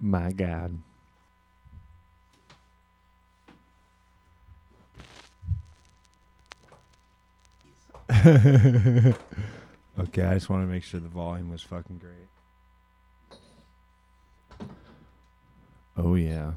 My 0.00 0.32
God. 0.32 0.78
okay, 8.10 9.14
I 10.22 10.34
just 10.34 10.48
want 10.48 10.62
to 10.62 10.66
make 10.66 10.82
sure 10.82 10.98
the 10.98 11.08
volume 11.08 11.50
was 11.50 11.62
fucking 11.62 11.98
great. 11.98 12.28
Oh 15.96 16.14
yeah. 16.14 16.52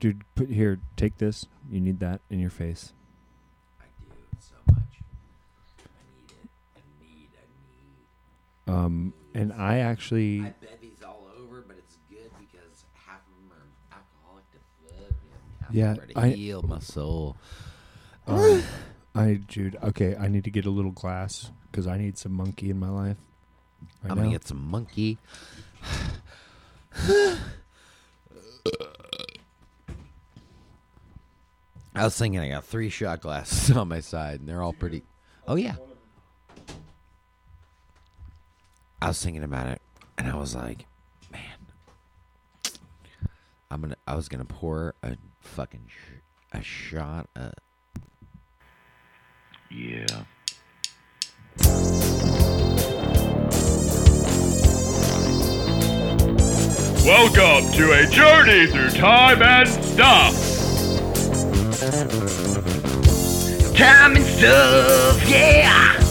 Dude, 0.00 0.24
put 0.34 0.50
here, 0.50 0.80
take 0.96 1.18
this. 1.18 1.46
You 1.70 1.80
need 1.80 2.00
that 2.00 2.20
in 2.30 2.40
your 2.40 2.50
face. 2.50 2.92
Um 8.66 9.12
and 9.34 9.52
I 9.52 9.78
actually 9.78 10.40
I 10.40 10.54
bet 10.60 10.80
these 10.80 11.02
all 11.06 11.28
over, 11.38 11.62
but 11.66 11.76
it's 11.78 11.96
good 12.08 12.30
because 12.38 12.84
half 12.94 13.20
of 13.26 13.34
them 13.36 13.52
are 13.52 13.66
alcoholic 13.96 14.44
to 14.52 14.58
fuck, 14.86 15.72
Yeah, 15.72 15.90
of 15.92 15.96
them 15.96 16.04
are 16.04 16.12
to 16.12 16.18
I- 16.20 16.30
heal 16.30 16.62
my 16.62 16.78
soul. 16.78 17.36
um, 18.26 18.62
I 19.14 19.40
Jude, 19.46 19.76
okay, 19.82 20.16
I 20.16 20.28
need 20.28 20.44
to 20.44 20.50
get 20.50 20.64
a 20.66 20.70
little 20.70 20.90
glass 20.92 21.50
cuz 21.72 21.86
I 21.86 21.98
need 21.98 22.16
some 22.18 22.32
monkey 22.32 22.70
in 22.70 22.78
my 22.78 22.88
life. 22.88 23.18
Right 24.02 24.10
I'm 24.10 24.16
gonna 24.16 24.30
get 24.30 24.46
some 24.46 24.64
monkey. 24.70 25.18
I 31.94 32.04
was 32.04 32.16
thinking 32.18 32.40
I 32.40 32.48
got 32.48 32.64
three 32.64 32.88
shot 32.88 33.20
glasses 33.20 33.76
on 33.76 33.88
my 33.88 34.00
side, 34.00 34.40
and 34.40 34.48
they're 34.48 34.62
all 34.62 34.72
pretty. 34.72 35.04
Oh 35.46 35.54
yeah. 35.56 35.76
I 39.04 39.08
was 39.08 39.22
thinking 39.22 39.42
about 39.42 39.66
it, 39.66 39.82
and 40.16 40.28
I 40.30 40.34
was 40.36 40.54
like, 40.54 40.86
man, 41.30 42.72
I'm 43.70 43.82
gonna. 43.82 43.96
I 44.06 44.14
was 44.14 44.30
gonna 44.30 44.46
pour 44.46 44.94
a 45.02 45.18
fucking 45.40 45.88
sh- 45.88 46.20
a 46.52 46.62
shot. 46.62 47.28
Uh, 47.36 47.50
Yeah. 49.70 50.24
Welcome 57.06 57.70
to 57.74 57.92
a 57.92 58.06
journey 58.10 58.66
through 58.66 58.90
time 58.98 59.42
and 59.42 59.68
stuff. 59.68 60.34
Time 63.76 64.16
and 64.16 64.24
stuff, 64.24 65.28
yeah. 65.28 66.03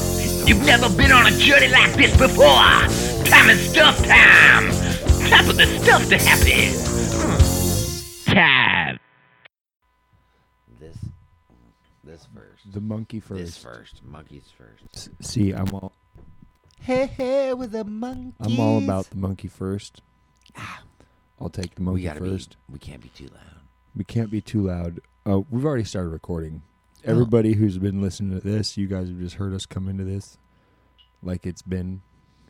You've 0.45 0.65
never 0.65 0.89
been 0.95 1.11
on 1.11 1.25
a 1.27 1.31
journey 1.37 1.69
like 1.69 1.93
this 1.93 2.11
before. 2.17 2.45
Time 3.25 3.49
is 3.49 3.69
stuff 3.69 3.97
time. 4.05 4.69
Time 5.29 5.45
for 5.45 5.53
the 5.53 5.65
stuff 5.81 6.07
to 6.09 6.17
happen. 6.17 6.73
Time. 8.25 8.99
this, 10.79 10.97
this 12.03 12.27
first. 12.35 12.71
the 12.73 12.81
monkey 12.81 13.19
first. 13.19 13.39
This 13.39 13.57
first. 13.57 14.03
Monkeys 14.03 14.51
first. 14.57 14.83
S- 14.93 15.09
See, 15.21 15.51
I'm 15.53 15.73
all 15.73 15.93
Hey, 16.81 17.05
hey, 17.05 17.53
with 17.53 17.71
the 17.71 17.85
monkeys. 17.85 18.33
I'm 18.41 18.59
all 18.59 18.77
about 18.79 19.09
the 19.09 19.15
monkey 19.17 19.47
first. 19.47 20.01
Ah. 20.57 20.81
I'll 21.39 21.49
take 21.49 21.75
the 21.75 21.81
monkey 21.81 22.01
We 22.01 22.07
gotta 22.07 22.19
first. 22.19 22.57
be. 22.67 22.73
We 22.73 22.79
can't 22.79 23.01
be 23.01 23.09
too 23.09 23.27
loud. 23.33 23.61
We 23.95 24.03
can't 24.03 24.29
be 24.29 24.41
too 24.41 24.63
loud. 24.67 24.99
Oh, 25.25 25.45
we've 25.49 25.63
already 25.65 25.85
started 25.85 26.09
recording. 26.09 26.63
Everybody 27.03 27.53
who's 27.53 27.77
been 27.77 28.01
listening 28.01 28.39
to 28.39 28.45
this, 28.45 28.77
you 28.77 28.87
guys 28.87 29.09
have 29.09 29.19
just 29.19 29.35
heard 29.35 29.53
us 29.53 29.65
come 29.65 29.89
into 29.89 30.03
this 30.03 30.37
like 31.21 31.45
it's 31.45 31.61
been. 31.61 32.01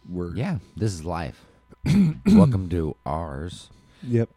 We're 0.07 0.35
Yeah, 0.35 0.59
this 0.75 0.93
is 0.93 1.05
life. 1.05 1.45
Welcome 2.25 2.69
to 2.69 2.95
ours. 3.05 3.69
Yep. 4.03 4.29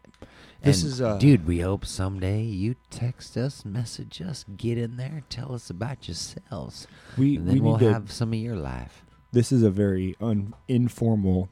This 0.63 0.81
And, 0.81 0.91
is, 0.91 1.01
uh, 1.01 1.17
dude. 1.17 1.45
We 1.45 1.59
hope 1.59 1.85
someday 1.85 2.41
you 2.43 2.75
text 2.89 3.37
us, 3.37 3.63
message 3.63 4.21
us, 4.21 4.43
get 4.55 4.77
in 4.77 4.97
there, 4.97 5.23
tell 5.29 5.53
us 5.53 5.69
about 5.69 6.07
yourselves, 6.07 6.87
We 7.17 7.35
and 7.35 7.45
we 7.45 7.53
then 7.55 7.63
we'll 7.63 7.77
need 7.77 7.85
to. 7.85 7.93
have 7.93 8.11
some 8.11 8.29
of 8.33 8.39
your 8.39 8.55
life. 8.55 9.03
this 9.31 9.51
is 9.51 9.61
a 9.61 9.69
very 9.69 10.15
un, 10.19 10.53
informal 10.67 11.49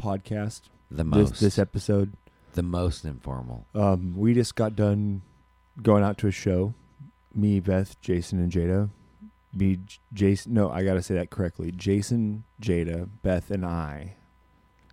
podcast. 0.00 0.62
The 0.90 0.98
This 1.02 1.06
most, 1.06 1.40
this 1.40 1.58
episode. 1.58 2.12
the 2.52 2.62
most 2.62 3.04
informal. 3.04 3.66
Um, 3.74 4.14
we 4.16 4.32
just 4.34 4.54
got 4.54 4.76
done 4.76 5.22
going 5.82 6.04
out 6.04 6.18
to 6.18 6.28
a 6.28 6.30
show. 6.30 6.74
Me, 7.34 7.60
Beth, 7.60 8.00
Jason, 8.00 8.38
and 8.38 8.50
Jada. 8.52 8.90
Me, 9.52 9.76
J- 9.76 9.98
Jason. 10.12 10.54
No, 10.54 10.70
I 10.70 10.84
gotta 10.84 11.02
say 11.02 11.14
that 11.14 11.30
correctly. 11.30 11.70
Jason, 11.72 12.44
Jada, 12.60 13.08
Beth, 13.22 13.50
and 13.50 13.64
I 13.64 14.14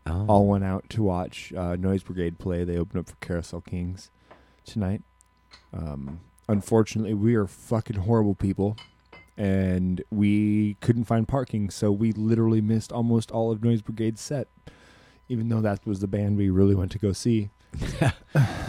Oh, 0.08 0.26
all 0.28 0.48
went 0.48 0.64
out 0.64 0.90
to 0.90 1.04
watch 1.04 1.54
uh, 1.54 1.76
Noise 1.76 2.02
Brigade 2.04 2.40
play. 2.40 2.64
They 2.64 2.78
opened 2.78 3.02
up 3.02 3.10
for 3.10 3.16
Carousel 3.18 3.62
Kings 3.62 4.10
tonight. 4.66 5.04
Um, 5.74 6.22
unfortunately, 6.50 7.14
we 7.14 7.36
are 7.36 7.46
fucking 7.46 7.98
horrible 7.98 8.34
people, 8.34 8.78
and 9.38 10.04
we 10.10 10.76
couldn't 10.82 11.04
find 11.06 11.28
parking, 11.28 11.70
so 11.70 11.92
we 11.92 12.12
literally 12.14 12.62
missed 12.62 12.92
almost 12.92 13.30
all 13.32 13.52
of 13.52 13.64
Noise 13.64 13.84
Brigade's 13.84 14.22
set, 14.22 14.48
even 15.30 15.50
though 15.50 15.62
that 15.62 15.86
was 15.86 16.00
the 16.00 16.08
band 16.08 16.36
we 16.36 16.50
really 16.50 16.74
went 16.76 16.92
to 16.94 17.00
go 17.00 17.12
see. 17.14 17.52
it 18.02 18.14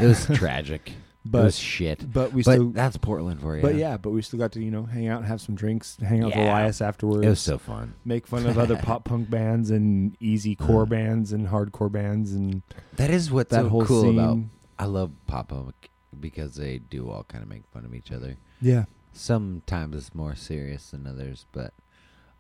was 0.06 0.26
tragic. 0.34 0.92
But 1.24 1.44
was 1.44 1.56
shit. 1.58 2.12
but 2.12 2.32
we 2.32 2.42
but 2.42 2.52
still 2.54 2.70
that's 2.70 2.96
Portland 2.96 3.40
for 3.40 3.54
you. 3.56 3.62
But 3.62 3.76
yeah, 3.76 3.96
but 3.96 4.10
we 4.10 4.22
still 4.22 4.38
got 4.40 4.52
to 4.52 4.62
you 4.62 4.70
know 4.72 4.82
hang 4.84 5.06
out, 5.06 5.18
and 5.18 5.26
have 5.28 5.40
some 5.40 5.54
drinks, 5.54 5.96
hang 6.00 6.22
out 6.22 6.26
with 6.26 6.34
Yeah. 6.36 6.50
Elias 6.52 6.80
afterwards. 6.80 7.24
it 7.24 7.28
was 7.28 7.40
so 7.40 7.58
fun. 7.58 7.94
make 8.04 8.26
fun 8.26 8.44
of 8.46 8.58
other 8.58 8.76
pop 8.82 9.04
punk 9.04 9.30
bands 9.30 9.70
and 9.70 10.16
easy 10.20 10.56
core 10.56 10.82
Uh. 10.82 10.86
bands 10.86 11.32
and 11.32 11.46
hardcore 11.48 11.92
bands 11.92 12.32
and 12.32 12.62
That 12.96 13.10
is 13.10 13.30
what's 13.30 13.50
that 13.50 13.62
so 13.62 13.68
whole 13.68 13.84
cool 13.84 14.02
scene. 14.02 14.18
about. 14.18 14.38
I 14.80 14.86
love 14.86 15.12
pop 15.28 15.48
punk 15.48 15.90
because 16.18 16.56
they 16.56 16.78
do 16.78 17.08
all 17.08 17.22
kind 17.24 17.42
of 17.44 17.48
make 17.48 17.62
fun 17.72 17.84
of 17.84 17.94
each 17.94 18.10
other. 18.10 18.36
Yeah, 18.60 18.84
Sometimes 19.12 19.94
it's 19.94 20.14
more 20.14 20.34
serious 20.34 20.90
than 20.90 21.06
others, 21.06 21.46
but 21.52 21.72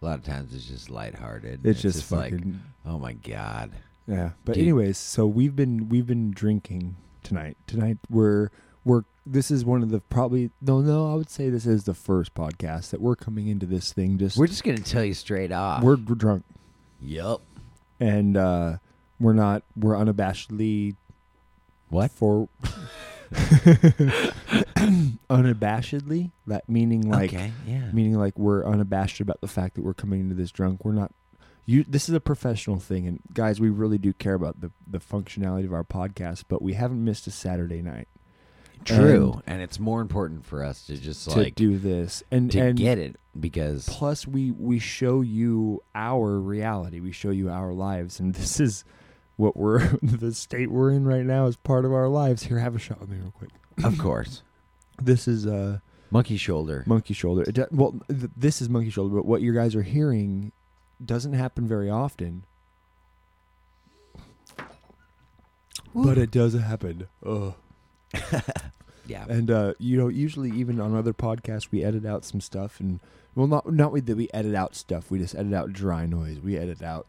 a 0.00 0.04
lot 0.04 0.18
of 0.18 0.24
times 0.24 0.52
it's 0.54 0.66
just 0.66 0.90
lighthearted. 0.90 1.64
it's, 1.64 1.80
just, 1.82 2.10
like, 2.10 2.32
fucking 2.32 2.60
oh 2.84 2.98
my 2.98 3.12
god. 3.12 3.70
yeah. 4.08 4.30
But 4.44 4.54
Dude. 4.54 4.62
anyways, 4.64 4.98
so 4.98 5.26
we've 5.26 5.54
been 5.54 5.88
we've 5.88 6.06
been 6.06 6.32
drinking 6.32 6.96
tonight. 7.22 7.56
Tonight 7.68 7.98
we're 8.10 8.48
we're 8.84 9.04
this 9.24 9.50
is 9.50 9.64
one 9.64 9.82
of 9.82 9.90
the 9.90 10.00
probably 10.00 10.50
no 10.60 10.80
no 10.80 11.10
I 11.12 11.14
would 11.14 11.30
say 11.30 11.48
this 11.50 11.66
is 11.66 11.84
the 11.84 11.94
first 11.94 12.34
podcast 12.34 12.90
that 12.90 13.00
we're 13.00 13.16
coming 13.16 13.46
into 13.48 13.66
this 13.66 13.92
thing 13.92 14.18
just 14.18 14.36
We're 14.36 14.46
just 14.48 14.64
gonna 14.64 14.78
tell 14.78 15.04
you 15.04 15.14
straight 15.14 15.52
off. 15.52 15.82
we're, 15.82 15.96
we're 15.96 16.14
drunk 16.16 16.44
yup. 17.00 17.40
and 18.00 18.36
uh 18.36 18.78
we're 19.20 19.32
not 19.34 19.62
we're 19.76 19.94
unabashedly 19.94 20.96
What? 21.90 22.10
for 22.10 22.48
unabashedly 25.30 26.30
that 26.46 26.68
meaning 26.68 27.08
like 27.08 27.32
okay, 27.32 27.52
yeah. 27.66 27.90
meaning 27.92 28.14
like 28.18 28.38
we're 28.38 28.64
unabashed 28.66 29.20
about 29.20 29.40
the 29.40 29.48
fact 29.48 29.74
that 29.74 29.82
we're 29.84 29.94
coming 29.94 30.20
into 30.20 30.34
this 30.34 30.50
drunk 30.50 30.84
we're 30.84 30.92
not 30.92 31.12
you 31.64 31.84
this 31.84 32.08
is 32.08 32.14
a 32.14 32.20
professional 32.20 32.78
thing 32.78 33.06
and 33.06 33.20
guys 33.32 33.60
we 33.60 33.70
really 33.70 33.98
do 33.98 34.12
care 34.12 34.34
about 34.34 34.60
the 34.60 34.70
the 34.86 34.98
functionality 34.98 35.64
of 35.64 35.72
our 35.72 35.84
podcast 35.84 36.44
but 36.48 36.60
we 36.60 36.74
haven't 36.74 37.02
missed 37.04 37.26
a 37.26 37.30
saturday 37.30 37.80
night 37.82 38.08
True, 38.84 39.42
and, 39.46 39.62
it's 39.62 39.78
more 39.78 40.00
important 40.00 40.44
for 40.44 40.64
us 40.64 40.86
to 40.86 40.96
just 40.96 41.30
to 41.30 41.38
like 41.38 41.54
do 41.54 41.78
this. 41.78 42.22
And 42.30 42.50
to 42.52 42.60
and 42.60 42.78
get 42.78 42.98
it 42.98 43.16
because 43.38 43.88
plus 43.88 44.26
we 44.26 44.50
we 44.50 44.78
show 44.78 45.20
you 45.20 45.82
our 45.94 46.38
reality. 46.38 47.00
We 47.00 47.12
show 47.12 47.30
you 47.30 47.48
our 47.48 47.72
lives. 47.72 48.20
And 48.20 48.34
this 48.34 48.60
is 48.60 48.84
what 49.36 49.56
we're 49.56 49.98
the 50.02 50.34
state 50.34 50.70
we're 50.70 50.90
in 50.90 51.06
right 51.06 51.24
now 51.24 51.46
is 51.46 51.56
part 51.56 51.84
of 51.84 51.92
our 51.92 52.08
lives. 52.08 52.44
Here 52.44 52.58
have 52.58 52.74
a 52.74 52.78
shot 52.78 53.00
with 53.00 53.10
me 53.10 53.18
real 53.18 53.32
quick. 53.32 53.50
Of 53.84 53.98
course, 53.98 54.42
this 55.02 55.26
is 55.26 55.46
uh 55.46 55.78
monkey 56.10 56.36
shoulder. 56.36 56.84
monkey 56.86 57.14
shoulder. 57.14 57.42
It, 57.42 57.72
well 57.72 57.94
th- 58.08 58.30
this 58.36 58.60
is 58.60 58.68
monkey 58.68 58.90
shoulder 58.90 59.14
but 59.16 59.24
what 59.24 59.42
you 59.42 59.54
guys 59.54 59.74
are 59.74 59.82
hearing 59.82 60.52
doesn't 61.04 61.32
happen 61.32 61.66
very 61.66 61.90
often. 61.90 62.44
But 65.94 66.16
it 66.16 66.30
does 66.30 66.54
happen. 66.54 67.08
Ugh. 67.24 67.54
Yeah, 69.06 69.24
and 69.28 69.50
uh 69.50 69.74
you 69.78 69.98
know 69.98 70.08
usually 70.08 70.50
even 70.50 70.80
on 70.80 70.94
other 70.96 71.12
podcasts 71.12 71.70
we 71.70 71.82
edit 71.82 72.06
out 72.06 72.24
some 72.24 72.40
stuff 72.40 72.78
and 72.78 73.00
well 73.34 73.46
not 73.48 73.70
not 73.72 73.90
we, 73.92 74.00
that 74.00 74.16
we 74.16 74.28
edit 74.32 74.54
out 74.54 74.74
stuff. 74.76 75.10
We 75.10 75.18
just 75.18 75.34
edit 75.34 75.52
out 75.52 75.72
dry 75.72 76.06
noise. 76.06 76.38
We 76.40 76.56
edit 76.56 76.82
out 76.82 77.06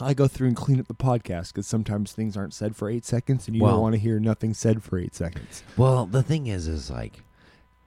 I 0.00 0.14
go 0.14 0.28
through 0.28 0.48
and 0.48 0.56
clean 0.56 0.78
up 0.80 0.86
the 0.88 0.94
podcast 0.94 1.48
because 1.48 1.66
sometimes 1.66 2.12
things 2.12 2.36
aren't 2.36 2.54
said 2.54 2.76
for 2.76 2.88
eight 2.88 3.04
seconds, 3.04 3.46
and 3.48 3.56
you 3.56 3.60
don't 3.62 3.70
Well- 3.70 3.82
want 3.82 3.94
to 3.94 3.98
hear 4.00 4.20
nothing 4.20 4.54
said 4.54 4.82
for 4.82 4.96
eight 4.98 5.14
seconds. 5.14 5.62
Well, 5.76 6.06
the 6.06 6.22
thing 6.22 6.46
is, 6.46 6.68
is 6.68 6.88
like, 6.88 7.22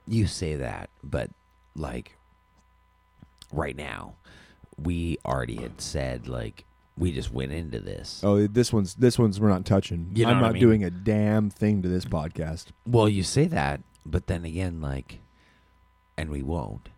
you 0.06 0.26
say 0.26 0.56
that, 0.56 0.90
but 1.02 1.30
like, 1.74 2.16
right 3.50 3.74
now, 3.76 4.14
we 4.76 5.16
already 5.24 5.56
had 5.62 5.80
said 5.80 6.28
like 6.28 6.64
we 6.96 7.12
just 7.12 7.32
went 7.32 7.52
into 7.52 7.80
this. 7.80 8.20
Oh, 8.22 8.46
this 8.46 8.72
one's 8.72 8.94
this 8.94 9.18
one's 9.18 9.40
we're 9.40 9.48
not 9.48 9.64
touching. 9.64 10.10
You 10.14 10.24
know 10.24 10.30
I'm 10.32 10.36
what 10.36 10.44
I 10.44 10.48
not 10.48 10.52
mean? 10.54 10.62
doing 10.62 10.84
a 10.84 10.90
damn 10.90 11.48
thing 11.50 11.82
to 11.82 11.88
this 11.88 12.04
podcast. 12.04 12.66
Well, 12.86 13.08
you 13.08 13.22
say 13.22 13.46
that, 13.46 13.80
but 14.04 14.26
then 14.26 14.44
again, 14.44 14.80
like, 14.80 15.20
and 16.16 16.30
we 16.30 16.42
won't. 16.42 16.88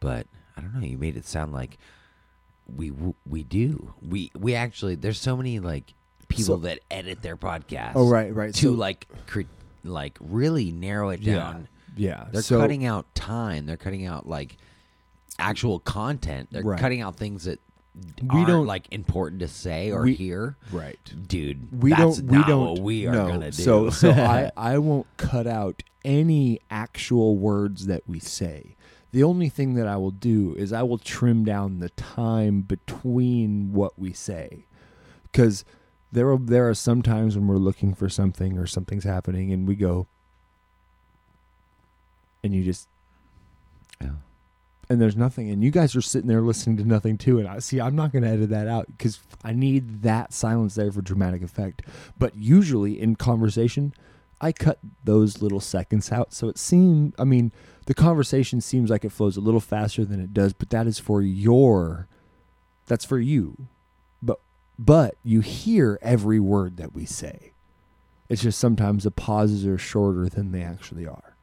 But 0.00 0.26
I 0.56 0.60
don't 0.60 0.74
know. 0.74 0.86
You 0.86 0.98
made 0.98 1.16
it 1.16 1.24
sound 1.26 1.52
like 1.52 1.78
we 2.76 2.90
w- 2.90 3.14
we 3.28 3.42
do. 3.42 3.94
We 4.06 4.30
we 4.38 4.54
actually 4.54 4.94
there's 4.94 5.20
so 5.20 5.36
many 5.36 5.58
like 5.60 5.94
people 6.28 6.56
So- 6.56 6.56
that 6.58 6.80
edit 6.90 7.22
their 7.22 7.36
podcast. 7.36 7.92
Oh, 7.94 8.08
right, 8.08 8.34
right. 8.34 8.52
To 8.54 8.60
So- 8.60 8.72
like 8.72 9.06
cre- 9.26 9.42
like 9.82 10.18
really 10.20 10.70
narrow 10.72 11.10
it 11.10 11.22
down. 11.24 11.68
Yeah. 11.96 12.26
They're 12.32 12.42
so, 12.42 12.58
cutting 12.58 12.84
out 12.84 13.12
time. 13.14 13.66
They're 13.66 13.76
cutting 13.76 14.04
out 14.06 14.28
like 14.28 14.56
actual 15.38 15.78
content. 15.78 16.48
They're 16.50 16.62
Right. 16.62 16.80
cutting 16.80 17.00
out 17.00 17.16
things 17.16 17.44
that 17.44 17.60
We 18.22 18.44
don't- 18.44 18.66
like 18.66 18.88
important 18.92 19.40
to 19.40 19.48
say 19.48 19.90
or 19.92 20.02
We- 20.02 20.14
hear. 20.14 20.56
Right. 20.72 20.98
Dude, 21.28 21.80
We 21.82 21.94
don't. 21.94 22.18
We 22.24 22.42
don't. 22.44 22.70
what 22.74 22.78
we 22.80 23.06
are 23.06 23.12
no. 23.12 23.28
gonna 23.28 23.50
do. 23.52 23.62
So, 23.62 23.90
so 23.90 24.10
I, 24.10 24.50
I 24.56 24.78
won't 24.78 25.06
cut 25.16 25.46
out 25.46 25.82
any 26.04 26.60
actual 26.70 27.36
words 27.36 27.86
that 27.86 28.02
we 28.08 28.18
say. 28.18 28.74
The 29.12 29.22
only 29.22 29.48
thing 29.48 29.74
that 29.74 29.86
I 29.86 29.96
will 29.96 30.10
do 30.10 30.54
is 30.56 30.72
I 30.72 30.82
will 30.82 30.98
trim 30.98 31.44
down 31.44 31.78
the 31.78 31.90
time 31.90 32.62
between 32.62 33.72
what 33.72 33.96
we 33.96 34.12
say, 34.12 34.64
because 35.30 35.64
there 36.10 36.28
are 36.30 36.38
there 36.38 36.68
are 36.68 36.74
some 36.74 37.00
times 37.00 37.36
when 37.36 37.46
we're 37.46 37.56
looking 37.56 37.94
for 37.94 38.08
something 38.08 38.58
or 38.58 38.66
something's 38.66 39.04
happening 39.04 39.52
and 39.52 39.68
we 39.68 39.76
go, 39.76 40.08
and 42.42 42.52
you 42.52 42.64
just 42.64 42.88
Yeah. 44.00 44.10
And 44.88 45.00
there's 45.00 45.16
nothing 45.16 45.50
and 45.50 45.62
you 45.62 45.70
guys 45.70 45.96
are 45.96 46.02
sitting 46.02 46.28
there 46.28 46.40
listening 46.40 46.76
to 46.76 46.84
nothing 46.84 47.16
too 47.16 47.38
and 47.38 47.48
i 47.48 47.58
see 47.58 47.80
i'm 47.80 47.96
not 47.96 48.12
going 48.12 48.22
to 48.22 48.28
edit 48.28 48.50
that 48.50 48.68
out 48.68 48.86
because 48.88 49.20
i 49.42 49.52
need 49.52 50.02
that 50.02 50.32
silence 50.32 50.74
there 50.74 50.90
for 50.92 51.02
dramatic 51.02 51.42
effect. 51.42 51.82
But 52.18 52.36
usually 52.36 53.00
in 53.00 53.16
conversation 53.16 53.94
i 54.40 54.52
cut 54.52 54.78
those 55.04 55.40
little 55.40 55.60
seconds 55.60 56.12
out 56.12 56.32
so 56.32 56.48
it 56.48 56.58
seems 56.58 57.14
i 57.18 57.24
mean 57.24 57.52
the 57.86 57.94
conversation 57.94 58.60
seems 58.60 58.90
like 58.90 59.04
it 59.04 59.12
flows 59.12 59.36
a 59.36 59.40
little 59.40 59.60
faster 59.60 60.04
than 60.04 60.20
it 60.20 60.32
does 60.34 60.52
but 60.52 60.70
that 60.70 60.86
is 60.86 60.98
for 60.98 61.22
your 61.22 62.08
that's 62.86 63.04
for 63.04 63.18
you. 63.18 63.68
But 64.22 64.40
but 64.78 65.16
you 65.22 65.40
hear 65.40 65.98
every 66.02 66.40
word 66.40 66.76
that 66.76 66.94
we 66.94 67.04
say. 67.04 67.52
It's 68.28 68.42
just 68.42 68.58
sometimes 68.58 69.04
the 69.04 69.10
pauses 69.10 69.66
are 69.66 69.78
shorter 69.78 70.28
than 70.28 70.52
they 70.52 70.62
actually 70.62 71.06
are 71.06 71.33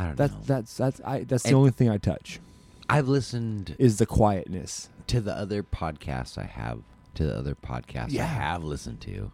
I 0.00 0.06
don't 0.06 0.16
that's 0.16 0.32
know. 0.32 0.40
that's 0.46 0.76
that's 0.76 1.00
i 1.04 1.24
that's 1.24 1.42
the 1.42 1.48
And- 1.50 1.56
only 1.56 1.70
thing 1.70 1.88
i 1.90 1.98
touch 1.98 2.40
I've 2.88 3.06
listened 3.08 3.76
is 3.78 3.98
the 3.98 4.06
quietness. 4.06 4.88
to 5.08 5.20
the 5.20 5.32
other 5.32 5.62
podcasts 5.62 6.36
I 6.38 6.44
have 6.44 6.80
to 7.14 7.24
the 7.26 7.36
other 7.38 7.54
podcasts 7.54 8.16
I 8.18 8.22
have 8.24 8.64
listened 8.64 9.00
to. 9.02 9.30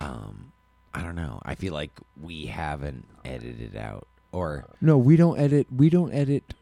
Um, 0.00 0.52
I 0.92 1.02
don't 1.02 1.14
know. 1.14 1.40
I 1.44 1.54
feel 1.54 1.72
like 1.72 1.92
we 2.20 2.46
haven't 2.46 3.06
edited 3.24 3.76
out 3.76 4.06
or 4.32 4.64
No, 4.80 4.98
we 4.98 5.16
don't 5.16 5.38
edit. 5.38 5.68
We 5.74 5.90
don't 5.90 6.12
edit. 6.12 6.54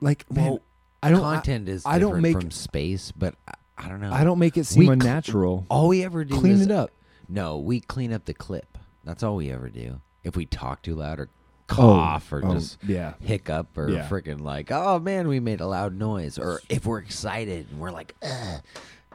Like, 0.00 0.28
man, 0.30 0.44
well, 0.50 0.60
I 1.02 1.10
don't. 1.10 1.20
content 1.20 1.68
is 1.68 1.84
I 1.86 1.98
don't 2.00 2.20
make- 2.20 2.40
from 2.40 2.50
space, 2.50 3.12
but 3.12 3.34
I, 3.46 3.54
I 3.78 3.88
don't 3.88 4.00
know. 4.00 4.10
I, 4.12 4.20
I 4.22 4.24
don't 4.24 4.38
make 4.40 4.56
it 4.56 4.64
seem 4.66 4.80
We 4.80 4.86
cl- 4.86 4.92
unnatural. 4.94 5.66
All 5.68 5.88
we 5.88 6.04
ever 6.04 6.24
do 6.24 6.34
Clean 6.38 6.54
is 6.54 6.62
it 6.62 6.70
up. 6.70 6.90
No, 7.28 7.58
we 7.58 7.80
clean 7.80 8.12
up 8.12 8.24
the 8.24 8.34
clip. 8.34 8.76
That's 9.04 9.22
all 9.22 9.36
we 9.36 9.50
ever 9.50 9.68
do. 9.68 10.00
If 10.24 10.36
we 10.36 10.46
talk 10.46 10.82
too 10.82 10.94
loud 10.96 11.18
or 11.20 11.28
cough 11.74 12.32
or 12.32 12.44
oh, 12.44 12.50
oh, 12.50 12.54
just 12.54 12.78
yeah. 12.86 13.14
hiccup 13.20 13.76
or 13.76 13.90
Yeah. 13.90 14.08
freaking 14.08 14.40
like, 14.40 14.70
oh 14.70 14.98
man, 14.98 15.28
we 15.28 15.40
made 15.40 15.60
a 15.60 15.66
loud 15.66 15.94
noise, 15.94 16.38
or 16.38 16.60
if 16.68 16.86
we're 16.86 16.98
excited 16.98 17.66
and 17.70 17.80
we're 17.80 17.90
like, 17.90 18.14
Ugh, 18.22 18.60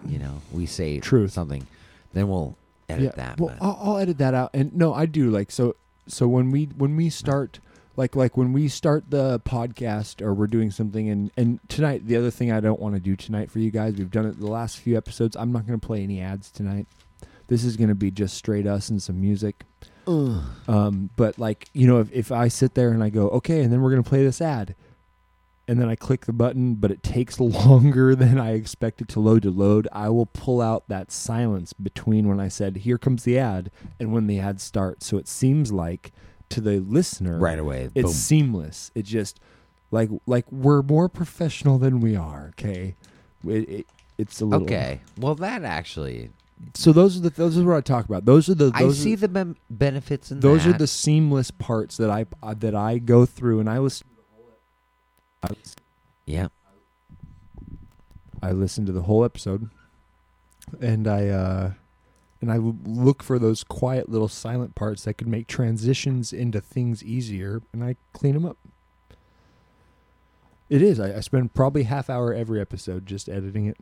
you 0.05 0.19
know, 0.19 0.41
we 0.51 0.65
say 0.65 0.99
Truth. 0.99 1.31
something, 1.31 1.65
then 2.13 2.27
we'll 2.27 2.57
edit 2.89 3.13
yeah. 3.17 3.23
that. 3.25 3.39
well, 3.39 3.55
I'll, 3.61 3.79
I'll 3.81 3.97
edit 3.97 4.17
that 4.19 4.33
out. 4.33 4.51
And 4.53 4.73
no, 4.75 4.93
I 4.93 5.05
do 5.05 5.29
like 5.29 5.51
so. 5.51 5.75
So 6.07 6.27
when 6.27 6.51
we 6.51 6.65
when 6.65 6.95
we 6.95 7.09
start 7.09 7.59
like 7.97 8.15
like 8.15 8.37
when 8.37 8.53
we 8.53 8.67
start 8.67 9.09
the 9.09 9.39
podcast 9.41 10.21
or 10.21 10.33
we're 10.33 10.47
doing 10.47 10.71
something 10.71 11.09
and 11.09 11.31
and 11.35 11.59
tonight 11.67 12.05
the 12.07 12.15
other 12.15 12.31
thing 12.31 12.51
I 12.51 12.59
don't 12.59 12.79
want 12.79 12.95
to 12.95 13.01
do 13.01 13.15
tonight 13.15 13.51
for 13.51 13.59
you 13.59 13.71
guys 13.71 13.95
we've 13.95 14.11
done 14.11 14.25
it 14.27 14.39
the 14.39 14.47
last 14.47 14.77
few 14.77 14.95
episodes 14.95 15.35
I'm 15.35 15.51
not 15.51 15.65
going 15.67 15.79
to 15.79 15.85
play 15.85 16.03
any 16.03 16.21
ads 16.21 16.49
tonight. 16.51 16.87
This 17.47 17.63
is 17.63 17.75
going 17.75 17.89
to 17.89 17.95
be 17.95 18.11
just 18.11 18.35
straight 18.35 18.67
us 18.67 18.89
and 18.89 19.01
some 19.01 19.19
music. 19.19 19.63
Um, 20.67 21.09
but 21.15 21.37
like 21.37 21.69
you 21.73 21.87
know, 21.87 21.99
if, 21.99 22.11
if 22.11 22.31
I 22.31 22.47
sit 22.47 22.73
there 22.73 22.91
and 22.91 23.03
I 23.03 23.09
go, 23.09 23.29
okay, 23.29 23.61
and 23.61 23.71
then 23.71 23.81
we're 23.81 23.91
gonna 23.91 24.03
play 24.03 24.23
this 24.23 24.41
ad, 24.41 24.75
and 25.67 25.79
then 25.81 25.89
I 25.89 25.95
click 25.95 26.25
the 26.25 26.33
button, 26.33 26.75
but 26.75 26.91
it 26.91 27.03
takes 27.03 27.39
longer 27.41 28.15
than 28.15 28.39
I 28.39 28.53
expect 28.53 29.01
it 29.01 29.07
to 29.09 29.19
load 29.19 29.43
to 29.43 29.51
load, 29.51 29.87
I 29.91 30.09
will 30.09 30.25
pull 30.25 30.61
out 30.61 30.87
that 30.87 31.11
silence 31.11 31.73
between 31.73 32.27
when 32.27 32.39
I 32.39 32.47
said, 32.47 32.77
"Here 32.77 32.97
comes 32.97 33.23
the 33.23 33.37
ad," 33.37 33.69
and 33.99 34.13
when 34.13 34.27
the 34.27 34.39
ad 34.39 34.61
starts. 34.61 35.05
So 35.05 35.17
it 35.17 35.27
seems 35.27 35.71
like 35.71 36.11
to 36.49 36.61
the 36.61 36.79
listener, 36.79 37.37
right 37.37 37.59
away, 37.59 37.89
it's 37.93 38.03
boom. 38.03 38.13
seamless. 38.13 38.91
It 38.95 39.03
just 39.03 39.39
like 39.91 40.09
like 40.25 40.49
we're 40.51 40.81
more 40.81 41.09
professional 41.09 41.77
than 41.77 41.99
we 41.99 42.15
are. 42.15 42.53
Okay, 42.57 42.95
it, 43.45 43.69
it 43.69 43.87
it's 44.17 44.41
a 44.41 44.45
little 44.45 44.65
Okay, 44.65 45.01
well 45.17 45.35
that 45.35 45.63
actually, 45.63 46.29
So 46.73 46.91
those 46.91 47.17
are 47.17 47.21
the 47.21 47.29
those 47.29 47.57
are 47.57 47.63
what 47.63 47.77
I 47.77 47.81
talk 47.81 48.05
about. 48.05 48.25
Those 48.25 48.49
are 48.49 48.55
the 48.55 48.71
I 48.73 48.83
those 48.83 48.99
see 48.99 49.13
are, 49.13 49.17
the 49.17 49.27
ben- 49.27 49.57
benefits 49.69 50.31
in 50.31 50.39
those 50.39 50.65
are 50.65 50.73
the 50.73 50.87
seamless 50.87 51.51
parts 51.51 51.97
that 51.97 52.09
I 52.09 52.25
uh, 52.41 52.53
that 52.55 52.75
I 52.75 52.97
go 52.97 53.25
through 53.25 53.59
and 53.59 53.69
I 53.69 53.79
listen. 53.79 54.07
I, 55.43 55.49
yeah. 56.25 56.47
I 58.41 58.51
listen 58.51 58.85
to 58.85 58.91
the 58.91 59.03
whole 59.03 59.23
episode, 59.23 59.69
and 60.79 61.07
I 61.07 61.27
uh, 61.27 61.71
and 62.41 62.51
I 62.51 62.57
look 62.57 63.23
for 63.23 63.39
those 63.39 63.63
quiet 63.63 64.09
little 64.09 64.27
silent 64.27 64.75
parts 64.75 65.03
that 65.03 65.15
could 65.15 65.27
make 65.27 65.47
transitions 65.47 66.31
into 66.31 66.61
things 66.61 67.03
easier, 67.03 67.61
and 67.73 67.83
I 67.83 67.95
clean 68.13 68.33
them 68.33 68.45
up. 68.45 68.57
It 70.69 70.81
is. 70.81 70.99
I, 70.99 71.17
I 71.17 71.19
spend 71.21 71.53
probably 71.53 71.83
half 71.83 72.09
hour 72.09 72.33
every 72.33 72.59
episode 72.59 73.05
just 73.05 73.29
editing 73.29 73.65
it. 73.65 73.77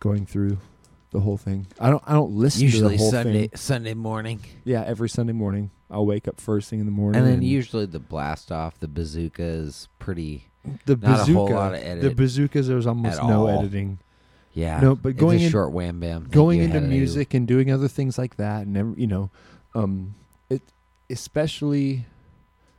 Going 0.00 0.26
through 0.26 0.58
the 1.10 1.20
whole 1.20 1.36
thing. 1.36 1.66
I 1.80 1.90
don't. 1.90 2.02
I 2.06 2.12
don't 2.12 2.32
listen 2.32 2.62
Usually 2.62 2.96
to 2.96 2.96
the 2.98 3.02
whole 3.02 3.10
Sunday 3.10 3.48
thing. 3.48 3.56
Sunday 3.56 3.94
morning, 3.94 4.40
Yeah, 4.64 4.84
every 4.86 5.08
Sunday 5.08 5.32
morning 5.32 5.70
I'll 5.90 6.04
wake 6.06 6.28
up 6.28 6.40
first 6.40 6.68
thing 6.68 6.80
in 6.80 6.86
the 6.86 6.92
morning, 6.92 7.20
and 7.22 7.30
then 7.30 7.42
usually 7.42 7.86
the 7.86 7.98
blast 7.98 8.52
off, 8.52 8.78
the 8.78 8.88
bazooka 8.88 9.42
is 9.42 9.88
pretty. 9.98 10.44
the 10.84 10.96
not 10.96 11.04
a 11.04 11.18
bazooka. 11.20 11.32
whole 11.32 11.50
lot 11.50 11.74
of 11.74 11.80
editing. 11.80 12.00
the 12.00 12.06
edit 12.06 12.16
bazookas. 12.16 12.66
There's 12.68 12.86
almost 12.86 13.22
no 13.22 13.46
all. 13.48 13.58
editing. 13.60 13.98
Yeah. 14.54 14.80
No, 14.80 14.96
but 14.96 15.10
It's 15.10 15.20
going 15.20 15.40
a 15.40 15.44
in- 15.44 15.50
short 15.50 15.72
wham 15.72 16.00
bam. 16.00 16.26
Going 16.30 16.60
into 16.60 16.80
music 16.80 17.32
and 17.32 17.46
doing 17.46 17.70
other 17.70 17.86
things 17.88 18.18
like 18.18 18.36
that 18.36 18.66
and 18.66 18.76
every, 18.76 19.00
you 19.00 19.06
know 19.06 19.30
um 19.74 20.14
it 20.50 20.62
especially 21.10 22.06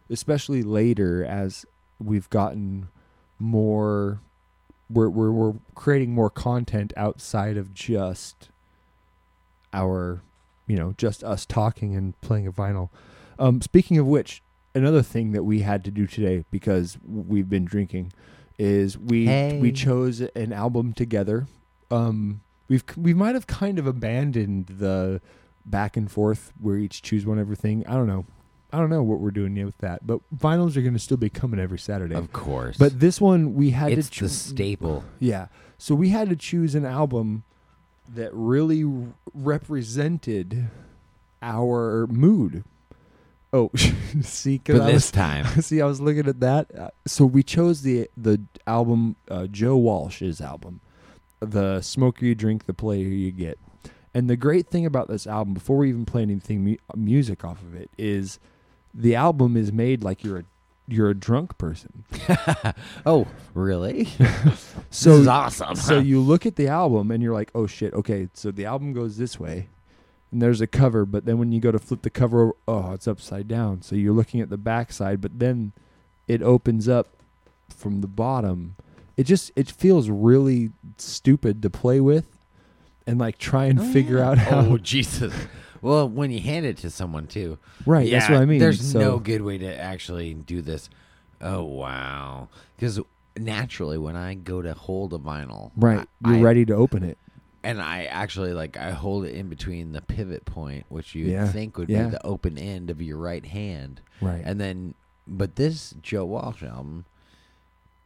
especially 0.10 0.62
later 0.64 1.24
as 1.24 1.66
we've 2.00 2.30
gotten 2.32 2.90
more 3.38 4.20
we're 4.90 5.10
we're, 5.10 5.32
we're 5.32 5.54
creating 5.76 6.14
more 6.14 6.30
content 6.30 6.94
outside 6.98 7.58
of 7.58 7.74
just 7.74 8.50
our 9.74 10.22
you 10.68 10.76
know 10.76 10.94
just 10.98 11.24
us 11.24 11.46
talking 11.46 11.96
and 11.96 12.20
playing 12.22 12.48
a 12.48 12.52
vinyl 12.52 12.90
um 13.38 13.62
speaking 13.62 13.98
of 13.98 14.06
which 14.08 14.42
another 14.74 15.02
thing 15.02 15.32
that 15.32 15.44
we 15.44 15.62
had 15.62 15.84
to 15.84 15.92
do 15.92 16.08
today 16.08 16.44
because 16.52 16.98
we've 17.08 17.50
been 17.50 17.66
drinking 17.66 18.12
is 18.58 18.98
we 18.98 19.26
Hey. 19.26 19.60
we 19.60 19.72
chose 19.72 20.22
an 20.22 20.52
album 20.54 20.94
together 20.94 21.48
um 21.92 22.42
we've 22.68 22.84
we 22.98 23.14
might 23.14 23.36
have 23.36 23.48
kind 23.48 23.78
of 23.80 23.86
abandoned 23.88 24.68
the 24.68 25.22
back 25.66 25.96
and 25.96 26.12
forth 26.12 26.52
where 26.60 26.78
each 26.78 27.02
choose 27.02 27.26
one 27.26 27.40
everything. 27.40 27.86
I 27.88 27.94
don't 27.94 28.08
know. 28.08 28.26
I 28.72 28.78
don't 28.78 28.90
know 28.90 29.02
what 29.04 29.20
we're 29.20 29.32
doing 29.32 29.56
yet 29.56 29.66
with 29.66 29.78
that. 29.80 30.06
But 30.06 30.20
vinyls 30.36 30.78
are 30.78 30.82
going 30.82 30.94
to 30.94 31.00
still 31.00 31.18
be 31.18 31.30
coming 31.30 31.60
every 31.60 31.80
Saturday. 31.80 32.16
Of 32.16 32.32
course. 32.32 32.78
but 32.78 33.00
this 33.00 33.20
one 33.20 33.56
we 33.56 33.72
had 33.72 33.92
it's 33.92 34.10
to 34.10 34.26
the 34.26 34.30
staple. 34.30 35.04
Yeah. 35.20 35.48
So 35.78 35.96
we 35.96 36.10
had 36.10 36.30
to 36.30 36.36
choose 36.36 36.76
an 36.76 36.86
album 36.86 37.44
that 38.14 38.32
really 38.34 38.84
r- 38.84 39.14
represented 39.34 40.68
our 41.42 42.08
mood. 42.08 42.64
Oh, 43.52 43.72
see, 44.22 44.62
For 44.64 44.74
this 44.74 44.94
was 44.94 45.12
time. 45.12 45.46
See, 45.62 45.82
I 45.82 45.86
was 45.86 46.00
looking 46.00 46.28
at 46.28 46.40
that. 46.42 46.68
Uh, 46.78 46.90
so 47.08 47.26
we 47.26 47.42
chose 47.42 47.82
the 47.82 48.08
the 48.16 48.42
album 48.68 49.16
uh, 49.30 49.48
Joe 49.48 49.78
Walsh's 49.78 50.40
album, 50.42 50.82
the 51.40 51.82
smoker 51.82 52.26
you 52.26 52.36
drink, 52.36 52.66
the 52.66 52.74
player 52.74 53.08
you 53.08 53.32
get. 53.32 53.58
And 54.14 54.30
the 54.30 54.36
great 54.38 54.68
thing 54.68 54.86
about 54.86 55.08
this 55.08 55.26
album, 55.28 55.54
before 55.54 55.78
we 55.78 55.90
even 55.90 56.06
play 56.06 56.24
anything 56.24 56.64
mu- 56.64 56.78
music 56.96 57.44
off 57.46 57.62
of 57.62 57.76
it, 57.76 57.90
is 57.98 58.40
the 58.94 59.16
album 59.16 59.56
is 59.56 59.72
made 59.72 60.04
like 60.04 60.24
you're 60.24 60.40
a 60.40 60.44
you're 60.88 61.10
a 61.10 61.16
drunk 61.16 61.58
person. 61.58 62.04
oh, 63.06 63.28
really? 63.54 64.10
So 64.92 65.12
this 65.12 65.22
is 65.22 65.28
awesome. 65.28 65.76
so 65.76 66.00
you 66.00 66.20
look 66.20 66.48
at 66.48 66.56
the 66.56 66.68
album 66.68 67.12
and 67.12 67.22
you're 67.22 67.34
like, 67.34 67.52
oh 67.54 67.68
shit, 67.68 67.94
okay, 67.94 68.28
so 68.34 68.50
the 68.50 68.66
album 68.66 68.92
goes 68.92 69.18
this 69.18 69.40
way, 69.40 69.70
and 70.32 70.42
there's 70.42 70.62
a 70.62 70.68
cover, 70.68 71.06
but 71.06 71.26
then 71.26 71.38
when 71.38 71.52
you 71.52 71.60
go 71.60 71.72
to 71.72 71.78
flip 71.78 72.02
the 72.02 72.10
cover, 72.10 72.42
over, 72.42 72.56
oh, 72.68 72.94
it's 72.94 73.08
upside 73.08 73.48
down. 73.48 73.84
So 73.84 73.96
you're 73.96 74.14
looking 74.14 74.42
at 74.42 74.50
the 74.50 74.58
back 74.58 74.92
side, 74.92 75.22
but 75.22 75.38
then 75.38 75.74
it 76.28 76.42
opens 76.42 76.90
up 76.90 77.08
from 77.70 78.02
the 78.02 78.08
bottom. 78.08 78.76
It 79.16 79.26
just 79.26 79.52
it 79.56 79.70
feels 79.70 80.10
really 80.10 80.72
stupid 80.98 81.62
to 81.62 81.70
play 81.70 82.00
with, 82.00 82.26
and 83.06 83.20
like 83.20 83.38
try 83.38 83.66
and 83.66 83.80
oh, 83.80 83.84
figure 83.94 84.20
out 84.20 84.40
how. 84.40 84.62
oh, 84.62 84.78
Jesus. 84.80 85.34
Well, 85.82 86.08
when 86.10 86.32
you 86.32 86.40
hand 86.42 86.66
it 86.66 86.78
to 86.78 86.90
someone 86.90 87.28
too. 87.28 87.58
right, 87.86 88.08
yeah, 88.08 88.20
that's 88.20 88.32
what 88.32 88.42
I 88.42 88.46
mean. 88.46 88.60
There's 88.60 88.92
So- 88.92 89.00
no 89.00 89.20
good 89.20 89.42
way 89.42 89.58
to 89.58 89.78
actually 89.80 90.34
do 90.34 90.62
this. 90.62 90.90
Oh 91.42 91.64
wow. 91.64 92.50
Cuz 92.78 93.00
naturally 93.38 93.98
when 93.98 94.16
I 94.16 94.34
go 94.34 94.62
to 94.62 94.74
hold 94.74 95.14
a 95.14 95.18
vinyl, 95.18 95.72
Right. 95.78 96.08
I- 96.24 96.30
You're 96.32 96.40
I- 96.40 96.42
ready 96.42 96.66
to 96.66 96.74
open 96.74 97.04
it. 97.04 97.18
and 97.64 97.82
I 97.82 98.04
actually 98.06 98.54
like 98.54 98.76
I 98.78 98.92
hold 98.92 99.26
it 99.26 99.34
in 99.36 99.48
between 99.50 99.92
the 99.94 100.02
pivot 100.02 100.46
point, 100.46 100.86
which 100.90 101.16
you 101.16 101.26
Yeah, 101.26 101.48
think 101.48 101.78
would 101.78 101.90
yeah. 101.90 102.06
be 102.06 102.10
the 102.12 102.26
open 102.26 102.58
end 102.58 102.90
of 102.90 103.02
your 103.02 103.18
right 103.18 103.46
hand, 103.46 104.02
Right. 104.22 104.42
and 104.44 104.60
then 104.60 104.96
but 105.28 105.56
this 105.58 105.94
Joe 106.02 106.26
Walsh 106.26 106.64
album 106.64 107.06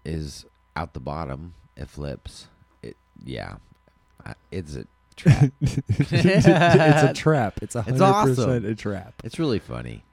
is 0.06 0.46
out 0.76 0.94
the 0.94 1.00
bottom. 1.00 1.54
It 1.76 1.88
flips. 1.90 2.48
It 2.82 2.98
yeah, 3.24 3.56
it's 4.52 4.76
a 4.76 4.86
trap. 5.14 5.52
it's 5.62 6.46
a 6.48 7.14
trap. 7.14 7.60
It's 7.62 7.76
a 7.76 7.80
It's 7.80 7.88
hundred 8.00 8.04
awesome. 8.04 8.36
percent 8.36 8.66
a 8.66 8.76
trap. 8.76 9.14
it's 9.24 9.40
really 9.40 9.60
funny. 9.60 10.04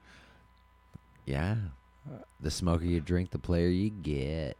Yeah, 1.25 1.55
the 2.39 2.51
smoker 2.51 2.85
you 2.85 2.99
drink, 2.99 3.31
the 3.31 3.39
player 3.39 3.67
you 3.67 3.89
get. 3.89 4.57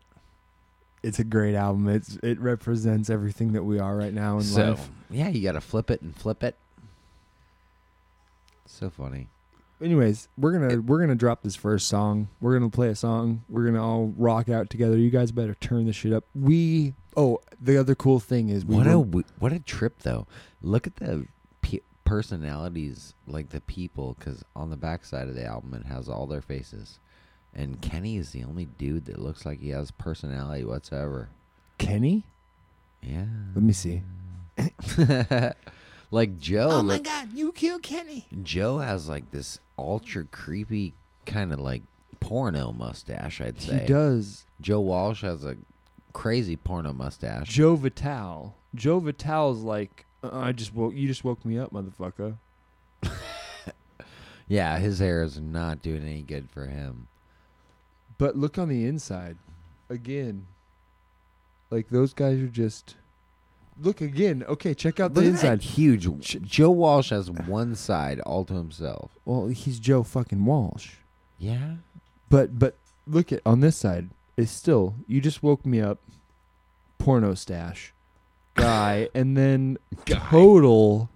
It's 1.04 1.18
a 1.20 1.24
great 1.24 1.56
album. 1.56 1.88
It's 1.90 2.18
it 2.22 2.40
represents 2.40 3.10
everything 3.10 3.54
that 3.54 3.64
we 3.64 3.80
are 3.80 3.96
right 3.96 4.14
now 4.14 4.38
in 4.38 4.44
So 4.44 4.70
life. 4.72 4.90
yeah, 5.10 5.30
you 5.30 5.42
got 5.42 5.54
to 5.54 5.62
flip 5.62 5.90
it 5.90 6.02
and 6.02 6.16
flip 6.16 6.44
it. 6.44 6.56
So 8.68 8.90
funny. 8.90 9.28
Anyways, 9.82 10.28
we're 10.38 10.52
gonna 10.52 10.82
we're 10.82 11.00
gonna 11.00 11.16
drop 11.16 11.42
this 11.44 11.56
first 11.56 11.88
song. 11.88 12.28
We're 12.40 12.54
gonna 12.54 12.70
play 12.70 12.90
a 12.90 12.96
song. 12.96 13.44
We're 13.50 13.66
gonna 13.66 13.84
all 13.86 14.14
rock 14.18 14.48
out 14.50 14.70
together. 14.70 14.98
You 14.98 15.10
guys 15.10 15.32
better 15.32 15.56
turn 15.56 15.86
this 15.86 15.96
shit 15.96 16.14
up. 16.14 16.26
We 16.36 16.94
oh 17.18 17.40
the 17.60 17.78
other 17.78 17.96
cool 17.96 18.20
thing 18.20 18.50
is 18.50 18.64
we 18.66 18.76
What 18.76 18.86
were- 18.86 18.92
a 18.92 18.96
w- 19.00 19.26
what 19.40 19.52
a 19.54 19.60
trip 19.60 20.00
though. 20.04 20.28
Look 20.62 20.86
at 20.86 20.98
the 20.98 21.26
pe- 21.62 21.80
personalities, 22.06 23.16
like 23.26 23.50
the 23.50 23.62
people, 23.62 24.16
because 24.20 24.44
on 24.56 24.70
the 24.70 24.78
backside 24.78 25.28
of 25.28 25.36
the 25.36 25.46
album 25.46 25.74
it 25.74 25.86
has 25.88 26.08
all 26.08 26.28
their 26.28 26.42
faces, 26.42 27.00
and 27.54 27.82
Kenny 27.82 28.18
is 28.18 28.32
the 28.32 28.44
only 28.44 28.66
dude 28.66 29.06
that 29.06 29.20
looks 29.20 29.46
like 29.46 29.60
he 29.62 29.70
has 29.70 29.90
personality 29.92 30.64
whatsoever. 30.64 31.30
Kenny. 31.80 32.24
Yeah. 33.02 33.26
Let 33.56 33.64
me 33.64 33.74
see. 33.74 34.04
like 36.12 36.38
Joe. 36.40 36.70
Oh 36.72 36.84
my 36.84 36.96
look- 36.96 37.06
god, 37.06 37.30
you 37.34 37.52
killed 37.52 37.84
Kenny. 37.84 38.28
Joe 38.44 38.78
has 38.80 39.10
like 39.10 39.32
this 39.32 39.60
ultra 39.78 40.26
creepy 40.26 40.94
kind 41.26 41.52
of 41.54 41.60
like 41.60 41.82
porno 42.20 42.72
mustache. 42.72 43.42
I'd 43.42 43.60
say 43.60 43.80
He 43.80 43.86
does. 43.86 44.46
Joe 44.60 44.80
Walsh 44.82 45.22
has 45.22 45.44
a 45.44 45.58
crazy 46.14 46.56
porno 46.56 46.94
mustache. 46.94 47.48
Joe 47.48 47.76
Vitale. 47.76 48.54
Joe 48.76 49.00
Vitale's 49.00 49.64
like 49.64 50.06
uh, 50.24 50.30
I 50.32 50.52
just 50.52 50.74
woke 50.76 50.94
you 50.94 51.08
just 51.08 51.24
woke 51.24 51.44
me 51.46 51.58
up, 51.58 51.72
motherfucker. 51.74 52.38
yeah, 54.48 54.78
his 54.78 55.00
hair 55.00 55.24
is 55.24 55.40
not 55.40 55.82
doing 55.82 56.04
any 56.04 56.22
good 56.22 56.50
for 56.50 56.68
him. 56.68 57.08
But 58.18 58.38
look 58.38 58.58
on 58.60 58.70
the 58.70 58.86
inside. 58.86 59.38
Again. 59.90 60.46
Like 61.72 61.90
those 61.90 62.14
guys 62.14 62.40
are 62.40 62.48
just 62.48 62.96
Look 63.82 64.00
again. 64.02 64.44
Okay, 64.48 64.74
check 64.74 65.00
out 65.00 65.14
the 65.14 65.22
Look 65.22 65.34
at 65.36 65.42
that 65.42 65.54
inside. 65.54 65.62
huge. 65.64 66.42
Joe 66.44 66.70
Walsh 66.70 67.10
has 67.10 67.32
one 67.32 67.76
side 67.76 68.20
all 68.22 68.46
to 68.46 68.54
himself. 68.54 69.12
Well, 69.26 69.48
he's 69.48 69.80
Joe 69.80 70.04
fucking 70.04 70.46
Walsh. 70.46 70.96
Yeah. 71.40 71.76
But 72.30 72.60
but 72.60 72.76
look 73.08 73.32
at 73.32 73.42
on 73.46 73.60
this 73.62 73.76
side. 73.78 74.10
It's 74.38 74.52
still 74.52 74.96
you 75.08 75.20
just 75.20 75.42
woke 75.44 75.66
me 75.66 75.82
up. 75.82 76.00
Porno 77.00 77.34
stash 77.34 77.94
guy, 78.54 79.10
and 79.16 79.36
then 79.36 79.78
total, 80.06 81.10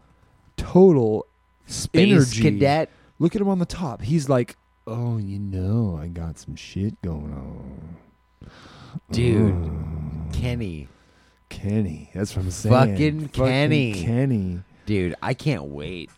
total 0.57 1.27
Space 1.67 2.12
energy. 2.12 2.41
cadet. 2.41 2.89
Look 3.19 3.36
at 3.36 3.41
him 3.41 3.48
on 3.48 3.60
the 3.60 3.65
top. 3.65 4.01
He's 4.01 4.27
like, 4.27 4.55
oh, 4.88 5.17
you 5.17 5.38
know, 5.39 5.98
I 6.01 6.07
got 6.07 6.39
some 6.39 6.55
shit 6.55 7.00
going 7.03 7.31
on, 7.31 8.50
Dude. 9.12 9.72
Kenny. 10.34 10.88
Kenny. 11.55 12.09
That's 12.13 12.35
what 12.35 12.43
I'm 12.45 12.51
saying. 12.51 12.74
Fucking 12.74 13.29
Kenny. 13.29 13.93
Kenny. 13.93 14.59
Dude, 14.85 15.15
I 15.21 15.33
can't 15.33 15.63
wait. 15.65 16.09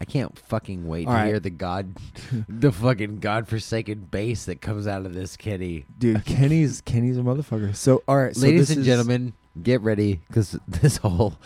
I 0.00 0.04
can't 0.04 0.36
fucking 0.38 0.86
wait 0.86 1.06
All 1.06 1.12
to 1.14 1.18
right. 1.18 1.26
hear 1.28 1.40
the 1.40 1.50
god, 1.50 1.94
the 2.48 2.70
fucking 2.70 3.20
godforsaken 3.20 4.08
bass 4.10 4.44
that 4.44 4.60
comes 4.60 4.86
out 4.86 5.06
of 5.06 5.14
this 5.14 5.36
Kenny. 5.36 5.86
Dude, 5.98 6.24
Kenny's 6.26 6.80
Kenny's 6.82 7.16
a 7.16 7.22
motherfucker. 7.22 7.74
So 7.74 8.02
all 8.06 8.16
right, 8.18 8.34
so 8.36 8.42
Ladies 8.42 8.70
and 8.70 8.80
is- 8.80 8.86
gentlemen, 8.86 9.32
get 9.62 9.80
ready 9.80 10.20
because 10.28 10.58
this 10.66 10.98
whole 10.98 11.38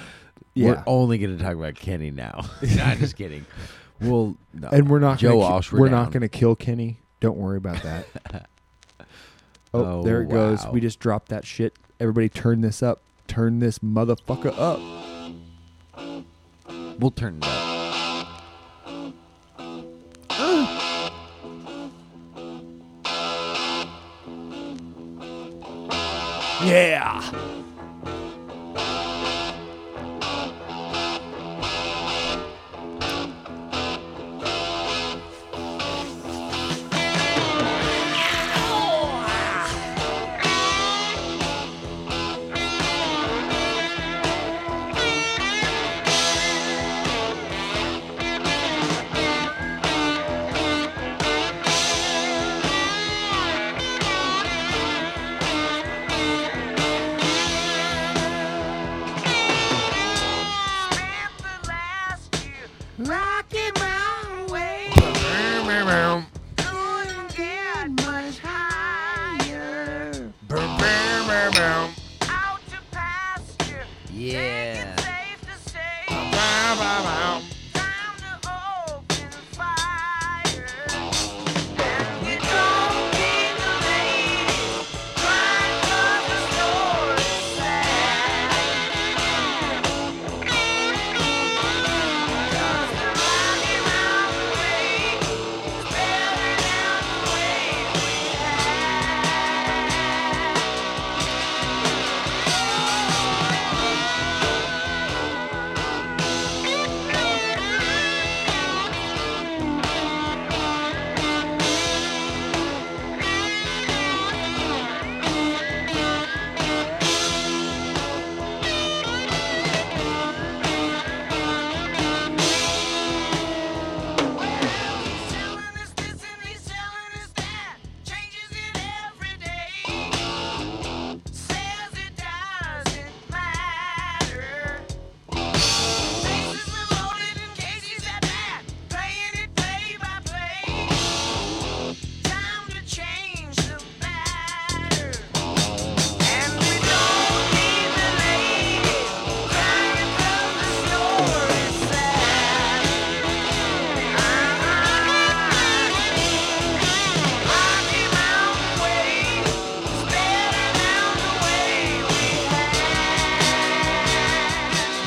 Yeah. 0.54 0.68
we're 0.70 0.82
only 0.86 1.18
going 1.18 1.36
to 1.36 1.42
talk 1.42 1.54
about 1.54 1.74
Kenny 1.76 2.10
now. 2.10 2.46
nah, 2.62 2.94
just 2.96 3.16
kidding. 3.16 3.46
Well, 4.00 4.36
no. 4.54 4.68
and 4.68 4.88
we're 4.88 4.98
not 4.98 5.18
Joe 5.18 5.40
gonna, 5.40 5.62
ki-. 5.62 5.68
We're, 5.72 5.80
We're, 5.82 5.88
not 5.90 6.10
going 6.10 6.22
to 6.22 6.28
kill 6.28 6.56
Kenny. 6.56 6.98
Don't 7.20 7.36
worry 7.36 7.58
about 7.58 7.82
that. 7.82 8.06
oh, 9.74 9.84
Oh, 9.84 10.02
there 10.02 10.22
it 10.22 10.26
oh, 10.26 10.30
goes. 10.30 10.66
We 10.68 10.80
just 10.80 10.98
dropped 11.00 11.28
that 11.28 11.44
shit. 11.44 11.76
Everybody, 12.00 12.28
turn 12.28 12.60
this 12.60 12.82
up. 12.82 13.02
Turn 13.28 13.60
this 13.60 13.78
motherfucker 13.78 14.52
up. 14.58 14.80
We'll 16.98 17.12
turn 17.12 17.38
it 17.40 17.44
up. 17.46 17.64
Yeah. 26.64 27.54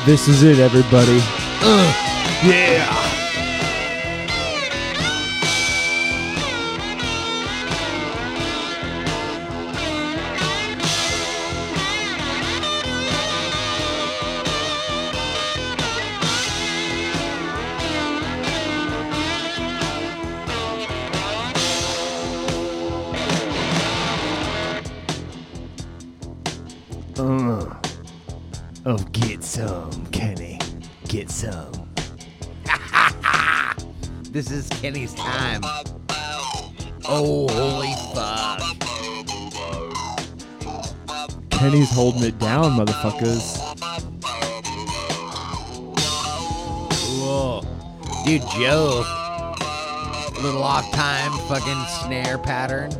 This 0.04 0.26
is 0.26 0.42
it, 0.42 0.58
everybody. 0.58 1.41
Motherfuckers. 43.22 43.58
Whoa. 47.20 47.62
Dude, 48.24 48.42
Joe. 48.58 49.04
Little 50.42 50.62
off 50.62 50.90
time 50.92 51.32
fucking 51.48 51.84
snare 52.04 52.38
pattern. 52.38 52.90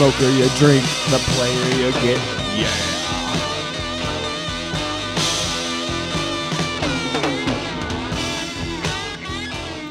Smoker 0.00 0.30
you 0.30 0.48
drink, 0.56 0.82
the 1.10 1.18
player 1.36 1.68
you 1.76 1.92
get. 2.00 2.18
Yeah. 2.56 2.70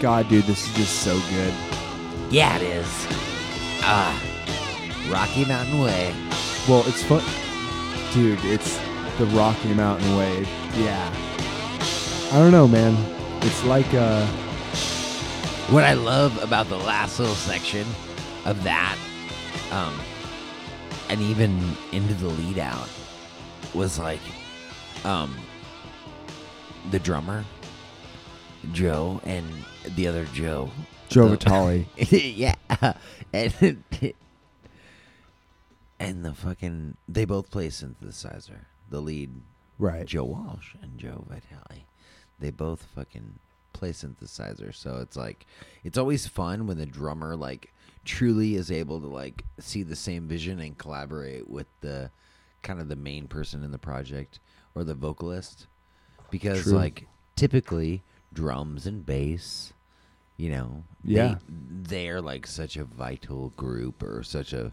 God, 0.01 0.27
dude, 0.27 0.45
this 0.45 0.67
is 0.67 0.73
just 0.73 1.03
so 1.03 1.13
good. 1.29 1.53
Yeah, 2.31 2.55
it 2.55 2.63
is. 2.63 2.87
Ah. 3.83 4.19
Rocky 5.11 5.45
Mountain 5.45 5.79
Way. 5.79 6.11
Well, 6.67 6.83
it's 6.87 7.03
fun. 7.03 7.23
Dude, 8.11 8.43
it's 8.45 8.79
the 9.19 9.27
Rocky 9.27 9.75
Mountain 9.75 10.17
Way. 10.17 10.41
Yeah. 10.75 11.13
I 12.31 12.39
don't 12.39 12.51
know, 12.51 12.67
man. 12.67 12.95
It's 13.43 13.63
like, 13.63 13.93
uh, 13.93 14.25
What 15.69 15.83
I 15.83 15.93
love 15.93 16.41
about 16.41 16.67
the 16.67 16.79
last 16.79 17.19
little 17.19 17.35
section 17.35 17.85
of 18.45 18.63
that, 18.63 18.97
um, 19.71 19.93
and 21.09 21.21
even 21.21 21.59
into 21.91 22.13
the 22.15 22.27
lead 22.27 22.59
out, 22.59 22.89
was 23.73 23.99
like, 23.99 24.19
um, 25.05 25.35
the 26.91 26.99
drummer, 26.99 27.45
Joe, 28.71 29.21
and 29.23 29.45
the 29.95 30.07
other 30.07 30.25
Joe. 30.33 30.69
Joe 31.09 31.29
The- 31.29 31.37
Vitale. 31.37 31.85
yeah, 31.97 32.55
and 33.33 33.83
and 35.99 36.25
the 36.25 36.33
fucking 36.33 36.97
they 37.07 37.25
both 37.25 37.49
play 37.51 37.67
synthesizer. 37.67 38.65
The 38.89 39.01
lead 39.01 39.31
right. 39.77 40.05
Joe 40.05 40.23
Walsh 40.25 40.75
and 40.81 40.97
Joe 40.97 41.25
Vitale. 41.27 41.85
They 42.39 42.51
both 42.51 42.87
fucking 42.95 43.39
play 43.73 43.91
synthesizer. 43.91 44.73
So 44.73 44.97
it's 44.97 45.17
like 45.17 45.45
it's 45.83 45.97
always 45.97 46.27
fun 46.27 46.67
when 46.67 46.77
the 46.77 46.85
drummer 46.85 47.35
like 47.35 47.73
truly 48.09 48.55
is 48.55 48.71
able 48.71 48.99
to 48.99 49.05
like 49.05 49.45
see 49.59 49.83
the 49.83 49.95
same 49.95 50.27
vision 50.27 50.59
and 50.59 50.75
collaborate 50.79 51.47
with 51.47 51.67
the 51.81 52.09
kind 52.63 52.81
of 52.81 52.89
the 52.89 52.95
main 52.95 53.27
person 53.27 53.63
in 53.63 53.69
the 53.71 53.77
project 53.77 54.39
or 54.73 54.83
the 54.83 54.95
vocalist. 54.95 55.67
Because 56.31 56.63
True. 56.63 56.73
like 56.73 57.07
typically 57.35 58.01
drums 58.33 58.87
and 58.87 59.05
bass, 59.05 59.73
you 60.37 60.49
know, 60.49 60.83
Yeah. 61.03 61.35
they, 61.47 62.05
they're 62.07 62.21
like 62.21 62.47
such 62.47 62.77
a 62.77 62.83
vital 62.83 63.49
group 63.55 64.01
or 64.01 64.23
such 64.23 64.53
a 64.53 64.71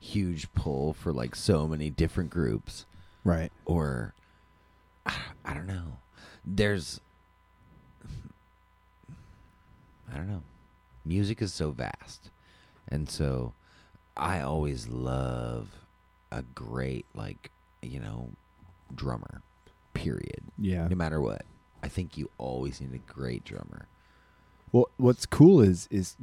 huge 0.00 0.50
pull 0.54 0.94
for 0.94 1.12
like 1.12 1.34
so 1.36 1.68
many 1.68 1.90
different 1.90 2.30
groups 2.30 2.86
Right. 3.22 3.52
or 3.66 4.14
I 5.44 5.52
don't 5.52 5.66
know. 5.66 5.98
There's 6.42 7.00
I 10.10 10.16
don't 10.16 10.28
know. 10.28 10.42
Music 11.04 11.42
is 11.42 11.52
so 11.52 11.70
vast. 11.70 12.30
And 12.90 13.08
so 13.08 13.52
I 14.16 14.40
always 14.40 14.88
love 14.88 15.68
a 16.32 16.42
great 16.42 17.06
like, 17.14 17.50
you 17.82 18.00
know, 18.00 18.30
drummer. 18.94 19.42
Period. 19.94 20.42
Yeah. 20.58 20.86
No 20.88 20.96
matter 20.96 21.20
what. 21.20 21.42
I 21.82 21.88
think 21.88 22.16
you 22.16 22.30
always 22.38 22.80
need 22.80 22.94
a 22.94 23.12
great 23.12 23.44
drummer. 23.44 23.86
Well, 24.72 24.88
what's 24.96 25.26
cool 25.26 25.60
is 25.60 25.88
is 25.90 26.16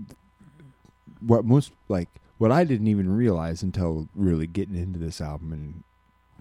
what 1.20 1.46
most 1.46 1.72
like 1.88 2.10
what 2.38 2.52
I 2.52 2.64
didn't 2.64 2.88
even 2.88 3.16
realize 3.16 3.64
until 3.64 4.08
really 4.16 4.48
getting 4.48 4.76
into 4.76 5.00
this 5.00 5.22
album 5.22 5.54
and 5.54 5.84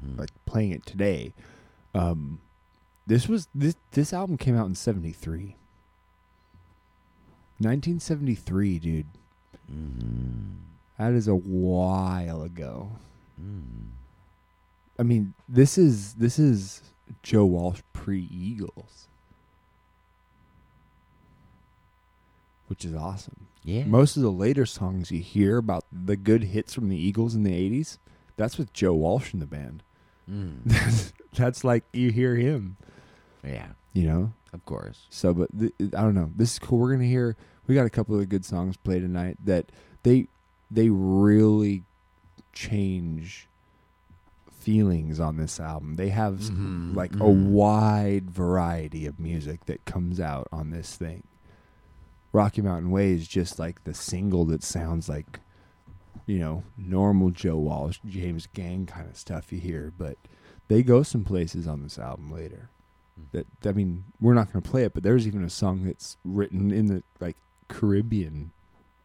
Mm. 0.04 0.18
like 0.18 0.30
playing 0.44 0.72
it 0.72 0.84
today. 0.84 1.32
Um, 1.94 2.40
this 3.06 3.28
was 3.28 3.48
this 3.54 3.76
this 3.92 4.12
album 4.12 4.36
came 4.36 4.56
out 4.56 4.66
in 4.66 4.74
'73. 4.74 5.56
1973, 7.58 8.78
dude. 8.78 9.06
Mm. 9.72 10.56
That 10.98 11.12
is 11.12 11.26
a 11.28 11.34
while 11.34 12.42
ago. 12.42 12.90
Mm. 13.40 13.88
I 14.98 15.02
mean, 15.02 15.34
this 15.48 15.76
is 15.76 16.14
this 16.14 16.38
is 16.38 16.82
Joe 17.22 17.44
Walsh 17.44 17.80
pre 17.92 18.28
Eagles, 18.32 19.08
which 22.68 22.84
is 22.84 22.94
awesome. 22.94 23.46
Yeah. 23.64 23.84
Most 23.84 24.16
of 24.16 24.22
the 24.22 24.30
later 24.30 24.66
songs 24.66 25.10
you 25.10 25.20
hear 25.20 25.56
about 25.56 25.84
the 25.90 26.16
good 26.16 26.44
hits 26.44 26.74
from 26.74 26.88
the 26.90 26.96
Eagles 26.96 27.34
in 27.34 27.42
the 27.44 27.52
80s, 27.52 27.98
that's 28.36 28.58
with 28.58 28.72
Joe 28.72 28.92
Walsh 28.92 29.32
in 29.32 29.40
the 29.40 29.46
band. 29.46 29.82
Mm. 30.30 30.58
That's, 30.66 31.12
that's 31.34 31.64
like 31.64 31.84
you 31.92 32.10
hear 32.10 32.36
him, 32.36 32.76
Yeah. 33.42 33.68
you 33.94 34.06
know? 34.06 34.32
Of 34.52 34.64
course. 34.66 35.06
So, 35.10 35.32
but 35.34 35.58
th- 35.58 35.72
I 35.80 36.02
don't 36.02 36.14
know. 36.14 36.30
This 36.36 36.52
is 36.52 36.58
cool. 36.58 36.78
We're 36.78 36.88
going 36.90 37.00
to 37.00 37.06
hear, 37.08 37.36
we 37.66 37.74
got 37.74 37.86
a 37.86 37.90
couple 37.90 38.18
of 38.18 38.28
good 38.28 38.44
songs 38.44 38.76
played 38.76 39.02
tonight 39.02 39.36
that 39.44 39.66
they, 40.02 40.28
they 40.70 40.88
really 40.90 41.82
change 42.52 43.48
feelings 44.50 45.20
on 45.20 45.36
this 45.36 45.60
album. 45.60 45.96
They 45.96 46.08
have 46.08 46.36
Mhm, 46.40 46.94
like 46.94 47.12
a 47.14 47.18
mhm. 47.18 47.50
wide 47.50 48.30
variety 48.30 49.06
of 49.06 49.20
music 49.20 49.66
that 49.66 49.84
comes 49.84 50.18
out 50.20 50.48
on 50.50 50.70
this 50.70 50.96
thing. 50.96 51.22
Rocky 52.32 52.62
Mountain 52.62 52.90
Way 52.90 53.12
is 53.12 53.28
just 53.28 53.58
like 53.58 53.84
the 53.84 53.94
single 53.94 54.44
that 54.46 54.62
sounds 54.62 55.08
like, 55.08 55.40
you 56.26 56.38
know, 56.38 56.64
normal 56.78 57.30
Joe 57.30 57.58
Walsh, 57.58 57.98
James 58.06 58.48
Gang 58.54 58.86
kind 58.86 59.08
of 59.08 59.16
stuff 59.16 59.52
you 59.52 59.60
hear, 59.60 59.92
but 59.96 60.16
they 60.68 60.82
go 60.82 61.02
some 61.02 61.24
places 61.24 61.66
on 61.66 61.82
this 61.82 61.98
album 61.98 62.32
later. 62.32 62.70
That 63.32 63.46
I 63.64 63.72
mean, 63.72 64.04
we're 64.20 64.34
not 64.34 64.52
going 64.52 64.62
to 64.62 64.68
play 64.68 64.82
it, 64.84 64.94
but 64.94 65.02
there's 65.02 65.26
even 65.26 65.44
a 65.44 65.50
song 65.50 65.84
that's 65.84 66.16
written 66.24 66.72
in 66.72 66.86
the 66.86 67.02
like 67.20 67.36
Caribbean, 67.68 68.52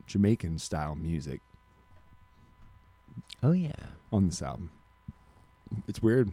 Jamaican 0.07 0.59
style 0.59 0.95
music 0.95 1.41
Oh 3.41 3.51
yeah. 3.51 3.71
on 4.11 4.27
this 4.27 4.41
album. 4.41 4.71
It's 5.87 6.01
weird. 6.01 6.31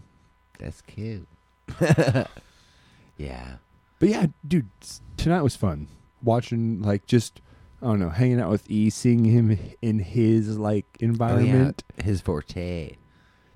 That's 0.58 0.80
cute. 0.82 1.26
yeah. 1.80 3.56
But 3.98 4.08
yeah, 4.08 4.26
dude, 4.46 4.68
s- 4.82 5.00
tonight 5.16 5.42
was 5.42 5.56
fun. 5.56 5.88
Watching 6.22 6.80
like 6.82 7.06
just 7.06 7.40
I 7.82 7.86
don't 7.86 8.00
know, 8.00 8.08
hanging 8.10 8.40
out 8.40 8.50
with 8.50 8.68
E, 8.70 8.88
seeing 8.90 9.24
him 9.24 9.58
in 9.82 9.98
his 10.00 10.58
like 10.58 10.86
Oh, 10.94 10.96
yeah, 11.00 11.08
environment, 11.08 11.84
his 12.02 12.20
forte, 12.20 12.96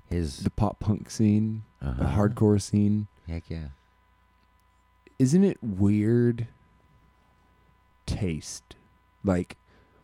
his 0.07 0.37
the 0.39 0.49
pop 0.51 0.79
punk 0.79 1.09
scene, 1.09 1.63
the 1.81 1.87
uh-huh. 1.87 2.15
hardcore 2.15 2.61
scene. 2.61 3.07
Heck 3.27 3.49
yeah. 3.49 3.69
Isn't 5.17 5.43
it 5.43 5.57
weird 5.61 6.47
taste? 8.15 8.75
Like 9.23 9.57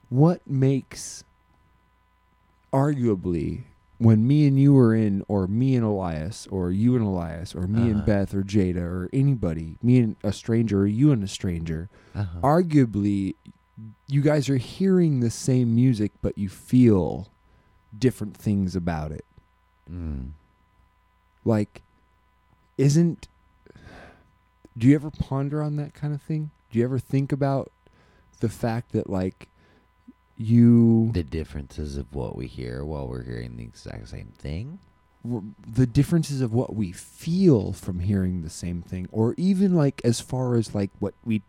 what 0.09 0.45
makes 0.47 1.23
arguably 2.73 3.63
when 3.99 4.27
me 4.27 4.45
and 4.47 4.59
you 4.59 4.73
were 4.73 4.93
in 4.93 5.23
or 5.27 5.47
me 5.47 5.75
and 5.75 5.83
Elias 5.83 6.47
or 6.51 6.71
you 6.71 6.95
and 6.95 7.03
Elias 7.03 7.55
or 7.55 7.65
me 7.67 7.89
and 7.89 7.97
Uh-huh. 7.97 8.05
Beth 8.05 8.33
or 8.35 8.43
Jada 8.43 8.81
or 8.81 9.09
anybody, 9.11 9.77
me 9.81 9.97
and 9.99 10.15
a 10.23 10.31
stranger 10.31 10.81
or 10.81 10.87
you 10.87 11.11
and 11.11 11.23
a 11.23 11.27
stranger, 11.27 11.89
Uh-huh. 12.13 12.39
arguably 12.41 13.35
you 14.07 14.21
guys 14.21 14.49
are 14.49 14.57
hearing 14.57 15.19
the 15.19 15.29
same 15.29 15.73
music 15.75 16.11
but 16.21 16.37
you 16.37 16.49
feel 16.49 17.27
different 17.97 18.35
things 18.35 18.75
about 18.75 19.11
it 19.11 19.23
Mm. 19.91 20.31
like 21.45 21.81
isn't 22.77 23.27
do 24.77 24.87
you 24.87 24.95
ever 24.95 25.09
ponder 25.09 25.61
on 25.63 25.75
that 25.77 25.93
kind 25.93 26.13
of 26.13 26.21
thing 26.21 26.49
do 26.71 26.79
you 26.79 26.83
ever 26.85 26.99
think 26.99 27.31
about 27.31 27.71
the 28.39 28.49
fact 28.49 28.91
that 28.93 29.09
like 29.09 29.47
you 30.37 31.09
The 31.13 31.23
differences 31.23 31.97
of 31.97 32.13
what 32.13 32.35
we 32.35 32.47
hear 32.47 32.85
while 32.85 33.07
we're 33.07 33.23
hearing 33.23 33.57
the 33.57 33.63
exact 33.63 34.09
same 34.09 34.33
thing. 34.37 34.79
the 35.65 35.87
differences 35.87 36.41
of 36.41 36.53
what 36.53 36.75
we 36.75 36.91
feel 36.91 37.73
from 37.73 37.99
hearing 37.99 38.43
the 38.43 38.49
same 38.49 38.81
thing 38.81 39.09
or 39.11 39.33
even 39.37 39.75
like 39.75 39.99
as 40.05 40.21
far 40.21 40.55
as 40.55 40.73
like 40.75 40.91
what 40.99 41.13
we 41.25 41.41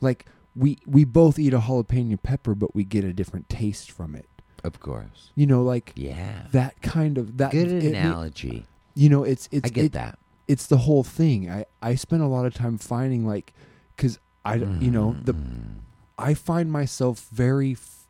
like 0.00 0.24
we 0.56 0.78
we 0.86 1.04
both 1.04 1.38
eat 1.38 1.52
a 1.52 1.58
jalapeno 1.58 2.16
pepper 2.22 2.54
but 2.54 2.74
we 2.74 2.82
get 2.84 3.04
a 3.04 3.12
different 3.12 3.48
taste 3.48 3.90
from 3.90 4.14
it 4.14 4.26
Of 4.64 4.80
course. 4.80 5.32
you 5.34 5.46
know 5.46 5.62
like 5.62 5.92
Yeah. 5.96 6.46
that 6.52 6.80
kind 6.82 7.18
of 7.18 7.36
that 7.38 7.50
Good 7.52 7.68
it- 7.68 7.84
it- 7.84 7.94
analogy. 7.94 8.64
you 8.94 9.08
know 9.08 9.24
it's 9.24 9.48
it's 9.52 9.66
I 9.66 9.68
get 9.68 9.84
it- 9.86 9.92
that. 9.92 10.18
it's 10.48 10.66
the 10.66 10.78
whole 10.78 11.04
thing 11.04 11.50
i 11.50 11.66
i 11.82 11.96
spend 11.96 12.22
a 12.22 12.26
lot 12.28 12.46
of 12.46 12.54
time 12.54 12.78
finding 12.78 13.26
like 13.26 13.52
because 13.96 14.18
i 14.44 14.54
you 14.54 14.90
know 14.90 15.14
the 15.24 15.34
Mm. 15.34 15.80
I 16.20 16.34
find 16.34 16.70
myself 16.70 17.26
very 17.32 17.72
f- 17.72 18.06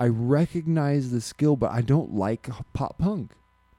i 0.00 0.06
recognize 0.06 1.10
the 1.10 1.20
skill 1.20 1.56
but 1.56 1.70
i 1.72 1.80
don't 1.80 2.14
like 2.14 2.48
pop 2.72 2.98
punk 2.98 3.32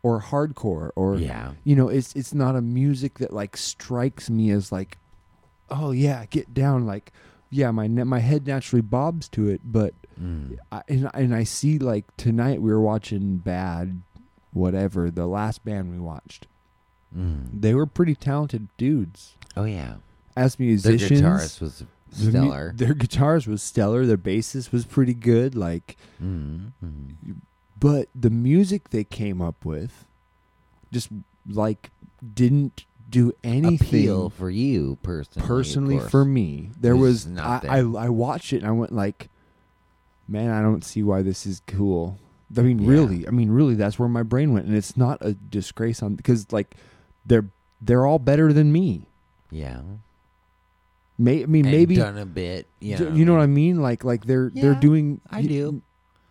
or 0.04 0.22
hardcore 0.22 0.92
or 0.96 1.18
yeah. 1.18 1.52
you 1.64 1.76
know 1.76 1.90
it's 1.90 2.16
it's 2.16 2.34
not 2.34 2.56
a 2.56 2.62
music 2.62 3.18
that 3.20 3.34
like 3.34 3.58
strikes 3.58 4.30
me 4.30 4.50
as 4.50 4.72
like 4.72 4.98
oh 5.70 5.92
yeah 5.92 6.26
get 6.30 6.54
down 6.54 6.86
like 6.86 7.12
yeah 7.50 7.70
my 7.72 7.88
ne- 7.88 8.04
my 8.04 8.20
head 8.20 8.48
naturally 8.48 8.82
bobs 8.82 9.28
to 9.30 9.48
it 9.50 9.62
but 9.64 9.94
Mm. 10.22 10.58
I, 10.70 10.82
and, 10.90 11.10
and 11.14 11.34
I 11.34 11.46
see 11.46 11.80
like 11.80 12.04
tonight 12.18 12.62
we 12.62 12.70
were 12.74 12.82
watching 12.82 13.38
Bad, 13.38 14.02
whatever 14.52 15.10
the 15.10 15.26
last 15.26 15.64
band 15.64 15.92
we 15.94 15.98
watched. 15.98 16.46
Mm. 17.18 17.62
They 17.62 17.74
were 17.74 17.86
pretty 17.86 18.16
talented 18.16 18.68
dudes 18.76 19.36
Oh 19.56 19.64
yeah. 19.64 19.94
as 20.36 20.60
musicians 20.60 21.10
The 21.22 21.26
guitarist 21.26 21.62
was 21.62 21.86
the 22.12 22.26
mu- 22.26 22.32
stellar. 22.32 22.74
their 22.76 22.94
guitars 22.94 23.48
was 23.48 23.62
stellar. 23.64 24.06
Their 24.06 24.18
bassist 24.18 24.72
was 24.72 24.86
pretty 24.86 25.14
good. 25.14 25.56
Like, 25.56 25.98
Mm. 26.24 26.72
Mm. 26.84 27.36
but 27.80 28.10
the 28.16 28.30
music 28.30 28.90
they 28.90 29.04
came 29.04 29.42
up 29.42 29.64
with, 29.66 30.06
just 30.92 31.10
like 31.48 31.92
didn't 32.34 32.86
do 33.10 33.34
anything 33.44 33.76
Appeal 34.04 34.30
for 34.30 34.50
you 34.50 34.98
personally. 35.02 35.48
personally 35.48 36.00
for 36.00 36.24
me. 36.26 36.70
There 36.80 36.96
was 36.96 37.26
not 37.26 37.66
I, 37.68 37.80
I. 37.80 38.06
I 38.06 38.10
watched 38.10 38.54
it 38.54 38.58
and 38.58 38.68
I 38.68 38.72
went 38.72 38.92
like, 38.92 39.30
man, 40.28 40.52
I 40.52 40.62
don't 40.62 40.84
see 40.84 41.02
why 41.02 41.22
this 41.24 41.46
is 41.48 41.62
cool. 41.66 42.20
I 42.58 42.62
mean, 42.62 42.80
Yeah. 42.80 42.90
really, 42.90 43.28
I 43.28 43.32
mean, 43.32 43.50
really, 43.52 43.76
that's 43.76 43.98
where 43.98 44.10
my 44.10 44.24
brain 44.24 44.54
went, 44.54 44.66
and 44.68 44.76
it's 44.76 44.96
not 44.98 45.18
a 45.22 45.34
disgrace 45.34 46.02
on 46.04 46.16
because 46.16 46.52
like 46.52 46.76
they're 47.26 47.46
they're 47.82 48.06
all 48.06 48.20
better 48.20 48.52
than 48.54 48.72
me. 48.72 49.08
Yeah. 49.52 49.82
May 51.22 51.44
I 51.44 51.46
mean 51.48 51.66
And 51.66 51.76
maybe 51.76 51.96
done 51.98 52.18
a 52.18 52.26
bit. 52.26 52.68
You 52.80 52.98
know, 52.98 53.10
you 53.14 53.26
know 53.26 53.34
what 53.34 53.42
I 53.42 53.48
mean? 53.48 53.82
Like 53.82 54.04
like 54.06 54.26
they're 54.26 54.50
they're 54.54 54.74
doing. 54.74 55.20
I 55.30 55.42
do. 55.44 55.82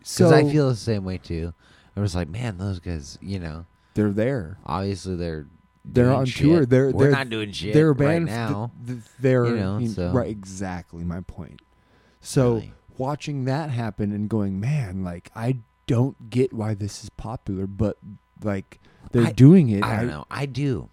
So 0.02 0.30
Because 0.30 0.32
I 0.48 0.50
feel 0.50 0.68
the 0.70 0.76
same 0.76 1.04
way 1.04 1.18
too. 1.18 1.52
I 1.94 2.00
was 2.00 2.14
like, 2.14 2.28
man, 2.28 2.56
those 2.58 2.80
guys. 2.80 3.18
You 3.20 3.38
know, 3.38 3.66
they're 3.94 4.10
there. 4.12 4.56
obviously 4.64 5.16
they're 5.16 5.46
They're 5.84 6.10
on 6.10 6.24
shit. 6.24 6.46
tour. 6.46 6.64
They're 6.66 6.90
We're 6.90 7.02
they're 7.04 7.10
not 7.12 7.28
doing 7.28 7.52
shit 7.52 7.74
they're 7.74 7.90
a 7.90 7.92
right 7.92 8.24
band. 8.24 8.26
now. 8.26 8.70
th- 8.86 8.98
th- 9.00 9.10
they're 9.20 9.46
you 9.46 9.56
know, 9.56 9.78
you- 9.78 9.88
so- 9.90 10.10
right. 10.12 10.30
Exactly 10.30 11.04
my 11.04 11.20
point. 11.20 11.60
So 12.22 12.54
Really. 12.54 12.72
watching 12.96 13.44
that 13.44 13.68
happen 13.70 14.10
and 14.12 14.28
going, 14.28 14.58
man, 14.58 15.04
like 15.04 15.30
I 15.36 15.58
don't 15.86 16.30
get 16.30 16.52
why 16.54 16.72
this 16.74 17.04
is 17.04 17.10
popular, 17.10 17.66
but 17.66 17.98
like 18.42 18.80
they're 19.12 19.26
I- 19.26 19.32
doing 19.32 19.68
it. 19.68 19.84
I 19.84 19.96
don't 19.96 20.06
know. 20.08 20.24
I 20.30 20.46
do. 20.46 20.88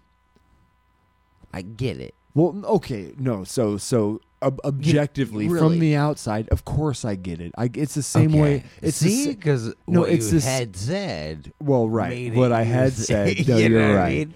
I 1.52 1.62
get 1.62 1.98
it. 1.98 2.14
Well, 2.36 2.62
okay, 2.76 3.14
no. 3.18 3.44
So 3.44 3.78
so 3.78 4.20
ob- 4.42 4.60
objectively 4.62 5.48
really- 5.48 5.58
from 5.58 5.78
the 5.78 5.96
outside, 5.96 6.48
of 6.50 6.64
course 6.66 7.02
I 7.04 7.14
get 7.16 7.40
it. 7.40 7.52
I 7.56 7.70
it's 7.74 7.94
the 7.94 8.02
same 8.02 8.32
way. 8.32 8.62
It's 8.82 8.98
see 8.98 9.28
because 9.34 9.72
No, 9.88 10.00
what 10.02 10.10
it's 10.10 10.26
you 10.26 10.32
this- 10.32 10.44
had 10.44 10.76
said. 10.76 11.52
well, 11.60 11.88
right. 11.88 12.34
What 12.34 12.52
I 12.52 12.64
had 12.64 12.92
said. 12.92 13.36
No, 13.48 13.56
you 13.56 13.68
you're 13.70 13.88
what 13.88 13.96
I 13.96 14.02
right. 14.02 14.18
mean? 14.28 14.34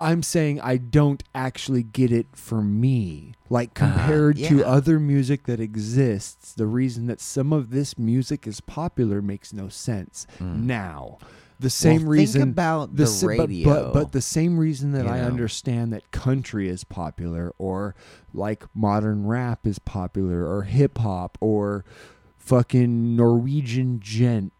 I'm 0.00 0.22
saying 0.22 0.60
I 0.60 0.76
don't 0.78 1.22
actually 1.34 1.82
get 1.82 2.10
it 2.12 2.26
for 2.34 2.60
me. 2.62 3.32
Like 3.48 3.74
compared 3.74 4.36
to 4.38 4.44
Uh-huh. 4.46 4.56
yeah. 4.56 4.64
other 4.64 4.98
music 4.98 5.44
that 5.44 5.60
exists, 5.60 6.52
the 6.54 6.66
reason 6.66 7.06
that 7.06 7.20
some 7.20 7.52
of 7.52 7.70
this 7.70 7.96
music 7.98 8.46
is 8.46 8.60
popular 8.60 9.22
makes 9.22 9.52
no 9.52 9.68
sense. 9.68 10.26
Now, 10.40 11.18
the 11.58 11.70
same 11.70 12.00
think 12.00 12.10
reason 12.10 12.42
about 12.42 12.96
the 12.96 13.04
but- 13.04 13.26
radio, 13.26 13.64
but, 13.64 13.92
but 13.92 14.12
the 14.12 14.20
same 14.20 14.58
reason 14.58 14.92
that 14.92 15.06
I 15.06 15.20
know. 15.20 15.26
understand 15.26 15.92
that 15.92 16.10
country 16.10 16.68
is 16.68 16.84
popular 16.84 17.52
or 17.58 17.94
like 18.34 18.64
modern 18.74 19.26
rap 19.26 19.66
is 19.66 19.78
popular 19.78 20.46
or 20.46 20.62
hip 20.64 20.98
hop 20.98 21.38
or 21.40 21.84
fucking 22.38 23.16
Norwegian 23.16 23.98
djent 24.00 24.52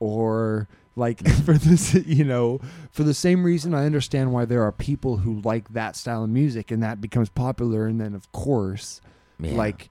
or 0.00 0.68
like 0.96 1.26
for 1.44 1.54
this 1.54 1.94
you 1.94 2.24
know 2.24 2.60
for 2.90 3.02
the 3.04 3.14
same 3.14 3.44
reason 3.44 3.72
I 3.72 3.86
understand 3.86 4.32
why 4.32 4.44
there 4.44 4.62
are 4.62 4.72
people 4.72 5.18
who 5.18 5.40
like 5.42 5.70
that 5.72 5.96
style 5.96 6.24
of 6.24 6.30
music 6.30 6.70
and 6.70 6.82
that 6.82 7.00
becomes 7.00 7.28
popular 7.28 7.86
and 7.86 8.00
then 8.00 8.14
of 8.14 8.30
course 8.32 9.00
Yeah. 9.40 9.52
like 9.54 9.88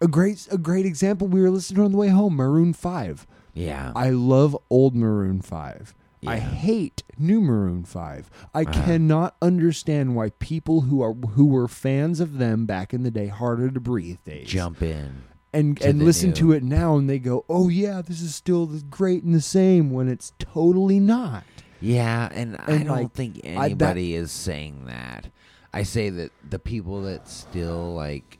a 0.00 0.08
great 0.08 0.46
a 0.50 0.58
great 0.58 0.86
example 0.86 1.26
we 1.26 1.40
were 1.42 1.50
listening 1.50 1.76
to 1.78 1.84
on 1.84 1.92
the 1.92 1.98
way 1.98 2.08
home 2.08 2.36
Maroon 2.36 2.72
5 2.72 3.26
yeah, 3.56 3.92
I 3.96 4.10
love 4.10 4.56
old 4.70 4.94
Maroon 4.94 5.40
5 5.40 5.94
I 6.26 6.38
hate 6.38 7.04
new 7.18 7.40
Maroon 7.40 7.84
5 7.84 8.30
I 8.52 8.62
Uh-huh. 8.62 8.72
cannot 8.84 9.36
understand 9.40 10.16
why 10.16 10.30
people 10.40 10.80
who 10.82 11.00
are 11.00 11.12
who 11.14 11.46
were 11.46 11.68
fans 11.68 12.18
of 12.20 12.38
them 12.38 12.66
back 12.66 12.92
in 12.92 13.02
the 13.04 13.10
day 13.12 13.28
harder 13.28 13.70
to 13.70 13.78
breathe 13.80 14.18
days 14.24 14.48
jump 14.48 14.82
in. 14.82 15.22
and 15.52 15.80
and 15.82 16.02
listen 16.02 16.30
new. 16.30 16.34
to 16.36 16.52
it 16.52 16.62
now 16.64 16.96
and 16.96 17.08
they 17.08 17.18
go 17.20 17.44
oh 17.48 17.68
yeah 17.68 18.02
this 18.02 18.20
is 18.20 18.34
still 18.34 18.66
great 18.90 19.22
and 19.22 19.34
the 19.34 19.40
same 19.40 19.90
when 19.92 20.08
it's 20.08 20.32
totally 20.38 20.98
not 21.00 21.44
Yeah, 21.80 22.28
and, 22.32 22.56
I 22.58 22.78
don't 22.78 22.86
like, 22.88 23.12
think 23.12 23.34
that- 23.42 23.46
anybody 23.46 24.14
is 24.14 24.32
saying 24.32 24.86
that. 24.86 25.28
I 25.72 25.82
say 25.84 26.08
that 26.10 26.32
the 26.48 26.58
people 26.58 27.02
that 27.02 27.28
still 27.28 27.94
like 27.94 28.38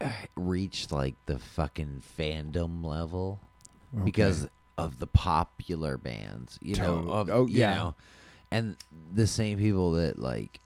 reach 0.36 0.92
like 0.92 1.14
the 1.26 1.38
fucking 1.38 2.02
fandom 2.18 2.84
level 2.84 3.40
because 4.04 4.48
of 4.78 4.98
the 4.98 5.06
popular 5.06 5.96
bands, 5.96 6.58
you 6.62 6.76
know, 6.76 7.02
To- 7.02 7.10
of, 7.12 7.30
oh, 7.30 7.46
you 7.46 7.60
yeah. 7.60 7.74
know, 7.74 7.94
and 8.50 8.76
the 9.14 9.26
same 9.26 9.58
people 9.58 9.92
that 9.92 10.18
like 10.18 10.60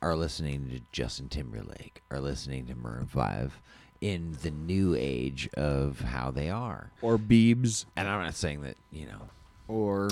are 0.00 0.14
listening 0.16 0.70
to 0.70 0.80
Justin 0.92 1.28
Timberlake 1.28 2.02
are 2.10 2.20
listening 2.20 2.66
to 2.66 2.74
Maroon 2.74 3.06
Five 3.06 3.60
in 4.00 4.36
the 4.42 4.50
new 4.52 4.94
age 4.96 5.48
of 5.54 6.00
how 6.00 6.30
they 6.30 6.48
are. 6.48 6.92
or 7.02 7.18
Beebs 7.18 7.84
And 7.96 8.06
I'm 8.08 8.22
not 8.22 8.34
saying 8.36 8.62
that 8.62 8.76
you 8.92 9.06
know 9.06 9.22
or 9.66 10.08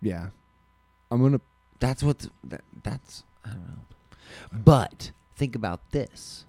yeah 0.00 0.28
I'm 1.10 1.20
gonna 1.22 1.40
That's 1.80 2.02
what 2.02 2.28
that, 2.44 2.62
that's 2.82 3.24
I 3.44 3.50
don't 3.50 3.60
know. 3.68 4.18
But 4.52 5.10
think 5.36 5.54
about 5.54 5.90
this. 5.92 6.44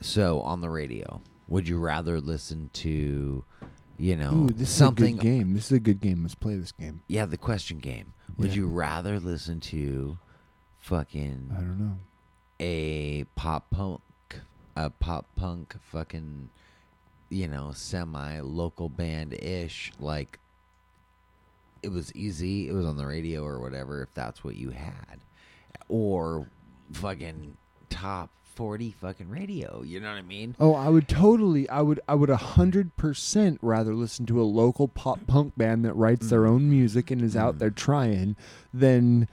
So 0.00 0.40
on 0.40 0.60
the 0.60 0.68
radio, 0.70 1.20
would 1.52 1.68
you 1.68 1.78
rather 1.78 2.20
listen 2.20 2.70
to, 2.72 3.44
you 3.98 4.16
know, 4.16 4.32
ooh 4.32 4.48
this 4.48 4.70
something? 4.70 5.04
is 5.04 5.10
a 5.12 5.16
good 5.16 5.22
game 5.22 5.54
this 5.54 5.66
is 5.66 5.72
a 5.72 5.80
good 5.80 6.00
game 6.00 6.22
let's 6.22 6.34
play 6.34 6.56
this 6.56 6.72
game 6.72 7.02
Yeah, 7.08 7.26
the 7.26 7.36
question 7.36 7.78
game. 7.78 8.14
Would 8.38 8.48
Yeah. 8.50 8.54
you 8.56 8.66
rather 8.66 9.20
listen 9.20 9.60
to, 9.60 10.18
fucking 10.80 11.50
I 11.52 11.56
don't 11.56 11.78
know 11.78 11.98
a 12.60 13.24
pop 13.34 13.70
punk, 13.70 14.00
a 14.76 14.88
pop 14.90 15.26
punk 15.36 15.76
fucking, 15.90 16.48
you 17.28 17.48
know, 17.48 17.72
semi 17.72 18.40
local 18.40 18.88
band 18.88 19.34
ish 19.34 19.92
like. 20.00 20.38
It 21.82 21.90
was 21.90 22.14
easy. 22.14 22.68
It 22.68 22.72
was 22.72 22.86
on 22.86 22.96
the 22.96 23.04
radio 23.06 23.44
or 23.44 23.58
whatever. 23.58 24.02
If 24.02 24.14
that's 24.14 24.44
what 24.44 24.54
you 24.54 24.70
had, 24.70 25.18
or 25.88 26.46
fucking 26.92 27.56
top 27.90 28.30
40 28.54 28.92
fucking 28.92 29.28
radio. 29.28 29.82
You 29.82 30.00
know 30.00 30.10
what 30.10 30.18
I 30.18 30.22
mean? 30.22 30.56
Oh, 30.60 30.74
I 30.74 30.88
would 30.88 31.08
totally, 31.08 31.68
I 31.68 31.80
would, 31.80 32.00
I 32.08 32.14
would 32.14 32.30
a 32.30 32.36
hundred 32.36 32.96
percent 32.96 33.58
rather 33.62 33.94
listen 33.94 34.26
to 34.26 34.40
a 34.40 34.44
local 34.44 34.88
pop 34.88 35.26
punk 35.26 35.56
band 35.56 35.84
that 35.84 35.94
writes 35.94 36.30
their 36.30 36.46
own 36.46 36.62
mm. 36.62 36.70
music 36.70 37.10
and 37.10 37.22
is 37.22 37.36
out 37.36 37.56
mm. 37.56 37.58
there 37.58 37.70
trying 37.70 38.36
than 38.72 39.28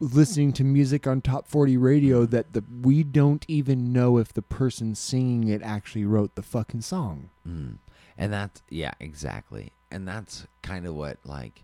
listening 0.00 0.52
to 0.52 0.64
music 0.64 1.06
on 1.06 1.20
top 1.20 1.46
40 1.46 1.76
radio 1.76 2.26
mm. 2.26 2.30
that 2.30 2.52
the 2.52 2.64
we 2.82 3.02
don't 3.02 3.44
even 3.48 3.92
know 3.92 4.18
if 4.18 4.32
the 4.32 4.42
person 4.42 4.94
singing 4.94 5.48
it 5.48 5.62
actually 5.62 6.04
wrote 6.04 6.34
the 6.34 6.42
fucking 6.42 6.82
song. 6.82 7.30
Mm. 7.48 7.78
And 8.18 8.32
that's 8.32 8.62
yeah, 8.68 8.92
exactly. 9.00 9.72
And 9.90 10.06
that's 10.06 10.46
kind 10.62 10.86
of 10.86 10.94
what 10.94 11.18
like 11.24 11.62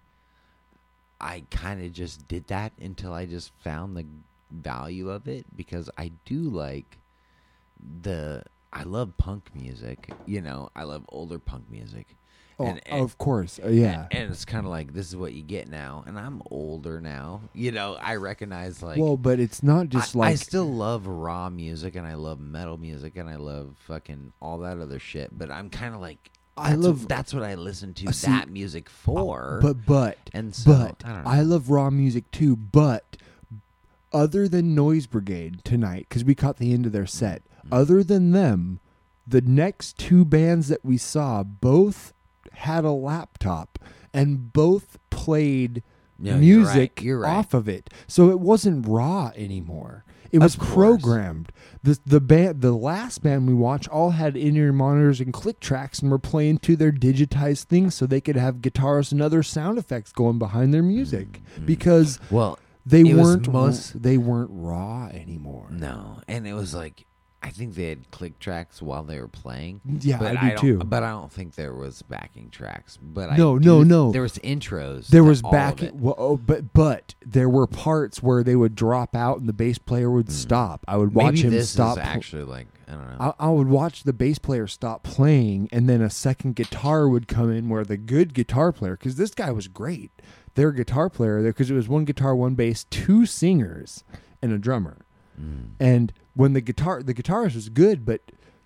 I 1.20 1.44
kind 1.50 1.84
of 1.84 1.92
just 1.92 2.26
did 2.28 2.46
that 2.46 2.72
until 2.80 3.12
I 3.12 3.26
just 3.26 3.52
found 3.60 3.96
the 3.96 4.06
value 4.50 5.10
of 5.10 5.28
it 5.28 5.46
because 5.56 5.88
I 5.98 6.12
do 6.24 6.42
like 6.42 6.98
the 8.02 8.42
I 8.72 8.84
love 8.84 9.16
punk 9.16 9.50
music, 9.54 10.12
you 10.26 10.40
know. 10.40 10.70
I 10.76 10.84
love 10.84 11.04
older 11.08 11.38
punk 11.38 11.64
music. 11.70 12.06
Oh, 12.58 12.66
And- 12.66 12.80
and- 12.86 13.02
of 13.02 13.16
course. 13.18 13.58
Uh, 13.64 13.68
yeah. 13.68 14.06
And, 14.10 14.20
and 14.24 14.30
it's 14.30 14.44
kind 14.44 14.64
of 14.66 14.70
like 14.70 14.92
this 14.92 15.08
is 15.08 15.16
what 15.16 15.32
you 15.32 15.42
get 15.42 15.68
now 15.68 16.04
and 16.06 16.18
I'm 16.18 16.42
older 16.50 17.00
now. 17.00 17.40
You 17.54 17.72
know, 17.72 17.96
I 18.00 18.16
recognize 18.16 18.82
like 18.82 18.98
well, 18.98 19.16
but 19.16 19.40
it's 19.40 19.62
not 19.62 19.88
just 19.88 20.14
I, 20.14 20.18
like 20.18 20.28
I 20.32 20.34
still 20.36 20.70
love 20.70 21.06
raw 21.06 21.48
music 21.48 21.96
and 21.96 22.06
I 22.06 22.14
love 22.14 22.38
metal 22.38 22.76
music 22.76 23.16
and 23.16 23.28
I 23.28 23.36
love 23.36 23.76
fucking 23.86 24.32
all 24.40 24.58
that 24.58 24.78
other 24.78 24.98
shit. 24.98 25.36
But 25.36 25.50
I'm 25.50 25.70
kind 25.70 25.94
of 25.94 26.00
like, 26.00 26.30
I 26.56 26.74
love- 26.74 27.08
that's 27.08 27.32
what 27.32 27.42
I 27.42 27.54
listen 27.54 27.94
to 27.94 28.08
Uh, 28.08 28.12
see, 28.12 28.26
that 28.30 28.50
music 28.50 28.88
for. 28.90 29.58
But 29.62 29.86
but 29.86 30.18
and 30.34 30.54
so 30.54 30.70
but 30.72 31.02
I 31.04 31.12
don't 31.14 31.24
know. 31.24 31.30
I 31.30 31.40
love 31.40 31.70
raw 31.70 31.88
music 31.90 32.30
too. 32.30 32.54
But 32.56 33.16
other 34.12 34.48
than 34.48 34.74
Noise 34.74 35.06
Brigade 35.06 35.62
tonight, 35.64 36.06
because 36.08 36.24
we 36.24 36.34
caught 36.34 36.56
the 36.58 36.72
end 36.72 36.86
of 36.86 36.92
their 36.92 37.06
set. 37.06 37.42
Mm. 37.66 37.68
Other 37.80 38.02
than 38.02 38.32
them, 38.32 38.80
the 39.26 39.40
next 39.40 39.96
two 39.98 40.24
bands 40.24 40.68
that 40.68 40.84
we 40.84 40.96
saw 40.96 41.42
both 41.42 42.12
had 42.52 42.84
a 42.84 42.90
laptop 42.90 43.78
and 44.12 44.52
both 44.52 44.98
played 45.10 45.82
No, 46.18 46.36
you're 46.36 46.64
right. 46.64 46.74
music 46.74 47.02
You're 47.02 47.20
right. 47.20 47.30
off 47.36 47.54
of 47.54 47.68
it. 47.68 47.90
So 48.08 48.30
it 48.30 48.40
wasn't 48.40 48.86
raw 48.88 49.30
anymore. 49.36 50.04
It 50.32 50.38
was 50.38 50.54
programmed. 50.54 51.50
The 51.82 51.98
the 52.06 52.20
band 52.20 52.60
the 52.60 52.70
last 52.72 53.20
band 53.20 53.48
we 53.48 53.54
watched 53.54 53.88
all 53.88 54.10
had 54.10 54.36
in-ear 54.36 54.72
monitors 54.72 55.20
and 55.20 55.32
click 55.32 55.58
tracks 55.58 55.98
and 56.00 56.10
were 56.10 56.20
playing 56.20 56.58
to 56.58 56.76
their 56.76 56.92
digitized 56.92 57.64
things 57.64 57.96
so 57.96 58.06
they 58.06 58.20
could 58.20 58.36
have 58.36 58.62
guitars 58.62 59.10
and 59.10 59.20
other 59.20 59.42
sound 59.42 59.76
effects 59.76 60.12
going 60.12 60.38
behind 60.38 60.72
their 60.72 60.84
music 60.84 61.40
because 61.64 62.20
well, 62.30 62.60
they 62.86 63.02
Mm, 63.02 63.10
It 63.10 63.16
weren't 63.16 63.52
most- 63.52 64.02
they 64.02 64.16
weren't 64.18 64.50
raw 64.52 65.06
anymore. 65.12 65.66
no, 65.70 66.20
and 66.28 66.46
it 66.46 66.54
was 66.54 66.74
like 66.74 67.06
I 67.42 67.48
think 67.48 67.74
they 67.74 67.88
had 67.88 68.10
click 68.10 68.38
tracks 68.38 68.82
while 68.82 69.02
they 69.02 69.18
were 69.18 69.26
playing. 69.26 69.80
Yeah, 70.02 70.18
but 70.18 70.36
I 70.36 70.40
do 70.42 70.48
don't, 70.48 70.58
too. 70.58 70.78
But 70.84 71.02
I 71.02 71.08
don't 71.08 71.32
think 71.32 71.54
there 71.54 71.72
was 71.74 72.02
backing 72.02 72.50
tracks. 72.50 72.98
But 73.00 73.30
I 73.30 73.36
No, 73.38 73.58
do 73.58 73.64
no, 73.64 73.82
no. 73.82 74.12
There 74.12 74.20
was 74.20 74.34
intros. 74.40 75.06
There 75.06 75.24
was 75.24 75.40
all 75.42 75.48
of 75.48 75.52
back, 75.52 75.80
well, 75.94 76.14
oh, 76.18 76.36
but 76.36 76.74
but 76.74 77.14
there 77.24 77.48
were 77.48 77.66
parts 77.66 78.22
where 78.22 78.42
they 78.44 78.56
would 78.56 78.74
drop 78.74 79.16
out 79.16 79.38
and 79.40 79.48
the 79.48 79.54
bass 79.54 79.78
player 79.78 80.10
would 80.10 80.30
stop. 80.30 80.84
I 80.86 80.98
would 80.98 81.14
watch 81.14 81.36
Mm. 81.36 81.36
Maybe 81.36 81.40
him 81.46 81.50
this 81.54 81.70
stop. 81.70 81.96
is 81.96 82.04
actually 82.04 82.44
like 82.44 82.66
I 82.86 82.92
don't 82.92 83.08
know. 83.18 83.34
I, 83.38 83.46
I 83.46 83.48
would 83.50 83.68
watch 83.68 84.02
the 84.02 84.12
bass 84.12 84.38
player 84.38 84.66
stop 84.66 85.02
playing, 85.02 85.70
and 85.72 85.88
then 85.88 86.02
a 86.02 86.10
second 86.10 86.56
guitar 86.56 87.08
would 87.08 87.26
come 87.26 87.50
in 87.50 87.70
where 87.70 87.84
the 87.84 87.96
good 87.96 88.34
guitar 88.34 88.70
player, 88.70 88.96
because 88.98 89.14
this 89.16 89.30
guy 89.30 89.50
was 89.50 89.66
great, 89.66 90.10
their 90.54 90.72
guitar 90.72 91.08
player, 91.10 91.42
there 91.42 91.52
because 91.52 91.70
it 91.70 91.74
was 91.74 91.88
one 91.88 92.04
guitar, 92.04 92.34
one 92.34 92.54
bass, 92.54 92.84
two 92.90 93.26
singers, 93.26 94.04
and 94.42 94.52
a 94.52 94.58
drummer. 94.58 94.98
Mm. 95.40 95.70
And 95.78 96.12
when 96.34 96.52
the 96.52 96.60
guitar, 96.60 97.02
the 97.02 97.14
guitarist 97.14 97.54
was 97.54 97.68
good, 97.68 98.04
but 98.04 98.20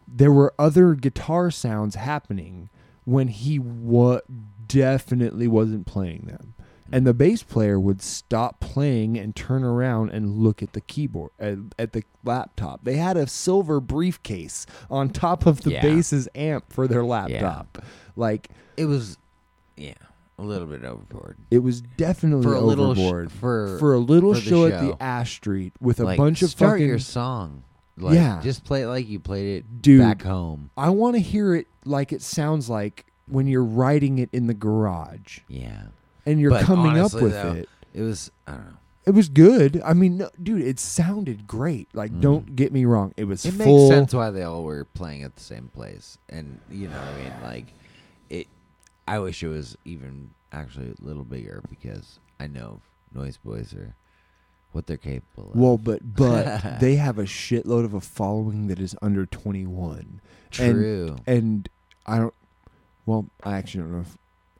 there 0.06 0.32
were 0.32 0.52
other 0.58 0.94
guitar 0.94 1.50
sounds 1.50 1.94
happening 1.94 2.68
when 3.04 3.28
he 3.28 3.58
wa- 3.58 4.20
definitely 4.66 5.46
wasn't 5.48 5.86
playing 5.86 6.24
them. 6.26 6.54
And 6.92 7.06
the 7.06 7.14
bass 7.14 7.42
player 7.42 7.80
would 7.80 8.02
stop 8.02 8.60
playing 8.60 9.18
and 9.18 9.34
turn 9.34 9.64
around 9.64 10.10
and 10.10 10.36
look 10.38 10.62
at 10.62 10.74
the 10.74 10.80
keyboard 10.82 11.30
at, 11.40 11.58
at 11.78 11.92
the 11.92 12.04
laptop. 12.24 12.84
They 12.84 12.96
had 12.96 13.16
a 13.16 13.26
silver 13.26 13.80
briefcase 13.80 14.66
on 14.90 15.08
top 15.08 15.46
of 15.46 15.62
the 15.62 15.72
Yeah. 15.72 15.82
bass's 15.82 16.28
amp 16.34 16.70
for 16.72 16.86
their 16.86 17.02
laptop. 17.04 17.82
Like 18.16 18.50
It 18.76 18.84
was, 18.84 19.16
yeah, 19.76 19.94
a 20.38 20.42
little 20.42 20.66
bit 20.66 20.84
overboard. 20.84 21.36
it 21.50 21.58
was 21.60 21.80
definitely 21.96 22.42
For 22.44 22.54
a 22.54 22.60
little 22.60 22.94
sh- 22.94 22.98
overboard 22.98 23.32
for- 23.32 23.92
a 23.94 23.98
little 23.98 24.34
for 24.34 24.40
the 24.40 24.46
show, 24.46 24.66
at 24.66 24.80
the 24.80 25.02
Ash 25.02 25.34
Street 25.36 25.72
with 25.80 26.00
a 26.00 26.04
like, 26.04 26.18
bunch 26.18 26.42
of 26.42 26.50
start 26.50 26.72
fucking 26.72 26.86
your 26.88 26.98
song. 26.98 27.62
Like, 27.96 28.16
Yeah. 28.16 28.40
just 28.42 28.64
play 28.64 28.82
it 28.82 28.88
like 28.88 29.08
you 29.08 29.20
played 29.20 29.58
it 29.58 29.80
Dude. 29.82 30.00
back 30.00 30.22
home. 30.22 30.70
I 30.76 30.90
want 30.90 31.14
to 31.14 31.20
hear 31.20 31.54
it 31.54 31.68
like 31.84 32.12
it 32.12 32.22
sounds 32.22 32.68
like 32.68 33.06
when 33.28 33.46
you're 33.46 33.62
writing 33.64 34.18
it 34.18 34.28
in 34.32 34.48
the 34.48 34.54
garage 34.54 35.38
Yeah, 35.48 35.84
and 36.26 36.40
you're 36.40 36.50
But 36.50 36.64
coming 36.64 36.92
honestly, 36.98 37.18
up 37.18 37.22
with 37.22 37.32
though, 37.32 37.52
it. 37.52 37.68
it 37.94 38.02
was. 38.02 38.30
I 38.48 38.52
don't 38.52 38.64
know. 38.66 38.76
It 39.06 39.10
was 39.14 39.28
good. 39.28 39.82
I 39.84 39.92
mean, 39.92 40.16
no, 40.16 40.30
dude, 40.42 40.62
it 40.62 40.80
sounded 40.80 41.46
great. 41.46 41.88
Like, 41.94 42.20
don't 42.20 42.56
get 42.56 42.72
me 42.72 42.86
wrong. 42.86 43.12
It 43.18 43.24
was 43.24 43.44
Mm. 43.44 43.48
It 43.48 43.52
full. 43.64 43.88
makes 43.88 43.94
sense 43.94 44.14
why 44.14 44.30
they 44.30 44.42
all 44.42 44.64
were 44.64 44.86
playing 44.86 45.22
at 45.22 45.36
the 45.36 45.42
same 45.42 45.68
place, 45.74 46.16
and 46.30 46.58
you 46.70 46.88
know, 46.88 46.96
what 46.98 47.08
I 47.08 47.22
mean, 47.22 47.32
like. 47.44 47.66
I 49.06 49.18
wish 49.18 49.42
it 49.42 49.48
was 49.48 49.76
even 49.84 50.30
actually 50.52 50.90
a 50.98 51.04
little 51.04 51.24
bigger 51.24 51.62
because 51.68 52.18
I 52.40 52.46
know 52.46 52.80
Noise 53.14 53.36
Boys 53.38 53.74
are 53.74 53.94
what 54.72 54.86
they're 54.86 54.96
capable 54.96 55.50
of. 55.52 55.56
Well, 55.58 55.78
but 55.78 56.00
but 56.16 56.80
they 56.80 56.96
have 56.96 57.18
a 57.18 57.24
shitload 57.24 57.84
of 57.84 57.94
a 57.94 58.00
following 58.00 58.66
that 58.68 58.80
is 58.80 58.96
under 59.02 59.26
21. 59.26 60.20
True. 60.50 61.16
And, 61.26 61.36
and 61.36 61.68
I 62.06 62.18
don't. 62.18 62.34
Well, 63.06 63.26
I 63.42 63.56
actually 63.58 63.82
don't 63.82 63.92
know 63.92 64.00
if 64.00 64.16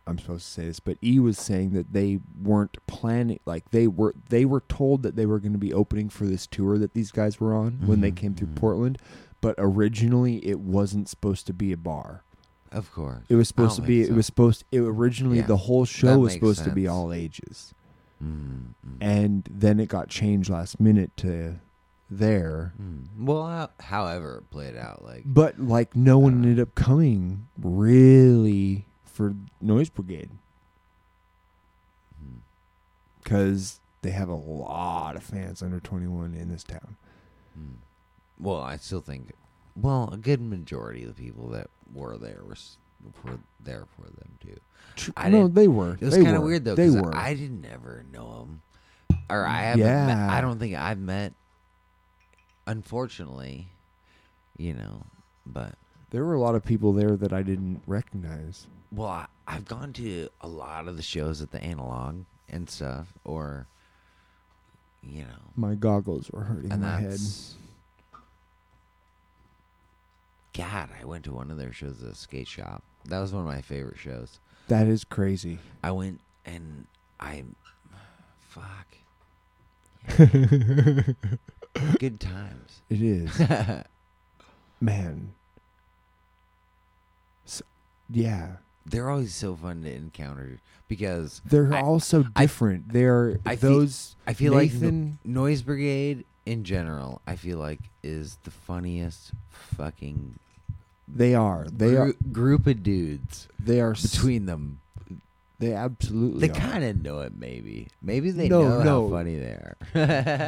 I'm 0.07 0.19
supposed 0.19 0.45
to 0.47 0.53
say 0.53 0.67
this, 0.67 0.81
but 0.81 0.99
E 1.03 1.19
was 1.19 1.39
saying 1.39 1.71
that 1.71 1.93
they 1.95 2.21
weren't 2.43 2.77
planning. 2.87 3.41
Like 3.47 3.71
they 3.71 3.87
were, 3.87 4.15
they 4.29 4.45
were 4.45 4.63
told 4.69 5.03
that 5.03 5.17
they 5.17 5.25
were 5.25 5.39
going 5.41 5.53
to 5.53 5.59
be 5.59 5.73
opening 5.73 6.11
for 6.11 6.27
this 6.27 6.47
tour 6.47 6.77
that 6.77 6.93
these 6.93 7.11
guys 7.11 7.41
were 7.41 7.55
on 7.55 7.79
when 7.87 8.03
they 8.03 8.13
Mhm, 8.13 8.17
came 8.17 8.35
through 8.35 8.49
mhm. 8.49 8.57
Portland. 8.57 8.99
But 9.41 9.55
originally, 9.57 10.47
it 10.47 10.61
wasn't 10.61 11.09
supposed 11.09 11.47
to 11.47 11.55
be 11.55 11.73
a 11.73 11.77
bar. 11.79 12.23
Of 12.75 12.93
course, 12.93 13.25
It 13.29 13.37
was 13.37 13.49
supposed 13.49 13.77
to 13.77 13.83
be. 13.83 14.01
think 14.01 14.07
It 14.07 14.11
so. 14.11 14.15
was 14.17 14.27
supposed. 14.27 14.65
It 14.71 14.81
originally 14.81 15.39
Yeah, 15.39 15.47
the 15.47 15.57
whole 15.57 15.85
show 15.85 16.09
that 16.09 16.19
was 16.19 16.33
supposed 16.35 16.65
to 16.65 16.71
be 16.71 16.87
all 16.87 17.13
ages, 17.13 17.73
Mm, 18.23 18.75
mm, 18.87 18.97
and 19.01 19.49
then 19.51 19.81
it 19.81 19.89
got 19.89 20.09
changed 20.09 20.49
last 20.51 20.79
minute 20.81 21.17
to 21.19 21.61
there. 22.11 22.73
mm. 22.81 23.07
Well, 23.19 23.47
how, 23.47 23.71
however 23.81 24.39
it 24.39 24.51
played 24.51 24.77
out, 24.77 25.05
like 25.05 25.23
But 25.27 25.59
like 25.59 25.95
no 25.97 26.19
one 26.19 26.35
ended 26.45 26.61
up 26.61 26.75
coming 26.75 27.47
really 27.61 28.87
for 29.05 29.35
Noise 29.61 29.89
Brigade 29.91 30.31
because 33.23 33.81
they 34.03 34.11
have 34.11 34.29
a 34.29 34.35
lot 34.35 35.17
of 35.17 35.23
fans 35.23 35.63
under 35.63 35.81
21 35.81 36.35
in 36.35 36.49
this 36.51 36.63
town. 36.63 36.97
mm. 37.59 37.77
well, 38.39 38.61
I 38.61 38.77
still 38.77 39.01
think, 39.01 39.33
well, 39.77 40.11
a 40.13 40.17
good 40.17 40.41
majority 40.41 41.03
of 41.03 41.15
the 41.15 41.23
people 41.23 41.49
that 41.49 41.69
were 41.93 42.17
there 42.19 42.41
were 42.47 42.57
were 43.25 43.39
there 43.61 43.85
for 43.97 44.03
them 44.07 44.39
too. 44.41 45.13
I 45.17 45.29
no, 45.29 45.49
they 45.49 45.69
were. 45.69 45.95
It 45.95 46.03
was 46.03 46.17
kind 46.17 46.37
of 46.37 46.43
weird 46.43 46.65
though. 46.65 46.75
They 46.75 46.91
were. 46.91 47.15
I 47.15 47.35
didn't 47.35 47.67
ever 47.67 48.05
know 48.13 48.47
them, 49.09 49.19
or 49.29 49.45
I 49.47 49.63
haven't. 49.63 49.85
Met, 49.85 50.31
I 50.31 50.41
don't 50.41 50.59
think 50.59 50.77
I've 50.77 50.99
met. 50.99 51.33
Unfortunately, 52.67 53.69
you 54.57 54.73
know, 54.73 55.03
but 55.45 55.75
there 56.11 56.25
were 56.25 56.35
a 56.35 56.41
lot 56.41 56.55
of 56.55 56.65
people 56.65 56.93
there 56.93 57.17
that 57.17 57.33
I 57.33 57.43
didn't 57.43 57.83
recognize. 57.87 58.67
well, 58.93 59.09
I, 59.09 59.27
I've 59.47 59.67
gone 59.67 59.93
to 59.95 60.29
a 60.41 60.49
lot 60.49 60.89
of 60.89 60.97
the 60.97 61.03
shows 61.03 61.43
at 61.43 61.51
the 61.51 61.63
analog 61.63 62.25
and 62.49 62.71
stuff, 62.71 63.13
or 63.25 63.67
you 65.03 65.23
know, 65.23 65.53
My 65.57 65.75
goggles 65.75 66.31
were 66.31 66.45
hurting 66.45 66.73
and 66.73 66.81
my 66.81 67.01
head. 67.01 67.19
God, 70.57 70.89
I 71.01 71.05
went 71.05 71.25
to 71.25 71.33
one 71.33 71.51
of 71.51 71.57
their 71.59 71.73
shows 71.73 72.03
at 72.03 72.11
a 72.13 72.15
skate 72.15 72.49
shop. 72.49 72.83
That 73.07 73.19
was 73.21 73.33
one 73.33 73.43
of 73.43 73.49
my 73.53 73.61
favorite 73.61 73.99
shows. 73.99 74.39
That 74.69 74.87
is 74.87 75.05
crazy. 75.05 75.59
I 75.83 75.91
went 75.91 76.21
and 76.47 76.87
I, 77.21 77.45
fuck, 78.49 78.87
good 81.99 82.21
times. 82.21 82.83
It 82.89 83.03
is. 83.03 83.41
Man. 84.81 85.35
So, 87.45 87.65
yeah. 88.11 88.57
They're 88.87 89.09
always 89.11 89.35
so 89.35 89.57
fun 89.57 89.83
to 89.83 89.93
encounter 89.95 90.61
because 90.89 91.41
They're 91.45 91.73
I- 91.73 91.81
all 91.81 92.01
so 92.01 92.25
I- 92.37 92.43
different. 92.43 92.93
They're 92.93 93.39
I 93.47 93.57
feel- 93.57 93.71
those 93.71 94.17
I 94.27 94.35
feel 94.35 94.53
like 94.53 94.73
Nathan 94.73 95.19
no- 95.25 95.43
Noise 95.43 95.63
Brigade 95.63 96.25
in 96.47 96.65
general, 96.65 97.23
I 97.27 97.37
feel 97.37 97.59
like 97.59 97.81
is 98.03 98.37
the 98.45 98.51
funniest 98.51 99.33
fucking 99.51 100.39
they 101.09 101.35
are. 101.35 101.67
They 101.71 101.97
are 101.97 102.13
group 102.33 102.67
of 102.67 102.83
dudes 102.83 103.49
they 103.59 103.81
are 103.81 103.93
s- 103.93 104.03
between 104.15 104.47
them. 104.47 104.81
they 105.59 105.73
absolutely 105.73 106.49
They 106.49 106.55
kind 106.55 106.83
of 106.85 107.03
know 107.03 107.21
it. 107.21 107.35
Maybe, 107.37 107.89
maybe 108.03 108.31
they 108.31 108.49
No, 108.49 108.63
know 108.63 108.83
no. 108.83 109.09
how 109.09 109.15
funny 109.17 109.37
they 109.39 109.47
are. 109.47 109.77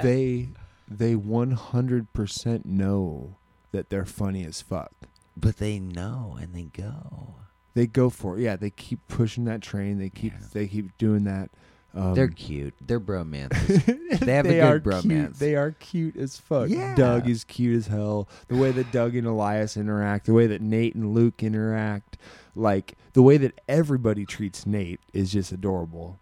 they 0.03 0.49
they 0.89 1.15
100% 1.15 2.65
know 2.65 3.35
that 3.73 3.89
they're 3.91 4.05
funny 4.05 4.45
as 4.45 4.63
fuck. 4.63 4.93
But 5.37 5.59
they 5.59 5.79
know 5.79 6.39
and 6.41 6.55
they 6.55 6.65
go. 6.83 7.35
They 7.75 7.87
go 7.87 8.09
for 8.09 8.39
it. 8.39 8.43
Yeah, 8.43 8.57
they 8.57 8.71
keep 8.71 9.01
pushing 9.09 9.45
that 9.45 9.61
train. 9.61 9.99
They 9.99 10.09
keep 10.09 10.33
Yeah. 10.33 10.47
they 10.53 10.67
keep 10.67 10.97
doing 10.97 11.25
that. 11.25 11.51
Um, 11.97 12.15
They're 12.15 12.29
cute. 12.29 12.75
They're 12.81 13.01
bromances. 13.01 13.85
They 14.21 14.33
have 14.35 14.45
a 14.45 14.49
they 14.49 14.55
good 14.61 14.63
are 14.65 14.81
bromance. 14.81 15.03
Cute. 15.03 15.35
They 15.39 15.55
are 15.57 15.71
cute 15.73 16.17
as 16.17 16.37
fuck. 16.37 16.69
Yeah. 16.69 16.95
Doug 16.95 17.27
is 17.29 17.43
cute 17.45 17.75
as 17.77 17.87
hell. 17.87 18.29
The 18.49 18.57
way 18.57 18.71
that 18.73 18.93
Doug 18.93 19.17
and 19.17 19.27
Elias 19.27 19.77
interact, 19.79 20.27
the 20.27 20.35
way 20.35 20.47
that 20.47 20.61
Nate 20.61 20.95
and 20.95 21.15
Luke 21.15 21.43
interact, 21.43 22.19
like 22.55 22.95
the 23.15 23.23
way 23.23 23.39
that 23.39 23.59
everybody 23.67 24.27
treats 24.27 24.67
Nate 24.67 25.01
is 25.15 25.33
just 25.33 25.53
adorable. 25.53 26.19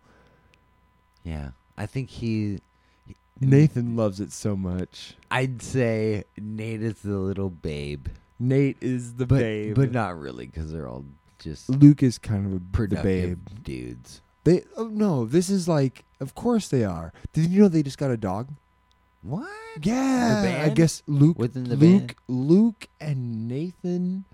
yeah. 1.25 1.51
I 1.77 1.87
think 1.87 2.09
he. 2.11 2.61
Nathan 3.41 3.97
loves 3.97 4.21
it 4.21 4.31
so 4.31 4.55
much. 4.55 5.17
I'd 5.29 5.61
say 5.61 6.23
Nate 6.39 6.83
is 6.83 7.01
the 7.03 7.17
little 7.19 7.51
babe, 7.51 8.07
Nate 8.39 8.77
is 8.81 9.15
the 9.15 9.27
but 9.27 9.41
babe, 9.41 9.75
but 9.75 9.91
not 9.91 10.17
really 10.17 10.47
because 10.47 10.71
they're 10.71 10.87
all 10.87 11.05
just 11.41 11.69
Luke 11.69 12.01
is 12.05 12.17
kind 12.17 12.47
of 12.47 12.53
a 12.53 12.55
the 12.57 12.65
productive 12.71 13.45
babe. 13.45 13.65
dudes. 13.65 14.21
They 14.45 14.63
oh 14.77 14.89
no, 14.89 15.25
this 15.27 15.49
is 15.51 15.67
like 15.69 16.05
of 16.21 16.35
course 16.35 16.69
they 16.69 16.85
are. 16.85 17.13
Did 17.33 17.51
you 17.51 17.63
know 17.63 17.69
they 17.69 17.83
just 17.83 17.99
got 17.99 18.11
a 18.11 18.17
dog? 18.17 18.49
What? 19.23 19.49
Yeah, 19.83 20.41
I 20.43 20.65
band? 20.67 20.77
guess 20.77 21.03
Luke, 21.07 21.39
Within 21.39 21.65
the 21.65 21.77
Luke, 21.77 22.01
band? 22.09 22.15
Luke, 22.29 22.89
and 23.01 23.49
Nathan 23.49 24.25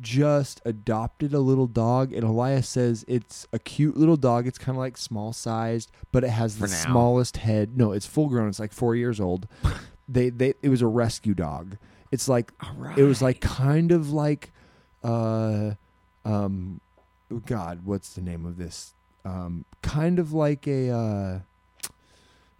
just 0.00 0.62
adopted 0.64 1.34
a 1.34 1.40
little 1.40 1.66
dog, 1.66 2.12
and 2.12 2.22
Elias 2.22 2.68
says 2.68 3.04
it's 3.08 3.46
a 3.52 3.58
cute 3.58 3.96
little 3.96 4.16
dog. 4.16 4.46
It's 4.46 4.56
kind 4.56 4.76
of 4.76 4.78
like 4.80 4.96
small 4.96 5.32
sized, 5.32 5.90
but 6.12 6.22
it 6.22 6.30
has 6.30 6.54
For 6.54 6.62
the 6.62 6.68
now. 6.68 6.74
smallest 6.92 7.38
head. 7.38 7.76
No, 7.76 7.90
it's 7.92 8.06
full 8.06 8.28
grown. 8.28 8.48
It's 8.48 8.60
like 8.60 8.72
four 8.72 8.94
years 8.94 9.20
old. 9.20 9.48
they 10.08 10.30
they 10.30 10.54
it 10.62 10.68
was 10.68 10.80
a 10.80 10.86
rescue 10.86 11.34
dog. 11.34 11.76
It's 12.12 12.28
like 12.28 12.52
it 12.96 13.02
was 13.02 13.20
like 13.20 13.40
kind 13.40 13.90
of 13.90 14.12
like 14.12 14.52
uh 15.02 15.72
um 16.24 16.80
God, 17.46 17.80
what's 17.84 18.12
the 18.14 18.20
name 18.22 18.46
of 18.46 18.56
this? 18.58 18.94
Um, 19.24 19.64
kind 19.82 20.18
of 20.18 20.32
like 20.32 20.66
a 20.66 20.90
uh, 20.90 21.40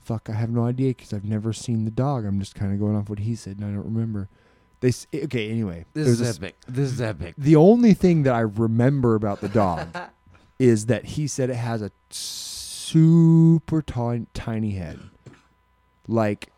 fuck. 0.00 0.28
I 0.28 0.32
have 0.32 0.50
no 0.50 0.64
idea 0.66 0.88
because 0.90 1.12
I've 1.12 1.24
never 1.24 1.52
seen 1.52 1.84
the 1.84 1.90
dog. 1.90 2.24
I'm 2.24 2.38
just 2.40 2.54
kind 2.54 2.72
of 2.72 2.78
going 2.78 2.96
off 2.96 3.08
what 3.08 3.20
he 3.20 3.34
said, 3.34 3.56
and 3.58 3.64
I 3.64 3.68
don't 3.74 3.84
remember. 3.84 4.28
They 4.80 4.88
s- 4.88 5.06
okay. 5.14 5.50
Anyway, 5.50 5.84
This 5.94 6.08
is 6.08 6.38
epic. 6.38 6.56
This 6.66 6.90
is 6.92 7.00
epic. 7.00 7.34
the 7.36 7.56
only 7.56 7.94
thing 7.94 8.22
that 8.24 8.34
I 8.34 8.40
remember 8.40 9.14
about 9.14 9.40
the 9.40 9.48
dog 9.48 9.88
is 10.58 10.86
that 10.86 11.04
he 11.04 11.26
said 11.26 11.50
it 11.50 11.56
has 11.56 11.82
a 11.82 11.90
super 12.10 13.82
ti- 13.82 14.26
tiny 14.34 14.72
head. 14.72 14.98
Like 16.08 16.48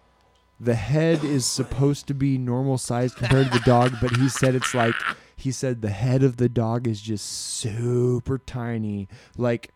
the 0.61 0.75
head 0.75 1.25
is 1.25 1.45
supposed 1.45 2.07
to 2.07 2.15
be 2.15 2.39
normal 2.39 2.79
size 2.79 3.15
compared 3.15 3.47
to 3.53 3.59
the 3.59 3.65
dog, 3.65 3.97
but 4.01 4.17
he 4.17 4.29
said 4.29 4.55
it's 4.55 4.75
like 4.75 4.95
he 5.37 5.51
said 5.51 5.83
the 5.83 5.91
head 5.91 6.23
of 6.23 6.37
the 6.37 6.49
dog 6.49 6.87
is 6.87 7.01
just 7.03 7.27
super 7.27 8.39
tiny. 8.39 9.09
Like 9.37 9.71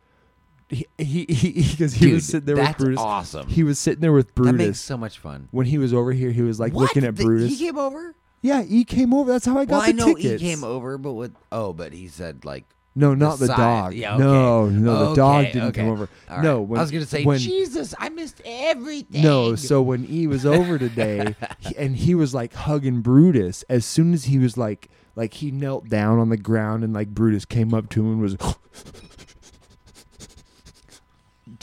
he 0.69 0.87
he 0.99 1.25
because 1.71 1.95
he, 1.95 2.07
Dude, 2.07 2.15
was 2.15 2.25
sitting 2.27 2.47
there 2.47 2.57
with 2.57 2.65
that's 2.65 2.79
Brutus. 2.83 2.99
awesome. 3.01 3.47
He 3.49 3.63
was 3.63 3.79
sitting 3.79 4.01
there 4.01 4.13
with 4.13 4.35
Brutus. 4.35 4.53
that 4.59 4.67
makes 4.67 4.81
so 4.81 4.97
much 4.97 5.19
fun. 5.19 5.49
when 5.53 5.67
he 5.67 5.79
was 5.79 5.95
over 5.95 6.13
here, 6.13 6.31
he 6.33 6.43
was 6.43 6.59
like 6.59 6.73
What? 6.73 6.83
looking 6.83 7.05
at 7.05 7.17
The- 7.17 7.25
Brutus. 7.25 7.51
He 7.51 7.67
came 7.67 7.79
over. 7.79 8.15
yeah, 8.43 8.63
he 8.63 8.85
came 8.85 9.15
over. 9.15 9.31
That's 9.33 9.47
how 9.47 9.59
I 9.59 9.65
got 9.65 9.71
well, 9.73 9.81
the 9.83 9.89
I 9.89 9.93
know 9.93 10.15
tickets. 10.15 10.43
he 10.43 10.49
came 10.51 10.65
over, 10.65 10.99
but 10.99 11.13
with 11.13 11.35
oh, 11.53 11.73
but 11.73 11.93
he 11.93 12.09
said 12.09 12.45
like 12.45 12.65
No, 12.97 13.15
not 13.15 13.39
the, 13.39 13.47
side. 13.47 13.57
dog. 13.57 13.95
Yeah, 13.95 14.15
okay. 14.15 14.25
No, 14.25 14.69
no, 14.69 15.09
the 15.11 15.15
dog 15.15 15.45
Okay, 15.45 15.53
didn't 15.53 15.73
come 15.75 15.89
over. 15.89 16.09
All 16.29 16.43
No, 16.43 16.61
when, 16.63 16.79
I 16.81 16.83
was 16.83 16.91
gonna 16.91 17.07
say 17.07 17.23
when, 17.25 17.39
Jesus, 17.39 17.95
I 17.99 18.09
missed 18.09 18.41
everything. 18.45 19.23
No, 19.23 19.55
so 19.55 19.81
when 19.83 20.05
E 20.11 20.27
was 20.27 20.45
over 20.45 20.79
today, 20.81 21.37
he, 21.61 21.77
and 21.77 21.97
he 21.97 22.15
was 22.17 22.35
like 22.35 22.55
hugging 22.55 23.03
Brutus. 23.03 23.63
As 23.69 23.85
soon 23.87 24.13
as 24.15 24.25
he 24.25 24.39
was 24.41 24.57
like, 24.57 24.89
like 25.15 25.35
he 25.35 25.51
knelt 25.53 25.89
down 25.89 26.19
on 26.19 26.29
the 26.31 26.37
ground, 26.37 26.83
and 26.83 26.93
like 26.93 27.09
Brutus 27.11 27.45
came 27.45 27.73
up 27.73 27.89
to 27.91 28.01
him 28.01 28.13
and 28.15 28.21
was 28.21 28.37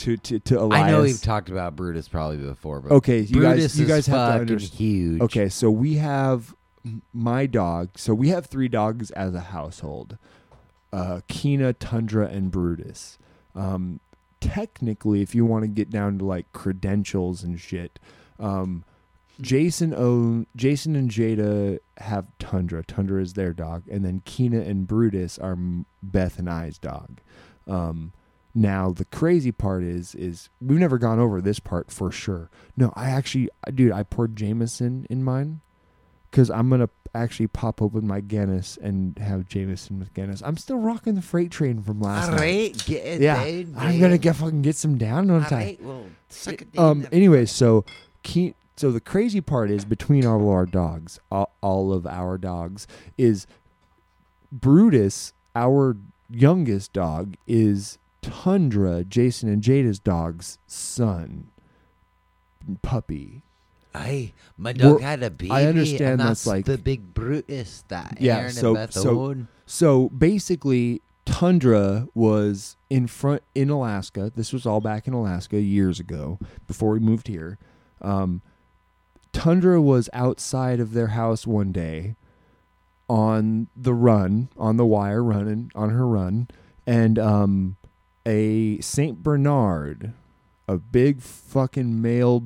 to 0.04 0.16
to 0.18 0.38
to 0.40 0.60
Elias. 0.60 0.84
I 0.84 0.90
know 0.90 1.02
we've 1.02 1.22
talked 1.22 1.48
about 1.50 1.76
Brutus 1.76 2.08
probably 2.08 2.36
before, 2.38 2.80
but 2.80 2.92
Okay, 2.92 3.20
you 3.20 3.40
guys- 3.42 3.54
Brutus 3.56 3.78
you 3.78 3.86
guys 3.86 3.98
is 4.00 4.06
have 4.06 4.46
to 4.46 4.56
huge. 4.58 5.20
Okay, 5.20 5.48
so 5.48 5.70
we 5.70 5.94
have 5.94 6.54
my 7.12 7.46
dog. 7.46 7.90
So 7.96 8.14
we 8.14 8.28
have 8.28 8.46
three 8.46 8.68
dogs 8.68 9.10
as 9.12 9.34
a 9.34 9.40
household: 9.40 10.18
uh, 10.92 11.20
Kina, 11.28 11.72
Tundra, 11.72 12.26
and 12.28 12.50
Brutus. 12.50 13.18
Um, 13.54 14.00
technically, 14.40 15.22
if 15.22 15.34
you 15.34 15.44
want 15.44 15.62
to 15.64 15.68
get 15.68 15.90
down 15.90 16.18
to 16.18 16.24
like 16.24 16.52
credentials 16.52 17.42
and 17.42 17.58
shit, 17.58 17.98
um, 18.38 18.84
Jason 19.40 19.94
own 19.94 20.46
Jason 20.54 20.94
and 20.96 21.10
Jada 21.10 21.78
have 21.98 22.26
Tundra. 22.38 22.84
Tundra 22.84 23.22
is 23.22 23.32
their 23.32 23.52
dog, 23.52 23.84
and 23.90 24.04
then 24.04 24.20
Kina 24.24 24.60
and 24.60 24.86
Brutus 24.86 25.38
are 25.38 25.56
Beth 26.02 26.38
and 26.38 26.50
I's 26.50 26.78
dog. 26.78 27.20
Um, 27.66 28.12
now 28.54 28.90
the 28.90 29.04
crazy 29.06 29.50
part 29.52 29.82
is 29.82 30.14
is 30.14 30.48
we've 30.60 30.78
never 30.78 30.98
gone 30.98 31.18
over 31.18 31.40
this 31.40 31.58
part 31.58 31.90
for 31.90 32.10
sure. 32.12 32.50
No, 32.76 32.92
I 32.94 33.10
actually, 33.10 33.48
dude, 33.74 33.92
I 33.92 34.02
poured 34.04 34.36
Jameson 34.36 35.06
in 35.10 35.24
mine 35.24 35.60
because 36.30 36.50
I'm 36.50 36.68
gonna 36.70 36.88
actually 37.16 37.46
pop 37.46 37.80
open 37.80 38.06
my 38.06 38.20
Guinness 38.20 38.76
and 38.80 39.16
have 39.18 39.46
Jameson 39.48 39.98
with 40.00 40.12
Guinness. 40.14 40.42
I'm 40.44 40.56
still 40.56 40.78
rocking 40.78 41.14
the 41.14 41.22
freight 41.22 41.50
train 41.52 41.80
from 41.82 42.00
last 42.00 42.26
All 42.28 42.36
night. 42.36 42.40
right, 42.40 42.84
get 42.86 43.04
it, 43.06 43.20
Yeah, 43.22 43.44
dude, 43.44 43.74
I'm 43.76 44.00
gonna 44.00 44.18
get 44.18 44.36
fucking 44.36 44.62
get 44.62 44.76
some 44.76 44.98
down 44.98 45.30
on 45.30 45.42
time. 45.44 45.52
right, 45.58 45.82
well, 45.82 46.04
suck 46.28 46.62
it 46.62 46.68
Um. 46.78 47.06
Anyway, 47.12 47.46
so 47.46 47.84
Ke- 48.24 48.54
so 48.76 48.90
the 48.90 49.00
crazy 49.00 49.40
part 49.40 49.70
is 49.70 49.84
between 49.84 50.26
all 50.26 50.40
of 50.40 50.46
our 50.48 50.66
dogs, 50.66 51.20
all, 51.30 51.52
all 51.60 51.92
of 51.92 52.06
our 52.06 52.36
dogs, 52.38 52.86
is 53.16 53.46
Brutus, 54.50 55.32
our 55.54 55.96
youngest 56.30 56.92
dog, 56.92 57.34
is 57.46 57.98
Tundra, 58.24 59.04
Jason 59.04 59.48
and 59.48 59.62
Jada's 59.62 59.98
dog's 59.98 60.58
son, 60.66 61.48
puppy. 62.82 63.42
Hey, 63.94 64.32
my 64.56 64.72
dog 64.72 64.94
We're- 64.94 65.02
had 65.02 65.22
a 65.22 65.30
baby. 65.30 65.50
I 65.50 65.66
understand 65.66 66.12
and 66.12 66.20
that's 66.20 66.28
that's 66.44 66.46
like- 66.46 66.64
the 66.64 66.78
big 66.78 67.14
Brutus 67.14 67.84
that 67.88 68.18
Yeah, 68.20 68.38
Aaron 68.38 68.52
so- 68.52 68.68
and 68.68 68.74
Beth 68.76 68.92
so- 68.92 69.20
own. 69.20 69.48
So 69.66 70.08
basically, 70.10 71.00
Tundra 71.24 72.08
was 72.14 72.76
in 72.90 73.06
front 73.06 73.42
in 73.54 73.70
Alaska. 73.70 74.32
This 74.34 74.52
was 74.52 74.66
all 74.66 74.80
back 74.80 75.06
in 75.06 75.14
Alaska 75.14 75.60
years 75.60 75.98
ago 76.00 76.38
before 76.66 76.90
we 76.90 76.98
moved 77.00 77.28
here. 77.28 77.58
Um, 78.02 78.42
Tundra 79.32 79.80
was 79.80 80.10
outside 80.12 80.80
of 80.80 80.92
their 80.92 81.08
house 81.08 81.46
one 81.46 81.72
day 81.72 82.16
on 83.08 83.68
the 83.76 83.94
run, 83.94 84.48
on 84.56 84.76
the 84.76 84.86
wire, 84.86 85.22
running 85.22 85.70
on 85.74 85.90
her 85.90 86.06
run, 86.06 86.48
and 86.86 87.18
um, 87.18 87.76
a 88.26 88.80
Saint 88.80 89.22
Bernard, 89.22 90.12
a 90.68 90.78
big 90.78 91.20
fucking 91.20 92.00
male, 92.00 92.42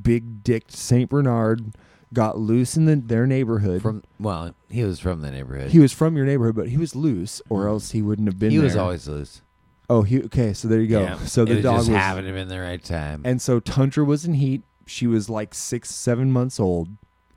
big 0.00 0.42
dicked 0.42 0.72
Saint 0.72 1.10
Bernard, 1.10 1.74
got 2.12 2.38
loose 2.38 2.76
in 2.76 2.84
the, 2.86 2.96
their 2.96 3.26
neighborhood. 3.26 3.82
From 3.82 4.02
well, 4.18 4.54
he 4.70 4.84
was 4.84 5.00
from 5.00 5.20
the 5.20 5.30
neighborhood. 5.30 5.70
He 5.70 5.80
was 5.80 5.92
from 5.92 6.16
your 6.16 6.26
neighborhood, 6.26 6.54
but 6.54 6.68
he 6.68 6.76
was 6.76 6.94
loose, 6.94 7.42
or 7.48 7.64
mm. 7.64 7.68
else 7.68 7.90
he 7.90 8.02
wouldn't 8.02 8.28
have 8.28 8.38
been. 8.38 8.50
He 8.50 8.58
was 8.58 8.76
always 8.76 9.08
loose. 9.08 9.42
Oh, 9.90 10.02
he 10.02 10.22
okay. 10.24 10.52
So 10.54 10.68
there 10.68 10.80
you 10.80 10.86
go. 10.86 11.02
Yeah. 11.02 11.18
So 11.26 11.44
the 11.44 11.56
was 11.56 11.62
dog 11.62 11.76
just 11.78 11.90
was, 11.90 11.98
having 11.98 12.24
him 12.24 12.36
in 12.36 12.48
the 12.48 12.60
right 12.60 12.82
time. 12.82 13.22
and 13.24 13.42
so 13.42 13.60
Tundra 13.60 14.04
was 14.04 14.24
in 14.24 14.34
heat. 14.34 14.62
She 14.86 15.06
was 15.06 15.28
like 15.28 15.54
six, 15.54 15.90
seven 15.94 16.30
months 16.30 16.58
old. 16.58 16.88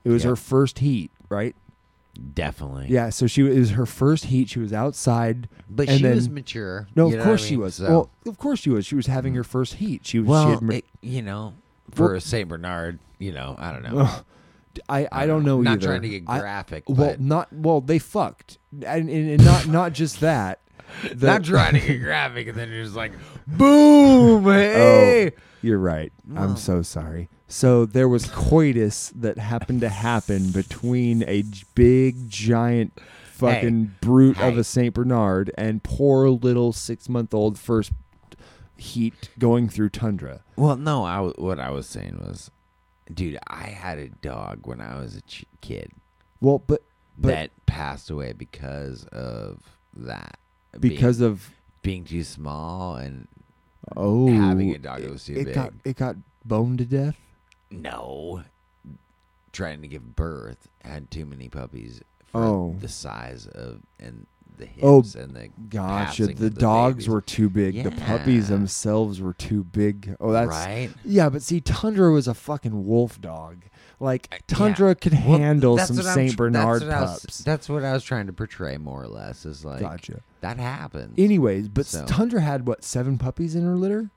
It 0.04 0.10
was 0.10 0.24
Yeah. 0.24 0.30
her 0.30 0.36
first 0.36 0.78
heat, 0.78 1.10
right? 1.28 1.54
Definitely. 2.34 2.86
Yeah. 2.88 3.10
So 3.10 3.26
she 3.26 3.42
was 3.42 3.70
her 3.70 3.86
first 3.86 4.24
heat. 4.26 4.48
She 4.48 4.58
was 4.58 4.72
outside. 4.72 5.48
but 5.70 5.88
and 5.88 5.98
she 6.00 6.06
was 6.06 6.28
mature. 6.28 6.88
No, 6.96 7.12
of 7.12 7.22
course 7.22 7.44
I 7.44 7.46
she 7.48 7.56
was. 7.56 7.76
So-. 7.76 7.84
Well, 7.88 8.10
of 8.26 8.38
course 8.38 8.60
she 8.60 8.70
was. 8.70 8.86
She 8.86 8.94
was 8.96 9.06
having 9.06 9.34
her 9.34 9.44
first 9.44 9.74
heat. 9.74 10.04
She 10.06 10.18
was. 10.18 10.28
well, 10.28 10.58
she 10.58 10.64
ma- 10.64 10.74
it- 10.74 10.84
you 11.00 11.22
know, 11.22 11.54
for 11.92 12.08
Well- 12.08 12.16
a 12.16 12.20
Saint 12.20 12.48
Bernard, 12.48 12.98
you 13.18 13.32
know, 13.32 13.54
I 13.58 13.72
don't 13.72 13.82
know. 13.82 14.08
I, 14.88 15.08
I 15.10 15.26
don't 15.26 15.44
know 15.44 15.56
either. 15.60 15.64
Not 15.64 15.72
either. 15.78 15.86
trying 15.86 16.02
to 16.02 16.08
get 16.08 16.22
I- 16.28 16.38
graphic, 16.40 16.84
well, 16.88 16.96
but 16.96 17.20
not 17.20 17.52
well. 17.52 17.80
They 17.80 17.98
fucked, 17.98 18.58
and, 18.72 19.08
and, 19.08 19.30
and 19.30 19.44
not 19.44 19.66
not 19.66 19.92
just 19.92 20.20
that. 20.20 20.60
The- 21.14 21.26
not 21.26 21.44
trying 21.44 21.74
to 21.74 21.80
get 21.80 21.98
graphic, 21.98 22.48
and 22.48 22.56
then 22.58 22.70
you're 22.70 22.82
just 22.84 22.96
like, 22.96 23.12
boom, 23.46 24.42
you're 25.62 25.78
right. 25.78 26.12
I'm 26.36 26.56
so 26.56 26.82
sorry. 26.82 27.28
So 27.48 27.84
there 27.86 28.08
was 28.08 28.26
coitus 28.28 29.10
that 29.16 29.38
happened 29.38 29.80
to 29.80 29.88
happen 29.88 30.50
between 30.52 31.24
a 31.26 31.42
j- 31.42 31.64
big 31.74 32.28
giant 32.28 32.98
fucking 33.32 33.94
brute 34.00 34.38
of 34.40 34.58
a 34.58 34.64
Saint 34.64 34.94
Bernard 34.94 35.50
and 35.56 35.82
poor 35.82 36.28
little 36.28 36.72
six 36.72 37.08
month 37.08 37.32
old 37.32 37.58
first 37.58 37.92
heat 38.76 39.30
going 39.38 39.68
through 39.68 39.88
tundra. 39.90 40.42
Well, 40.56 40.76
no, 40.76 41.04
I 41.04 41.16
w- 41.16 41.34
what 41.38 41.58
I 41.58 41.70
was 41.70 41.86
saying 41.86 42.18
was, 42.20 42.50
dude, 43.12 43.38
I 43.48 43.64
had 43.64 43.98
a 43.98 44.08
dog 44.08 44.66
when 44.66 44.80
I 44.80 44.98
was 44.98 45.16
a 45.16 45.20
ch- 45.22 45.44
kid 45.60 45.90
Well, 46.40 46.58
but 46.66 46.82
but 47.16 47.28
that 47.28 47.50
passed 47.66 48.10
away 48.10 48.32
because 48.32 49.04
of 49.06 49.62
that. 49.96 50.38
because 50.78 51.18
being, 51.18 51.30
of 51.30 51.50
being 51.82 52.04
too 52.04 52.22
small 52.24 52.94
and 52.96 53.26
oh 53.96 54.28
having 54.32 54.74
a 54.74 54.78
dog 54.78 55.04
was 55.08 55.24
too 55.24 55.34
it 55.34 55.44
big. 55.46 55.54
got 55.54 55.72
it 55.84 55.96
got 55.96 56.16
boned 56.44 56.78
to 56.78 56.84
death. 56.84 57.16
No, 57.70 58.42
trying 59.52 59.82
to 59.82 59.88
give 59.88 60.16
birth 60.16 60.68
had 60.82 61.10
too 61.10 61.26
many 61.26 61.48
puppies 61.48 62.00
for 62.26 62.42
Oh. 62.44 62.76
the 62.80 62.88
size 62.88 63.46
of 63.46 63.80
and 63.98 64.26
the 64.56 64.66
hips 64.66 64.82
Oh, 65.16 65.20
and 65.20 65.34
the 65.36 65.48
Gotcha. 65.68 66.06
passing 66.26 66.26
The, 66.36 66.48
the 66.48 66.50
dogs 66.50 66.94
babies. 66.96 67.08
were 67.10 67.20
too 67.20 67.48
big. 67.48 67.82
The 67.84 67.90
puppies 67.92 68.48
themselves 68.48 69.20
were 69.20 69.34
too 69.34 69.62
big. 69.64 70.16
Oh, 70.18 70.32
that's 70.32 70.48
right. 70.50 70.90
yeah. 71.04 71.28
But 71.28 71.42
see, 71.42 71.60
Tundra 71.60 72.10
was 72.10 72.26
a 72.26 72.34
fucking 72.34 72.84
wolf 72.86 73.20
dog. 73.20 73.64
Like 74.00 74.28
uh, 74.30 74.36
yeah. 74.36 74.56
Tundra 74.56 74.94
could 74.94 75.12
Well, 75.12 75.38
handle 75.38 75.78
some 75.78 75.96
Saint 75.96 76.36
Bernard 76.36 76.82
that's 76.82 76.92
I 76.92 77.00
was- 77.00 77.20
pups. 77.20 77.38
that's 77.38 77.68
what 77.68 77.84
I 77.84 77.92
was 77.92 78.04
trying 78.04 78.26
to 78.26 78.32
portray 78.32 78.76
more 78.76 79.02
or 79.02 79.08
less. 79.08 79.44
Is 79.44 79.64
like 79.64 79.80
gotcha. 79.80 80.20
that 80.40 80.58
happens. 80.58 81.14
Anyways, 81.18 81.68
but 81.68 81.86
So- 81.86 82.06
Tundra 82.06 82.40
had 82.40 82.66
what 82.66 82.84
seven 82.84 83.18
puppies 83.18 83.54
in 83.54 83.64
her 83.64 83.74
litter. 83.74 84.10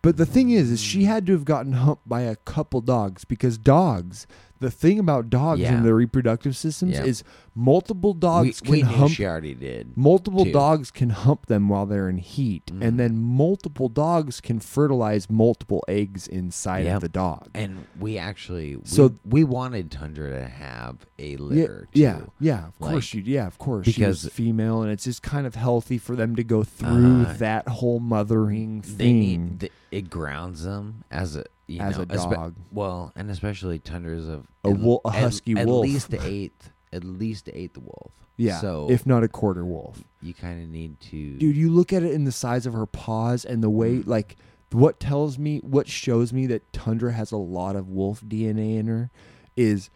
But 0.00 0.18
the 0.18 0.26
thing 0.26 0.50
is, 0.50 0.70
is 0.70 0.82
she 0.82 1.04
hmm. 1.04 1.06
had 1.06 1.26
to 1.26 1.32
have 1.32 1.46
gotten 1.46 1.72
humped 1.72 2.06
by 2.06 2.22
a 2.22 2.36
couple 2.36 2.82
dogs 2.82 3.24
because 3.24 3.56
dogs. 3.56 4.26
The 4.64 4.70
thing 4.70 4.98
about 4.98 5.28
dogs 5.28 5.60
Yeah. 5.60 5.74
and 5.74 5.84
their 5.84 5.94
reproductive 5.94 6.56
systems 6.56 6.94
Yeah. 6.94 7.04
is 7.04 7.22
multiple 7.54 8.14
we, 8.14 8.18
dogs 8.20 8.62
we 8.66 8.80
can 8.80 8.88
knew 8.88 8.96
hump 8.96 9.12
she 9.12 9.26
already 9.26 9.54
did. 9.54 9.96
multiple 9.96 10.44
too. 10.44 10.52
dogs 10.52 10.90
can 10.90 11.10
hump 11.10 11.46
them 11.46 11.68
while 11.68 11.86
they're 11.86 12.08
in 12.08 12.16
heat, 12.18 12.66
Mm. 12.72 12.82
and 12.82 12.98
then 12.98 13.18
multiple 13.18 13.88
dogs 13.88 14.40
can 14.40 14.58
fertilize 14.60 15.28
multiple 15.30 15.84
eggs 15.86 16.26
inside 16.26 16.84
Yep. 16.86 16.96
of 16.96 17.02
the 17.02 17.08
dog. 17.10 17.48
And 17.54 17.84
we 18.00 18.16
actually, 18.18 18.76
we, 18.76 18.82
So- 18.86 19.14
we 19.28 19.44
wanted 19.44 19.90
Tundra 19.90 20.30
to 20.30 20.46
have 20.46 21.06
a 21.18 21.32
yeah, 21.32 21.38
litter. 21.38 21.88
yeah, 21.92 22.16
too. 22.18 22.30
yeah. 22.40 22.66
Of 22.68 22.78
course, 22.80 23.14
Like, 23.14 23.26
you. 23.26 23.32
Yeah, 23.34 23.46
of 23.46 23.58
course. 23.58 23.86
she 23.86 24.02
was 24.04 24.22
because- 24.22 24.32
female, 24.34 24.82
and 24.82 24.90
it's 24.90 25.04
just 25.04 25.22
kind 25.22 25.46
of 25.46 25.54
healthy 25.54 25.98
for 25.98 26.16
them 26.16 26.34
to 26.36 26.42
go 26.42 26.64
through 26.64 27.22
Uh, 27.26 27.36
that 27.36 27.68
whole 27.68 28.00
mothering 28.00 28.80
They 28.80 28.88
thing. 28.88 29.18
need 29.20 29.60
th- 29.60 29.72
it 29.94 30.10
grounds 30.10 30.64
them 30.64 31.04
as 31.10 31.36
a 31.36 31.44
you 31.66 31.80
As 31.80 31.96
know, 31.96 32.02
a 32.02 32.06
espe- 32.06 32.34
dog. 32.34 32.54
well, 32.72 33.12
and 33.16 33.30
especially 33.30 33.78
Tundras 33.78 34.28
of 34.28 34.46
A 34.64 34.68
at- 34.70 34.78
wol- 34.78 35.00
a 35.04 35.08
at- 35.08 35.14
husky 35.22 35.52
at, 35.56 35.66
wolf. 35.66 35.84
least 35.86 36.10
the 36.10 36.20
eighth, 36.26 36.70
at 36.92 37.04
least 37.04 37.46
the 37.46 37.58
eighth 37.58 37.78
wolf. 37.78 38.12
yeah, 38.36 38.60
So 38.60 38.90
if 38.90 39.06
not 39.06 39.22
a 39.24 39.28
quarter 39.28 39.64
wolf. 39.64 40.04
you 40.20 40.34
kind 40.34 40.62
of 40.62 40.68
need 40.68 41.00
to, 41.00 41.36
Dude, 41.38 41.56
you 41.56 41.70
look 41.70 41.90
at 41.92 42.02
it 42.02 42.12
in 42.12 42.24
the 42.24 42.32
size 42.32 42.66
of 42.66 42.74
her 42.74 42.84
paws 42.86 43.44
and 43.46 43.62
the 43.62 43.70
way, 43.70 43.96
Mm. 43.98 44.06
like, 44.06 44.36
what 44.72 45.00
tells 45.00 45.38
me, 45.38 45.58
what 45.60 45.88
shows 45.88 46.32
me 46.34 46.46
that 46.48 46.70
Tundra 46.72 47.12
has 47.12 47.30
a 47.32 47.36
lot 47.38 47.76
of 47.76 47.88
wolf 47.88 48.20
DNA 48.26 48.76
in 48.76 48.86
her 48.86 49.10
is 49.56 49.88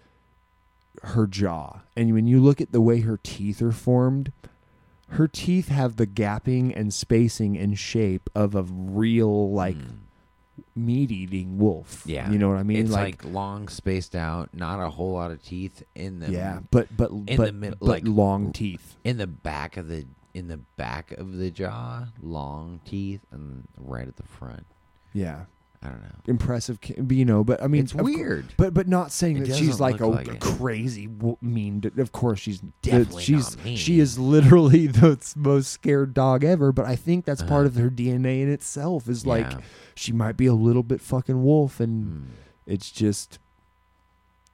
her 1.03 1.27
jaw. 1.27 1.81
And 1.97 2.13
when 2.15 2.27
you 2.27 2.41
look 2.41 2.61
at 2.61 2.73
the 2.73 2.81
way 2.81 3.01
her 3.01 3.19
teeth 3.23 3.61
are 3.61 3.73
formed, 3.73 4.33
her 5.11 5.27
teeth 5.29 5.69
have 5.69 5.97
the 5.97 6.07
gapping 6.07 6.73
and 6.77 6.93
spacing 6.93 7.57
and 7.57 7.79
shape 7.79 8.29
of 8.35 8.55
a 8.55 8.63
real, 8.63 9.51
like, 9.53 9.77
Mm. 9.77 9.97
meat 10.75 11.11
eating 11.11 11.59
wolf. 11.59 12.03
Yeah. 12.07 12.31
You 12.31 12.39
know 12.39 12.49
what 12.49 12.59
I 12.59 12.63
mean? 12.63 12.79
it's 12.79 12.91
like, 12.91 13.25
long 13.25 13.69
spaced 13.69 14.15
out, 14.15 14.51
not 14.55 14.81
a 14.81 14.91
whole 14.91 15.13
lot 15.15 15.31
of 15.31 15.43
teeth 15.43 15.83
in 15.95 16.21
the 16.21 16.31
yeah, 16.31 16.61
but, 16.71 16.89
but, 16.97 17.11
in 17.11 17.25
but, 17.37 17.47
the 17.47 17.53
mid- 17.53 17.79
but 17.81 17.89
like, 17.89 18.03
long 18.07 18.53
teeth. 18.53 18.97
in 19.05 19.17
the 19.19 19.27
back 19.27 19.77
of 19.77 19.89
the 19.89 20.05
in 20.35 20.47
the 20.49 20.59
back 20.77 21.11
of 21.13 21.37
the 21.39 21.51
jaw, 21.51 22.07
long 22.23 22.81
teeth, 22.85 23.21
and 23.33 23.67
right 23.77 24.07
at 24.07 24.17
the 24.17 24.23
front. 24.23 24.67
Yeah. 25.13 25.47
I 25.83 25.89
don't 25.91 26.03
know. 26.03 26.09
Impressive, 26.27 26.79
you 27.09 27.25
know, 27.25 27.45
but 27.45 27.63
I 27.63 27.69
mean, 27.69 27.85
it's 27.85 27.95
weird. 27.95 28.47
But 28.57 28.75
but 28.75 28.89
not 28.89 29.13
saying 29.13 29.37
It 29.37 29.47
that 29.47 29.57
she's 29.57 29.79
like 29.79 30.01
a, 30.01 30.07
like 30.09 30.27
a 30.27 30.37
crazy 30.37 31.07
wo- 31.07 31.39
mean. 31.41 31.79
d- 31.81 31.91
Of 31.99 32.11
course 32.11 32.41
she's 32.41 32.59
Definitely 32.83 33.23
she's 33.23 33.57
she 33.77 34.01
is 34.01 34.19
literally 34.19 34.87
the 34.89 35.17
most 35.37 35.71
scared 35.71 36.15
dog 36.15 36.43
ever. 36.43 36.73
But 36.73 36.87
I 36.87 36.97
think 36.97 37.25
that's 37.25 37.43
part 37.43 37.67
Uh-huh. 37.67 37.67
of 37.67 37.75
her 37.77 37.91
DNA 37.91 38.43
in 38.43 38.51
itself. 38.51 39.09
Is 39.09 39.25
like 39.25 39.53
she 39.95 40.11
might 40.13 40.37
be 40.37 40.47
a 40.47 40.53
little 40.55 40.83
bit 40.83 41.01
fucking 41.01 41.45
wolf, 41.45 41.79
and 41.79 42.05
Hmm. 42.05 42.25
it's 42.67 42.91
just 42.91 43.39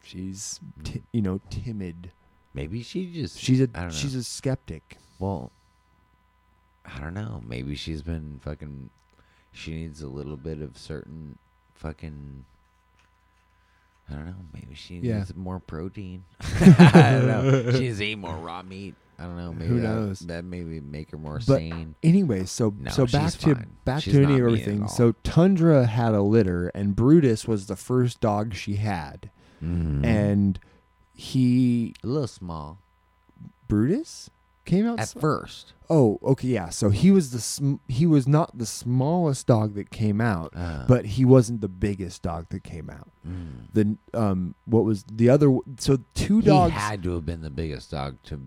she's 0.03 0.61
ti- 0.83 1.03
you 1.13 1.23
know 1.23 1.41
timid. 1.49 2.11
Maybe 2.53 2.83
she 2.83 3.11
just 3.11 3.39
She's 3.39 3.61
a 3.61 3.65
I 3.75 3.81
don't 3.81 3.85
know. 3.85 3.91
she's 3.91 4.15
a 4.15 4.23
skeptic. 4.25 4.99
well. 5.19 5.51
I 6.87 7.01
don't 7.01 7.15
know. 7.15 7.43
Maybe 7.47 7.77
she's 7.77 8.03
been 8.03 8.41
fucking. 8.43 8.91
She 9.55 9.71
needs 9.73 10.03
a 10.03 10.09
little 10.09 10.37
bit 10.37 10.61
of 10.61 10.77
certain 10.77 11.39
fucking. 11.75 12.45
I 14.11 14.15
don't 14.15 14.27
know. 14.27 14.35
Maybe 14.53 14.75
she 14.75 14.97
Yeah. 14.99 15.19
needs 15.19 15.35
more 15.35 15.61
protein. 15.61 16.25
I 16.41 17.11
don't 17.13 17.27
know. 17.27 17.71
She 17.73 17.81
needs 17.81 17.99
to 17.99 18.05
eat 18.05 18.17
more 18.19 18.37
raw 18.37 18.63
meat. 18.63 18.95
I 19.19 19.23
don't 19.23 19.37
know. 19.37 19.53
Maybe 19.53 19.67
Who 19.69 19.81
that, 19.81 19.89
knows? 19.89 20.19
That 20.21 20.45
maybe 20.45 20.81
make 20.81 21.13
her 21.13 21.17
more 21.17 21.37
But 21.47 21.59
sane. 21.59 21.95
Anyway, 22.03 22.45
so 22.47 22.75
No, 22.79 22.91
so 22.91 23.07
back 23.07 23.33
to 23.33 23.55
fine. 23.55 23.71
back 23.85 24.03
She's 24.03 24.15
to 24.15 24.25
any 24.25 24.35
everything. 24.41 24.89
So 24.89 25.13
Tundra 25.23 25.87
had 25.87 26.15
a 26.15 26.21
litter, 26.23 26.69
and 26.75 26.97
Brutus 26.97 27.47
was 27.47 27.67
the 27.67 27.77
first 27.77 28.21
dog 28.21 28.55
she 28.55 28.77
had, 28.77 29.31
Mm. 29.63 30.05
and 30.05 30.59
he 31.15 31.95
a 32.03 32.09
little 32.09 32.27
small 32.27 32.79
Brutus 33.69 34.29
came 34.65 34.87
out. 34.87 34.99
at 34.99 35.03
s- 35.03 35.15
first. 35.15 35.73
oh, 35.91 36.19
okay, 36.23 36.49
yeah. 36.49 36.69
So 36.71 36.91
he 36.91 37.11
was 37.11 37.31
the 37.33 37.41
sm- 37.41 37.77
he 37.89 38.07
was 38.07 38.27
not 38.27 38.57
the 38.59 38.67
smallest 38.67 39.47
dog 39.47 39.75
that 39.75 39.91
came 39.91 40.21
out, 40.21 40.53
Uh, 40.57 40.85
but 40.89 41.05
he 41.07 41.25
wasn't 41.25 41.61
the 41.61 41.69
biggest 41.69 42.23
dog 42.23 42.47
that 42.51 42.65
came 42.65 42.89
out. 42.91 43.09
mm. 43.27 43.67
The 43.73 43.97
um, 44.19 44.55
what 44.65 44.85
was 44.85 45.05
the 45.11 45.29
other? 45.29 45.57
So 45.79 45.99
two 46.15 46.41
he 46.41 46.47
dogs. 46.47 46.73
had 46.75 47.03
to 47.05 47.15
have 47.15 47.27
been 47.27 47.43
the 47.43 47.51
biggest 47.51 47.91
dog 47.91 48.17
to. 48.25 48.41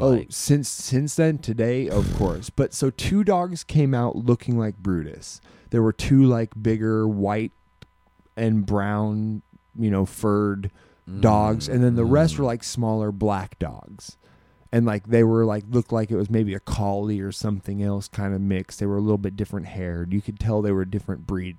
oh, 0.00 0.24
since 0.30 0.68
since 0.68 1.16
then 1.16 1.38
today, 1.38 1.88
of 1.88 2.14
course. 2.16 2.48
But 2.50 2.72
so 2.72 2.90
two 2.90 3.24
dogs 3.24 3.62
came 3.64 3.92
out 3.94 4.16
looking 4.16 4.58
like 4.58 4.76
Brutus. 4.78 5.40
There 5.70 5.82
were 5.82 5.92
two 5.92 6.24
like 6.24 6.50
bigger 6.62 7.06
white 7.08 7.52
and 8.36 8.64
brown, 8.64 9.42
you 9.78 9.90
know, 9.90 10.06
furred 10.06 10.70
dogs, 11.20 11.68
and 11.68 11.82
then 11.82 11.96
the 11.96 12.04
rest 12.04 12.38
were 12.38 12.44
Mm. 12.44 12.48
like 12.48 12.64
smaller 12.64 13.10
black 13.12 13.58
dogs. 13.58 14.16
And 14.74 14.86
like 14.86 15.06
they 15.08 15.22
were 15.22 15.44
like 15.44 15.64
looked 15.68 15.92
like 15.92 16.10
it 16.10 16.16
was 16.16 16.30
maybe 16.30 16.54
a 16.54 16.60
collie 16.60 17.20
or 17.20 17.30
something 17.30 17.82
else 17.82 18.08
kind 18.08 18.34
of 18.34 18.40
mixed. 18.40 18.80
They 18.80 18.86
were 18.86 18.96
a 18.96 19.02
little 19.02 19.18
bit 19.18 19.36
different 19.36 19.66
haired. 19.66 20.14
You 20.14 20.22
could 20.22 20.40
tell 20.40 20.62
they 20.62 20.72
were 20.72 20.80
a 20.82 20.90
different 20.90 21.26
breed. 21.26 21.56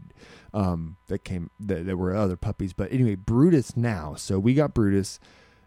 Um, 0.52 0.98
that 1.08 1.24
came 1.24 1.50
that 1.60 1.86
there 1.86 1.98
were 1.98 2.16
other 2.16 2.36
puppies, 2.36 2.74
but 2.74 2.92
anyway, 2.92 3.16
Brutus 3.16 3.76
now. 3.78 4.14
So 4.16 4.38
we 4.40 4.54
got 4.54 4.74
Brutus, 4.76 5.20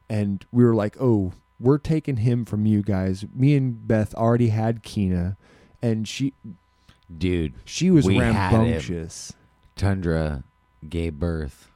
and 0.08 0.44
we 0.52 0.64
were 0.64 0.74
like, 0.76 0.96
oh, 1.00 1.32
we're 1.58 1.78
taking 1.78 2.18
him 2.18 2.44
from 2.44 2.66
you 2.66 2.82
guys. 2.82 3.24
Me 3.34 3.56
and 3.56 3.86
Beth 3.88 4.14
already 4.14 4.48
had 4.50 4.82
Kina, 4.84 5.36
and 5.82 6.06
she 6.06 6.34
dude. 7.18 7.54
she 7.64 7.90
was 7.90 8.06
We 8.06 8.16
had 8.16 8.52
him. 8.52 8.60
rambunctious. 8.60 9.32
Tundra 9.74 10.44
gave 10.88 11.14
birth 11.18 11.68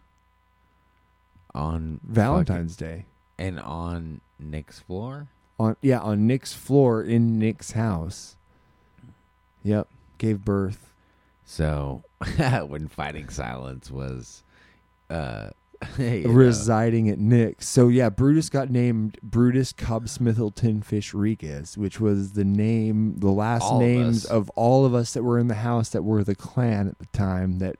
on 1.55 2.01
Valentine's 2.05 2.77
Day. 2.77 3.07
and 3.39 3.59
on 3.59 4.21
Nick's 4.39 4.79
floor. 4.81 5.29
On 5.61 5.77
yeah 5.83 5.99
on 6.01 6.27
Nick's 6.27 6.55
floor 6.55 7.03
in 7.03 7.39
Nick's 7.39 7.73
house. 7.73 8.37
Yep, 9.63 9.89
gave 10.17 10.43
birth. 10.45 10.95
So 11.45 12.03
when 12.67 12.89
fighting 12.89 13.29
silence 13.29 13.91
was, 13.91 14.43
uh, 15.11 15.51
you 15.99 16.23
know, 16.23 16.31
residing 16.31 17.11
at 17.11 17.19
Nick's. 17.19 17.69
So 17.69 17.89
yeah, 17.89 18.09
Brutus 18.09 18.49
got 18.49 18.71
named 18.71 19.19
Brutus 19.23 19.73
Cobsmithilton 19.75 20.83
Fish 20.85 21.13
Rigas, 21.13 21.77
which 21.77 22.01
was 22.01 22.33
the 22.33 22.45
name, 22.45 23.17
the 23.19 23.31
last 23.31 23.65
All 23.65 23.81
names 23.81 24.25
us. 24.25 24.31
of 24.31 24.49
all 24.51 24.87
of 24.87 24.95
us 24.95 25.13
that 25.13 25.23
were 25.23 25.39
in 25.39 25.49
the 25.49 25.57
house 25.57 25.91
that 25.91 26.03
were 26.03 26.25
the 26.25 26.35
clan 26.35 26.89
at 26.89 26.99
the 26.99 27.07
time. 27.07 27.59
That 27.59 27.77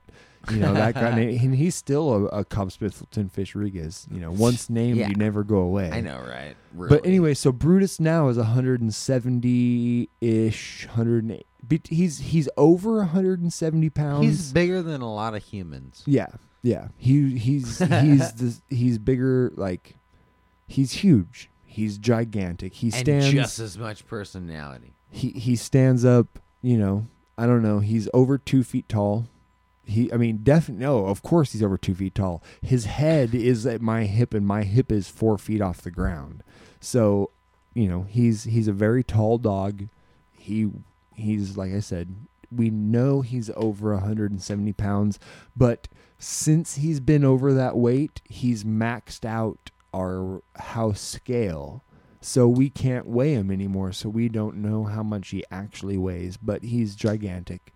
you 0.49 0.57
know 0.57 0.73
that 0.73 0.95
guy, 0.95 1.13
named, 1.15 1.41
and 1.43 1.55
he's 1.55 1.75
still 1.75 2.11
a, 2.13 2.39
a 2.39 2.45
Cobsmithilton 2.45 3.31
Fish 3.31 3.53
Rigas. 3.53 4.11
You 4.11 4.19
know, 4.21 4.31
once 4.31 4.69
named, 4.69 4.97
Yeah. 4.97 5.09
you 5.09 5.15
never 5.15 5.43
go 5.43 5.57
away. 5.57 5.91
I 5.91 6.01
know, 6.01 6.19
right? 6.19 6.55
But 6.73 7.05
anyway, 7.05 7.33
so 7.35 7.51
Brutus 7.51 7.99
now 7.99 8.29
is 8.29 8.37
170 8.37 10.09
ish, 10.21 10.85
108. 10.87 11.45
But 11.67 11.87
He's 11.87 12.19
he's 12.19 12.49
over 12.57 12.97
170 12.97 13.89
pounds. 13.91 14.25
he's 14.25 14.51
bigger 14.51 14.81
than 14.81 15.01
a 15.01 15.13
lot 15.13 15.35
of 15.35 15.43
humans. 15.43 16.03
yeah, 16.05 16.27
yeah. 16.63 16.87
He 16.97 17.37
he's 17.37 17.77
he's 17.79 18.33
the, 18.33 18.59
he's 18.69 18.97
bigger. 18.97 19.51
Like 19.55 19.95
he's 20.67 20.91
huge. 20.91 21.49
He's 21.65 21.97
gigantic. 21.97 22.73
He 22.73 22.87
and 22.87 22.95
stands. 22.95 23.31
just 23.31 23.59
as 23.59 23.77
much 23.77 24.05
personality. 24.07 24.93
he 25.09 25.29
he 25.31 25.55
stands 25.55 26.03
up. 26.03 26.39
You 26.63 26.77
know, 26.77 27.07
I 27.37 27.45
don't 27.45 27.61
know. 27.61 27.79
He's 27.79 28.09
over 28.13 28.37
two 28.37 28.63
feet 28.63 28.89
tall. 28.89 29.27
He, 29.91 30.11
I 30.11 30.17
mean, 30.17 30.37
definitely. 30.37 30.85
No, 30.85 31.05
of 31.05 31.21
course 31.21 31.51
he's 31.51 31.61
over 31.61 31.77
two 31.77 31.93
feet 31.95 32.15
tall. 32.15 32.41
His 32.61 32.85
head 32.85 33.35
is 33.35 33.65
at 33.65 33.81
my 33.81 34.05
hip, 34.05 34.33
and 34.33 34.47
my 34.47 34.63
hip 34.63 34.91
is 34.91 35.09
four 35.09 35.37
feet 35.37 35.61
off 35.61 35.81
the 35.81 35.91
ground. 35.91 36.43
So, 36.79 37.31
you 37.73 37.87
know, 37.87 38.03
he's 38.03 38.45
he's 38.45 38.67
a 38.67 38.73
very 38.73 39.03
tall 39.03 39.37
dog. 39.37 39.87
He 40.31 40.69
he's 41.13 41.57
like 41.57 41.73
I 41.73 41.81
said, 41.81 42.15
we 42.51 42.69
know 42.69 43.21
he's 43.21 43.49
over 43.55 43.93
170 43.93 44.73
pounds, 44.73 45.19
but 45.55 45.87
since 46.17 46.75
he's 46.75 46.99
been 46.99 47.25
over 47.25 47.53
that 47.53 47.75
weight, 47.75 48.21
he's 48.29 48.63
maxed 48.63 49.25
out 49.25 49.71
our 49.93 50.41
house 50.55 51.01
scale. 51.01 51.83
So 52.23 52.47
we 52.47 52.69
can't 52.69 53.07
weigh 53.07 53.33
him 53.33 53.49
anymore, 53.49 53.91
so 53.93 54.07
we 54.07 54.29
don't 54.29 54.57
know 54.57 54.83
how 54.83 55.01
much 55.01 55.29
he 55.29 55.43
actually 55.51 55.97
weighs, 55.97 56.37
but 56.37 56.63
he's 56.63 56.95
gigantic. 56.95 57.73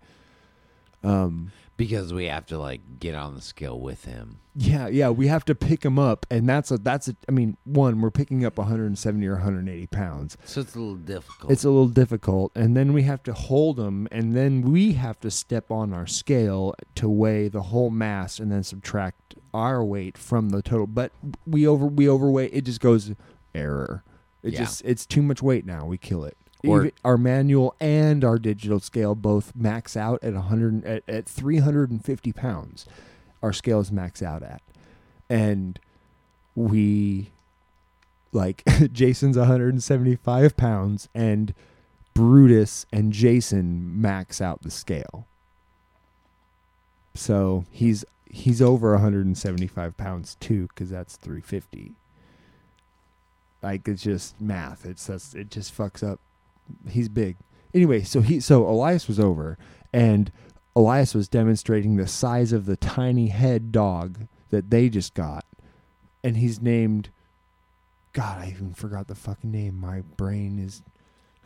Um 1.02 1.52
because 1.76 2.12
we 2.14 2.26
have 2.26 2.46
to 2.46 2.58
like 2.58 2.80
get 2.98 3.14
on 3.14 3.34
the 3.34 3.40
scale 3.40 3.78
with 3.78 4.04
him. 4.04 4.38
Yeah, 4.58 4.88
yeah, 4.88 5.10
we 5.10 5.26
have 5.26 5.44
to 5.46 5.54
pick 5.54 5.84
him 5.84 5.98
up, 5.98 6.24
and 6.30 6.48
that's 6.48 6.70
a 6.70 6.78
that's 6.78 7.08
a. 7.08 7.16
I 7.28 7.32
mean, 7.32 7.56
one, 7.64 8.00
we're 8.00 8.10
picking 8.10 8.44
up 8.44 8.56
170 8.56 9.26
or 9.26 9.34
180 9.34 9.86
pounds. 9.88 10.38
So 10.44 10.62
it's 10.62 10.74
a 10.74 10.78
little 10.78 10.94
difficult. 10.94 11.52
It's 11.52 11.64
a 11.64 11.68
little 11.68 11.88
difficult, 11.88 12.52
and 12.54 12.74
then 12.76 12.92
we 12.94 13.02
have 13.02 13.22
to 13.24 13.34
hold 13.34 13.78
him, 13.78 14.08
and 14.10 14.34
then 14.34 14.62
we 14.62 14.94
have 14.94 15.20
to 15.20 15.30
step 15.30 15.70
on 15.70 15.92
our 15.92 16.06
scale 16.06 16.74
to 16.94 17.08
weigh 17.08 17.48
the 17.48 17.62
whole 17.64 17.90
mass, 17.90 18.38
and 18.38 18.50
then 18.50 18.62
subtract 18.62 19.34
our 19.52 19.84
weight 19.84 20.16
from 20.16 20.48
the 20.50 20.62
total. 20.62 20.86
But 20.86 21.12
we 21.46 21.66
over 21.66 21.86
we 21.86 22.08
overweight. 22.08 22.50
It 22.54 22.64
just 22.64 22.80
goes 22.80 23.12
error. 23.54 24.02
It 24.42 24.54
Yeah. 24.54 24.60
just 24.60 24.82
it's 24.86 25.04
too 25.04 25.22
much 25.22 25.42
weight 25.42 25.66
now. 25.66 25.84
We 25.84 25.98
kill 25.98 26.24
it. 26.24 26.36
Or- 26.68 26.90
our 27.04 27.16
manual 27.16 27.74
and 27.80 28.24
our 28.24 28.38
digital 28.38 28.80
scale 28.80 29.14
both 29.14 29.54
max 29.54 29.96
out 29.96 30.22
at 30.22 30.34
100 30.34 30.84
at, 30.84 31.02
at 31.08 31.26
350 31.26 32.32
pounds. 32.32 32.86
Our 33.42 33.52
scale 33.52 33.80
is 33.80 33.92
max 33.92 34.22
out 34.22 34.42
at, 34.42 34.62
and 35.28 35.78
we 36.54 37.30
like 38.32 38.62
Jason's 38.92 39.36
175 39.36 40.56
pounds 40.56 41.08
and 41.14 41.54
Brutus 42.14 42.86
and 42.92 43.12
Jason 43.12 44.00
max 44.00 44.40
out 44.40 44.62
the 44.62 44.70
scale. 44.70 45.26
So 47.14 47.64
he's 47.70 48.04
he's 48.30 48.60
over 48.60 48.92
175 48.92 49.96
pounds 49.96 50.36
too 50.40 50.68
because 50.68 50.90
that's 50.90 51.16
350. 51.16 51.92
Like 53.62 53.86
it's 53.88 54.02
just 54.02 54.40
math. 54.40 54.86
It's 54.86 55.06
just 55.06 55.34
it 55.34 55.50
just 55.50 55.76
fucks 55.76 56.06
up. 56.06 56.20
He's 56.88 57.08
big. 57.08 57.36
Anyway, 57.74 58.02
so 58.02 58.20
he 58.20 58.40
so 58.40 58.66
Elias 58.68 59.06
was 59.08 59.20
over 59.20 59.58
and 59.92 60.30
Elias 60.74 61.14
was 61.14 61.28
demonstrating 61.28 61.96
the 61.96 62.06
size 62.06 62.52
of 62.52 62.66
the 62.66 62.76
tiny 62.76 63.28
head 63.28 63.72
dog 63.72 64.26
that 64.50 64.70
they 64.70 64.88
just 64.88 65.14
got, 65.14 65.44
and 66.22 66.36
he's 66.36 66.60
named. 66.60 67.10
God, 68.12 68.38
I 68.38 68.48
even 68.50 68.72
forgot 68.72 69.08
the 69.08 69.14
fucking 69.14 69.50
name. 69.50 69.74
My 69.78 70.00
brain 70.16 70.58
is. 70.58 70.82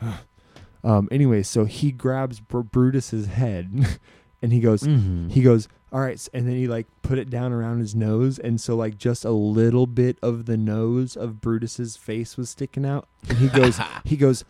um. 0.85 1.09
Anyway, 1.11 1.43
so 1.43 1.65
he 1.65 1.93
grabs 1.93 2.41
Br- 2.41 2.61
Brutus's 2.61 3.27
head, 3.27 3.99
and 4.43 4.53
he 4.53 4.61
goes. 4.61 4.83
Mhm. 4.83 5.31
He 5.31 5.43
goes, 5.43 5.69
all 5.93 6.01
right, 6.01 6.29
and 6.33 6.47
then 6.47 6.55
he 6.57 6.69
like 6.69 6.87
put 7.03 7.19
it 7.19 7.31
down 7.31 7.53
around 7.53 7.81
his 7.81 7.95
nose, 7.95 8.39
and 8.39 8.61
so 8.61 8.77
like 8.77 8.97
just 8.97 9.25
a 9.25 9.31
little 9.33 9.87
bit 9.89 10.19
of 10.23 10.47
the 10.47 10.57
nose 10.57 11.17
of 11.17 11.41
Brutus's 11.41 11.97
face 11.97 12.37
was 12.37 12.51
sticking 12.51 12.87
out, 12.87 13.09
and 13.29 13.39
he 13.39 13.49
goes, 13.49 13.81
he 14.05 14.17
goes, 14.17 14.45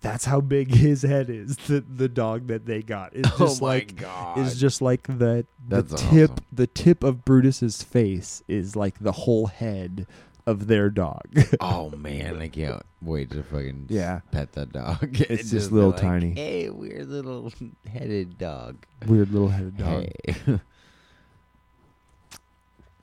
that's 0.00 0.24
how 0.24 0.40
big 0.40 0.74
his 0.74 1.02
head 1.02 1.28
is. 1.30 1.56
The 1.56 1.80
the 1.80 2.08
dog 2.08 2.46
that 2.48 2.66
they 2.66 2.82
got 2.82 3.14
is 3.14 3.26
oh 3.34 3.38
just 3.38 3.60
my 3.62 3.68
like 3.68 3.96
god! 3.96 4.38
is 4.38 4.60
just 4.60 4.80
like 4.82 5.02
the 5.06 5.46
the 5.68 5.82
That's 5.82 6.02
tip 6.02 6.30
awesome. 6.32 6.44
the 6.52 6.66
tip 6.66 7.04
of 7.04 7.24
Brutus's 7.24 7.82
face 7.82 8.42
is 8.48 8.74
like 8.76 8.98
the 8.98 9.12
whole 9.12 9.46
head 9.46 10.06
of 10.46 10.66
their 10.66 10.88
dog. 10.90 11.22
oh 11.60 11.90
man, 11.90 12.40
I 12.40 12.48
can't 12.48 12.82
wait 13.02 13.30
to 13.32 13.42
fucking 13.42 13.86
Yeah. 13.88 14.20
pet 14.32 14.52
that 14.54 14.72
dog. 14.72 15.20
It's 15.20 15.42
And 15.42 15.50
just 15.50 15.68
be 15.70 15.74
little 15.76 15.90
like, 15.90 16.00
tiny. 16.00 16.30
Hey, 16.32 16.70
weird 16.70 17.08
little 17.08 17.52
headed 17.88 18.38
dog. 18.38 18.76
Weird 19.06 19.30
little 19.30 19.48
headed 19.48 19.76
dog. 19.76 20.06
Hey. 20.24 20.60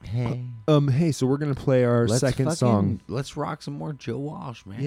hey. 0.03 0.43
Um. 0.67 0.87
Hey, 0.87 1.11
so 1.11 1.25
we're 1.27 1.37
gonna 1.37 1.55
play 1.55 1.83
our 1.85 2.07
Let's 2.07 2.21
second 2.21 2.45
fucking- 2.45 2.55
song. 2.55 2.99
Let's 3.07 3.37
rock 3.37 3.61
some 3.61 3.75
more 3.77 3.93
Joe 3.93 4.17
Walsh, 4.17 4.65
man. 4.65 4.81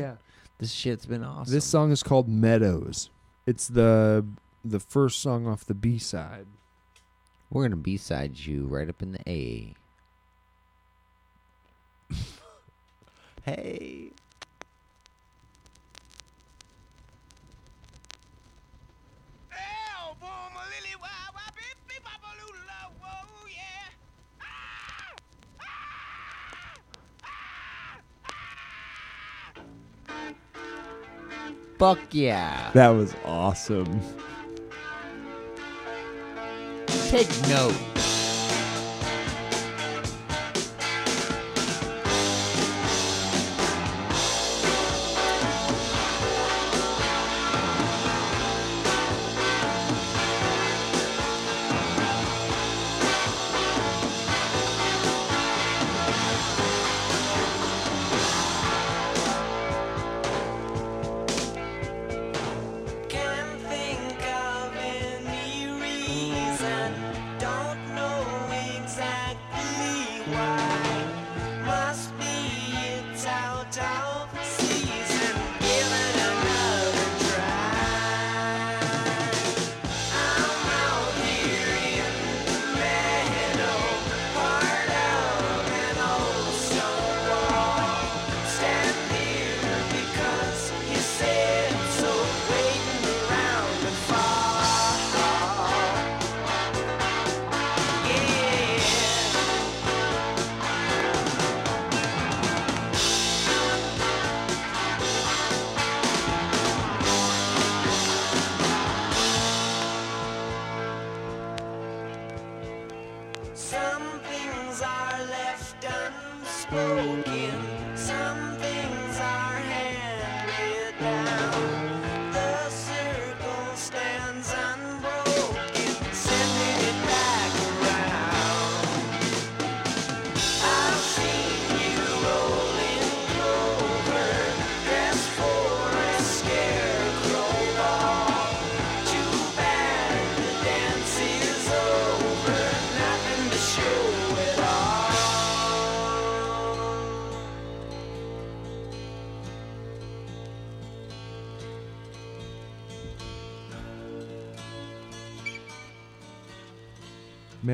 This 0.61 0.73
shit's 0.73 1.07
been 1.07 1.25
awesome. 1.25 1.53
This 1.53 1.65
song 1.65 1.91
is 1.91 2.03
called 2.03 2.29
Meadows. 2.29 3.09
It's 3.47 3.67
the 3.67 4.27
the 4.63 4.79
first 4.79 5.21
song 5.21 5.47
off 5.47 5.65
the 5.65 5.73
B 5.73 5.99
side. 5.99 6.45
We're 7.51 7.63
gonna 7.63 7.77
B 7.77 7.97
side 7.97 8.39
you 8.39 8.67
right 8.67 8.89
up 8.89 9.01
in 9.01 9.13
the 9.13 9.21
A. 9.27 9.73
hey. 13.45 14.11
Fuck 31.81 31.99
yeah. 32.11 32.71
That 32.75 32.91
was 32.91 33.15
awesome. 33.25 34.03
Take 37.09 37.31
note. 37.49 37.90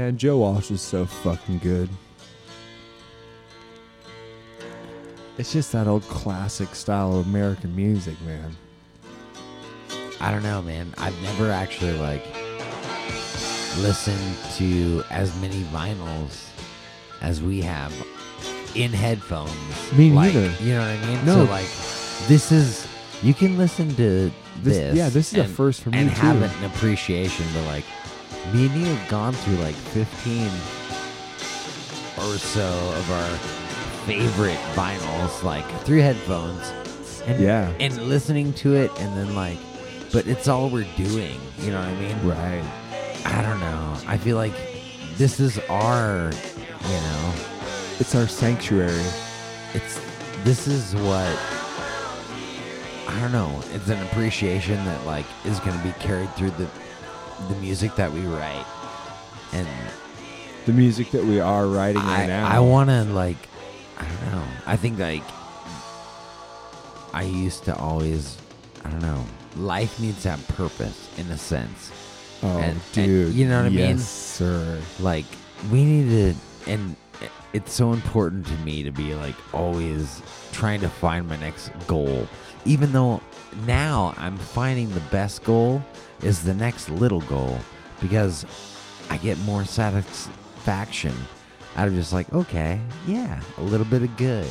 Man, 0.07 0.17
Joe 0.19 0.39
Walsh 0.39 0.71
is 0.71 0.81
so 0.81 1.05
fucking 1.05 1.59
good. 1.59 1.89
It's 5.37 5.53
just 5.53 5.73
that 5.73 5.89
old 5.89 6.05
classic 6.05 6.77
style 6.77 7.19
of 7.19 7.27
American 7.27 7.75
music, 7.75 8.15
man. 8.21 8.55
I 10.21 10.31
don't 10.31 10.45
know, 10.45 10.63
man. 10.63 10.95
I've 10.97 11.21
never 11.23 11.51
actually 11.51 11.99
like 11.99 12.25
listened 13.79 14.37
to 14.59 15.03
as 15.11 15.37
many 15.41 15.63
vinyls 15.65 16.51
as 17.21 17.43
we 17.43 17.61
have 17.63 17.93
in 18.77 18.93
headphones. 18.93 19.51
Me 19.95 20.13
like, 20.13 20.33
neither. 20.35 20.63
You 20.63 20.75
know 20.75 20.81
what 20.83 21.05
I 21.05 21.07
mean? 21.09 21.27
No. 21.27 21.35
So 21.47 21.51
like, 21.51 21.67
this 22.29 22.53
is 22.53 22.87
you 23.25 23.35
can 23.35 23.59
listen 23.59 23.89
to 23.97 23.97
This- 23.97 24.31
this. 24.63 24.97
yeah, 24.97 25.09
this 25.09 25.33
is 25.33 25.39
a 25.39 25.43
and- 25.43 25.51
first 25.53 25.81
for 25.81 25.91
me, 25.91 25.99
and 25.99 26.11
have 26.11 26.41
an 26.41 26.65
appreciation, 26.65 27.45
but 27.53 27.65
like 27.65 27.85
me 28.55 28.67
and 28.67 28.75
you 28.77 28.87
have 28.87 29.09
gone 29.09 29.33
through 29.33 29.57
like 29.57 29.75
15 29.75 30.47
or 32.19 32.39
so 32.39 32.67
of 32.97 33.11
our 33.11 33.37
favorite 34.07 34.59
vinyls, 34.75 35.43
like 35.43 35.69
through 35.83 36.01
headphones. 36.01 36.73
And, 37.27 37.43
Yeah. 37.43 37.73
And 37.81 37.97
listening 38.09 38.53
to 38.55 38.75
it, 38.75 38.91
and 39.01 39.17
then 39.17 39.35
like, 39.35 39.59
but 40.13 40.27
it's 40.27 40.49
all 40.49 40.71
we're 40.71 40.87
doing. 40.97 41.39
You 41.59 41.73
know 41.73 41.81
what 41.81 41.89
I 41.89 41.95
mean? 42.01 42.27
Right. 42.27 42.65
I 43.27 43.43
don't 43.43 43.61
know. 43.61 43.97
I 44.07 44.17
feel 44.17 44.37
like 44.37 44.55
this 45.17 45.41
is 45.41 45.59
our, 45.69 46.31
you 46.83 46.95
know, 47.01 47.33
It's 47.99 48.15
our 48.15 48.29
sanctuary. 48.29 49.03
it's 49.75 50.01
this 50.45 50.69
is 50.69 50.95
what 50.95 51.39
I 53.09 53.19
don't 53.21 53.33
know. 53.33 53.61
It's 53.73 53.89
an 53.89 54.01
appreciation 54.07 54.77
that 54.85 55.05
like 55.07 55.27
is 55.45 55.59
going 55.61 55.77
to 55.77 55.83
be 55.83 55.93
carried 55.95 56.33
through 56.37 56.51
the 56.51 56.69
the 57.49 57.55
music 57.57 57.95
that 57.97 58.13
we 58.13 58.21
write, 58.21 58.65
and 59.53 59.67
The 60.65 60.73
music 60.73 61.11
that 61.13 61.25
we 61.25 61.39
are 61.41 61.67
writing 61.67 62.03
right 62.03 62.25
I 62.25 62.27
now. 62.27 62.47
I 62.49 62.59
want 62.61 62.91
to 62.91 63.05
like 63.05 63.37
I 63.99 64.05
don't 64.05 64.33
know. 64.33 64.45
I 64.67 64.77
think 64.77 64.99
like 64.99 65.23
I 67.13 67.23
used 67.23 67.65
to 67.65 67.77
always 67.77 68.37
I 68.85 68.91
don't 68.91 69.03
know. 69.03 69.25
Life 69.57 69.99
needs 70.01 70.23
to 70.23 70.31
have 70.31 70.49
purpose 70.49 71.09
in 71.19 71.27
a 71.31 71.39
sense. 71.39 71.91
Oh, 72.43 72.49
and- 72.59 72.65
and 72.73 72.81
dude. 72.93 73.35
you 73.35 73.49
know 73.49 73.63
what 73.63 73.73
I 73.73 73.75
yes, 73.75 73.89
mean? 73.89 73.99
sir. 73.99 74.81
like 75.01 75.25
we 75.71 75.85
need 75.85 76.09
to 76.11 76.71
and 76.71 76.95
it's 77.55 77.73
so 77.73 77.93
important 77.95 78.47
to 78.47 78.53
me 78.59 78.83
to 78.83 78.91
be 78.91 79.15
like 79.15 79.35
always 79.55 80.21
trying 80.53 80.81
to 80.81 80.89
find 80.89 81.27
my 81.27 81.37
next 81.37 81.71
goal 81.87 82.29
even 82.67 82.93
though 82.93 83.23
now 83.67 84.13
i'm 84.19 84.37
finding 84.37 84.91
the 84.93 85.01
best 85.11 85.43
goal 85.45 85.83
is 86.23 86.43
the 86.43 86.55
next 86.55 86.89
little 86.89 87.21
goal 87.23 87.59
because 88.01 88.45
i 89.11 89.17
get 89.19 89.39
more 89.41 89.65
satisfaction 89.65 91.15
out 91.77 91.89
of 91.89 91.95
just 91.95 92.13
like 92.13 92.33
okay 92.33 92.81
yeah 93.07 93.41
a 93.59 93.63
little 93.63 93.87
bit 93.87 94.03
of 94.03 94.17
good. 94.17 94.49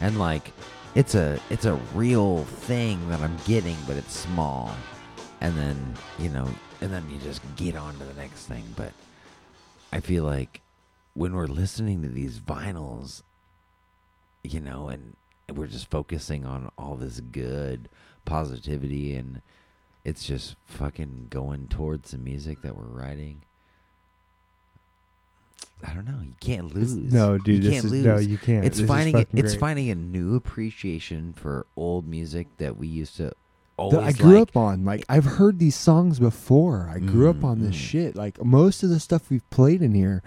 And 0.00 0.18
like 0.18 0.52
it's 0.94 1.14
a 1.14 1.38
it's 1.50 1.64
a 1.64 1.74
real 1.94 2.44
thing 2.44 3.08
that 3.08 3.20
i'm 3.20 3.36
getting 3.46 3.76
but 3.86 3.96
it's 3.96 4.16
small. 4.16 4.74
And 5.40 5.56
then 5.56 5.94
you 6.18 6.30
know 6.30 6.48
and 6.80 6.92
then 6.92 7.08
you 7.10 7.18
just 7.18 7.40
get 7.56 7.76
on 7.76 7.94
to 7.94 8.04
the 8.04 8.14
next 8.14 8.46
thing. 8.46 8.64
But 8.76 8.92
I 9.92 10.00
feel 10.00 10.24
like 10.24 10.60
when 11.14 11.34
we're 11.34 11.46
listening 11.46 12.02
to 12.02 12.08
these 12.08 12.40
vinyls, 12.40 13.22
you 14.42 14.60
know, 14.60 14.88
and 14.88 15.16
we're 15.50 15.66
just 15.66 15.90
focusing 15.90 16.44
on 16.44 16.70
all 16.76 16.96
this 16.96 17.20
good 17.20 17.88
positivity 18.24 19.14
and 19.14 19.40
it's 20.04 20.24
just 20.24 20.56
fucking 20.66 21.28
going 21.30 21.68
towards 21.68 22.10
the 22.10 22.18
music 22.18 22.62
that 22.62 22.76
we're 22.76 22.84
writing. 22.84 23.42
I 25.86 25.92
don't 25.92 26.06
know. 26.06 26.20
You 26.22 26.34
can't 26.40 26.74
lose. 26.74 26.94
No, 26.94 27.36
dude. 27.36 27.62
you 27.64 27.70
this 27.70 27.72
can't 27.74 27.84
is 27.86 27.90
lose. 27.92 28.04
no, 28.04 28.18
you 28.18 28.38
can't. 28.38 28.64
It's 28.64 28.78
This 28.78 28.88
finding 28.88 29.18
it, 29.18 29.28
it's 29.32 29.52
great. 29.52 29.60
finding 29.60 29.90
a 29.90 29.94
new 29.94 30.34
appreciation 30.34 31.34
for 31.34 31.66
old 31.76 32.06
music 32.08 32.46
that 32.58 32.76
we 32.76 32.86
used 32.86 33.16
to 33.16 33.32
that 33.78 34.02
I 34.02 34.12
grew 34.12 34.38
like. 34.38 34.48
up 34.50 34.56
on. 34.56 34.84
Like 34.84 35.04
I've 35.08 35.24
heard 35.24 35.58
these 35.58 35.74
songs 35.76 36.18
before. 36.18 36.88
I 36.90 37.00
grew 37.00 37.28
up 37.28 37.44
on 37.44 37.60
this 37.60 37.74
Mm. 37.74 37.78
shit. 37.78 38.16
Like 38.16 38.42
most 38.42 38.82
of 38.82 38.88
the 38.88 39.00
stuff 39.00 39.28
we've 39.30 39.48
played 39.50 39.82
in 39.82 39.94
here 39.94 40.22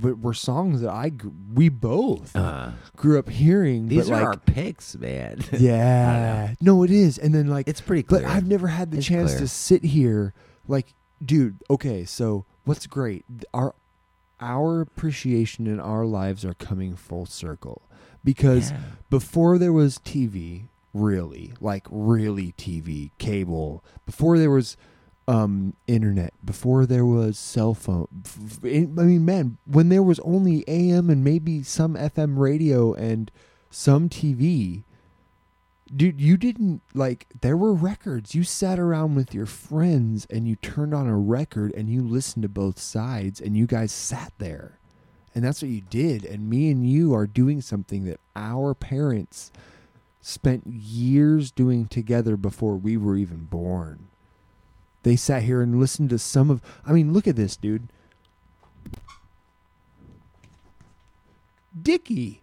were 0.00 0.14
were 0.14 0.34
songs 0.34 0.80
that 0.80 0.90
I 0.90 1.12
we 1.54 1.68
both 1.68 2.34
Uh, 2.36 2.72
grew 2.96 3.18
up 3.18 3.28
hearing. 3.28 3.88
these 3.88 4.08
but 4.08 4.14
are 4.14 4.18
like, 4.20 4.26
our 4.26 4.36
picks, 4.36 4.96
man. 4.96 5.40
yeah, 5.52 6.54
no, 6.60 6.82
it 6.82 6.90
is. 6.90 7.18
And 7.18 7.34
then 7.34 7.48
like 7.48 7.68
it's 7.68 7.80
pretty 7.80 8.02
But 8.02 8.22
clear. 8.22 8.28
I've 8.28 8.46
never 8.46 8.68
had 8.68 8.90
the 8.90 8.98
It's 8.98 9.06
chance 9.06 9.30
clear. 9.32 9.40
to 9.40 9.48
sit 9.48 9.84
here, 9.84 10.34
like, 10.68 10.94
dude. 11.24 11.58
Okay, 11.70 12.04
so 12.04 12.44
what's 12.64 12.86
great? 12.86 13.24
Our 13.52 13.74
our 14.40 14.80
appreciation 14.80 15.66
in 15.66 15.78
our 15.78 16.04
lives 16.04 16.44
are 16.44 16.54
coming 16.54 16.96
full 16.96 17.26
circle 17.26 17.82
because 18.24 18.70
Yeah. 18.72 18.78
before 19.10 19.56
there 19.58 19.72
was 19.72 19.98
TV, 19.98 20.68
really, 20.92 21.52
like 21.60 21.86
really 21.90 22.52
TV, 22.58 23.12
cable. 23.18 23.84
Before 24.04 24.38
there 24.38 24.50
was 24.50 24.76
um 25.28 25.74
internet 25.86 26.32
before 26.44 26.84
there 26.84 27.06
was 27.06 27.38
cell 27.38 27.74
phone 27.74 28.08
I 28.64 28.86
mean 28.86 29.24
man 29.24 29.58
when 29.66 29.88
there 29.88 30.02
was 30.02 30.18
only 30.20 30.66
am 30.66 31.10
and 31.10 31.22
maybe 31.22 31.62
some 31.62 31.94
fm 31.94 32.38
radio 32.38 32.92
and 32.92 33.30
some 33.70 34.08
tv 34.08 34.82
dude 35.94 36.20
you 36.20 36.36
didn't 36.36 36.82
like 36.94 37.26
there 37.40 37.56
were 37.56 37.72
records. 37.72 38.34
You 38.34 38.44
sat 38.44 38.78
around 38.78 39.14
with 39.14 39.34
your 39.34 39.46
friends 39.46 40.26
and 40.30 40.48
you 40.48 40.56
turned 40.56 40.94
on 40.94 41.06
a 41.06 41.18
record 41.18 41.72
and 41.74 41.88
you 41.88 42.02
listened 42.02 42.42
to 42.42 42.48
both 42.48 42.78
sides 42.78 43.40
and 43.40 43.56
you 43.56 43.66
guys 43.66 43.92
sat 43.92 44.32
there. 44.38 44.78
And 45.34 45.44
that's 45.44 45.62
what 45.62 45.70
you 45.70 45.80
did. 45.80 46.24
And 46.24 46.48
me 46.48 46.70
and 46.70 46.88
you 46.88 47.14
are 47.14 47.26
doing 47.26 47.60
something 47.60 48.04
that 48.04 48.20
our 48.36 48.74
parents 48.74 49.50
spent 50.20 50.66
years 50.66 51.50
doing 51.50 51.86
together 51.86 52.36
before 52.36 52.76
we 52.76 52.96
were 52.96 53.16
even 53.16 53.44
born 53.44 54.08
they 55.02 55.16
sat 55.16 55.42
here 55.42 55.60
and 55.62 55.78
listened 55.80 56.10
to 56.10 56.18
some 56.18 56.50
of 56.50 56.60
i 56.86 56.92
mean 56.92 57.12
look 57.12 57.26
at 57.26 57.36
this 57.36 57.56
dude 57.56 57.88
Dicky 61.80 62.42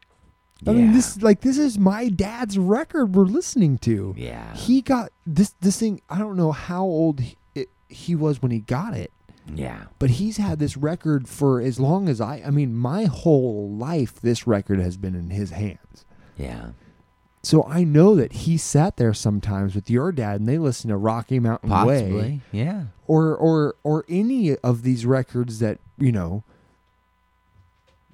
I 0.68 0.74
mean, 0.74 0.92
this 0.92 1.22
like 1.22 1.40
this 1.40 1.58
is 1.58 1.78
my 1.80 2.10
dad's 2.10 2.58
record 2.58 3.16
we're 3.16 3.24
listening 3.24 3.78
to. 3.80 4.14
Yeah. 4.18 4.54
He 4.56 4.82
got 4.82 5.12
this 5.26 5.52
this 5.62 5.80
thing. 5.80 6.02
I 6.10 6.18
don't 6.18 6.36
know 6.36 6.52
how 6.52 6.84
old 6.84 7.22
he, 7.22 7.38
it, 7.56 7.70
he 7.88 8.14
was 8.14 8.42
when 8.42 8.52
he 8.52 8.60
got 8.60 8.94
it, 8.94 9.14
Yeah. 9.54 9.84
but 10.00 10.10
he's 10.10 10.36
had 10.36 10.60
this 10.60 10.76
record 10.76 11.30
for 11.30 11.62
as 11.62 11.80
long 11.80 12.10
as 12.10 12.20
I. 12.20 12.44
I 12.46 12.50
mean, 12.50 12.76
my 12.76 13.06
whole 13.06 13.70
life, 13.72 14.20
this 14.20 14.46
record 14.48 14.80
has 14.82 14.98
been 14.98 15.16
in 15.16 15.30
his 15.30 15.52
hands. 15.52 16.04
Yeah. 16.38 16.72
So 17.42 17.64
I 17.64 17.84
know 17.86 18.16
that 18.16 18.34
he 18.34 18.58
sat 18.58 18.98
there 18.98 19.14
sometimes 19.14 19.74
with 19.74 19.90
your 19.90 20.12
dad, 20.12 20.42
and 20.42 20.48
they 20.50 20.58
listened 20.58 20.90
to 20.90 20.98
Rocky 20.98 21.40
Mountain 21.40 21.70
Way, 21.86 22.42
Yeah. 22.52 22.84
or 23.08 23.36
or 23.36 23.76
or 23.84 24.04
any 24.10 24.56
of 24.58 24.84
these 24.84 25.06
records 25.06 25.60
that 25.60 25.80
you 25.98 26.12
know. 26.12 26.44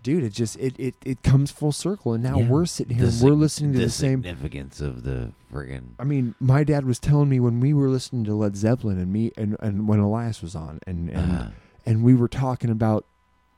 Dude, 0.03 0.23
it 0.23 0.33
just 0.33 0.55
it, 0.59 0.79
it, 0.79 0.93
it 1.03 1.23
comes 1.23 1.49
full 1.49 1.71
circle, 1.71 2.13
and 2.13 2.23
now 2.23 2.37
Yeah. 2.39 2.47
we're 2.47 2.67
sitting 2.67 2.95
here 2.95 3.07
The 3.07 3.11
and 3.13 3.21
we're 3.23 3.31
listening 3.35 3.73
to 3.73 3.79
the, 3.79 3.89
same 3.89 4.21
significance 4.21 4.79
of 4.79 5.01
the 5.01 5.31
friggin' 5.51 5.93
I 5.97 6.03
mean, 6.03 6.35
my 6.39 6.63
dad 6.63 6.85
was 6.85 6.99
telling 6.99 7.27
me 7.27 7.39
when 7.39 7.59
we 7.59 7.73
were 7.73 7.89
listening 7.89 8.23
to 8.25 8.35
Led 8.35 8.55
Zeppelin 8.55 8.99
and 8.99 9.11
me 9.11 9.31
and, 9.35 9.57
and 9.61 9.87
when 9.87 9.97
Elias 9.97 10.43
was 10.43 10.53
on 10.55 10.77
and 10.85 11.09
and, 11.09 11.31
Uh-huh. 11.31 11.47
and 11.87 12.03
we 12.03 12.13
were 12.13 12.27
talking 12.27 12.69
about 12.69 13.05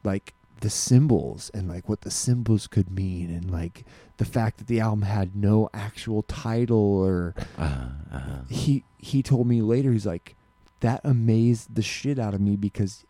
like 0.06 0.34
the 0.62 0.70
symbols 0.70 1.52
and 1.54 1.68
like 1.68 1.88
what 1.88 2.02
the 2.02 2.12
symbols 2.12 2.68
could 2.68 2.90
mean 2.90 3.30
and 3.30 3.52
like 3.52 3.86
the 4.18 4.26
fact 4.26 4.58
that 4.58 4.68
the 4.68 4.80
album 4.80 5.04
had 5.04 5.36
no 5.36 5.70
actual 5.74 6.24
title 6.24 6.78
or 6.78 7.36
uh, 7.58 7.90
uh, 8.12 8.20
he 8.50 8.84
he 8.98 9.22
told 9.22 9.48
me 9.48 9.62
later 9.62 9.92
he's 9.92 10.06
like 10.06 10.36
that 10.80 11.02
amazed 11.04 11.76
the 11.76 11.82
shit 11.82 12.20
out 12.20 12.34
of 12.34 12.42
me 12.42 12.56
because 12.56 13.06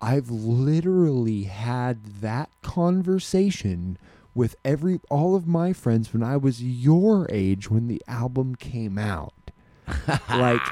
I've 0.00 0.30
literally 0.30 1.44
had 1.44 2.04
that 2.20 2.50
conversation 2.62 3.98
with 4.34 4.56
every 4.64 5.00
all 5.10 5.34
of 5.34 5.46
my 5.46 5.72
friends 5.72 6.12
when 6.12 6.22
I 6.22 6.36
was 6.36 6.62
your 6.62 7.26
age 7.30 7.70
when 7.70 7.88
the 7.88 8.02
album 8.08 8.54
came 8.54 8.96
out. 8.96 9.34
like 10.30 10.62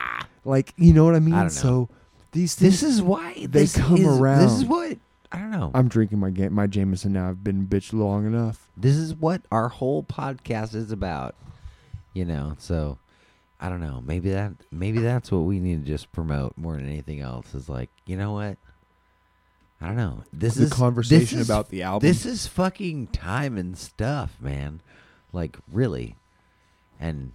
like 0.44 0.72
you 0.76 0.92
know 0.92 1.04
what 1.04 1.14
I 1.14 1.20
mean? 1.20 1.34
know. 1.34 1.48
So 1.48 1.88
these 2.32 2.54
things 2.54 2.80
this 2.80 2.90
is 2.90 3.02
why 3.02 3.46
they 3.48 3.66
come 3.66 3.96
is, 3.96 4.18
This 4.40 4.52
is 4.52 4.64
what 4.64 4.96
I 5.30 5.38
don't 5.38 5.50
know. 5.50 5.70
I'm 5.74 5.88
drinking 5.88 6.18
my 6.20 6.30
ga- 6.30 6.48
my 6.48 6.66
Jameson 6.66 7.12
now. 7.12 7.28
I've 7.28 7.44
been 7.44 7.66
bitch 7.66 7.92
long 7.92 8.26
enough. 8.26 8.66
this 8.76 8.96
is 8.96 9.14
what 9.14 9.42
our 9.52 9.68
whole 9.68 10.02
podcast 10.02 10.74
is 10.74 10.90
about. 10.90 11.34
You 12.14 12.24
know, 12.24 12.54
so 12.58 12.98
I 13.60 13.68
don't 13.68 13.80
know. 13.80 14.02
Maybe 14.04 14.30
that 14.30 14.52
maybe 14.72 15.00
that's 15.00 15.30
what 15.30 15.40
we 15.40 15.60
need 15.60 15.84
to 15.84 15.90
just 15.90 16.10
promote 16.12 16.56
more 16.56 16.74
than 16.76 16.86
anything 16.86 17.20
else. 17.20 17.54
Is 17.54 17.68
like, 17.68 17.90
you 18.06 18.16
know 18.16 18.32
what? 18.32 18.56
I 19.80 19.86
don't 19.86 19.96
know. 19.96 20.24
This 20.32 20.54
The 20.54 20.64
is 20.64 20.72
conversation 20.72 21.20
this 21.38 21.42
is- 21.44 21.48
about 21.50 21.68
the 21.68 21.82
album. 21.82 22.08
This 22.08 22.24
is 22.26 22.46
fucking 22.46 23.08
time 23.08 23.56
and 23.58 23.76
stuff, 23.76 24.36
man. 24.40 24.80
Like 25.32 25.58
really, 25.70 26.16
and 26.98 27.32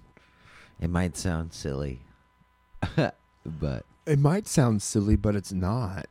it 0.82 0.90
might 0.90 1.16
sound 1.16 1.54
silly, 1.54 2.02
but 2.96 3.86
It 4.08 4.20
might 4.20 4.48
sound 4.48 4.82
silly, 4.82 5.16
but 5.16 5.36
it's 5.36 5.54
not. 5.54 6.08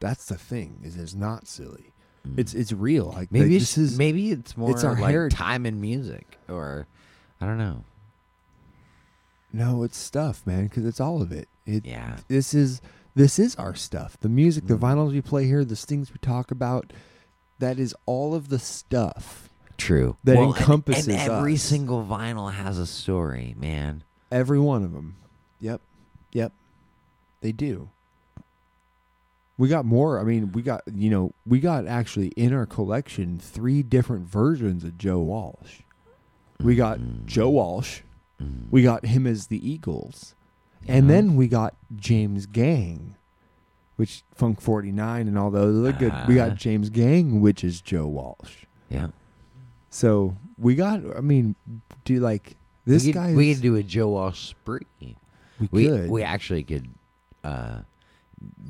That's 0.00 0.24
the 0.26 0.36
thing. 0.36 0.80
Is 0.82 0.96
it's 0.96 1.14
not 1.14 1.46
silly. 1.46 1.92
It's 2.36 2.52
it's 2.54 2.72
real. 2.72 3.06
Like 3.06 3.30
maybe 3.32 3.46
like, 3.50 3.62
it's, 3.62 3.74
this 3.76 3.92
is 3.92 3.98
maybe 3.98 4.30
it's 4.32 4.56
more 4.56 4.70
it's 4.72 4.84
our 4.84 4.94
like 4.98 5.10
heritage. 5.10 5.38
time 5.38 5.64
in 5.66 5.80
music, 5.80 6.38
or 6.48 6.86
I 7.40 7.46
don't 7.46 7.58
know. 7.58 7.84
no, 9.52 9.82
it's 9.82 9.96
stuff, 9.98 10.46
man. 10.46 10.64
Because 10.64 10.84
it's 10.84 11.00
all 11.00 11.22
of 11.22 11.32
it. 11.32 11.48
It 11.66 11.84
Yeah. 11.86 12.18
this 12.28 12.54
is 12.54 12.80
this 13.14 13.38
is 13.38 13.56
our 13.56 13.74
stuff. 13.74 14.16
The 14.20 14.28
music, 14.28 14.66
the 14.66 14.76
Mm. 14.76 14.80
vinyls 14.80 15.12
we 15.12 15.20
play 15.20 15.46
here, 15.46 15.64
the 15.64 15.76
things 15.76 16.12
we 16.12 16.18
talk 16.18 16.50
about. 16.50 16.92
That 17.58 17.78
is 17.78 17.94
all 18.06 18.34
of 18.34 18.48
the 18.48 18.58
stuff. 18.58 19.48
True. 19.76 20.16
That 20.24 20.36
and- 20.36 20.46
encompasses 20.56 21.08
and, 21.08 21.16
every 21.18 21.54
us. 21.54 21.62
single 21.62 22.04
vinyl 22.04 22.52
has 22.52 22.78
a 22.78 22.86
story, 22.86 23.54
man. 23.58 24.02
Every 24.30 24.58
one 24.60 24.82
of 24.84 24.92
them. 24.92 25.16
Yep. 25.60 25.80
Yep. 26.32 26.52
They 27.40 27.52
do. 27.52 27.88
We 29.60 29.68
got 29.68 29.84
more. 29.84 30.18
I 30.18 30.24
mean, 30.24 30.52
we 30.52 30.62
got 30.62 30.80
you 30.92 31.10
know, 31.10 31.32
we 31.46 31.60
got 31.60 31.86
actually 31.86 32.28
in 32.28 32.54
our 32.54 32.64
collection 32.64 33.38
three 33.38 33.82
different 33.82 34.26
versions 34.26 34.84
of 34.84 34.96
Joe 34.96 35.20
Walsh. 35.20 35.80
We 36.62 36.74
got 36.76 36.98
Mm. 36.98 37.26
Joe 37.26 37.50
Walsh. 37.50 38.00
Mm. 38.42 38.70
We 38.70 38.82
got 38.82 39.04
him 39.04 39.26
as 39.26 39.48
the 39.48 39.60
Eagles, 39.70 40.34
and 40.88 41.06
Yeah. 41.06 41.12
then 41.12 41.36
we 41.36 41.46
got 41.46 41.74
James 41.94 42.46
Gang, 42.46 43.16
which 43.96 44.22
Funk 44.34 44.62
Forty 44.62 44.92
Nine 44.92 45.28
and 45.28 45.36
all 45.36 45.50
those 45.50 45.78
other 45.78 45.92
good. 45.92 46.12
We 46.26 46.38
Uh-huh. 46.40 46.48
got 46.48 46.56
James 46.56 46.88
Gang, 46.88 47.42
which 47.42 47.62
is 47.62 47.82
Joe 47.82 48.06
Walsh. 48.08 48.64
Yeah. 48.88 49.08
So 49.90 50.36
we 50.56 50.74
got. 50.74 51.02
I 51.16 51.20
mean, 51.20 51.54
do 52.06 52.18
like 52.18 52.56
this 52.86 53.06
guy? 53.08 53.34
we 53.34 53.52
could 53.52 53.62
do 53.62 53.76
a 53.76 53.82
Joe 53.82 54.08
Walsh 54.08 54.40
spree. 54.48 54.86
We 55.58 55.68
We 55.70 55.86
could. 55.86 56.10
we 56.10 56.22
actually 56.22 56.62
could. 56.64 56.88
Uh, 57.44 57.80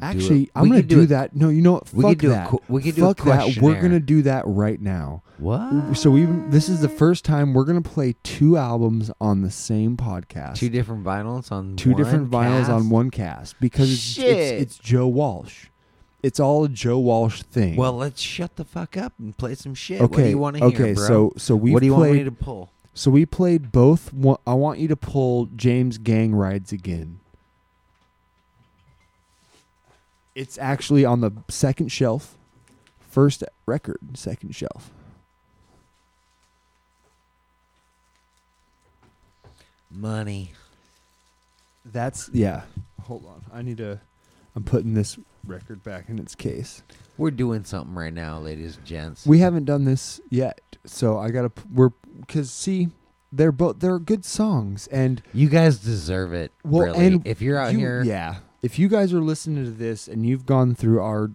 Actually, 0.03 0.47
do 0.47 0.51
I'm 0.55 0.68
gonna 0.68 0.81
could 0.81 0.89
do, 0.89 1.01
it- 1.03 1.07
that. 1.07 1.37
No, 1.37 1.49
you 1.49 1.62
know 1.62 1.73
what? 1.75 1.93
We 1.93 2.03
Fuck 2.03 2.11
could 2.12 2.18
do 2.18 2.27
a 2.29 2.31
that. 2.35 2.49
qu- 2.49 2.62
we 2.68 2.83
could 2.83 2.95
do 2.97 3.05
a 3.05 3.14
Fuck 3.14 3.25
that. 3.27 3.59
We're 3.61 3.81
gonna 3.81 4.01
do 4.01 4.23
that 4.23 4.45
right 4.47 4.81
now. 4.81 5.23
What? 5.39 5.97
So 5.97 6.11
we 6.11 6.25
this 6.49 6.68
is 6.68 6.81
the 6.81 6.89
first 6.89 7.25
time 7.25 7.53
we're 7.55 7.64
gonna 7.64 7.83
play 7.83 8.16
two 8.23 8.57
albums 8.57 9.11
on 9.21 9.43
the 9.43 9.51
same 9.51 9.97
podcast. 9.97 10.57
Two 10.57 10.71
different 10.71 11.05
vinyls 11.05 11.53
on 11.53 11.77
Two 11.77 11.91
one 11.93 12.03
different 12.03 12.31
vinyls 12.31 12.61
cast? 12.66 12.71
on 12.71 12.91
one 12.91 13.11
cast 13.11 13.61
because 13.61 13.93
it's, 13.93 14.01
Shit. 14.01 14.27
it's 14.27 14.62
it's 14.62 14.79
Joe 14.79 15.07
Walsh. 15.07 15.66
It's 16.23 16.41
all 16.41 16.64
a 16.64 16.68
Joe 16.68 16.99
Walsh 16.99 17.43
thing. 17.43 17.77
Well, 17.77 17.95
let's 17.95 18.21
shut 18.21 18.57
the 18.57 18.64
fuck 18.64 18.97
up 18.97 19.12
and 19.18 19.37
play 19.37 19.55
some 19.55 19.75
shit. 19.75 20.01
What 20.01 20.12
do 20.12 20.18
okay, 20.18 20.31
you 20.31 20.39
want 20.39 20.57
to 20.57 20.64
okay. 20.64 20.77
hear, 20.87 20.95
bro? 20.95 21.07
So 21.07 21.33
so 21.37 21.57
we 21.57 21.73
what 21.73 21.81
do 21.81 21.87
you 21.87 21.95
played, 21.95 22.09
want 22.09 22.18
me 22.18 22.25
to 22.25 22.33
pull? 22.33 22.73
So 22.93 23.11
we 23.11 23.25
played 23.25 23.71
both. 23.71 24.12
I 24.47 24.55
want 24.55 24.79
you 24.81 24.89
to 24.89 24.97
pull 24.97 25.47
James 25.57 25.97
Gang 25.99 26.35
rides 26.35 26.73
again. 26.73 27.20
It's 30.35 30.59
actually 30.59 31.05
on 31.05 31.20
the 31.20 31.33
second 31.49 31.91
shelf. 31.91 32.37
First 33.01 33.43
record, 33.66 33.99
second 34.14 34.55
shelf. 34.55 34.91
Money. 39.91 40.53
That's 41.85 42.31
yeah. 42.33 42.62
Hold 43.03 43.26
on. 43.26 43.45
I 43.53 43.62
need 43.62 43.78
to 43.78 44.01
I'm 44.55 44.62
putting 44.62 44.95
this 44.95 45.18
record 45.45 45.83
back 45.83 46.09
in 46.09 46.18
its 46.18 46.35
case. 46.35 46.83
We're 47.18 47.31
doing 47.31 47.64
something 47.64 47.95
right 47.95 48.12
now, 48.12 48.39
ladies 48.39 48.76
and 48.76 48.87
gents. 48.87 49.26
We 49.26 49.39
haven't 49.39 49.64
done 49.64 49.85
this 49.85 50.20
yet. 50.31 50.61
So 50.87 51.18
I 51.18 51.31
got 51.31 51.55
to 51.57 51.62
we're 51.72 51.91
cuz 52.28 52.51
see 52.51 52.89
they're 53.33 53.53
both 53.53 53.81
they're 53.81 53.99
good 53.99 54.24
songs 54.24 54.87
and 54.89 55.22
you 55.35 55.49
guys 55.49 55.78
deserve 55.78 56.33
it. 56.33 56.53
Well, 56.64 56.87
really. 56.87 57.07
and 57.07 57.26
if 57.26 57.43
you're 57.43 57.59
out 57.59 57.72
you- 57.72 57.78
here, 57.78 58.03
yeah. 58.05 58.37
If 58.62 58.78
you 58.78 58.88
guys 58.88 59.12
are 59.12 59.20
listening 59.20 59.64
to 59.64 59.70
this 59.70 60.06
and 60.08 60.26
you've 60.26 60.46
gone 60.46 60.74
through 60.74 61.00
our 61.00 61.30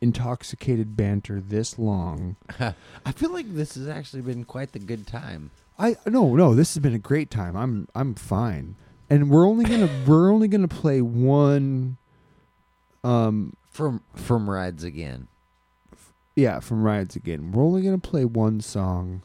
intoxicated 0.00 0.96
banter 0.96 1.40
this 1.40 1.78
long, 1.78 2.36
I 2.60 3.12
feel 3.12 3.32
like 3.32 3.54
this 3.54 3.74
has 3.74 3.88
actually 3.88 4.22
been 4.22 4.44
quite 4.44 4.72
the 4.72 4.78
good 4.78 5.06
time. 5.06 5.50
I 5.78 5.96
no 6.06 6.36
no 6.36 6.54
this 6.54 6.74
has 6.74 6.82
been 6.82 6.94
a 6.94 6.98
great 6.98 7.30
time. 7.30 7.56
I'm 7.56 7.88
I'm 7.94 8.14
fine, 8.14 8.76
and 9.08 9.30
we're 9.30 9.46
only 9.46 9.64
gonna 9.64 9.88
we're 10.06 10.30
only 10.30 10.48
gonna 10.48 10.68
play 10.68 11.00
one. 11.00 11.96
Um 13.02 13.54
From 13.70 14.02
from 14.14 14.48
rides 14.48 14.84
again. 14.84 15.28
yeah 16.36 16.60
from 16.60 16.82
rides 16.84 17.16
again. 17.16 17.50
We're 17.52 17.64
only 17.64 17.82
gonna 17.82 17.98
play 17.98 18.24
one 18.26 18.60
song. 18.60 19.22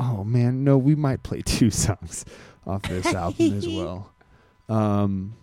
Oh 0.00 0.24
man, 0.24 0.64
no, 0.64 0.76
we 0.78 0.94
might 0.94 1.22
play 1.22 1.42
two 1.44 1.70
songs 1.70 2.24
off 2.66 2.82
this 2.82 3.06
album 3.06 3.58
as 3.58 3.68
well. 3.68 4.10
Um. 4.68 5.34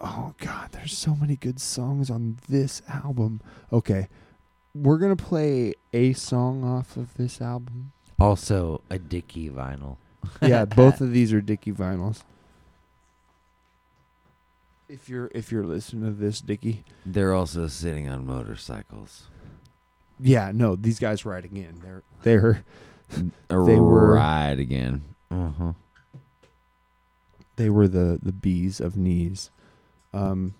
Oh 0.00 0.34
God, 0.38 0.70
there's 0.72 0.96
so 0.96 1.14
many 1.14 1.36
good 1.36 1.60
songs 1.60 2.08
on 2.10 2.38
this 2.48 2.80
album. 2.88 3.40
Okay, 3.72 4.08
we're 4.74 4.98
gonna 4.98 5.16
play 5.16 5.74
a 5.92 6.12
song 6.14 6.64
off 6.64 6.96
of 6.96 7.14
this 7.16 7.40
album. 7.40 7.92
Also 8.18 8.80
a 8.90 8.98
Dicky 8.98 9.48
vinyl. 9.50 9.96
Yeah, 10.42 10.64
both 10.66 11.00
of 11.00 11.12
these 11.12 11.32
are 11.32 11.40
Dicky 11.40 11.72
vinyls. 11.72 12.22
If 14.88 15.08
you're 15.08 15.30
if 15.34 15.52
you're 15.52 15.64
listening 15.64 16.04
to 16.04 16.10
this, 16.10 16.40
Dicky, 16.40 16.84
They're 17.06 17.32
also 17.34 17.66
sitting 17.68 18.08
on 18.08 18.26
motorcycles. 18.26 19.24
yeah, 20.18 20.50
no, 20.52 20.76
these 20.76 20.98
guys 20.98 21.24
riding 21.24 21.56
in. 21.56 21.80
They're 21.82 22.02
they're 22.22 22.64
They 23.48 23.76
were- 23.78 24.14
ride 24.14 24.58
again. 24.58 25.02
Uh-huh. 25.30 25.72
they 27.56 27.70
were 27.70 27.86
the 27.86 28.18
the 28.22 28.32
bees 28.32 28.80
of 28.80 28.96
knees. 28.96 29.50
Um, 30.12 30.54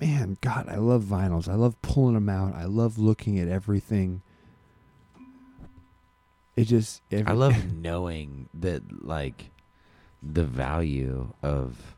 man, 0.00 0.36
God, 0.40 0.68
I 0.68 0.76
love 0.76 1.04
vinyls. 1.04 1.48
I 1.48 1.54
love 1.54 1.80
pulling 1.82 2.14
them 2.14 2.28
out. 2.28 2.54
I 2.54 2.64
love 2.64 2.98
looking 2.98 3.38
at 3.38 3.48
everything. 3.48 4.22
It 6.56 6.64
just 6.64 7.02
every, 7.12 7.26
I 7.30 7.34
love 7.34 7.72
knowing 7.82 8.48
that 8.54 9.04
like 9.04 9.50
the 10.22 10.44
value 10.44 11.32
of 11.42 11.94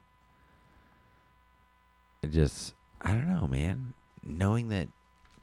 it 2.23 2.33
just 2.33 2.75
I 3.01 3.13
don't 3.13 3.29
know, 3.33 3.47
man. 3.47 3.95
Knowing 4.25 4.69
that 4.71 4.89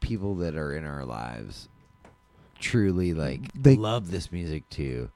people 0.02 0.36
that 0.36 0.56
are 0.56 0.76
in 0.76 0.86
our 0.86 1.06
lives 1.06 1.70
truly 2.60 3.14
like 3.14 3.52
They- 3.54 3.76
love 3.78 4.12
this 4.12 4.32
music 4.32 4.70
too. 4.70 5.10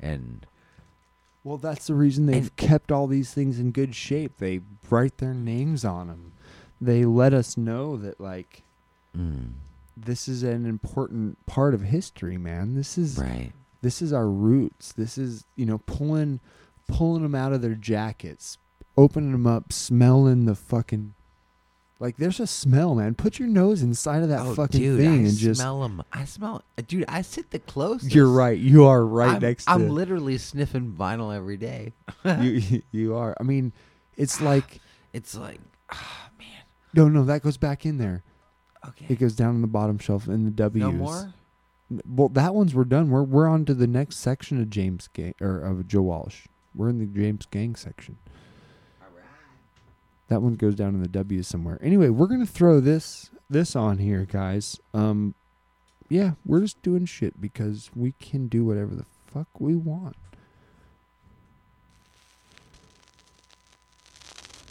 And 0.00 0.44
Well, 1.46 1.58
that's 1.58 1.86
the 1.86 1.94
reason 1.94 2.26
they've 2.26 2.42
And- 2.48 2.56
kept 2.56 2.90
all 2.90 3.06
these 3.06 3.32
things 3.32 3.60
in 3.60 3.70
good 3.70 3.94
shape. 3.94 4.38
They 4.38 4.62
write 4.90 5.18
their 5.18 5.32
names 5.32 5.84
on 5.84 6.08
them. 6.08 6.32
They 6.80 7.04
let 7.04 7.32
us 7.32 7.56
know 7.56 7.96
that 7.98 8.20
like 8.20 8.64
mm, 9.16 9.52
this 9.96 10.26
is 10.26 10.42
an 10.42 10.66
important 10.66 11.46
part 11.46 11.72
of 11.72 11.82
history, 11.82 12.36
man. 12.36 12.74
This 12.74 12.98
is 12.98 13.16
right. 13.16 13.52
this 13.80 14.02
is 14.02 14.12
our 14.12 14.28
roots. 14.28 14.92
This 14.92 15.16
is 15.16 15.44
you 15.54 15.66
know 15.66 15.78
pulling 15.86 16.40
pulling 16.88 17.22
them 17.22 17.36
out 17.36 17.52
of 17.52 17.62
their 17.62 17.76
jackets, 17.76 18.58
opening 18.96 19.30
them 19.30 19.46
up, 19.46 19.72
smelling 19.72 20.46
the 20.46 20.56
fucking 20.56 21.14
like 21.98 22.16
there's 22.18 22.40
a 22.40 22.46
smell, 22.46 22.94
man. 22.94 23.14
Put 23.14 23.38
your 23.38 23.48
nose 23.48 23.82
inside 23.82 24.22
of 24.22 24.28
that 24.28 24.40
oh, 24.40 24.54
fucking 24.54 24.80
dude, 24.80 25.00
thing 25.00 25.24
I 25.24 25.28
and 25.28 25.36
just 25.36 25.60
smell 25.60 25.80
them. 25.80 26.02
I 26.12 26.24
smell 26.24 26.62
dude, 26.86 27.06
I 27.08 27.22
sit 27.22 27.50
the 27.50 27.58
closest. 27.58 28.14
you're 28.14 28.28
right. 28.30 28.58
You 28.58 28.84
are 28.86 29.04
right 29.04 29.36
I'm, 29.36 29.40
next 29.40 29.64
to 29.64 29.70
I'm 29.72 29.88
literally 29.88 30.36
sniffing 30.38 30.92
vinyl 30.92 31.34
every 31.34 31.56
day. 31.56 31.92
you. 32.24 32.82
You 32.92 33.16
are. 33.16 33.34
I 33.40 33.42
mean, 33.44 33.72
it's 34.16 34.40
like 34.42 34.80
It's 35.12 35.34
like, 35.34 35.60
ah, 35.90 36.30
man. 36.38 36.48
no, 36.94 37.08
no. 37.08 37.24
That 37.24 37.42
goes 37.42 37.56
back 37.56 37.86
in 37.86 37.98
there. 37.98 38.22
Okay. 38.88 39.06
It 39.08 39.18
goes 39.18 39.34
down 39.34 39.54
on 39.54 39.62
the 39.62 39.66
bottom 39.66 39.98
shelf 39.98 40.28
in 40.28 40.44
the 40.44 40.50
W's. 40.50 40.80
no 40.80 40.92
more? 40.92 41.32
Well, 42.06 42.28
that 42.30 42.54
one's 42.54 42.74
we're 42.74 42.84
done. 42.84 43.10
We're 43.10 43.22
we're 43.22 43.48
on 43.48 43.64
to 43.66 43.74
the 43.74 43.86
next 43.86 44.16
section 44.16 44.60
of 44.60 44.68
James 44.68 45.08
Gang 45.08 45.34
or 45.40 45.60
of 45.60 45.86
Joe 45.86 46.02
Walsh. 46.02 46.46
We're 46.74 46.90
in 46.90 46.98
the 46.98 47.06
James 47.06 47.46
Gang 47.46 47.74
section. 47.74 48.18
That 50.28 50.42
one 50.42 50.54
goes 50.54 50.74
down 50.74 50.94
in 50.94 51.02
the 51.02 51.08
W 51.08 51.42
somewhere. 51.42 51.78
Anyway, 51.82 52.08
we're 52.08 52.26
gonna 52.26 52.46
throw 52.46 52.80
this 52.80 53.30
this 53.48 53.76
on 53.76 53.98
here, 53.98 54.26
guys. 54.30 54.80
Um, 54.92 55.34
yeah, 56.08 56.32
we're 56.44 56.60
just 56.60 56.82
doing 56.82 57.06
shit 57.06 57.40
because 57.40 57.90
we 57.94 58.12
can 58.20 58.48
do 58.48 58.64
whatever 58.64 58.94
the 58.94 59.06
fuck 59.32 59.48
we 59.58 59.74
want. 59.74 60.16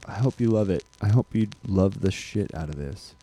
I 0.07 0.13
hope 0.13 0.39
you 0.39 0.49
love 0.49 0.69
it. 0.69 0.83
I 1.01 1.07
hope 1.07 1.33
you 1.33 1.47
love 1.67 2.01
the 2.01 2.11
shit 2.11 2.53
out 2.53 2.69
of 2.69 2.75
this. 2.75 3.15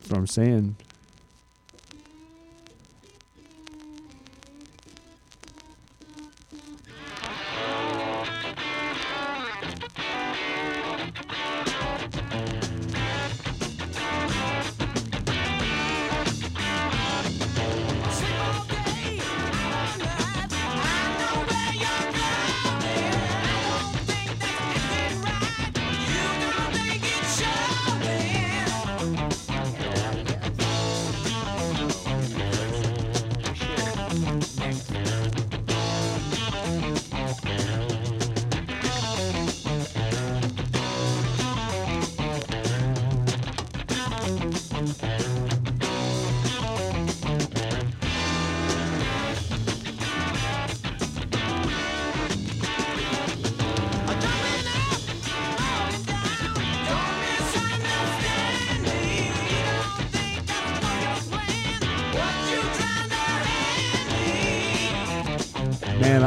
That's 0.00 0.10
what 0.10 0.18
I'm 0.18 0.26
saying. 0.26 0.76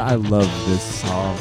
I 0.08 0.14
love 0.14 0.50
this 0.66 0.82
song. 1.02 1.36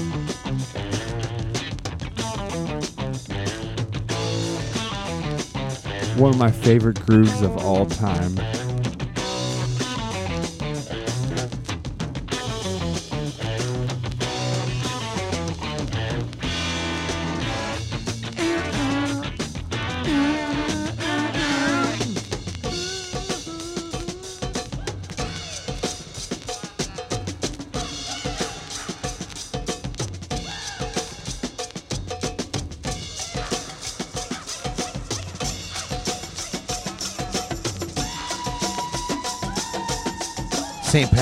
One 6.17 6.31
of 6.31 6.37
my 6.37 6.51
favorite 6.51 6.99
grooves 7.05 7.41
of 7.43 7.55
all 7.63 7.85
time. 7.85 8.35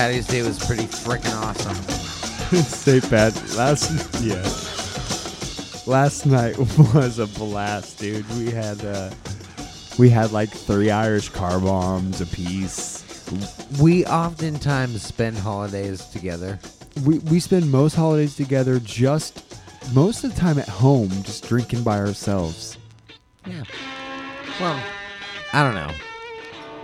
Patty's 0.06 0.28
Day 0.28 0.42
was 0.42 0.64
pretty 0.64 0.84
freaking 0.84 1.34
awesome. 1.42 1.74
St. 2.62 3.02
Pat 3.10 3.34
last 3.56 4.22
yeah. 4.22 4.40
Last 5.84 6.26
night 6.26 6.56
was 6.94 7.18
a 7.18 7.26
blast, 7.26 7.98
dude. 7.98 8.24
We 8.36 8.52
had 8.52 8.84
uh 8.84 9.10
we 9.98 10.08
had 10.08 10.30
like 10.30 10.50
three 10.50 10.92
Irish 10.92 11.30
car 11.30 11.58
bombs 11.58 12.20
a 12.20 12.26
piece. 12.26 13.02
We 13.80 14.06
oftentimes 14.06 15.02
spend 15.02 15.38
holidays 15.38 16.04
together. 16.04 16.60
We 17.04 17.18
we 17.18 17.40
spend 17.40 17.72
most 17.72 17.96
holidays 17.96 18.36
together 18.36 18.78
just 18.78 19.42
most 19.92 20.22
of 20.22 20.32
the 20.32 20.40
time 20.40 20.60
at 20.60 20.68
home 20.68 21.08
just 21.24 21.48
drinking 21.48 21.82
by 21.82 21.98
ourselves. 21.98 22.78
Yeah. 23.44 23.64
Well, 24.60 24.80
I 25.52 25.64
don't 25.64 25.74
know. 25.74 25.90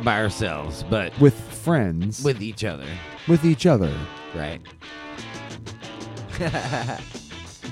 By 0.03 0.21
ourselves, 0.21 0.83
but 0.91 1.17
With 1.21 1.35
friends. 1.63 2.25
with 2.25 2.43
each 2.43 2.65
other, 2.65 2.89
with 3.29 3.45
each 3.45 3.67
other. 3.67 3.93
right? 4.35 4.61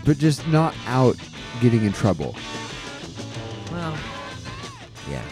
But 0.04 0.16
just 0.16 0.46
not 0.48 0.74
out 0.86 1.16
getting 1.60 1.84
in 1.84 1.92
trouble. 1.92 2.34
Well, 3.70 3.94
yeah. 5.10 5.22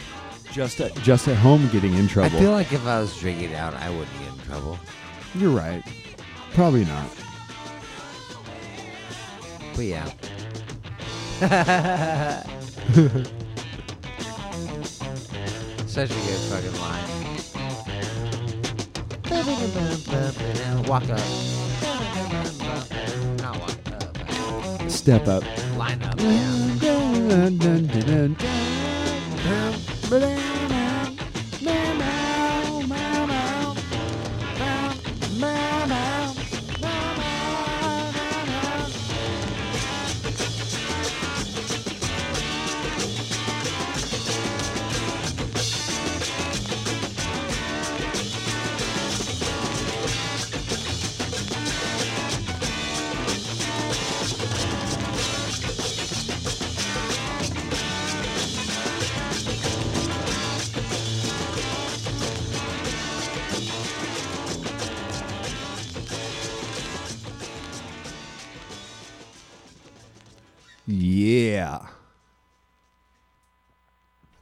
Just 0.52 0.78
at 0.80 0.94
just 0.96 1.26
at 1.26 1.36
home 1.36 1.68
getting 1.72 1.94
in 1.94 2.06
trouble. 2.06 2.36
I 2.36 2.40
feel 2.40 2.52
like 2.52 2.70
if 2.72 2.86
I 2.86 3.00
was 3.00 3.16
drinking 3.18 3.54
out, 3.54 3.72
I 3.74 3.88
wouldn't 3.88 4.12
get 4.18 4.32
in 4.34 4.38
trouble. 4.40 4.78
You're 5.34 5.50
right. 5.56 5.82
Probably 6.52 6.84
not. 6.84 7.08
But 9.74 9.84
yeah. 9.84 10.10
Such 15.86 16.10
a 16.10 16.14
good 16.14 16.40
fucking 16.50 16.80
line. 16.80 17.17
Walk 20.88 21.10
up. 21.10 21.20
Not 23.38 23.58
walk 23.60 23.72
up. 23.92 24.90
Step 24.90 25.28
up. 25.28 25.44
Line 25.76 26.02
up. 26.02 26.18
Yeah. 30.10 30.57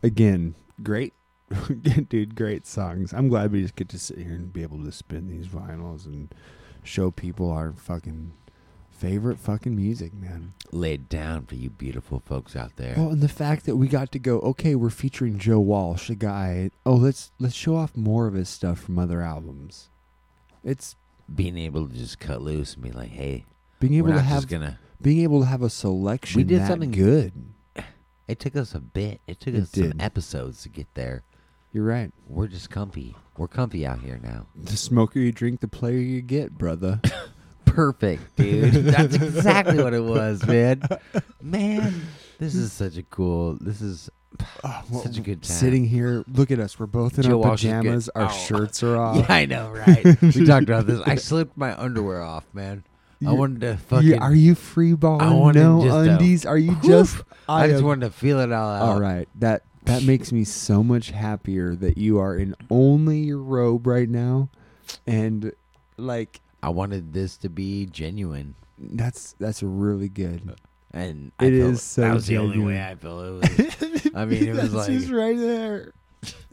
Again, 0.07 0.55
great, 0.83 1.13
dude, 2.09 2.35
great 2.37 2.67
songs. 2.67 3.13
I'm 3.13 3.29
glad 3.29 3.51
we 3.53 3.63
just 3.63 3.75
get 3.77 3.89
to 3.91 3.99
sit 3.99 4.19
here 4.19 4.33
and 4.35 4.53
be 4.53 4.63
able 4.63 4.83
to 4.85 4.93
spin 4.93 5.29
these 5.29 5.49
vinyls 5.49 6.07
and 6.07 6.33
show 6.85 7.11
people 7.11 7.51
our 7.51 7.73
fucking 7.73 8.33
favorite 8.91 9.39
fucking 9.39 9.75
music, 9.75 10.15
man. 10.15 10.55
Laid 10.71 11.09
down 11.09 11.45
for 11.47 11.57
you 11.57 11.71
beautiful 11.71 12.21
folks 12.25 12.55
out 12.55 12.77
there. 12.77 12.95
Well, 12.97 13.11
and 13.11 13.21
the 13.21 13.29
fact 13.29 13.67
that 13.67 13.77
we 13.77 13.89
got 13.89 14.13
to 14.13 14.19
go, 14.19 14.39
okay, 14.41 14.75
we're 14.77 14.91
featuring 14.91 15.39
Joe 15.39 15.59
Walsh, 15.61 16.09
a 16.09 16.15
guy. 16.15 16.71
Oh, 16.87 16.95
let's 16.95 17.33
let's 17.41 17.55
show 17.55 17.75
off 17.77 17.97
more 17.97 18.27
of 18.29 18.35
his 18.35 18.49
stuff 18.49 18.79
from 18.81 18.99
other 18.99 19.23
albums. 19.23 19.89
It's 20.65 20.95
Being 21.35 21.59
able 21.59 21.89
to 21.89 21.95
just 21.95 22.21
cut 22.21 22.43
loose 22.43 22.75
and 22.75 22.83
be 22.85 22.93
like, 22.93 23.11
hey, 23.11 23.45
being 23.81 23.95
able 23.95 24.13
to 24.13 24.21
have 24.21 24.47
gonna. 24.47 24.79
being 25.03 25.23
able 25.23 25.41
to 25.41 25.47
have 25.47 25.63
a 25.63 25.71
selection. 25.71 26.39
We 26.39 26.45
did 26.45 26.65
something- 26.67 26.93
good. 26.93 27.33
It 28.29 28.41
took 28.41 28.57
us 28.57 28.75
a 28.75 28.81
bit. 28.81 29.21
It 29.27 29.41
took 29.41 29.55
It 29.55 29.63
us 29.63 29.71
some 29.71 29.91
did. 29.91 30.03
episodes 30.03 30.63
to 30.65 30.69
get 30.69 30.87
there. 30.95 31.23
You're 31.73 31.85
right. 31.85 32.11
We're 32.29 32.47
just 32.49 32.71
comfy. 32.71 33.15
We're 33.37 33.49
comfy 33.49 33.87
out 33.87 34.01
here 34.01 34.19
now. 34.23 34.47
The 34.57 34.77
smoker 34.77 35.19
you 35.19 35.31
drink, 35.33 35.61
the 35.61 35.69
player 35.69 35.99
you 35.99 36.23
get, 36.23 36.57
brother. 36.57 37.01
Perfect, 37.67 38.37
dude. 38.37 38.73
That's 38.73 39.15
exactly 39.17 39.83
what 39.83 39.93
it 39.93 40.03
was, 40.03 40.47
man. 40.47 40.83
Man, 41.43 42.07
this 42.39 42.55
is 42.55 42.73
such 42.73 42.97
a 42.97 43.03
cool. 43.03 43.59
This 43.61 43.83
is 43.83 44.09
oh, 44.65 44.83
such 45.03 45.19
a 45.19 45.21
good 45.21 45.43
time. 45.43 45.57
Sitting 45.57 45.85
here, 45.85 46.25
look 46.33 46.51
at 46.51 46.59
us. 46.59 46.79
We're 46.81 46.87
both 46.87 47.19
in 47.19 47.25
Joe 47.25 47.43
our 47.43 47.49
Walsh 47.51 47.65
is 47.65 47.71
good. 47.71 47.77
pajamas. 47.83 48.09
Our 48.11 48.31
Oh. 48.31 48.47
shirts 48.47 48.83
are 48.83 48.97
off. 49.03 49.17
Yeah, 49.17 49.27
I 49.29 49.45
know, 49.45 49.71
right? 49.71 50.05
we 50.23 50.47
talked 50.47 50.65
about 50.65 50.87
this. 50.87 51.01
I 51.05 51.15
slipped 51.17 51.57
my 51.59 51.79
underwear 51.79 52.23
off, 52.23 52.47
man. 52.55 52.85
I 53.27 53.33
wanted 53.33 53.61
to 53.63 53.77
fucking. 53.77 54.09
You- 54.09 54.19
are 54.19 54.35
you 54.35 54.55
free 54.55 54.95
balling? 54.95 55.23
I 55.23 55.33
wanted 55.35 55.61
No 55.63 55.83
just 55.83 55.95
to- 56.05 56.13
undies? 56.13 56.47
Are 56.47 56.59
you 56.59 56.77
just? 56.83 57.23
I 57.49 57.69
just 57.69 57.79
am- 57.81 57.85
wanted 57.87 58.07
to 58.07 58.11
feel 58.13 58.41
it 58.41 58.51
all 58.53 58.71
out. 58.71 58.83
All 58.83 59.01
right, 59.01 59.29
that 59.37 59.63
that 59.85 60.03
makes 60.03 60.33
me 60.33 60.43
so 60.45 60.83
much 60.83 61.11
happier 61.11 61.75
that 61.77 61.97
you 61.97 62.19
are 62.19 62.37
in 62.37 62.55
only 62.71 63.19
your 63.21 63.39
robe 63.39 63.87
right 63.87 64.09
now, 64.09 64.49
and 65.07 65.53
like 65.97 66.41
I 66.63 66.71
wanted 66.71 67.13
this 67.13 67.37
to 67.39 67.49
be 67.49 67.87
genuine, 67.87 68.55
that's 68.79 69.35
that's 69.39 69.63
really 69.63 70.09
good. 70.09 70.57
and 70.93 71.31
I 71.39 71.47
It 71.47 71.59
felt 71.61 71.73
is 71.75 71.83
so 71.83 72.01
that 72.03 72.15
was 72.15 72.27
the 72.27 72.39
only 72.39 72.59
way 72.59 72.75
genuine. 72.75 72.83
I 72.83 72.95
felt 72.97 73.25
it 73.25 74.03
was. 74.05 74.13
I 74.15 74.25
mean, 74.25 74.45
it 74.49 74.51
was 74.55 74.73
That's 74.73 74.75
like 74.75 74.99
just 74.99 75.11
right 75.13 75.39
there. 75.39 75.93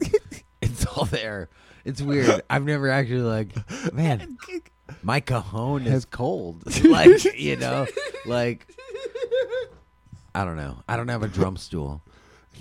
it's 0.62 0.86
all 0.86 1.04
there. 1.06 1.48
It's 1.84 2.00
weird. 2.00 2.42
I've 2.48 2.64
never 2.64 2.88
actually 2.88 3.20
like, 3.22 3.52
man, 3.92 4.38
my 5.02 5.20
cajon 5.20 5.86
is 5.86 6.04
cold. 6.04 6.62
like 6.84 7.24
you 7.38 7.56
know, 7.56 7.86
like 8.26 8.66
I 10.34 10.44
don't 10.44 10.56
know. 10.56 10.78
I 10.88 10.96
don't 10.96 11.08
have 11.08 11.22
a 11.22 11.28
drum 11.28 11.56
stool. 11.56 12.02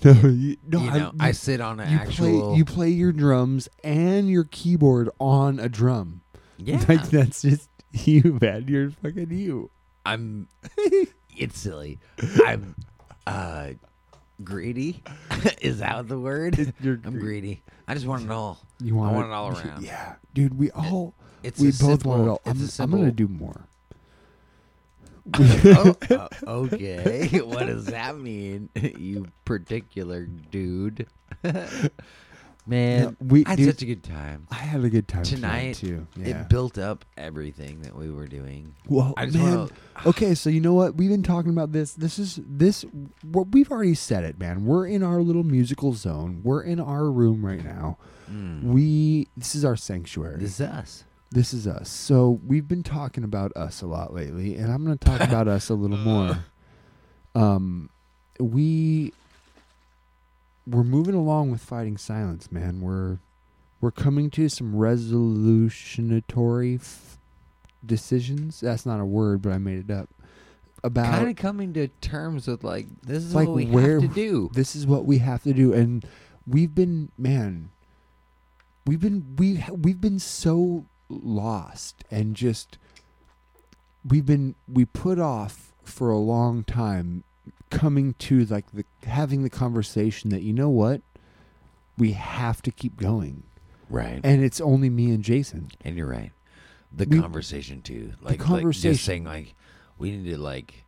No, 0.03 0.11
you, 0.11 0.57
no, 0.67 0.81
you 0.83 0.91
know, 0.91 1.13
I, 1.19 1.31
sit 1.31 1.61
on 1.61 1.79
an 1.79 1.89
you 1.89 1.97
actual. 1.97 2.49
play 2.49 2.57
you 2.57 2.65
play 2.65 2.89
your 2.89 3.13
drums 3.13 3.69
and 3.83 4.29
your 4.29 4.43
keyboard 4.43 5.09
on 5.19 5.59
a 5.59 5.69
drum. 5.69 6.21
yeah, 6.57 6.83
Like 6.89 7.09
that's 7.09 7.41
just 7.41 7.69
you, 7.91 8.37
man. 8.41 8.65
You're 8.67 8.91
fucking 8.91 9.31
you. 9.31 9.69
I'm. 10.05 10.47
It's 11.35 11.57
silly. 11.57 11.97
I'm 12.45 12.75
uh 13.25 13.69
greedy. 14.43 15.01
Is 15.61 15.79
that 15.79 16.07
the 16.07 16.19
word? 16.19 16.73
You're 16.79 16.99
I'm 17.03 17.13
gre- 17.13 17.19
greedy. 17.21 17.63
I 17.87 17.95
just 17.95 18.05
want 18.05 18.23
it 18.25 18.29
all. 18.29 18.59
You 18.79 18.95
want 18.95 19.13
I 19.13 19.15
want 19.15 19.27
it 19.29 19.33
all 19.33 19.49
around. 19.49 19.83
Yeah, 19.83 20.13
dude. 20.35 20.59
We 20.59 20.69
all 20.69 21.15
It's 21.43 21.59
we 21.59 21.71
both 21.71 22.05
want 22.05 22.21
it 22.21 22.25
simple- 22.25 22.29
all. 22.31 22.41
I'm, 22.45 22.69
I'm 22.79 22.91
gonna 22.91 23.11
do 23.11 23.27
more. 23.27 23.67
oh, 25.35 25.95
uh, 26.09 26.27
okay. 26.47 27.39
what 27.43 27.67
does 27.67 27.85
that 27.87 28.17
mean, 28.17 28.69
you 28.75 29.27
particular 29.45 30.25
dude? 30.25 31.07
Man, 32.65 33.03
No, 33.03 33.15
we- 33.19 33.45
I 33.45 33.49
had 33.49 33.57
dude, 33.57 33.67
such 33.67 33.81
a 33.81 33.85
good 33.85 34.03
time. 34.03 34.47
I 34.49 34.55
had 34.55 34.83
a 34.85 34.89
good 34.89 35.05
time 35.09 35.23
Tonight, 35.23 35.75
too. 35.75 36.07
Yeah. 36.15 36.41
It 36.43 36.49
built 36.49 36.77
up 36.77 37.03
everything 37.17 37.81
that 37.81 37.93
we 37.93 38.09
were 38.09 38.25
doing. 38.25 38.73
well, 38.87 39.13
man. 39.17 39.33
wanna- 39.57 39.69
okay, 40.05 40.33
so 40.33 40.49
you 40.49 40.61
know 40.61 40.73
what? 40.73 40.95
We've 40.95 41.09
been 41.09 41.23
talking 41.23 41.51
about 41.51 41.73
this. 41.73 41.93
This 41.93 42.17
is 42.17 42.39
this. 42.45 42.85
What 43.21 43.49
we've 43.51 43.69
already 43.69 43.95
said 43.95 44.23
it, 44.23 44.39
man. 44.39 44.63
We're 44.65 44.87
in 44.87 45.03
our 45.03 45.21
little 45.21 45.43
musical 45.43 45.91
zone. 45.93 46.39
We're 46.41 46.61
in 46.63 46.79
our 46.79 47.11
room 47.11 47.45
right 47.45 47.63
now. 47.63 47.97
Mm, 48.31 48.63
We. 48.63 49.27
This 49.35 49.55
is 49.55 49.65
our 49.65 49.75
sanctuary. 49.75 50.39
this 50.39 50.59
is 50.59 50.61
us. 50.61 51.03
This 51.33 51.51
is 51.51 51.65
us. 51.65 51.89
So 51.89 52.39
we've 52.45 52.67
been 52.67 52.83
talking 52.83 53.23
about 53.23 53.51
us 53.55 53.81
a 53.81 53.87
lot 53.87 54.13
lately, 54.13 54.55
and 54.55 54.71
I'm 54.71 54.85
going 54.85 54.95
to 54.97 55.03
talk 55.03 55.19
about 55.19 55.47
us 55.47 55.69
a 55.69 55.73
little 55.73 55.97
more. 55.97 56.37
Um, 57.35 57.89
we 58.39 59.11
we're 60.67 60.83
moving 60.83 61.15
along 61.15 61.49
with 61.49 61.61
fighting 61.61 61.97
silence, 61.97 62.51
man. 62.51 62.79
We're 62.79 63.17
we're 63.81 63.89
coming 63.89 64.29
to 64.29 64.47
some 64.49 64.75
resolutionatory 64.75 66.75
f- 66.75 67.17
decisions. 67.83 68.59
That's 68.59 68.85
not 68.85 68.99
a 68.99 69.05
word, 69.05 69.41
but 69.41 69.53
I 69.53 69.57
made 69.57 69.89
it 69.89 69.91
up. 69.91 70.11
About 70.83 71.11
Kind 71.11 71.29
of 71.29 71.35
coming 71.37 71.73
to 71.73 71.87
terms 72.01 72.45
with 72.45 72.63
like 72.63 72.85
this 73.01 73.23
is 73.23 73.33
Like, 73.33 73.47
what 73.47 73.55
we 73.55 73.65
have 73.65 74.01
to 74.01 74.07
do. 74.07 74.51
this 74.53 74.75
is 74.75 74.85
what 74.85 75.05
we 75.05 75.17
have 75.17 75.41
to 75.41 75.53
do 75.53 75.73
and 75.73 76.05
we've 76.45 76.75
been 76.75 77.09
man 77.17 77.71
we've 78.85 78.99
been 78.99 79.35
we 79.37 79.65
we've 79.71 80.01
been 80.01 80.19
so 80.19 80.85
lost 81.09 82.03
and 82.09 82.35
just 82.35 82.77
we've 84.07 84.25
been 84.25 84.55
we 84.67 84.85
put 84.85 85.19
off 85.19 85.73
for 85.83 86.09
a 86.09 86.17
long 86.17 86.63
time 86.63 87.23
coming 87.69 88.13
to 88.15 88.45
like 88.45 88.71
the 88.71 88.85
having 89.05 89.43
the 89.43 89.49
conversation 89.49 90.29
that 90.29 90.41
you 90.41 90.53
know 90.53 90.69
what 90.69 91.01
we 91.97 92.13
have 92.13 92.61
to 92.61 92.71
keep 92.71 92.97
going 92.97 93.43
Right. 93.89 94.19
and 94.23 94.43
it's 94.43 94.59
only 94.61 94.89
me 94.89 95.11
and 95.11 95.23
Jason 95.23 95.69
And 95.81 95.95
you're 95.97 96.07
right. 96.07 96.31
The 96.91 97.05
We- 97.05 97.19
conversation 97.19 97.81
too. 97.81 98.13
Like, 98.21 98.39
like 98.39 98.39
conversation. 98.39 98.93
just 98.93 99.05
saying 99.05 99.23
like 99.25 99.53
we 99.97 100.11
need 100.11 100.29
to 100.31 100.37
like 100.37 100.85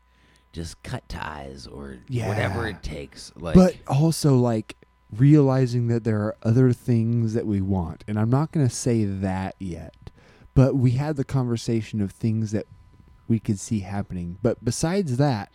just 0.54 0.82
cut 0.84 1.08
ties 1.10 1.68
or 1.68 1.98
Yeah. 2.08 2.28
whatever 2.30 2.68
it 2.68 2.82
takes. 2.82 3.32
Like 3.36 3.56
but 3.56 3.76
also 3.88 4.38
like 4.38 4.76
realizing 5.16 5.88
that 5.88 6.04
there 6.04 6.20
are 6.22 6.36
other 6.44 6.74
things 6.74 7.34
that 7.34 7.46
we 7.46 7.62
want 7.62 8.04
and 8.08 8.20
i'm 8.20 8.30
not 8.30 8.52
going 8.52 8.68
to 8.68 8.74
say 8.74 9.06
that 9.06 9.56
yet 9.60 10.05
but 10.56 10.76
we 10.76 10.92
had 10.92 11.16
the 11.18 11.24
conversation 11.24 12.02
of 12.02 12.12
things 12.12 12.52
that 12.52 12.66
we 13.28 13.40
could 13.40 13.60
see 13.60 13.82
happening 13.82 14.38
but 14.42 14.64
besides 14.66 15.18
that 15.18 15.52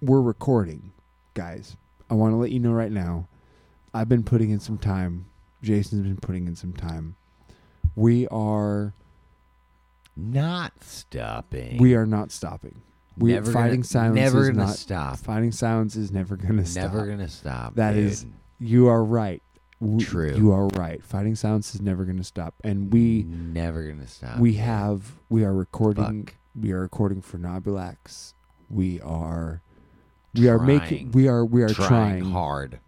we're 0.00 0.20
recording 0.20 0.92
guys 1.34 1.76
i 2.08 2.14
want 2.14 2.32
to 2.32 2.36
let 2.36 2.50
you 2.50 2.58
know 2.60 2.72
right 2.72 2.92
now 2.92 3.26
i've 3.94 4.08
been 4.08 4.22
putting 4.24 4.50
in 4.50 4.60
some 4.60 4.78
time 4.78 5.26
jason's 5.62 6.02
been 6.02 6.16
putting 6.16 6.46
in 6.46 6.54
some 6.56 6.72
time 6.72 7.16
we 7.96 8.26
are 8.28 8.94
not 10.16 10.72
stopping. 10.82 11.78
we 11.78 11.94
are 11.94 12.06
not 12.06 12.30
stopping 12.30 12.82
we 13.16 13.32
never 13.32 13.52
fighting 13.52 13.76
gonna, 13.80 13.84
silence 13.84 14.16
Never 14.16 14.42
is 14.42 14.48
gonna 14.50 14.66
not 14.66 14.74
stop. 14.76 15.18
fighting 15.18 15.52
silence 15.52 15.96
is 15.96 16.10
never 16.10 16.36
going 16.36 16.56
to 16.56 16.64
stop 16.64 16.92
Never 16.92 17.06
gonna 17.06 17.28
stop. 17.28 17.74
That 17.74 17.92
dude. 17.92 18.04
is- 18.06 18.26
You 18.58 18.86
are 18.88 19.04
right. 19.04 19.42
W- 19.80 20.00
True. 20.00 20.34
You 20.36 20.52
are 20.52 20.66
right. 20.68 21.02
Fighting 21.02 21.34
silence 21.34 21.74
is 21.74 21.80
never 21.80 22.04
going 22.04 22.18
to 22.18 22.24
stop, 22.24 22.54
and 22.62 22.92
we 22.92 23.24
never 23.24 23.82
gonna 23.84 24.06
stop. 24.06 24.38
we 24.38 24.54
have 24.54 25.14
we 25.28 25.44
are 25.44 25.54
recording. 25.54 26.26
Fuck. 26.26 26.34
We 26.54 26.72
are 26.72 26.80
recording 26.80 27.22
Phernobulax. 27.22 28.34
We 28.68 29.00
are 29.00 29.62
we 30.34 30.48
are 30.48 30.58
making 30.58 31.12
we 31.12 31.28
are 31.28 31.44
we 31.44 31.62
are 31.62 31.72
trying, 31.72 31.88
trying, 31.88 32.24
hard. 32.32 32.80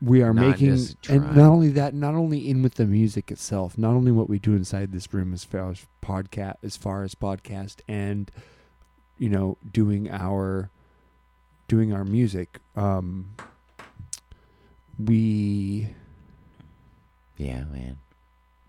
We 0.00 0.22
are 0.22 0.34
not 0.34 0.60
making 0.60 0.88
and 1.08 1.36
not 1.36 1.48
only 1.50 1.68
that, 1.70 1.94
not 1.94 2.14
only 2.14 2.48
in 2.48 2.62
with 2.62 2.74
the 2.74 2.86
music 2.86 3.30
itself, 3.30 3.78
not 3.78 3.90
only 3.90 4.10
what 4.10 4.28
we 4.28 4.38
do 4.38 4.52
inside 4.54 4.90
this 4.92 5.12
room 5.14 5.32
as 5.32 5.44
far 5.44 5.70
as 5.70 5.86
podcast, 6.02 6.56
as 6.62 6.76
far 6.76 7.02
as 7.04 7.14
podcast, 7.14 7.80
and 7.88 8.30
you 9.16 9.28
know, 9.28 9.58
doing 9.70 10.10
our 10.10 10.70
doing 11.68 11.92
our 11.92 12.04
music. 12.04 12.58
Um, 12.74 13.34
we 14.98 15.94
Yeah, 17.36 17.64
man. 17.64 17.98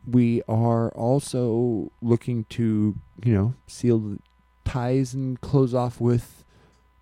we 0.08 0.42
are 0.48 0.90
also 0.92 1.92
looking 2.02 2.46
to 2.50 2.96
you 3.24 3.34
know 3.34 3.54
seal 3.68 4.00
the 4.00 4.20
ties 4.66 5.14
and 5.14 5.40
close 5.42 5.74
off 5.74 6.00
with 6.02 6.44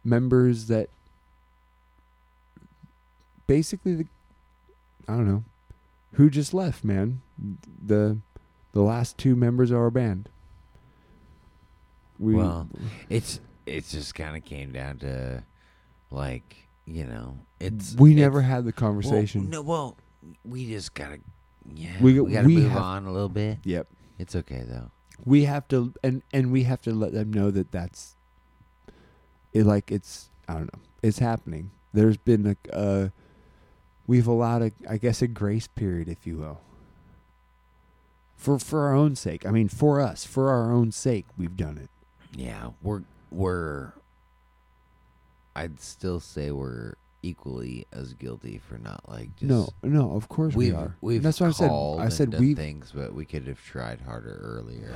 members 0.03 0.67
that 0.67 0.89
basically 3.47 3.95
the 3.95 4.05
I 5.07 5.15
don't 5.15 5.27
know 5.27 5.43
who 6.13 6.29
just 6.29 6.53
left 6.53 6.83
man. 6.83 7.21
The 7.85 8.17
the 8.73 8.81
last 8.81 9.17
two 9.17 9.35
members 9.35 9.71
of 9.71 9.77
our 9.77 9.89
band. 9.91 10.29
We 12.19 12.35
Well, 12.35 12.67
It's 13.09 13.39
it's 13.65 13.91
just 13.91 14.15
kind 14.15 14.35
of 14.35 14.43
came 14.45 14.71
down 14.71 14.97
to 14.99 15.43
like 16.09 16.67
you 16.85 17.05
know 17.05 17.37
it's 17.59 17.95
we 17.95 18.11
it's- 18.11 18.21
never 18.21 18.41
had 18.41 18.63
the 18.63 18.67
well, 18.67 18.73
conversation. 18.73 19.49
no, 19.49 19.61
well, 19.61 19.97
we 20.45 20.67
just 20.67 20.93
gotta 20.93 21.19
yeah 21.75 21.89
We- 22.01 22.19
we, 22.19 22.31
gotta 22.31 22.47
move 22.47 22.69
have- 22.71 22.81
on 22.81 23.05
a 23.05 23.11
little 23.11 23.29
bit. 23.29 23.59
yep 23.63 23.87
It's 24.19 24.35
okay 24.35 24.63
though. 24.67 24.91
we 25.25 25.45
have 25.45 25.67
to 25.69 25.93
and 26.03 26.21
and 26.33 26.51
we 26.51 26.63
have 26.63 26.81
to 26.83 26.91
let 26.93 27.13
them 27.13 27.31
know 27.31 27.51
that 27.51 27.71
that's 27.71 28.15
it 29.53 29.65
like 29.65 29.91
it's 29.91 30.29
i 30.47 30.53
don't 30.53 30.73
know 30.73 30.79
it's 31.03 31.19
happening 31.19 31.71
there's 31.93 32.17
been 32.17 32.55
a 32.71 32.75
uh 32.75 33.09
we've 34.07 34.27
allowed 34.27 34.61
a 34.61 34.71
i 34.89 34.97
guess 34.97 35.21
a 35.21 35.27
grace 35.27 35.67
period 35.67 36.07
if 36.07 36.25
you 36.25 36.37
will 36.37 36.61
for 38.35 38.57
for 38.57 38.87
our 38.87 38.95
own 38.95 39.15
sake 39.15 39.45
i 39.45 39.51
mean 39.51 39.67
for 39.69 39.99
us 40.01 40.25
for 40.25 40.49
our 40.49 40.71
own 40.71 40.91
sake 40.91 41.25
we've 41.37 41.57
done 41.57 41.77
it 41.77 41.89
Yeah, 42.35 42.69
we're 42.81 43.03
we're. 43.29 43.91
I'd 45.55 45.79
still 45.81 46.19
say 46.21 46.49
we're 46.51 46.93
equally 47.23 47.85
as 47.91 48.13
guilty 48.13 48.57
for 48.67 48.77
not 48.77 49.07
like 49.07 49.35
just 49.35 49.49
no 49.49 49.69
no 49.83 50.15
of 50.15 50.27
course 50.27 50.55
we 50.55 50.71
are 50.71 50.95
we've 51.01 51.21
that's 51.21 51.39
why 51.39 51.47
i 51.47 51.51
said 51.51 51.71
i 51.99 52.09
said 52.09 52.39
we 52.39 52.55
things, 52.55 52.91
but 52.93 53.13
we 53.13 53.25
could 53.25 53.47
have 53.47 53.63
tried 53.63 54.01
harder 54.01 54.39
earlier. 54.43 54.93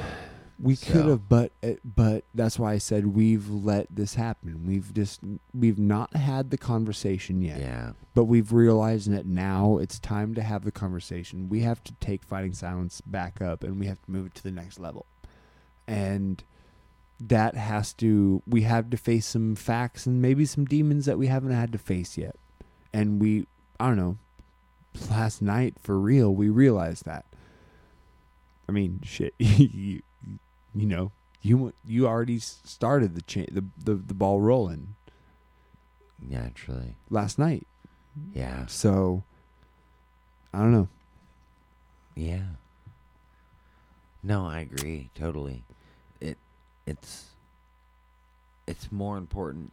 we 0.60 0.74
so- 0.74 0.92
could 0.92 1.06
have 1.06 1.30
but 1.30 1.52
uh, 1.64 1.74
but 1.84 2.24
that's 2.34 2.58
why 2.58 2.74
i 2.74 2.78
said 2.78 3.08
we've 3.08 3.50
let 3.50 3.88
this 3.90 4.16
happen 4.16 4.66
we've 4.66 4.94
just 4.94 5.20
we've 5.54 5.78
not 5.78 6.16
had 6.16 6.50
the 6.50 6.58
conversation 6.58 7.42
yet 7.42 7.60
Yeah, 7.60 7.92
but 8.16 8.24
we've 8.24 8.52
realized 8.52 9.12
that 9.12 9.26
now 9.26 9.78
it's 9.78 10.00
time 10.00 10.34
to 10.36 10.42
have 10.42 10.64
the 10.64 10.72
conversation. 10.72 11.50
We 11.50 11.60
have 11.62 11.84
to 11.84 11.94
take 12.00 12.24
fighting 12.24 12.54
silence 12.54 13.02
back 13.02 13.42
up 13.42 13.64
and 13.64 13.80
we 13.80 13.86
have 13.88 14.02
to 14.04 14.10
move 14.12 14.28
it 14.28 14.36
to 14.36 14.44
the 14.44 14.52
next 14.52 14.80
level. 14.80 15.06
And 15.88 16.42
that 17.20 17.56
has 17.56 17.94
to 17.94 18.42
we 18.48 18.62
have 18.64 18.90
to 18.90 18.98
face 18.98 19.26
some 19.26 19.56
facts 19.56 20.06
and 20.06 20.22
maybe 20.22 20.46
some 20.46 20.66
demons 20.66 21.06
that 21.06 21.18
we 21.18 21.28
haven't 21.28 21.52
had 21.52 21.72
to 21.72 21.78
face 21.78 22.18
yet. 22.18 22.36
And 22.94 23.22
we 23.22 23.48
I 23.80 23.88
don't 23.88 23.98
know, 23.98 24.18
last 25.10 25.42
night 25.42 25.76
for 25.82 26.00
real, 26.00 26.34
we 26.34 26.50
realized 26.50 27.06
that. 27.06 27.26
I 28.68 28.72
mean, 28.72 29.00
shit, 29.04 29.34
you, 29.40 30.02
you 30.74 30.86
know, 30.86 31.12
you 31.42 31.74
you 31.86 32.08
already 32.08 32.40
started 32.40 33.16
the 33.16 33.22
cha- 33.22 33.52
the, 33.52 33.64
the 33.78 33.96
the 33.96 34.14
ball 34.14 34.42
rolling 34.42 34.96
naturally. 36.20 36.96
last 37.10 37.38
night. 37.38 37.68
Yeah, 38.34 38.66
So 38.68 39.24
I 40.54 40.60
don't 40.60 40.72
know. 40.72 40.88
yeah. 42.16 42.44
No, 44.24 44.48
I 44.48 44.62
agree 44.62 45.10
totally. 45.14 45.64
It 46.86 46.92
it's 46.92 47.26
it's 48.68 48.92
more 48.92 49.18
important 49.18 49.72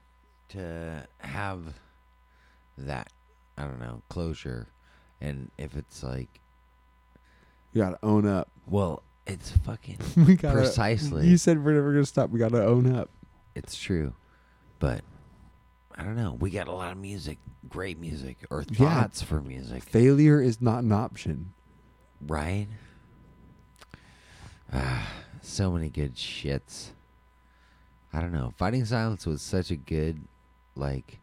to 0.51 1.07
have 1.19 1.75
that 2.79 3.11
I 3.57 3.63
don't 3.65 3.81
know 3.81 4.03
closure, 4.09 4.69
and 5.21 5.51
if 5.59 5.77
it's 5.77 6.03
like 6.03 6.29
You 7.73 7.83
gotta 7.83 7.99
own 8.03 8.27
up. 8.27 8.49
well, 8.67 9.03
it's 9.27 9.51
fucking 9.51 9.99
we 10.27 10.37
gotta, 10.37 10.57
Precisely. 10.57 11.27
You 11.29 11.37
said 11.37 11.65
we're 11.65 11.73
never 11.75 11.93
gonna 11.93 12.05
stop. 12.07 12.31
We 12.31 12.39
gotta 12.39 12.65
own 12.65 12.95
up. 12.95 13.09
it's 13.55 13.77
true, 13.77 14.15
but 14.79 15.03
I 15.97 16.03
don't 16.05 16.17
know. 16.17 16.37
We 16.41 16.51
got 16.51 16.69
a 16.69 16.73
lot 16.73 16.93
of 16.93 16.99
music, 16.99 17.39
great 17.69 17.99
music, 17.99 18.39
or 18.51 18.65
Yeah. 18.71 19.03
thoughts 19.03 19.23
for 19.23 19.41
music, 19.43 19.83
Failure 19.85 20.41
is 20.41 20.61
not 20.61 20.83
an 20.85 20.93
option. 20.93 21.53
right? 22.27 22.67
Ah, 24.73 25.07
so 25.43 25.71
many 25.71 25.89
good 25.91 26.15
shits. 26.15 26.89
I 28.13 28.21
don't 28.21 28.33
know. 28.33 28.53
Fighting 28.57 28.85
Silence 28.85 29.27
was 29.27 29.41
such 29.43 29.71
a 29.71 29.77
good, 29.77 30.21
like, 30.77 31.19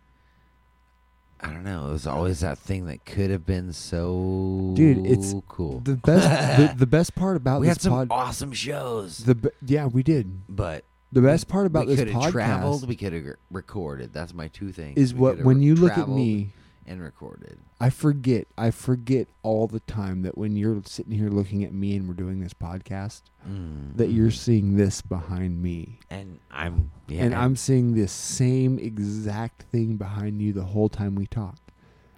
I 1.40 1.48
don't 1.52 1.64
know. 1.64 1.88
It 1.90 1.92
was 1.92 2.08
always 2.08 2.40
that 2.42 2.58
thing 2.58 2.86
that 2.88 3.06
could 3.06 3.30
have 3.30 3.46
been 3.46 3.72
so 3.74 4.74
Dude, 4.76 5.06
it's 5.06 5.34
cool. 5.48 5.80
The 5.82 5.96
best. 5.96 6.58
the, 6.74 6.80
the 6.80 6.86
best 6.98 7.16
part 7.16 7.38
about 7.38 7.62
we 7.62 7.68
this 7.68 7.78
had 7.78 7.82
some 7.84 7.94
pod. 7.94 8.08
awesome 8.12 8.52
shows, 8.52 9.20
The 9.20 9.36
be- 9.36 9.50
yeah, 9.66 9.86
we 9.86 10.04
did. 10.04 10.42
but 10.50 10.84
The 11.12 11.22
best 11.22 11.48
part 11.48 11.66
about 11.66 11.88
we 11.88 11.96
this 11.96 12.12
podcast 12.14 12.32
traveled. 12.32 12.88
We 12.88 12.96
could 12.96 13.14
have 13.14 13.24
recorded. 13.52 14.12
That's 14.14 14.34
my 14.34 14.48
two 14.50 14.72
things. 14.72 14.98
is 14.98 15.14
We 15.14 15.20
what 15.22 15.40
when 15.40 15.60
re- 15.60 15.66
you 15.66 15.76
look 15.76 15.98
at 15.98 16.10
me, 16.10 16.50
and 16.90 17.02
recorded. 17.02 17.60
I 17.80 17.90
forget. 17.90 18.48
I 18.58 18.72
forget 18.72 19.28
all 19.44 19.68
the 19.68 19.80
time 19.82 20.24
that 20.24 20.38
when 20.38 20.56
you're 20.58 20.82
sitting 20.86 21.14
here 21.14 21.30
looking 21.30 21.64
at 21.64 21.72
me 21.72 21.96
and 21.96 22.08
we're 22.08 22.14
doing 22.16 22.40
this 22.42 22.54
podcast, 22.54 23.22
Mm, 23.48 23.96
that 23.96 24.10
you're 24.10 24.32
seeing 24.32 24.76
this 24.76 25.02
behind 25.02 25.62
me. 25.62 26.00
and 26.10 26.40
I'm 26.52 26.92
yeah, 27.08 27.24
and 27.24 27.34
I'm 27.34 27.56
seeing 27.56 27.94
this 27.96 28.12
same 28.12 28.78
exact 28.80 29.62
thing 29.72 29.96
behind 29.96 30.42
you 30.42 30.52
the 30.52 30.66
whole 30.66 30.90
time 30.90 31.16
we 31.16 31.26
talk. 31.28 31.56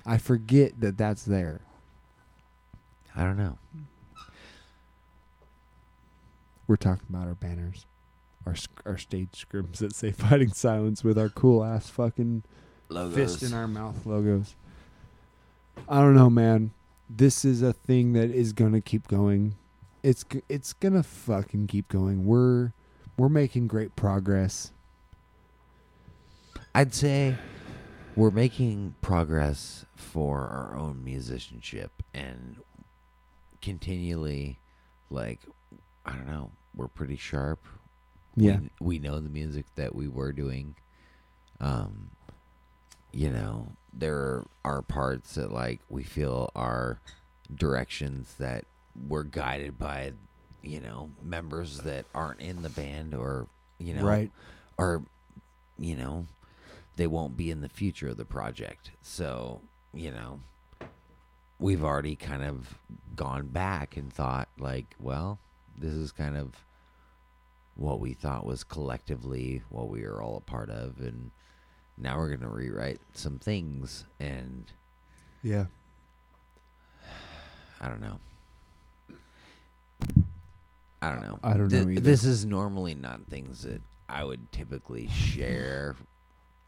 I 0.06 0.18
forget 0.18 0.80
that 0.80 0.98
that's 0.98 1.24
there. 1.26 1.62
I 3.16 3.24
don't 3.24 3.38
know. 3.38 3.58
We're 6.68 6.76
talking 6.78 7.06
about 7.10 7.28
our 7.28 7.36
banners, 7.36 7.86
our 8.46 8.56
our 8.86 8.98
stage 8.98 9.30
scrims 9.34 9.78
that 9.78 9.94
say 9.94 10.12
"Fighting 10.14 10.54
Silence" 10.54 11.04
with 11.04 11.18
our 11.20 11.30
cool 11.30 11.64
ass 11.64 11.90
fucking 11.90 12.44
Logos. 12.90 13.16
fist 13.16 13.44
in 13.44 13.54
our 13.54 13.68
mouth 13.68 14.06
logos. 14.06 14.56
I 15.90 16.00
don't 16.02 16.16
know, 16.16 16.30
man. 16.30 16.72
This 17.10 17.44
is 17.44 17.62
a 17.62 17.74
thing 17.74 18.14
that 18.14 18.30
is 18.32 18.54
gonna 18.54 18.82
keep 18.82 19.08
going. 19.08 19.56
It's 20.04 20.24
it's 20.48 20.74
gonna 20.74 21.04
fucking 21.04 21.68
keep 21.68 21.88
going. 21.90 22.26
We're 22.26 22.72
we're 23.18 23.30
making 23.30 23.68
great 23.68 23.96
progress. 23.96 24.72
I'd 26.74 26.94
say 26.94 27.36
we're 28.16 28.32
making 28.32 28.96
progress 29.02 29.86
for 29.96 30.48
our 30.48 30.78
own 30.78 31.04
musicianship 31.04 32.04
and 32.14 32.58
continually, 33.62 34.60
like, 35.10 35.40
I 36.06 36.14
don't 36.14 36.28
know, 36.28 36.52
we're 36.76 36.88
pretty 36.88 37.18
sharp. 37.18 37.66
Yeah, 38.36 38.60
We, 38.80 38.98
we 38.98 39.00
know 39.00 39.20
the 39.20 39.30
music 39.30 39.66
that 39.76 39.94
we 39.94 40.08
were 40.08 40.32
doing. 40.32 40.76
Um, 41.60 42.12
you 43.12 43.30
know, 43.30 43.68
there 43.94 44.44
are 44.64 44.82
parts 44.82 45.36
that, 45.36 45.52
like, 45.52 45.82
we 45.90 46.04
feel 46.04 46.52
are 46.56 47.00
directions 47.54 48.36
that 48.40 48.66
we're 49.08 49.24
guided 49.24 49.78
by, 49.78 50.14
you 50.62 50.80
know, 50.80 51.10
members 51.24 51.80
that 51.80 52.06
aren't 52.14 52.40
in 52.40 52.62
the 52.62 52.70
band 52.70 53.14
or, 53.14 53.48
you 53.80 53.94
know, 53.94 54.04
right. 54.04 54.32
or 54.78 55.04
you 55.82 55.96
know 55.96 56.26
they 56.96 57.08
won't 57.08 57.36
be 57.36 57.50
in 57.52 57.62
the 57.62 57.70
future 57.70 58.10
of 58.10 58.18
the 58.18 58.26
project 58.26 58.92
so 59.02 59.62
you 59.94 60.12
know 60.12 60.40
we've 61.60 61.84
already 61.84 62.16
kind 62.16 62.44
of 62.44 62.78
gone 63.16 63.48
back 63.48 63.98
and 63.98 64.14
thought 64.14 64.48
like 64.60 64.96
well 65.00 65.40
this 65.78 65.94
is 65.94 66.12
kind 66.12 66.38
of 66.38 66.54
what 67.76 68.00
we 68.00 68.14
thought 68.14 68.46
was 68.46 68.64
collectively 68.64 69.64
what 69.70 69.90
we 69.90 70.04
were 70.04 70.22
all 70.22 70.38
a 70.38 70.42
part 70.42 70.70
of 70.70 71.00
and 71.00 71.32
now 72.02 72.18
we're 72.18 72.28
going 72.30 72.42
to 72.42 72.48
rewrite 72.50 73.00
some 73.14 73.38
things 73.40 74.06
and 74.20 74.66
Yeah, 75.44 75.66
i 77.80 77.88
don't 77.88 78.02
know 78.02 78.20
i 81.02 81.10
don't 81.10 81.22
know 81.22 81.40
I 81.44 81.54
don't 81.58 81.70
Th- 81.70 81.84
know 81.86 81.92
either. 81.92 82.02
This 82.02 82.24
is 82.26 82.46
normally 82.46 82.96
not 82.96 83.26
things 83.28 83.64
that 83.64 83.82
I 84.10 84.24
would 84.24 84.52
typically 84.52 85.08
share 85.08 85.96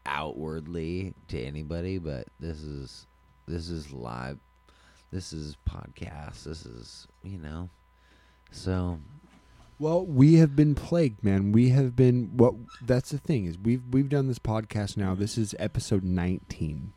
outwardly 0.06 1.14
to 1.28 1.40
anybody, 1.40 1.98
but 1.98 2.26
this 2.40 2.62
is 2.62 3.06
this 3.46 3.68
is 3.68 3.92
live. 3.92 4.38
This 5.12 5.32
is 5.32 5.56
podcast. 5.68 6.44
This 6.44 6.64
is 6.66 7.06
you 7.22 7.38
know. 7.38 7.68
So 8.50 8.98
Well, 9.78 10.06
we 10.06 10.34
have 10.36 10.54
been 10.54 10.74
plagued, 10.74 11.24
man. 11.24 11.50
We 11.52 11.70
have 11.70 11.96
been 11.96 12.36
what 12.36 12.54
that's 12.80 13.10
the 13.10 13.18
thing 13.18 13.46
is 13.46 13.58
we've 13.58 13.82
we've 13.90 14.08
done 14.08 14.28
this 14.28 14.38
podcast 14.38 14.96
now. 14.96 15.14
This 15.14 15.36
is 15.36 15.54
episode 15.58 16.04
19. 16.04 16.92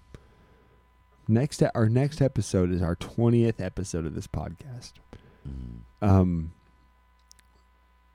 Next 1.27 1.61
our 1.75 1.89
next 1.89 2.21
episode 2.21 2.71
is 2.71 2.81
our 2.81 2.95
20th 2.95 3.59
episode 3.59 4.05
of 4.05 4.15
this 4.15 4.27
podcast. 4.27 4.93
mm, 5.47 5.79
Um 6.01 6.51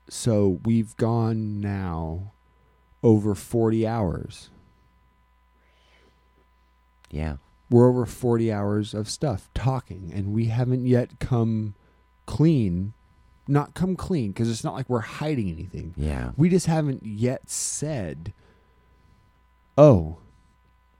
so 0.09 0.59
we've 0.65 0.95
gone 0.97 1.59
now 1.61 2.31
over 3.03 3.35
40 3.35 3.85
hours. 3.87 4.49
yeah, 7.11 7.37
We're 7.69 7.87
over 7.89 8.05
40 8.05 8.51
hours 8.51 8.93
of 8.93 9.09
stuff 9.09 9.49
talking 9.53 10.11
and 10.13 10.33
we 10.33 10.45
haven't 10.45 10.85
yet 10.87 11.19
come 11.19 11.75
clean. 12.25 12.93
Not 13.47 13.73
come 13.73 13.95
clean 13.95 14.31
because 14.31 14.49
it's 14.49 14.63
not 14.63 14.73
like 14.73 14.89
we're 14.89 14.99
hiding 15.01 15.49
anything. 15.49 15.93
yeah. 15.97 16.31
We 16.37 16.49
just 16.49 16.65
haven't 16.67 17.05
yet 17.05 17.49
said, 17.49 18.33
"Oh, 19.77 20.17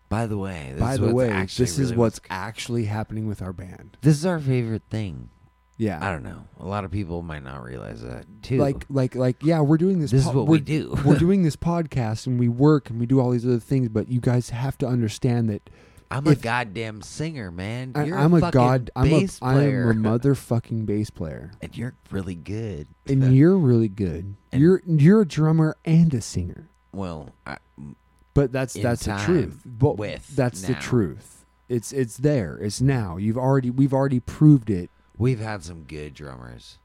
By 0.10 0.26
the 0.28 0.38
way, 0.38 0.70
this 0.74 0.80
by 0.82 0.94
is 0.94 1.00
the 1.00 1.14
way, 1.14 1.30
this 1.46 1.60
is 1.60 1.80
really 1.80 1.98
what's 1.98 2.20
actually 2.30 2.86
happening 2.86 3.28
with 3.28 3.42
our 3.42 3.54
band." 3.54 3.98
this 4.02 4.16
is 4.18 4.26
our 4.26 4.40
favorite 4.40 4.84
thing. 4.90 5.30
Yeah, 5.78 6.06
I 6.06 6.12
don't 6.12 6.24
know. 6.24 6.44
A 6.60 6.68
lot 6.68 6.86
of 6.86 6.92
people 6.92 7.24
might 7.24 7.44
not 7.44 7.64
realize 7.64 8.02
that 8.04 8.26
too. 8.44 8.58
like, 8.60 8.86
like, 8.90 9.16
like, 9.16 9.38
yeah, 9.44 9.60
we're 9.62 9.78
doing 9.78 10.00
this. 10.00 10.12
this 10.12 10.26
is 10.28 10.32
what 10.32 10.46
we 10.48 10.60
do. 10.60 10.96
we're 11.04 11.18
doing 11.28 11.42
this 11.44 11.56
podcast 11.56 12.28
and 12.28 12.40
we 12.40 12.48
work 12.48 12.90
and 12.92 13.00
we 13.00 13.06
do 13.08 13.20
all 13.20 13.32
these 13.32 13.46
other 13.46 13.60
things, 13.60 13.90
but 13.90 14.08
you 14.08 14.20
guys 14.22 14.52
have 14.52 14.78
to 14.80 14.88
understand 14.88 15.50
that 15.50 15.70
I'm 16.18 16.28
a 16.28 16.36
goddamn 16.36 17.02
singer, 17.02 17.52
man. 17.52 17.94
I, 17.96 18.04
You're 18.06 18.18
I'm 18.18 18.34
a, 18.34 18.38
a 18.48 18.52
god. 18.52 18.92
I'm 18.96 19.12
a, 19.12 19.28
I 19.42 19.54
am 19.64 20.06
a 20.06 20.10
motherfucking 20.20 20.86
bass 20.86 21.10
player, 21.10 21.52
and 21.62 21.76
you're 21.78 21.96
really 22.12 22.36
good. 22.36 22.88
and 23.08 23.36
you're 23.36 23.58
really 23.58 23.88
good. 23.90 24.36
And- 24.52 24.62
You're 24.62 24.82
you're 24.86 25.22
a 25.22 25.28
drummer 25.28 25.76
and 25.86 26.14
a 26.14 26.22
singer. 26.22 26.70
well, 26.92 27.30
I, 27.46 27.58
But 28.34 28.52
that's 28.52 28.74
that's 28.74 29.06
the 29.06 29.18
truth. 29.26 29.62
But 29.66 29.98
with 29.98 30.28
that's 30.36 30.62
the 30.62 30.76
truth. 30.76 31.46
It's 31.70 31.92
it's 31.92 32.18
there. 32.18 32.58
It's 32.58 32.82
now. 32.82 33.18
You've 33.18 33.38
already 33.38 33.70
we've 33.70 33.94
already 33.94 34.20
proved 34.20 34.70
it. 34.70 34.90
we've 35.18 35.40
had 35.40 35.64
some 35.64 35.84
good 35.84 36.14
drummers. 36.14 36.78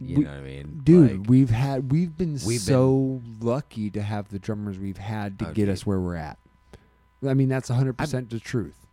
You 0.00 0.18
We- 0.18 0.24
know 0.24 0.30
what 0.30 0.38
I 0.38 0.42
mean, 0.42 0.80
Dude, 0.84 1.18
Like, 1.20 1.28
we've 1.30 1.50
had 1.50 1.90
we've 1.90 2.16
been 2.16 2.38
We've 2.46 2.60
so 2.60 3.20
lucky 3.40 3.90
to 3.90 4.00
have 4.02 4.28
the 4.28 4.38
drummers 4.38 4.78
we've 4.78 4.98
had 4.98 5.38
to 5.40 5.48
Oh, 5.48 5.52
get 5.52 5.68
us 5.68 5.84
where 5.86 5.98
we're 5.98 6.14
at. 6.14 6.38
I 7.26 7.34
mean, 7.34 7.48
that's 7.48 7.70
100% 7.70 8.30
the 8.30 8.38
truth. 8.40 8.86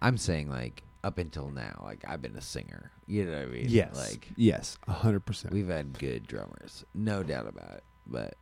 I'm 0.00 0.16
saying 0.18 0.50
like 0.50 0.82
up 1.04 1.18
until 1.18 1.50
now, 1.50 1.80
like 1.84 2.04
I've 2.06 2.20
been 2.22 2.36
a 2.36 2.40
singer. 2.40 2.90
You 3.06 3.24
know 3.24 3.32
what 3.38 3.42
I 3.42 3.46
mean? 3.46 3.66
Yes. 3.68 3.96
Like 3.96 4.28
yes, 4.36 4.78
100%. 4.88 5.50
we've 5.50 5.68
had 5.68 5.98
good 5.98 6.26
drummers, 6.26 6.84
no 6.94 7.22
doubt 7.22 7.46
about 7.46 7.70
it. 7.72 7.84
But 8.06 8.34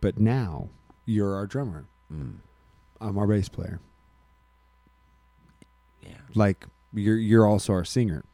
but 0.00 0.18
now 0.18 0.68
you're 1.04 1.34
our 1.34 1.46
drummer. 1.46 1.86
mm, 2.12 2.36
I'm 3.00 3.18
our 3.18 3.26
bass 3.26 3.48
player. 3.48 3.80
yeah, 6.02 6.10
Like 6.34 6.66
you're 6.92 7.16
you're 7.18 7.46
also 7.46 7.72
our 7.72 7.84
singer. 7.84 8.24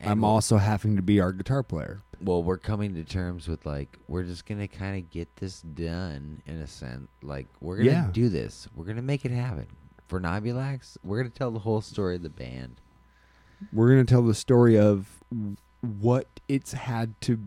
And 0.00 0.10
I'm 0.10 0.24
also 0.24 0.58
having 0.58 0.94
to 0.96 1.02
be 1.02 1.18
our 1.20 1.32
guitar 1.32 1.62
player. 1.64 2.00
well. 2.20 2.42
We're 2.42 2.56
coming 2.58 2.94
to 2.94 3.02
terms 3.04 3.48
with 3.48 3.66
like 3.66 3.98
we're 4.06 4.22
just 4.22 4.46
gonna 4.46 4.68
kind 4.68 4.96
of 5.02 5.10
get 5.10 5.34
this 5.36 5.60
done 5.62 6.40
in 6.46 6.56
a 6.60 6.66
sense. 6.68 7.08
Like 7.22 7.46
we're 7.60 7.78
gonna 7.78 7.90
Yeah. 7.90 8.08
do 8.12 8.28
this. 8.28 8.68
We're 8.76 8.84
gonna 8.84 9.02
make 9.02 9.24
it 9.24 9.32
happen. 9.32 9.66
Phernobulax, 10.08 10.96
we're 11.04 11.18
gonna 11.18 11.30
tell 11.30 11.50
the 11.50 11.60
whole 11.60 11.80
story 11.80 12.16
of 12.16 12.22
the 12.22 12.30
band. 12.30 12.80
We're 13.72 13.88
going 13.88 14.06
to 14.06 14.10
tell 14.10 14.22
the 14.22 14.34
story 14.34 14.78
of 14.78 15.22
what 15.80 16.26
it's 16.48 16.72
had 16.72 17.20
to 17.22 17.40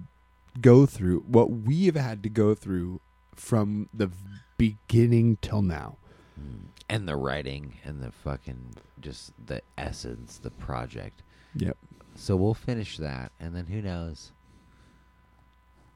go 0.59 0.85
through, 0.85 1.21
what 1.21 1.51
we 1.51 1.85
have 1.85 1.95
had 1.95 2.23
to 2.23 2.29
go 2.29 2.53
through 2.53 2.99
from 3.33 3.89
the 3.93 4.11
beginning 4.57 5.37
till 5.41 5.61
now. 5.61 5.97
Mm. 6.39 6.65
And 6.89 7.07
the 7.07 7.15
writing 7.15 7.77
and 7.85 8.01
the 8.01 8.11
fucking 8.11 8.75
just 8.99 9.31
the 9.43 9.61
essence, 9.77 10.37
the 10.37 10.51
project. 10.51 11.23
Yep. 11.55 11.77
So 12.15 12.35
we'll 12.35 12.53
finish 12.53 12.97
that, 12.97 13.31
and 13.39 13.55
then 13.55 13.67
who 13.67 13.81
knows? 13.81 14.33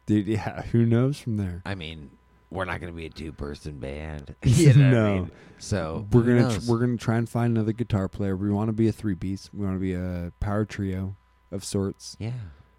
Dude, 0.05 0.27
yeah, 0.27 0.61
who 0.63 0.85
knows 0.85 1.19
from 1.19 1.35
there? 1.37 1.61
I 1.65 1.75
mean, 1.75 2.11
we're 2.55 2.65
not 2.65 2.79
going 2.79 2.91
to 2.91 2.95
be 2.97 3.05
a 3.05 3.09
two-person 3.09 3.79
band. 3.79 4.33
you 4.43 4.73
know 4.73 4.87
what 4.87 4.87
I 4.87 4.91
No. 4.91 5.15
mean? 5.15 5.31
So 5.57 6.07
we're 6.11 6.21
gonna 6.23 6.41
knows? 6.41 6.67
we're 6.67 6.79
gonna 6.79 6.97
try 6.97 7.15
and 7.17 7.29
find 7.29 7.55
another 7.57 7.71
guitar 7.71 8.07
player. 8.09 8.35
We 8.35 8.49
want 8.51 8.67
to 8.67 8.73
be 8.73 8.87
a 8.87 8.91
three 8.91 9.15
piece. 9.15 9.49
We 9.53 9.65
want 9.65 9.77
to 9.77 9.79
be 9.79 9.93
a 9.93 10.31
power 10.41 10.65
trio 10.65 11.15
of 11.51 11.63
sorts, 11.63 12.17
yeah. 12.19 12.31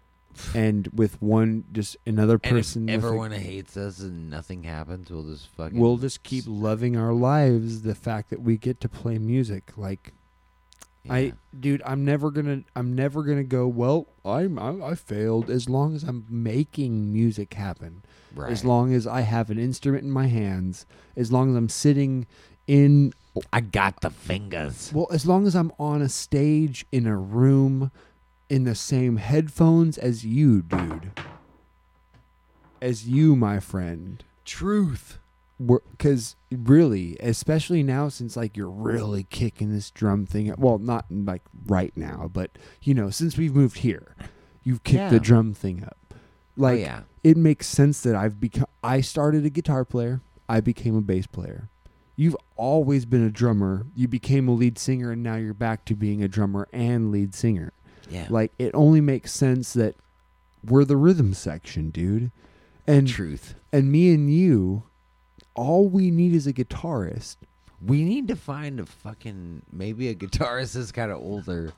and 0.55 0.87
with 0.93 1.19
one 1.21 1.65
just 1.71 1.97
another 2.05 2.37
person. 2.37 2.85
with 2.85 2.93
a- 2.93 2.93
everyone 2.93 3.31
hates 3.31 3.75
us 3.77 3.99
and 3.99 4.29
nothing 4.29 4.63
happens, 4.63 5.09
we'll 5.09 5.23
just 5.23 5.47
fucking. 5.49 5.79
we'll 5.79 5.97
just 5.97 6.21
keep 6.21 6.43
loving 6.47 6.95
our 6.95 7.13
lives. 7.13 7.81
The 7.81 7.95
fact 7.95 8.29
that 8.29 8.41
we 8.41 8.57
get 8.57 8.79
to 8.81 8.89
play 8.89 9.17
music, 9.17 9.71
like 9.75 10.13
I, 11.09 11.33
dude, 11.59 11.81
I'm 11.85 12.05
never 12.05 12.31
gonna, 12.31 12.63
I'm 12.75 12.93
never 12.93 13.23
gonna 13.23 13.43
go. 13.43 13.67
Well, 13.67 14.07
I'm, 14.25 14.59
I, 14.59 14.91
I 14.91 14.95
failed. 14.95 15.49
As 15.49 15.69
long 15.69 15.95
as 15.95 16.03
I'm 16.03 16.25
making 16.29 17.11
music 17.11 17.53
happen, 17.53 18.03
right. 18.35 18.51
as 18.51 18.65
long 18.65 18.93
as 18.93 19.07
I 19.07 19.21
have 19.21 19.49
an 19.49 19.59
instrument 19.59 20.03
in 20.03 20.11
my 20.11 20.27
hands, 20.27 20.85
as 21.15 21.31
long 21.31 21.49
as 21.51 21.55
I'm 21.55 21.69
sitting 21.69 22.27
in 22.67 23.13
oh, 23.35 23.41
I 23.51 23.61
got 23.61 24.01
the 24.01 24.09
fingers. 24.09 24.91
Well, 24.93 25.07
as 25.11 25.25
long 25.25 25.47
as 25.47 25.55
I'm 25.55 25.71
on 25.79 26.01
a 26.01 26.09
stage 26.09 26.85
in 26.91 27.07
a 27.07 27.17
room 27.17 27.91
in 28.49 28.63
the 28.63 28.75
same 28.75 29.17
headphones 29.17 29.97
as 29.97 30.25
you, 30.25 30.61
dude. 30.61 31.11
As 32.81 33.07
you, 33.07 33.35
my 33.35 33.59
friend. 33.59 34.23
Truth. 34.45 35.19
Because 35.65 36.35
really, 36.51 37.17
especially 37.19 37.81
now 37.81 38.09
since 38.09 38.37
like 38.37 38.55
you're 38.55 38.69
really 38.69 39.23
kicking 39.23 39.73
this 39.73 39.89
drum 39.89 40.25
thing. 40.25 40.53
Well, 40.57 40.77
not 40.77 41.05
like 41.09 41.41
right 41.65 41.91
now, 41.95 42.29
but 42.31 42.51
you 42.81 42.93
know, 42.93 43.09
since 43.09 43.37
we've 43.37 43.55
moved 43.55 43.79
here, 43.79 44.15
you've 44.63 44.83
kicked 44.83 45.11
the 45.11 45.19
drum 45.19 45.53
thing 45.53 45.83
up. 45.83 45.97
Oh, 46.11 46.15
like, 46.57 46.75
oh, 46.75 46.81
yeah. 46.81 47.01
it 47.23 47.37
makes 47.37 47.67
sense 47.67 48.01
that 48.01 48.15
I've 48.15 48.39
become. 48.39 48.67
I 48.83 49.01
started 49.01 49.45
a 49.45 49.49
guitar 49.49 49.85
player. 49.85 50.21
I 50.49 50.61
became 50.61 50.95
a 50.95 51.01
bass 51.01 51.27
player. 51.27 51.69
You've 52.15 52.37
always 52.55 53.05
been 53.05 53.23
a 53.23 53.29
drummer. 53.29 53.85
You 53.95 54.07
became 54.07 54.47
a 54.47 54.53
lead 54.53 54.79
singer, 54.79 55.11
and 55.11 55.21
now 55.21 55.35
you're 55.35 55.53
back 55.53 55.85
to 55.85 55.95
being 55.95 56.23
a 56.23 56.27
drummer 56.27 56.67
and 56.73 57.11
lead 57.11 57.35
singer. 57.35 57.73
Yeah. 58.09 58.27
Like 58.29 58.51
it 58.57 58.71
only 58.73 59.01
makes 59.01 59.31
sense 59.31 59.73
that 59.73 59.95
we're 60.63 60.85
the 60.85 60.97
rhythm 60.97 61.33
section, 61.33 61.89
dude. 61.89 62.31
And 62.87 63.07
Truth. 63.07 63.55
and 63.71 63.91
me 63.91 64.13
and 64.13 64.33
you, 64.33 64.83
all 65.57 65.89
we 65.89 66.09
need 66.11 66.33
is 66.33 66.47
a 66.47 66.53
guitarist. 66.53 67.35
We 67.85 68.03
need 68.03 68.29
to 68.29 68.35
find 68.35 68.79
a 68.79 68.85
fucking 68.85 69.63
maybe 69.73 70.07
a 70.07 70.15
guitarist 70.15 70.73
that's 70.73 70.93
kind 70.93 71.11
of 71.11 71.17
older. 71.17 71.73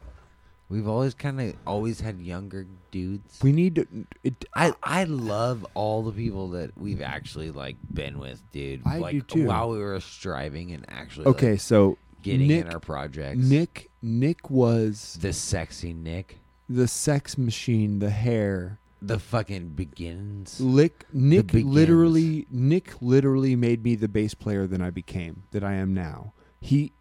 We've 0.69 0.88
always 0.88 1.15
kind 1.15 1.41
of 1.41 1.56
always 1.65 1.99
had 1.99 2.22
younger 2.22 2.68
dudes. 2.91 3.39
We 3.41 3.51
need 3.51 3.76
to. 3.76 3.88
It, 4.23 4.45
I 4.53 4.73
I 4.84 5.06
love 5.06 5.65
all 5.73 6.03
the 6.03 6.11
people 6.11 6.49
that 6.49 6.77
we've 6.77 7.01
actually 7.01 7.49
like 7.49 7.77
been 7.91 8.19
with, 8.19 8.39
dude. 8.51 8.84
I 8.85 8.99
like 8.99 9.14
do 9.14 9.22
too. 9.22 9.47
while 9.47 9.72
we 9.72 9.80
were 9.80 9.99
striving 9.99 10.72
and 10.72 10.85
actually 10.88 11.26
okay, 11.26 11.51
like, 11.51 11.61
so 11.61 11.97
getting 12.22 12.47
Nick, 12.49 12.65
in 12.65 12.72
our 12.72 12.80
projects. 12.80 13.39
Nick, 13.39 13.89
Nick 14.03 14.49
was 14.51 15.18
the 15.22 15.34
sexy 15.34 15.93
Nick, 15.93 16.38
the 16.69 16.88
sex 16.88 17.35
machine, 17.38 17.97
the 17.97 18.11
hair. 18.11 18.77
The 19.02 19.20
fucking 19.20 19.70
begins. 19.70 20.60
Lick 20.60 21.06
Nick 21.14 21.48
begins. 21.48 21.74
literally 21.74 22.48
Nick 22.50 23.02
literally 23.02 23.56
made 23.56 23.84
me 23.84 23.96
the 23.96 24.08
bass 24.08 24.34
player 24.34 24.68
that 24.68 24.82
I 24.82 24.90
became, 24.90 25.44
that 25.52 25.64
I 25.64 25.74
am 25.74 25.94
now. 25.94 26.34
He 26.60 26.94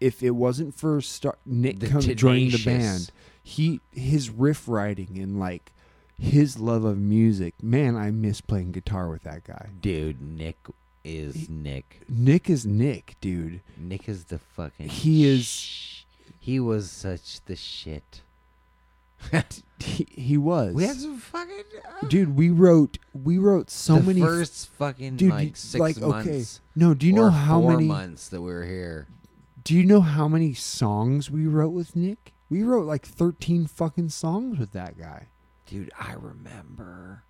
if 0.00 0.22
it 0.22 0.30
wasn't 0.32 0.74
for 0.74 1.00
start 1.00 1.38
Nick 1.46 1.78
The 1.80 1.88
come, 1.88 2.00
joining 2.02 2.50
the 2.50 2.62
band, 2.64 3.10
he 3.42 3.80
his 3.92 4.30
riff 4.30 4.68
writing 4.68 5.18
and 5.18 5.38
like 5.38 5.72
his 6.18 6.58
love 6.58 6.84
of 6.84 6.98
music, 6.98 7.62
man, 7.62 7.96
I 7.96 8.10
miss 8.10 8.40
playing 8.40 8.72
guitar 8.72 9.08
with 9.08 9.22
that 9.22 9.44
guy. 9.44 9.70
Dude, 9.80 10.20
Nick 10.20 10.58
is 11.04 11.48
Nick. 11.48 12.02
Nick 12.08 12.48
is 12.48 12.64
Nick, 12.64 13.16
dude. 13.20 13.60
Nick 13.76 14.08
is 14.08 14.24
the 14.26 14.38
fucking. 14.38 14.88
He 14.88 15.26
is- 15.26 15.44
sh- 15.46 16.04
He 16.38 16.60
was 16.60 16.90
such 16.90 17.44
the 17.46 17.56
shit. 17.56 18.20
He, 19.80 20.06
he 20.10 20.38
was. 20.38 20.72
we 20.74 20.84
had 20.84 20.96
some 20.96 21.18
fucking. 21.18 21.64
uh, 22.02 22.06
dude, 22.06 22.36
we 22.36 22.48
wrote 22.48 22.96
we 23.12 23.36
wrote 23.36 23.70
so 23.70 23.96
the 23.96 24.02
many 24.02 24.20
first 24.20 24.68
fucking 24.78 25.16
dude, 25.16 25.30
like 25.30 25.56
six 25.56 25.78
like, 25.78 26.00
okay. 26.00 26.44
No, 26.74 26.94
do 26.94 27.06
you 27.06 27.12
know 27.12 27.28
how 27.28 27.60
four 27.60 27.72
many 27.72 27.86
months 27.86 28.28
that 28.28 28.40
we 28.40 28.50
were 28.52 28.64
here? 28.64 29.08
Do 29.62 29.74
you 29.74 29.84
know 29.84 30.00
how 30.00 30.26
many 30.26 30.54
songs 30.54 31.30
we 31.30 31.46
wrote 31.46 31.70
with 31.70 31.96
Nick? 31.96 32.32
We 32.48 32.62
wrote 32.62 32.86
like 32.86 33.04
13 33.04 33.66
fucking 33.66 34.10
songs 34.10 34.58
with 34.58 34.72
that 34.72 34.96
guy. 34.98 35.28
Dude, 35.66 35.90
I 35.98 36.14
remember. 36.14 37.24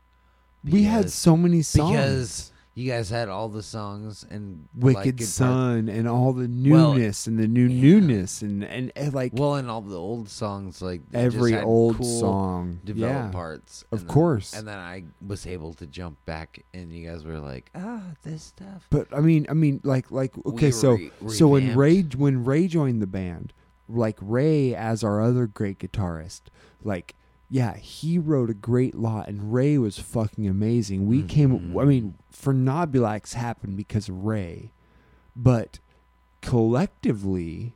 we 0.63 0.85
had 0.85 1.11
so 1.11 1.37
many 1.37 1.63
songs. 1.63 1.93
because 1.93 2.53
you 2.75 2.91
guys 2.91 3.09
had 3.09 3.29
all 3.29 3.49
the 3.49 3.63
songs 3.63 4.25
and 4.29 4.69
Wicked 4.75 5.21
like, 5.21 5.29
Sun 5.29 5.89
and 5.89 6.09
all 6.09 6.33
the 6.33 6.49
Well, 6.69 6.95
newness 6.95 7.27
and 7.29 7.39
the 7.39 7.47
new 7.47 7.67
yeah. 7.69 7.81
newness 7.83 8.43
and, 8.43 8.65
and, 8.65 8.91
and, 8.97 9.15
like 9.15 9.33
Well, 9.35 9.55
and 9.55 9.71
all 9.71 9.81
the 9.81 9.97
old 9.97 10.29
songs, 10.29 10.83
like 10.83 11.03
every 11.13 11.57
old 11.61 11.99
cool 11.99 12.21
song. 12.21 12.81
developed 12.85 13.27
Yeah. 13.27 13.31
parts. 13.31 13.83
Of 13.93 14.01
and 14.01 14.09
then- 14.09 14.13
course. 14.15 14.53
And 14.55 14.67
then 14.67 14.79
I 14.79 15.05
was 15.25 15.47
able 15.47 15.73
to 15.75 15.87
jump 15.87 16.17
back, 16.25 16.65
and 16.75 16.93
you 16.93 17.09
guys 17.09 17.25
were 17.25 17.39
like, 17.39 17.71
"Ah, 17.77 18.03
this 18.25 18.43
stuff." 18.43 18.87
But 18.91 19.07
I 19.15 19.21
mean, 19.21 19.47
I 19.49 19.55
mean, 19.55 19.81
like, 19.85 20.11
like, 20.11 20.35
okay, 20.47 20.67
We 20.67 20.73
so, 20.73 20.93
re- 20.93 21.11
so 21.29 21.49
when. 21.49 21.77
Ray, 21.77 22.03
when 22.03 22.45
Ray 22.45 22.67
joined 22.67 23.01
the 23.01 23.07
band, 23.07 23.53
like 23.89 24.19
Ray 24.21 24.75
as 24.75 25.05
our 25.05 25.21
other 25.21 25.47
great 25.47 25.79
guitarist, 25.79 26.43
like, 26.83 27.15
yeah, 27.51 27.77
he 27.77 28.19
wrote 28.19 28.51
a 28.51 28.55
great 28.55 28.95
lot, 28.95 29.29
and 29.29 29.53
Ray 29.53 29.79
was 29.79 29.99
fucking 29.99 30.49
amazing. 30.49 31.07
We 31.07 31.19
mm-hmm. 31.19 31.27
came, 31.27 31.79
I 31.79 31.85
mean, 31.85 32.15
Phernobulax 32.33 33.35
happened 33.35 33.77
because 33.77 34.09
of 34.09 34.25
Ray, 34.25 34.73
but 35.37 35.79
collectively, 36.41 37.75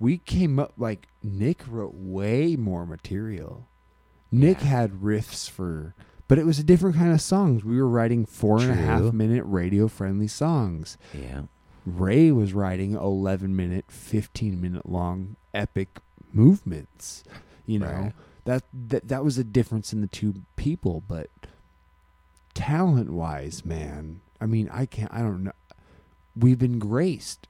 we 0.00 0.18
came 0.18 0.58
up 0.58 0.72
like 0.76 1.08
Nick 1.22 1.62
wrote 1.68 1.94
way 1.94 2.56
more 2.56 2.86
material. 2.86 3.66
Nick 4.30 4.60
Yeah. 4.62 4.66
had 4.68 4.92
riffs 5.02 5.48
for, 5.48 5.94
but 6.26 6.38
it 6.38 6.46
was 6.46 6.58
a 6.58 6.64
different 6.64 6.96
kind 6.96 7.12
of 7.12 7.20
songs. 7.20 7.64
We 7.64 7.80
were 7.80 7.88
writing 7.88 8.26
four 8.26 8.60
and 8.60 8.70
a 8.70 8.74
half 8.74 9.00
True. 9.00 9.12
minute 9.12 9.44
radio 9.44 9.86
friendly 9.88 10.26
songs. 10.28 10.98
Yeah, 11.12 11.42
Ray 11.86 12.32
was 12.32 12.52
writing 12.52 12.94
11 12.94 13.54
minute, 13.54 13.84
15 13.88 14.60
minute 14.60 14.86
long 14.88 15.36
epic 15.52 16.00
movements. 16.32 17.22
You 17.66 17.78
know, 17.78 17.86
Right. 17.86 18.12
That, 18.44 18.62
that 18.72 19.08
that 19.08 19.24
was 19.24 19.38
a 19.38 19.44
difference 19.44 19.92
in 19.92 20.00
the 20.00 20.06
two 20.06 20.34
people, 20.56 21.02
but 21.08 21.30
talent 22.54 23.10
wise, 23.10 23.64
man, 23.64 24.20
I 24.40 24.46
mean, 24.46 24.68
I 24.72 24.86
can't, 24.86 25.12
I 25.12 25.18
don't 25.20 25.44
know. 25.44 25.52
We've 26.36 26.58
been 26.58 26.78
graced. 26.78 27.46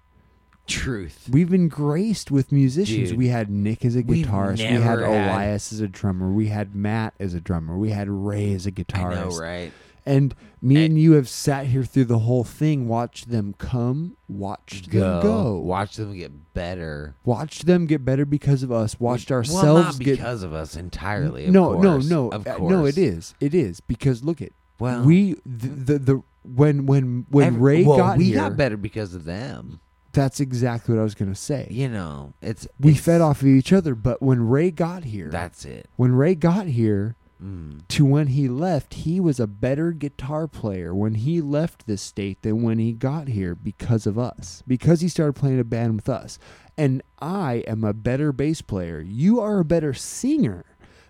truth. 0.67 1.29
We've 1.31 1.51
been 1.51 1.69
graced 1.69 2.31
with 2.31 2.53
musicians. 2.53 3.11
Dude. 3.11 3.19
we 3.19 3.29
had 3.29 3.51
Nick 3.51 3.85
as 3.85 3.97
a 3.97 4.03
guitarist. 4.03 4.59
We 4.59 4.65
had 4.65 4.81
never 4.81 5.07
had- 5.07 5.31
Elias 5.31 5.73
as 5.73 5.81
a 5.81 5.89
drummer. 5.89 6.31
We 6.31 6.49
had 6.49 6.75
Matt 6.75 7.15
as 7.19 7.35
a 7.35 7.41
drummer. 7.41 7.77
We 7.77 7.91
had 7.91 8.09
Ray 8.09 8.53
as 8.55 8.67
a 8.67 8.73
guitarist. 8.73 9.05
I 9.05 9.15
know, 9.29 9.37
right? 9.39 9.73
And 10.07 10.35
me 10.61 10.77
Eh. 10.77 10.85
and 10.85 10.99
you 10.99 11.13
have 11.13 11.29
sat 11.29 11.67
here 11.69 11.83
through 11.85 12.05
the 12.05 12.19
whole 12.21 12.45
thing, 12.45 12.89
watched 12.89 13.31
them 13.31 13.55
come, 13.57 14.17
watched 14.29 14.91
them 14.91 15.23
go, 15.23 15.59
Watch 15.59 15.97
them 15.97 16.15
get 16.17 16.53
better. 16.53 17.15
watched 17.25 17.65
them 17.67 17.87
get 17.87 18.05
better 18.05 18.27
because 18.27 18.63
of 18.63 18.71
us, 18.71 19.01
watched 19.01 19.31
well, 19.31 19.39
ourselves 19.39 19.99
not 19.99 20.05
get. 20.05 20.17
because 20.19 20.43
of 20.43 20.53
us 20.53 20.77
entirely. 20.77 21.47
Of 21.47 21.53
no, 21.53 21.73
no, 21.81 21.93
course, 21.95 22.09
no, 22.11 22.29
of 22.31 22.47
uh, 22.47 22.55
course. 22.57 22.71
no. 22.71 22.85
It 22.85 22.99
is, 22.99 23.35
it 23.41 23.55
is 23.55 23.81
because 23.81 24.23
look 24.23 24.43
at 24.43 24.51
Well, 24.79 25.03
we 25.05 25.35
the, 25.47 25.69
the 25.69 25.99
the 25.99 26.23
when 26.43 26.85
when 26.85 27.25
when 27.31 27.47
every- 27.47 27.61
Ray 27.79 27.85
well, 27.85 27.97
got 27.97 28.19
we 28.19 28.25
here. 28.27 28.35
got 28.37 28.57
better 28.59 28.77
because 28.77 29.15
of 29.15 29.25
them. 29.25 29.81
That's 30.13 30.39
exactly 30.39 30.95
what 30.95 31.01
I 31.01 31.05
was 31.05 31.15
gonna 31.15 31.35
say. 31.35 31.67
You 31.71 31.89
know, 31.89 32.35
it's 32.43 32.69
we 32.79 32.91
it's- 32.91 33.05
fed 33.05 33.21
off 33.23 33.41
of 33.41 33.49
each 33.49 33.73
other, 33.73 33.95
but 33.95 34.21
when 34.23 34.47
Ray 34.49 34.71
got 34.71 35.05
here, 35.05 35.29
That's 35.31 35.65
it. 35.65 35.89
when 35.97 36.15
Ray 36.15 36.35
got 36.35 36.67
here, 36.67 37.17
Mm. 37.43 37.87
to 37.89 38.05
when 38.05 38.29
he 38.29 38.49
left, 38.49 38.95
he 38.95 39.19
was 39.21 39.39
a 39.41 39.47
better 39.47 39.91
guitar 39.93 40.47
player 40.47 40.95
when 40.95 41.15
he 41.15 41.41
left 41.41 41.87
this 41.87 42.01
state 42.01 42.41
than 42.43 42.63
when 42.63 42.79
he 42.79 42.93
got 42.93 43.29
here 43.29 43.55
because 43.55 44.07
of 44.07 44.19
us. 44.19 44.63
Because 44.67 45.01
he 45.01 45.09
started 45.09 45.35
playing 45.35 45.59
a 45.61 45.65
band 45.65 45.97
with 45.97 46.09
us. 46.09 46.39
And 46.79 47.03
I 47.21 47.65
am 47.67 47.85
a 47.85 47.93
better 47.93 48.33
bass 48.33 48.63
player. 48.63 49.01
You 49.01 49.41
are 49.41 49.59
a 49.61 49.65
better 49.65 49.93
singer 49.95 50.65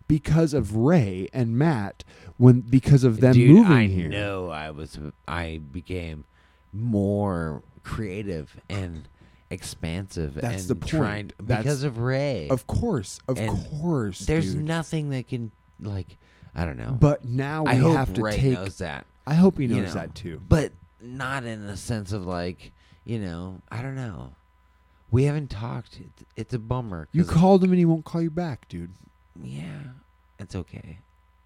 because 0.08 0.52
of 0.54 0.74
Ray 0.76 1.28
and 1.32 1.56
Matt 1.56 2.04
when 2.36 2.60
because 2.60 3.04
of 3.04 3.20
them 3.20 3.32
Dude, 3.34 3.50
moving 3.50 3.72
I 3.72 3.86
here. 3.86 4.08
know 4.08 4.50
I 4.50 4.70
was 4.70 4.98
I 5.28 5.60
became 5.72 6.24
more 6.72 7.62
creative 7.82 8.60
and 8.68 9.08
expansive 9.50 10.34
That's 10.34 10.62
and 10.62 10.70
the 10.70 10.74
point. 10.74 10.88
trying 10.90 11.30
That's- 11.38 11.64
because 11.64 11.84
of 11.84 11.98
Ray. 11.98 12.48
Of 12.48 12.66
course, 12.66 13.20
of 13.28 13.38
And 13.38 13.50
course. 13.50 14.20
There's 14.20 14.54
dude. 14.54 14.64
nothing 14.64 15.10
that 15.10 15.28
can 15.28 15.52
like 15.86 16.18
I 16.54 16.64
don't 16.64 16.78
know. 16.78 16.96
But 16.98 17.24
now 17.24 17.64
we 17.64 17.72
I 17.72 17.74
hope 17.76 17.96
have 17.96 18.14
to 18.14 18.22
Ray 18.22 18.36
take 18.36 18.54
knows 18.54 18.78
that. 18.78 19.06
I 19.26 19.34
hope 19.34 19.58
he 19.58 19.64
you 19.64 19.76
knows 19.76 19.94
know. 19.94 20.00
that 20.02 20.14
too. 20.14 20.40
But 20.46 20.72
not 21.00 21.44
in 21.44 21.66
the 21.66 21.76
sense 21.76 22.12
of 22.12 22.26
like, 22.26 22.72
you 23.04 23.18
know, 23.18 23.60
I 23.70 23.82
don't 23.82 23.96
know. 23.96 24.34
We 25.10 25.24
haven't 25.24 25.50
talked. 25.50 26.00
It's, 26.00 26.24
it's 26.36 26.54
a 26.54 26.58
bummer. 26.58 27.08
You 27.12 27.24
called 27.24 27.62
him 27.62 27.70
and 27.70 27.78
he 27.78 27.84
won't 27.84 28.04
call 28.04 28.22
you 28.22 28.30
back, 28.30 28.68
dude. 28.68 28.92
Yeah, 29.40 29.80
it's 30.38 30.54
okay. 30.54 30.98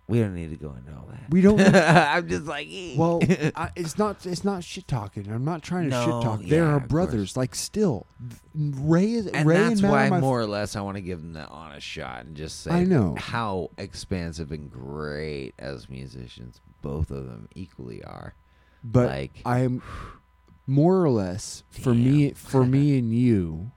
We 0.09 0.21
don't 0.21 0.35
need 0.35 0.49
to 0.51 0.57
go 0.57 0.75
into 0.75 0.91
all 0.99 1.07
that. 1.11 1.29
We 1.29 1.43
don't- 1.43 1.61
I'm 1.75 2.27
just 2.29 2.47
like, 2.47 2.67
eh. 2.71 2.95
Well, 2.97 3.21
I, 3.55 3.71
it's 3.77 3.99
not. 3.99 4.25
It's 4.25 4.43
not 4.43 4.65
shit 4.65 4.89
talking. 4.89 5.31
I'm 5.31 5.45
not 5.45 5.63
trying 5.63 5.85
to 5.85 5.91
No, 5.91 6.03
shit 6.05 6.11
talk. 6.23 6.41
They're 6.43 6.65
yeah, 6.65 6.71
our 6.71 6.77
of 6.79 6.89
brothers. 6.89 7.37
Like 7.37 7.55
still, 7.55 8.07
Ray 8.55 9.13
is 9.13 9.27
and 9.27 9.47
Ray 9.47 9.57
that's 9.59 9.73
and 9.75 9.83
Matt 9.83 9.91
why 9.91 10.07
are 10.07 10.11
my 10.11 10.21
more 10.21 10.41
or 10.41 10.47
less 10.47 10.77
I 10.77 10.81
want 10.81 10.97
to 10.97 11.03
give 11.03 11.21
them 11.21 11.35
the 11.35 11.47
honest 11.47 11.87
shot 11.87 12.25
and 12.25 12.35
just 12.37 12.63
say 12.63 12.71
I 12.71 12.85
know. 12.85 13.17
how 13.19 13.71
expansive 13.77 14.51
and 14.51 14.71
great 14.71 15.53
as 15.59 15.91
musicians 15.91 16.61
both 16.81 17.11
of 17.11 17.27
them 17.27 17.49
equally 17.55 18.03
are. 18.03 18.35
But 18.83 19.09
like 19.09 19.43
I'm 19.45 19.83
more 20.67 21.03
or 21.05 21.11
less 21.11 21.65
for 21.69 21.93
me. 21.95 22.29
Damn. 22.29 22.35
For 22.35 22.65
me 22.65 22.99
and 22.99 23.13
you, 23.13 23.73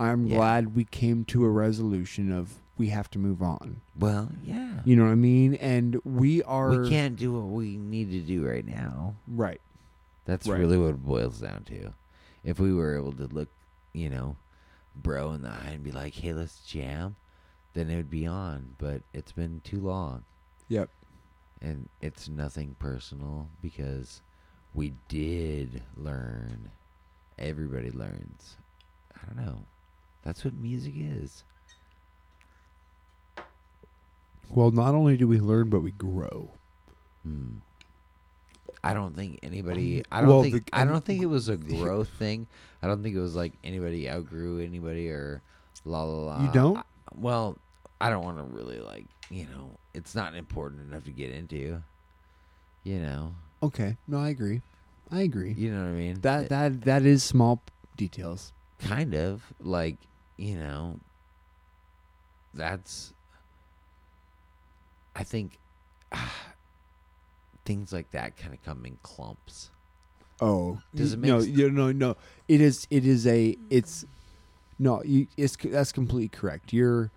I'm 0.00 0.26
Yeah. 0.26 0.36
glad 0.36 0.74
we 0.74 0.84
came 0.84 1.26
to 1.26 1.44
a 1.44 1.50
resolution 1.50 2.32
of 2.32 2.54
we 2.76 2.88
have 2.88 3.10
to 3.12 3.18
move 3.18 3.40
on. 3.42 3.80
well, 3.98 4.30
yeah. 4.44 4.80
You 4.84 4.96
know 4.96 5.04
what 5.04 5.12
I 5.12 5.16
mean? 5.16 5.54
And 5.54 6.00
we 6.04 6.42
are 6.42 6.70
we 6.70 6.88
can't 6.90 7.16
do 7.16 7.32
what 7.32 7.46
we 7.52 7.76
need 7.76 8.10
to 8.10 8.20
do 8.20 8.46
right 8.46 8.66
now. 8.66 9.14
right. 9.28 9.60
That's 10.26 10.46
Right. 10.48 10.58
really 10.58 10.78
what 10.78 10.90
it 10.94 11.04
boils 11.04 11.40
down 11.40 11.64
to. 11.64 11.92
If 12.44 12.58
we 12.58 12.72
were 12.72 12.96
able 12.96 13.12
to 13.12 13.26
look, 13.26 13.48
you 13.92 14.08
know, 14.10 14.36
bro 14.96 15.32
in 15.32 15.42
the 15.42 15.50
eye 15.50 15.70
and 15.72 15.84
be 15.84 15.92
like, 15.92 16.14
"Hey, 16.14 16.32
let's 16.32 16.64
jam," 16.66 17.16
then 17.74 17.90
it 17.90 17.96
would 17.96 18.10
be 18.10 18.26
on. 18.26 18.74
But 18.78 19.02
it's 19.12 19.32
been 19.32 19.60
too 19.64 19.80
long. 19.80 20.24
Yep. 20.68 20.88
and 21.60 21.88
it's 22.02 22.28
nothing 22.28 22.74
personal 22.78 23.48
because 23.62 24.20
we 24.74 24.92
did 25.08 25.82
learn. 25.96 26.70
Everybody 27.38 27.90
learns. 27.90 28.56
I 29.14 29.26
don't 29.26 29.36
know. 29.44 29.64
That's 30.22 30.44
what 30.44 30.54
music 30.54 30.94
is. 30.96 31.44
Well, 34.50 34.70
not 34.70 34.94
only 34.94 35.16
do 35.16 35.26
we 35.28 35.38
learn, 35.40 35.68
but 35.70 35.80
we 35.80 35.90
grow. 35.92 36.50
Hmm. 37.22 37.56
I 38.82 38.92
don't 38.92 39.16
think 39.16 39.38
anybody. 39.42 40.02
I 40.12 40.20
don't 40.20 40.28
Well, 40.28 40.42
think. 40.42 40.66
the- 40.70 40.78
I 40.78 40.84
don't 40.84 41.02
think 41.04 41.22
it 41.22 41.26
was 41.26 41.48
a 41.48 41.56
growth 41.74 42.08
thing. 42.10 42.46
I 42.82 42.86
don't 42.86 43.02
think 43.02 43.16
it 43.16 43.20
was 43.20 43.34
like 43.34 43.54
anybody 43.64 44.08
outgrew 44.10 44.60
anybody 44.60 45.08
or 45.08 45.40
la 45.86 46.02
la 46.04 46.24
la. 46.24 46.42
You 46.42 46.52
don't? 46.52 46.76
I- 46.78 46.82
well, 47.16 47.56
I 48.00 48.10
don't 48.10 48.24
want 48.24 48.36
to 48.38 48.44
really 48.44 48.80
like. 48.80 49.06
You 49.30 49.46
know, 49.46 49.70
it's 49.94 50.14
not 50.14 50.34
important 50.34 50.82
enough 50.82 51.04
to 51.04 51.10
get 51.10 51.30
into. 51.32 51.82
You 52.82 52.98
know. 53.00 53.34
Okay. 53.62 53.96
No, 54.06 54.18
I 54.18 54.28
agree. 54.28 54.60
I 55.10 55.22
agree. 55.22 55.52
You 55.54 55.70
know 55.72 55.80
what 55.82 55.88
I 55.88 55.92
mean? 55.92 56.20
That 56.20 56.50
that 56.50 56.82
that 56.82 57.06
is 57.06 57.24
small 57.24 57.62
details. 57.96 58.52
kind 58.80 59.14
of 59.14 59.42
like 59.60 59.96
you 60.36 60.58
know 60.58 60.98
that's 62.52 63.13
i 65.14 65.22
think 65.22 65.58
things 67.64 67.92
like 67.92 68.10
that 68.10 68.36
kind 68.36 68.52
of 68.54 68.62
come 68.62 68.84
in 68.84 68.98
clumps 69.02 69.70
Oh, 70.40 70.80
Does 70.94 71.12
it 71.12 71.20
no? 71.20 71.38
make 71.38 71.48
s- 71.48 71.56
You 71.56 71.70
no, 71.70 71.92
no. 71.92 72.16
It 72.48 72.60
is. 72.60 72.86
It 72.90 73.06
is 73.06 73.26
a. 73.26 73.56
It's 73.70 74.04
no. 74.78 75.02
You. 75.04 75.26
It's 75.36 75.56
that's 75.56 75.92
completely 75.92 76.28
correct. 76.28 76.72
You're. 76.72 77.10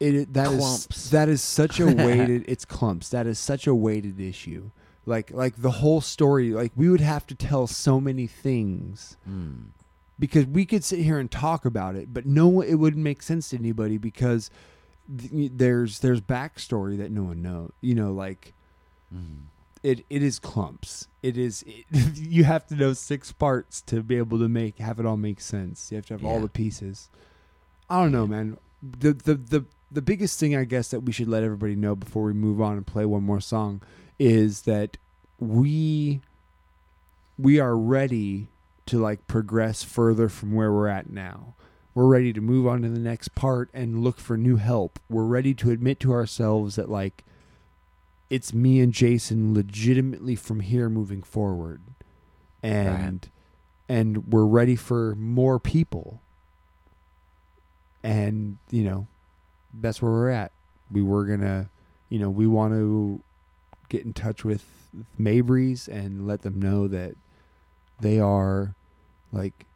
It 0.00 0.32
that 0.32 0.50
is 0.52 0.58
Clumps. 0.58 1.10
that 1.10 1.28
is 1.28 1.42
such 1.42 1.78
a 1.78 1.86
weighted. 1.86 2.44
it's 2.48 2.64
clumps. 2.64 3.10
That 3.10 3.26
is 3.26 3.38
such 3.38 3.66
a 3.66 3.74
weighted 3.74 4.18
issue. 4.18 4.70
Like 5.06 5.30
like 5.30 5.60
the 5.60 5.70
whole 5.70 6.00
story. 6.00 6.50
Like 6.50 6.72
we 6.74 6.88
would 6.88 7.00
have 7.02 7.26
to 7.28 7.34
tell 7.34 7.66
so 7.66 8.00
many 8.00 8.26
things 8.26 9.16
mm. 9.28 9.66
because 10.18 10.46
we 10.46 10.64
could 10.64 10.82
sit 10.82 11.00
here 11.00 11.18
and 11.18 11.30
talk 11.30 11.64
about 11.64 11.94
it, 11.94 12.12
but 12.12 12.24
no, 12.26 12.62
it 12.62 12.76
wouldn't 12.76 13.04
make 13.04 13.22
sense 13.22 13.50
to 13.50 13.58
anybody 13.58 13.96
because 13.98 14.50
th- 15.18 15.52
there's 15.54 15.98
there's 16.00 16.20
backstory 16.20 16.96
that 16.98 17.10
no 17.10 17.22
one 17.24 17.42
knows. 17.42 17.72
You 17.80 17.94
know, 17.94 18.12
like 18.12 18.54
Mm. 19.14 19.42
it 19.82 20.06
it 20.08 20.22
is 20.22 20.38
clumps. 20.38 21.06
It 21.22 21.36
is 21.36 21.62
it, 21.66 21.84
you 22.16 22.44
have 22.44 22.66
to 22.68 22.74
know 22.74 22.92
six 22.94 23.30
parts 23.32 23.82
to 23.82 24.02
be 24.02 24.16
able 24.16 24.38
to 24.38 24.48
make 24.48 24.78
have 24.78 24.98
it 24.98 25.04
all 25.06 25.16
make 25.18 25.40
sense. 25.40 25.90
You 25.92 25.96
have 25.96 26.06
to 26.06 26.14
have 26.14 26.24
all 26.24 26.40
the 26.40 26.48
pieces. 26.48 27.08
I 27.90 28.00
don't 28.02 28.12
know, 28.12 28.26
man. 28.26 28.56
The 28.82 29.12
the 29.12 29.34
the 29.34 29.64
the 29.90 30.00
biggest 30.02 30.40
thing 30.40 30.56
I 30.56 30.64
guess 30.64 30.88
that 30.92 31.00
we 31.00 31.12
should 31.12 31.28
let 31.28 31.42
everybody 31.42 31.76
know 31.76 31.94
before 31.94 32.22
we 32.22 32.32
move 32.32 32.60
on 32.62 32.78
and 32.78 32.86
play 32.86 33.04
one 33.04 33.22
more 33.22 33.40
song 33.40 33.82
is 34.18 34.62
that 34.62 34.96
we 35.38 36.20
we 37.38 37.58
are 37.60 37.76
ready 37.76 38.48
to 38.86 38.98
like 38.98 39.26
progress 39.26 39.82
further 39.82 40.28
from 40.30 40.54
where 40.54 40.72
we're 40.72 40.88
at 40.88 41.10
now. 41.10 41.54
We're 41.94 42.06
ready 42.06 42.32
to 42.32 42.40
move 42.40 42.66
on 42.66 42.82
to 42.82 42.88
the 42.88 42.98
next 42.98 43.34
part 43.34 43.68
and 43.74 44.02
look 44.02 44.18
for 44.18 44.36
new 44.36 44.56
help. 44.56 44.98
We're 45.10 45.24
ready 45.24 45.52
to 45.54 45.70
admit 45.70 46.00
to 46.00 46.12
ourselves 46.12 46.76
that 46.76 46.88
like 46.90 47.24
it's 48.30 48.54
me 48.54 48.80
and 48.80 48.92
Jason 48.92 49.52
legitimately 49.52 50.36
from 50.36 50.60
here 50.60 50.88
moving 50.88 51.22
forward. 51.22 51.82
And 52.62 53.28
and 53.88 54.32
we're 54.32 54.46
ready 54.46 54.74
for 54.74 55.14
more 55.16 55.58
people. 55.58 56.22
And, 58.02 58.56
you 58.70 58.84
know, 58.84 59.06
that's 59.74 60.00
where 60.00 60.10
we're 60.10 60.30
at. 60.30 60.52
We 60.90 61.02
were 61.02 61.26
going 61.26 61.40
to, 61.40 61.68
you 62.08 62.18
know, 62.18 62.30
we 62.30 62.46
want 62.46 62.72
to 62.72 63.20
get 63.90 64.04
in 64.04 64.14
touch 64.14 64.44
with 64.44 64.64
Mabry's 65.18 65.88
and 65.88 66.26
let 66.26 66.40
them 66.40 66.58
know 66.58 66.88
that 66.88 67.16
they 68.00 68.18
are 68.18 68.74
like 69.30 69.66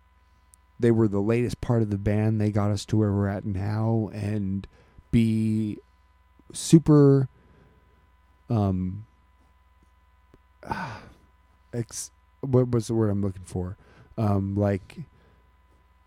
they 0.78 0.90
were 0.90 1.08
the 1.08 1.20
latest 1.20 1.60
part 1.60 1.82
of 1.82 1.90
the 1.90 1.98
band. 1.98 2.40
They 2.40 2.50
got 2.50 2.70
us 2.70 2.84
to 2.86 2.96
where 2.96 3.12
we're 3.12 3.28
at 3.28 3.44
now 3.44 4.10
and 4.12 4.66
be 5.10 5.78
super 6.52 7.28
um 8.50 9.06
ex 11.72 12.10
what 12.40 12.70
was 12.70 12.86
the 12.86 12.94
word 12.94 13.10
I'm 13.10 13.22
looking 13.22 13.44
for? 13.44 13.76
Um 14.18 14.54
like 14.54 14.98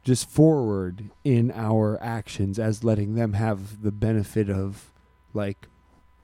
just 0.03 0.29
forward 0.29 1.09
in 1.23 1.51
our 1.51 2.01
actions 2.01 2.57
as 2.57 2.83
letting 2.83 3.15
them 3.15 3.33
have 3.33 3.81
the 3.83 3.91
benefit 3.91 4.49
of 4.49 4.91
like 5.33 5.67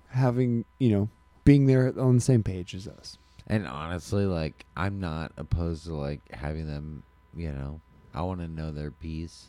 having, 0.09 0.65
you 0.79 0.89
know, 0.89 1.09
being 1.43 1.65
there 1.67 1.93
on 1.99 2.15
the 2.15 2.21
same 2.21 2.41
page 2.43 2.73
as 2.73 2.87
us. 2.87 3.17
and 3.47 3.67
honestly 3.67 4.25
like 4.25 4.65
i'm 4.75 4.99
not 4.99 5.31
opposed 5.37 5.85
to 5.85 5.93
like 5.93 6.21
having 6.31 6.65
them 6.65 7.03
you 7.35 7.51
know 7.51 7.79
i 8.15 8.21
want 8.21 8.39
to 8.39 8.47
know 8.47 8.71
their 8.71 8.89
piece 8.91 9.47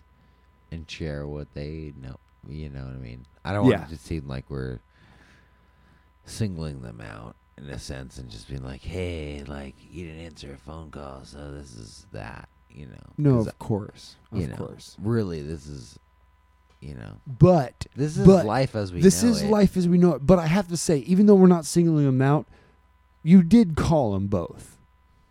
and 0.71 0.91
share 0.91 1.27
what 1.27 1.47
they 1.55 1.93
know 2.03 2.17
you 2.49 2.69
know 2.69 2.85
what 2.85 2.93
i 2.95 2.99
mean 2.99 3.25
i 3.45 3.53
don't 3.53 3.65
want 3.65 3.75
it 3.83 3.89
to 3.89 3.97
seem 3.97 4.27
like 4.29 4.45
we're 4.51 4.79
singling 6.25 6.83
them 6.83 7.01
out 7.01 7.37
in 7.57 7.65
a 7.71 7.79
sense 7.79 8.19
and 8.19 8.29
just 8.29 8.49
being 8.49 8.63
like 8.65 8.83
hey 8.83 9.43
like 9.47 9.75
you 9.91 10.05
didn't 10.07 10.21
answer 10.25 10.53
a 10.53 10.57
phone 10.57 10.91
call 10.91 11.21
so 11.25 11.53
this 11.53 11.75
is 11.75 12.07
that 12.13 12.49
you 12.71 12.87
know 12.87 12.93
No, 13.17 13.39
of 13.39 13.59
course. 13.59 14.17
Of 14.33 14.51
know 14.51 14.57
course. 14.57 14.97
really 15.01 15.41
this 15.41 15.67
is 15.67 15.99
you 16.81 16.95
know 16.95 17.17
But 17.27 17.87
this 17.97 18.19
is 18.19 18.27
But 18.27 18.45
life 18.45 18.77
as 18.77 18.93
we 18.93 19.01
this 19.01 19.23
know 19.23 19.31
is 19.31 19.43
it. 19.43 19.49
life 19.51 19.77
as 19.79 19.89
we 19.89 19.97
know 19.97 20.13
it. 20.13 20.27
But 20.27 20.39
I 20.39 20.47
have 20.47 20.69
to 20.69 20.77
say, 20.77 20.99
even 20.99 21.25
though 21.25 21.35
we're 21.37 21.47
not 21.47 21.65
singling 21.65 22.05
them 22.05 22.21
out, 22.21 22.45
you 23.23 23.43
did 23.43 23.77
call 23.77 24.13
them 24.13 24.27
both, 24.27 24.77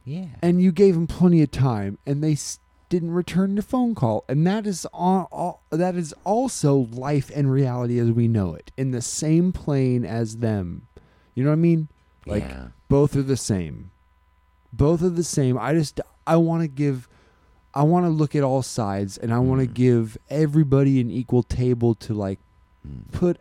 yeah 0.04 0.26
and 0.42 0.60
you 0.60 0.72
gave 0.72 0.96
them 0.96 1.06
plenty 1.06 1.44
of 1.44 1.52
time, 1.52 2.00
and 2.08 2.24
they 2.24 2.34
didn't 2.90 3.12
return 3.12 3.56
the 3.56 3.62
phone 3.62 3.96
call, 3.96 4.24
and 4.30 4.46
that 4.48 4.66
is 4.68 4.86
all, 4.94 5.28
all. 5.32 5.62
That 5.72 5.96
is 5.96 6.14
also 6.24 6.76
life 6.92 7.32
and 7.36 7.52
reality 7.52 8.00
as 8.00 8.12
we 8.12 8.28
know 8.28 8.54
it, 8.54 8.72
in 8.78 8.92
the 8.92 9.02
same 9.02 9.52
plane 9.52 10.06
as 10.06 10.38
them. 10.38 10.88
You 11.34 11.44
know 11.44 11.50
what 11.50 11.58
I 11.58 11.60
mean? 11.60 11.88
Like 12.26 12.44
yeah 12.44 12.68
both 12.88 13.16
are 13.16 13.22
the 13.24 13.38
same. 13.38 13.92
Both 14.72 15.02
are 15.04 15.10
the 15.10 15.24
same. 15.24 15.58
I 15.58 15.74
just 15.74 16.00
I 16.28 16.38
want 16.38 16.62
to 16.64 16.68
give 16.68 17.08
I 17.74 17.84
want 17.84 18.06
to 18.06 18.10
look 18.10 18.36
at 18.36 18.44
all 18.44 18.62
sides 18.62 19.18
and 19.18 19.34
I 19.34 19.40
want 19.40 19.62
to 19.62 19.68
Mhm. 19.68 19.74
give 19.74 20.18
everybody 20.30 21.02
an 21.02 21.10
equal 21.12 21.44
table 21.44 21.94
to 21.96 22.14
like 22.14 22.40
Mm, 22.88 23.12
put 23.12 23.40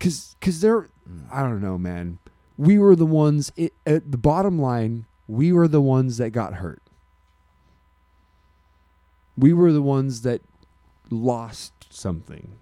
cuz 0.00 0.36
cuz 0.40 0.60
they're 0.60 0.82
mm. 1.08 1.24
I 1.30 1.42
don't 1.42 1.60
know, 1.60 1.76
man. 1.78 2.18
We 2.56 2.78
were 2.78 2.94
the 2.96 3.06
ones 3.06 3.52
it, 3.56 3.72
at 3.86 4.10
the 4.12 4.18
bottom 4.18 4.58
line, 4.60 5.06
we 5.26 5.52
were 5.52 5.66
the 5.68 5.80
ones 5.80 6.18
that 6.18 6.30
got 6.30 6.54
hurt. 6.54 6.82
We 9.36 9.52
were 9.52 9.72
the 9.72 9.82
ones 9.82 10.22
that 10.22 10.42
lost 11.10 11.72
something. 11.90 12.58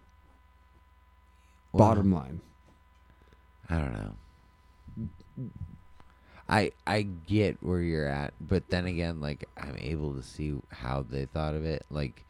Well, 1.72 1.88
bottom 1.88 2.12
line. 2.12 2.40
I 3.68 3.76
don't 3.76 3.92
know. 3.92 5.50
I 6.48 6.72
I 6.84 7.02
get 7.02 7.58
where 7.62 7.80
you're 7.80 8.08
at, 8.08 8.34
but 8.40 8.68
then 8.70 8.86
again, 8.86 9.20
like 9.20 9.48
I'm 9.56 9.76
able 9.78 10.14
to 10.14 10.22
see 10.22 10.54
how 10.70 11.06
they 11.08 11.26
thought 11.26 11.54
of 11.54 11.64
it. 11.64 11.86
Like, 11.90 12.24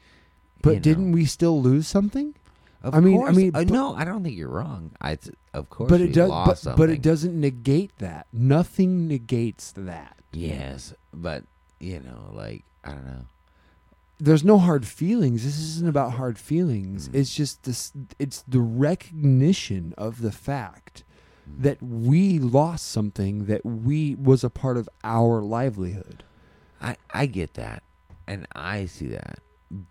But 0.60 0.82
didn't 0.82 1.12
we 1.12 1.24
still 1.24 1.60
lose 1.62 1.88
something? 1.88 2.34
Of 2.82 2.94
I 2.94 3.00
mean- 3.00 3.22
I 3.26 3.30
mean, 3.32 3.50
uh, 3.54 3.64
no, 3.64 3.94
I 3.94 4.04
don't 4.04 4.22
think 4.22 4.36
you're 4.36 4.48
wrong. 4.48 4.92
I 5.00 5.18
of 5.52 5.68
course, 5.68 5.90
but 5.90 6.00
it 6.00 6.12
does 6.12 6.30
but, 6.30 6.58
something. 6.58 6.78
but 6.78 6.90
it 6.90 7.02
doesn't 7.02 7.38
negate 7.38 7.96
that. 7.98 8.26
Nothing 8.32 9.08
negates 9.08 9.72
that. 9.72 10.16
Yes, 10.32 10.94
but 11.12 11.44
you 11.78 12.00
know, 12.00 12.30
like 12.34 12.64
I 12.84 12.92
don't 12.92 13.06
know. 13.06 13.24
There's 14.20 14.44
no 14.44 14.58
hard 14.58 14.86
feelings. 14.86 15.44
This 15.44 15.58
isn't 15.58 15.88
about 15.88 16.12
hard 16.12 16.38
feelings. 16.38 17.08
Mm. 17.08 17.14
It's 17.16 17.34
just 17.34 17.62
this. 17.64 17.92
It's 18.18 18.42
the 18.46 18.60
recognition 18.60 19.94
of 19.98 20.22
the 20.22 20.32
fact 20.32 21.04
Mm. 21.48 21.62
that 21.62 21.82
we 21.82 22.38
lost 22.38 22.86
something 22.86 23.46
that 23.46 23.64
we 23.64 24.14
was 24.14 24.44
a 24.44 24.50
part 24.50 24.76
of 24.76 24.88
our 25.02 25.40
livelihood. 25.40 26.22
I 26.80 26.96
I 27.12 27.26
get 27.26 27.54
that, 27.54 27.82
and 28.26 28.46
I 28.54 28.86
see 28.86 29.08
that, 29.08 29.40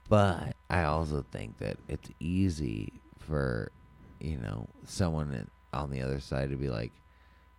but 0.07 0.55
I 0.69 0.83
also 0.83 1.25
think 1.31 1.57
that 1.57 1.77
it's 1.87 2.09
easy 2.19 3.01
for 3.17 3.71
you 4.19 4.37
know 4.37 4.67
someone 4.85 5.49
on 5.73 5.89
the 5.89 6.01
other 6.01 6.19
side 6.19 6.49
to 6.51 6.55
be 6.55 6.69
like, 6.69 6.93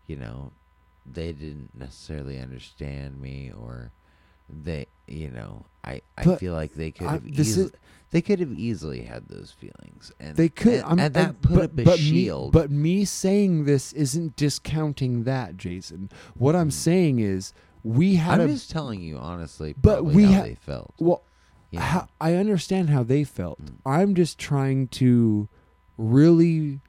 you 0.07 0.17
know, 0.17 0.53
they 1.05 1.33
didn't 1.33 1.71
necessarily 1.75 2.39
understand 2.39 3.21
me, 3.21 3.53
or 3.57 3.91
they, 4.53 4.87
you 5.07 5.31
know, 5.31 5.65
I 5.85 6.03
I 6.19 6.25
But 6.25 6.41
feel 6.41 6.53
like 6.55 6.75
they 6.75 6.91
could 6.91 7.07
I- 7.07 7.13
have 7.13 7.27
easily. 7.27 7.67
is- 7.67 7.73
they 8.13 8.21
could 8.21 8.41
have 8.41 8.53
easily 8.53 9.03
had 9.03 9.29
those 9.29 9.53
feelings, 9.53 10.11
and 10.19 10.37
They 10.37 10.49
could. 10.49 10.83
and, 10.85 11.01
and 11.01 11.15
that 11.15 11.29
and- 11.29 11.41
put 11.43 11.55
but, 11.55 11.65
up 11.65 11.79
a 11.79 11.85
but 11.85 11.99
shield. 12.01 12.53
Me, 12.55 12.61
but 12.61 12.71
me 12.71 13.05
saying 13.05 13.65
this 13.67 13.93
isn't 13.93 14.35
discounting 14.35 15.23
that, 15.25 15.57
Jason. 15.57 16.11
What 16.35 16.57
I'm 16.57 16.71
Mm. 16.71 16.73
saying 16.73 17.19
is 17.21 17.53
we 17.85 18.17
had 18.17 18.41
I'm 18.41 18.49
a. 18.49 18.53
just 18.53 18.69
telling 18.71 19.01
you 19.01 19.17
honestly, 19.17 19.75
But 19.81 20.05
we 20.05 20.25
how 20.25 20.33
ha- 20.33 20.43
they 20.43 20.55
felt. 20.57 20.93
well, 20.99 21.23
know? 21.73 21.81
how, 21.81 22.09
I 22.21 22.35
understand 22.35 22.91
how 22.91 23.05
they 23.05 23.23
felt. 23.23 23.65
Mm. 23.65 23.75
I'm 23.87 24.15
just 24.17 24.39
trying 24.41 24.89
to 24.89 25.49
really, 25.97 26.81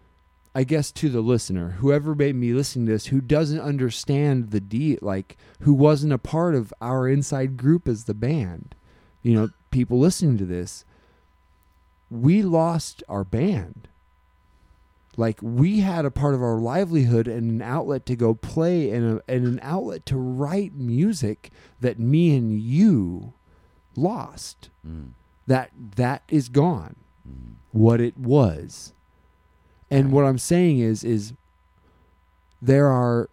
I 0.54 0.66
guess, 0.66 0.92
to 0.94 1.10
the 1.10 1.22
listener, 1.22 1.72
whoever 1.80 2.14
may 2.14 2.34
be 2.34 2.54
listening 2.54 2.86
to 2.88 2.92
this, 2.92 3.06
who 3.08 3.22
doesn't 3.22 3.62
understand 3.62 4.52
the 4.52 4.60
deal, 4.60 4.98
like 5.02 5.38
who 5.62 5.74
wasn't 5.74 6.12
a 6.12 6.18
part 6.18 6.56
of 6.56 6.74
our 6.82 7.08
inside 7.08 7.56
group 7.56 7.88
as 7.88 8.04
the 8.04 8.14
band, 8.14 8.76
you 9.24 9.34
know, 9.34 9.50
people 9.70 9.98
listening 9.98 10.38
to 10.38 10.46
this, 10.46 10.84
we 12.10 12.42
lost 12.42 13.02
our 13.08 13.24
band. 13.24 13.88
Like 15.16 15.40
we 15.42 15.80
had 15.80 16.04
a 16.04 16.12
part 16.12 16.34
of 16.34 16.44
our 16.44 16.58
livelihood 16.58 17.28
and 17.28 17.52
an 17.52 17.62
outlet 17.62 18.06
to 18.08 18.16
go 18.16 18.34
play 18.34 18.92
and, 18.92 19.20
a, 19.20 19.32
and 19.32 19.46
an 19.46 19.60
outlet 19.62 20.06
to 20.08 20.18
write 20.18 20.74
music 20.74 21.50
that 21.80 22.00
me 22.00 22.36
and 22.36 22.60
you 22.60 23.34
lost. 23.96 24.70
Mm, 24.88 25.12
that 25.48 25.72
that 25.96 26.24
is 26.30 26.50
gone. 26.50 26.96
Mm, 27.28 27.56
what 27.72 28.00
it 28.00 28.18
was 28.18 28.94
and 29.92 30.12
what 30.12 30.26
i'm 30.26 30.40
saying 30.40 30.80
is 30.80 31.04
is 31.04 31.34
there 32.62 32.88
are 32.88 33.30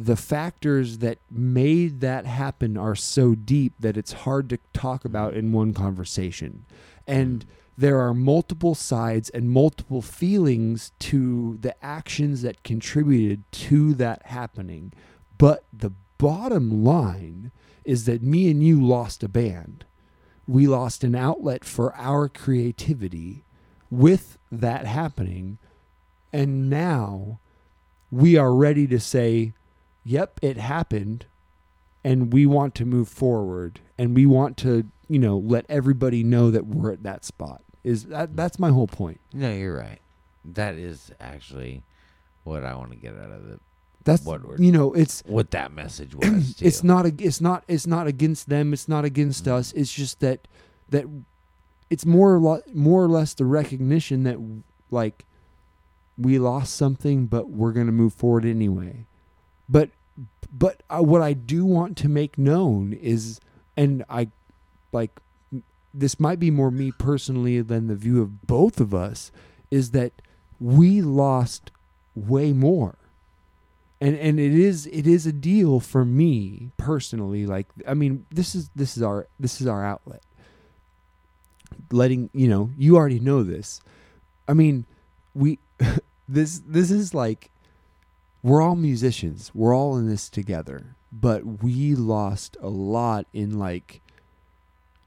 the 0.00 0.16
factors 0.16 0.98
that 0.98 1.18
made 1.30 2.00
that 2.00 2.24
happen 2.24 2.78
are 2.78 2.94
so 2.94 3.34
deep 3.34 3.74
that 3.78 3.98
it's 3.98 4.12
hard 4.12 4.48
to 4.48 4.58
talk 4.72 5.00
mm-hmm. 5.00 5.08
about 5.08 5.34
in 5.34 5.52
one 5.52 5.74
conversation. 5.74 6.64
And 7.06 7.44
there 7.76 8.00
are 8.00 8.14
multiple 8.14 8.74
sides 8.74 9.28
and 9.30 9.50
multiple 9.50 10.00
feelings 10.00 10.92
to 11.00 11.58
the 11.60 11.74
actions 11.84 12.40
that 12.42 12.62
contributed 12.62 13.42
to 13.52 13.94
that 13.94 14.24
happening. 14.26 14.92
But 15.36 15.64
the 15.72 15.92
bottom 16.16 16.82
line 16.82 17.52
is 17.84 18.04
that 18.06 18.22
me 18.22 18.50
and 18.50 18.62
you 18.62 18.82
lost 18.82 19.22
a 19.22 19.28
band. 19.28 19.84
We 20.46 20.66
lost 20.66 21.04
an 21.04 21.14
outlet 21.14 21.64
for 21.64 21.94
our 21.96 22.28
creativity 22.28 23.44
with 23.90 24.38
that 24.50 24.86
happening. 24.86 25.58
And 26.32 26.70
now 26.70 27.38
we 28.10 28.36
are 28.36 28.54
ready 28.54 28.86
to 28.88 29.00
say, 29.00 29.52
yep, 30.04 30.38
it 30.42 30.56
happened. 30.56 31.26
And 32.04 32.32
we 32.32 32.46
want 32.46 32.74
to 32.76 32.84
move 32.86 33.08
forward. 33.08 33.80
And 33.98 34.14
we 34.14 34.24
want 34.26 34.56
to, 34.58 34.86
you 35.08 35.18
know, 35.18 35.36
let 35.38 35.66
everybody 35.68 36.22
know 36.24 36.50
that 36.50 36.66
we're 36.66 36.92
at 36.92 37.02
that 37.02 37.24
spot. 37.24 37.62
Is 37.84 38.04
that 38.06 38.36
that's 38.36 38.58
my 38.58 38.70
whole 38.70 38.86
point. 38.86 39.20
No, 39.32 39.50
you're 39.52 39.76
right. 39.76 40.00
That 40.44 40.74
is 40.74 41.10
actually 41.20 41.82
what 42.44 42.64
I 42.64 42.74
want 42.74 42.90
to 42.90 42.96
get 42.96 43.14
out 43.14 43.30
of 43.30 43.46
the 43.48 43.60
That's 44.04 44.24
What 44.24 44.46
we're- 44.46 44.64
you 44.64 44.72
know, 44.72 44.92
it's 44.94 45.22
what 45.26 45.50
that 45.50 45.72
message 45.72 46.14
was. 46.14 46.54
Too. 46.58 46.64
it's 46.66 46.82
not 46.82 47.04
a, 47.06 47.14
it's 47.18 47.40
not 47.40 47.64
it's 47.68 47.86
not 47.86 48.06
against 48.06 48.48
them 48.48 48.72
it's 48.72 48.88
not 48.88 49.04
against 49.04 49.44
Mm. 49.44 49.52
us 49.52 49.72
it's 49.72 49.92
just 49.92 50.20
that 50.20 50.48
that 50.88 51.04
it's 51.90 52.06
more 52.06 52.34
or 52.34 52.38
lo- 52.38 52.62
more 52.72 53.02
or 53.04 53.08
less 53.08 53.34
the 53.34 53.44
recognition 53.44 54.22
that 54.24 54.38
like 54.90 55.26
we 56.20 56.38
lost 56.38 56.74
something 56.74 57.26
but 57.26 57.50
we're 57.50 57.72
going 57.72 57.86
to 57.86 57.92
move 57.92 58.12
forward 58.12 58.44
anyway. 58.44 59.06
But 59.68 59.90
but 60.52 60.82
uh, 60.90 61.02
what 61.02 61.22
I 61.22 61.32
do 61.32 61.64
want 61.64 61.96
to 61.98 62.08
make 62.08 62.36
known 62.36 62.92
is 62.92 63.40
and 63.76 64.04
I 64.10 64.28
like 64.92 65.20
this 65.92 66.20
might 66.20 66.38
be 66.38 66.50
more 66.50 66.70
me 66.70 66.92
personally 66.92 67.60
than 67.60 67.86
the 67.86 67.94
view 67.94 68.22
of 68.22 68.46
both 68.46 68.80
of 68.80 68.94
us 68.94 69.32
is 69.70 69.90
that 69.90 70.12
we 70.60 71.00
lost 71.00 71.70
way 72.14 72.52
more. 72.52 72.96
And 74.00 74.16
and 74.16 74.40
it 74.40 74.52
is 74.52 74.86
it 74.86 75.06
is 75.06 75.26
a 75.26 75.32
deal 75.32 75.78
for 75.78 76.06
me 76.06 76.70
personally 76.78 77.44
like 77.44 77.66
i 77.86 77.92
mean 77.92 78.24
this 78.30 78.54
is 78.54 78.70
this 78.74 78.96
is 78.96 79.02
our 79.02 79.26
this 79.38 79.60
is 79.60 79.66
our 79.66 79.84
outlet. 79.84 80.22
Letting 81.90 82.30
you 82.32 82.48
know 82.48 82.70
you 82.78 82.96
already 82.96 83.20
know 83.20 83.42
this. 83.42 83.80
I 84.48 84.54
mean 84.54 84.86
we 85.34 85.58
this 86.32 86.60
this 86.66 86.90
is 86.90 87.12
like 87.14 87.50
we're 88.42 88.62
all 88.62 88.76
musicians 88.76 89.50
we're 89.54 89.74
all 89.74 89.96
in 89.96 90.08
this 90.08 90.28
together 90.30 90.94
but 91.12 91.62
we 91.62 91.94
lost 91.94 92.56
a 92.60 92.68
lot 92.68 93.26
in 93.32 93.58
like 93.58 94.00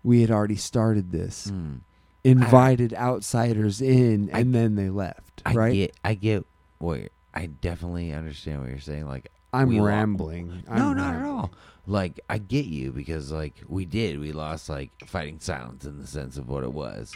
we 0.03 0.21
had 0.21 0.29
already 0.31 0.55
started 0.57 1.11
this 1.11 1.49
Mm. 1.49 1.79
invited 2.23 2.93
outsiders 2.93 3.81
in 3.81 4.29
I- 4.33 4.39
and 4.41 4.53
then 4.53 4.75
they 4.75 4.89
left 4.89 5.41
I 5.45 5.53
right 5.53 5.73
get. 5.73 5.95
I 6.03 6.13
get. 6.15 6.45
What 6.79 7.09
I 7.33 7.45
definitely 7.47 8.11
understand 8.11 8.59
what 8.61 8.69
you're 8.69 8.79
saying. 8.79 9.07
Like 9.07 9.29
i'm 9.53 9.79
rambling 9.81 10.63
I'm 10.67 10.77
no, 10.79 10.93
not 10.93 11.15
at 11.15 11.25
all. 11.25 11.51
Like 11.87 12.19
I 12.29 12.37
get 12.37 12.65
you 12.65 12.91
because 12.91 13.31
like 13.31 13.55
we 13.67 13.85
did, 13.85 14.19
we 14.19 14.31
lost 14.31 14.67
like 14.69 14.91
fighting 15.05 15.39
silence 15.39 15.85
in 15.85 15.99
the 15.99 16.07
sense 16.07 16.37
of 16.37 16.47
what 16.49 16.63
it 16.63 16.73
was. 16.73 17.13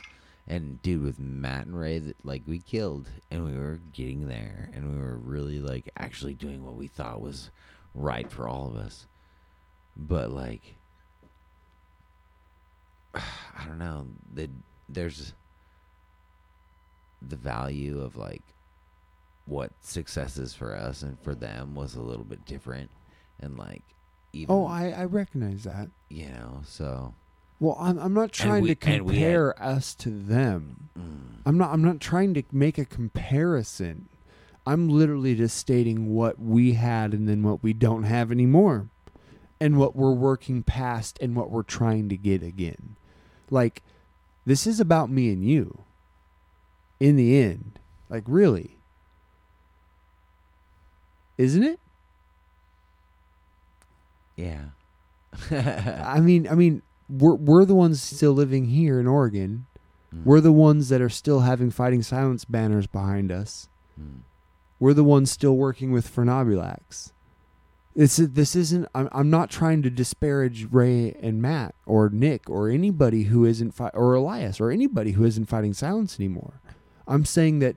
And 0.48 0.82
dude, 0.82 1.04
with 1.04 1.20
Matt 1.20 1.66
and 1.66 1.78
Ray, 1.78 2.00
that 2.00 2.26
like 2.26 2.44
we 2.48 2.60
killed, 2.60 3.10
and 3.30 3.44
we 3.46 3.58
were 3.58 3.80
getting 3.92 4.28
there, 4.28 4.70
and 4.74 4.94
we 4.94 5.02
were 5.02 5.18
really 5.18 5.60
like 5.60 5.90
actually 5.98 6.34
doing 6.34 6.64
what 6.66 6.76
we 6.76 6.88
thought 6.88 7.22
was 7.22 7.50
right 7.94 8.32
for 8.32 8.48
all 8.48 8.68
of 8.68 8.78
us. 8.78 9.08
But 9.98 10.32
like, 10.32 10.76
I 13.14 13.66
don't 13.68 13.80
know. 13.80 14.08
The, 14.34 14.50
there's 14.88 15.34
the 17.22 17.36
value 17.36 18.00
of 18.00 18.16
like 18.16 18.44
what 19.46 19.72
success 19.82 20.38
is 20.38 20.54
for 20.54 20.76
us 20.76 21.02
and 21.02 21.20
for 21.20 21.34
them 21.34 21.74
was 21.76 21.96
a 21.96 22.02
little 22.02 22.26
bit 22.26 22.46
different, 22.46 22.90
and 23.42 23.58
like 23.58 23.84
even 24.34 24.54
oh 24.54 24.66
i 24.66 24.90
i 24.90 25.06
recognize 25.06 25.64
that 25.64 25.90
you 26.10 26.28
know 26.28 26.62
so 26.66 27.14
Well, 27.60 27.76
I'm 27.80 27.98
I'm 27.98 28.14
not 28.14 28.32
trying 28.32 28.64
we- 28.64 28.76
to 28.76 28.86
we 28.88 28.92
had- 28.92 29.00
compare 29.02 29.64
us 29.64 29.96
to 29.96 30.10
them. 30.10 30.90
mm, 30.98 31.40
I'm 31.46 31.58
not 31.58 31.72
I'm 31.72 31.84
not 31.84 32.00
trying 32.00 32.34
to 32.36 32.44
make 32.52 32.78
a 32.78 32.86
comparison. 32.86 34.10
I'm 34.66 34.90
literally 34.90 35.34
just 35.34 35.58
stating 35.58 36.14
what 36.14 36.40
we 36.40 36.74
had 36.74 37.14
and 37.14 37.28
then 37.28 37.42
what 37.42 37.64
we 37.64 37.74
don't 37.74 38.04
have 38.04 38.32
anymore. 38.32 38.90
And 39.60 39.78
what 39.80 39.96
we're 39.96 40.12
working 40.12 40.62
past 40.62 41.18
and 41.20 41.36
what 41.36 41.50
we're 41.50 41.64
trying 41.64 42.10
to 42.10 42.18
get 42.18 42.44
again. 42.44 42.96
Like 43.50 43.82
this 44.46 44.68
is 44.68 44.80
about 44.80 45.10
me 45.10 45.32
and 45.32 45.44
you. 45.44 45.80
In 47.00 47.16
the 47.16 47.38
end. 47.42 47.80
Like 48.10 48.24
really. 48.28 48.78
Isn't 51.38 51.64
it? 51.64 51.80
yeah 54.36 54.66
I 55.52 56.20
mean, 56.20 56.48
I 56.48 56.54
mean, 56.56 56.82
we're 57.10 57.36
we're 57.36 57.66
the 57.66 57.76
ones 57.76 58.02
still 58.02 58.34
living 58.34 58.66
here 58.66 59.00
in 59.00 59.08
Oregon. 59.08 59.66
Mm, 60.14 60.24
We're 60.26 60.42
the 60.42 60.52
ones 60.54 60.90
that 60.90 61.02
are 61.02 61.10
still 61.10 61.42
having 61.42 61.70
fighting 61.72 62.02
silence 62.02 62.46
banners 62.46 62.88
behind 62.88 63.32
us. 63.32 63.68
mm, 64.00 64.20
We're 64.80 64.94
the 64.94 65.04
ones 65.04 65.32
still 65.32 65.56
working 65.58 65.92
with 65.92 66.14
Phernobulax. 66.14 67.12
It's 67.96 68.18
this 68.18 68.56
isn't. 68.56 68.88
I'm, 68.94 69.10
I'm 69.12 69.30
not 69.30 69.50
trying 69.50 69.82
to 69.82 69.90
disparage 69.90 70.68
Ray 70.72 71.16
and 71.22 71.42
Matt 71.42 71.74
or 71.86 72.10
Nick 72.10 72.50
or 72.50 72.70
anybody 72.70 73.24
who 73.24 73.44
isn't 73.44 73.72
fi- 73.72 73.90
or 73.94 74.14
Elias 74.14 74.62
or 74.62 74.70
anybody 74.72 75.12
who 75.14 75.26
isn't 75.26 75.46
fighting 75.46 75.74
silence 75.74 76.20
anymore. 76.20 76.62
I'm 77.08 77.26
saying 77.26 77.60
that 77.60 77.76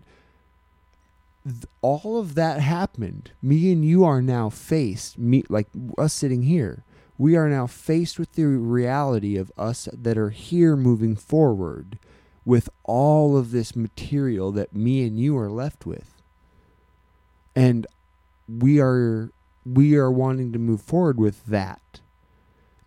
th- 1.45 1.65
all 1.81 2.19
of 2.19 2.35
that 2.35 2.61
happened. 2.61 3.31
Me 3.43 3.73
and 3.73 3.85
you 3.85 4.05
are 4.05 4.21
now 4.21 4.51
faced. 4.51 5.19
Me 5.19 5.43
like 5.49 5.69
us 5.99 6.13
sitting 6.13 6.43
here. 6.43 6.85
We 7.21 7.37
are 7.37 7.51
now 7.51 7.67
faced 7.67 8.19
with 8.19 8.33
the 8.33 8.47
reality 8.47 9.37
of 9.37 9.53
us 9.55 9.91
that 9.93 10.17
are 10.17 10.31
here 10.31 10.75
moving 10.75 11.17
forward 11.17 11.99
with 12.47 12.71
all 12.83 13.37
of 13.37 13.51
this 13.51 13.77
material 13.77 14.53
that 14.53 14.75
me 14.75 15.07
and 15.07 15.21
you 15.21 15.37
are 15.37 15.51
left 15.51 15.85
with. 15.85 16.15
And 17.55 17.87
we 18.49 18.81
are 18.81 19.33
we 19.67 19.97
are 19.97 20.11
wanting 20.11 20.51
to 20.55 20.59
move 20.59 20.81
forward 20.81 21.19
with 21.19 21.45
that. 21.45 22.01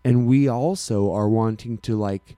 And 0.04 0.26
we 0.26 0.48
also 0.48 1.12
are 1.12 1.28
wanting 1.28 1.78
to 1.78 1.96
like 1.96 2.36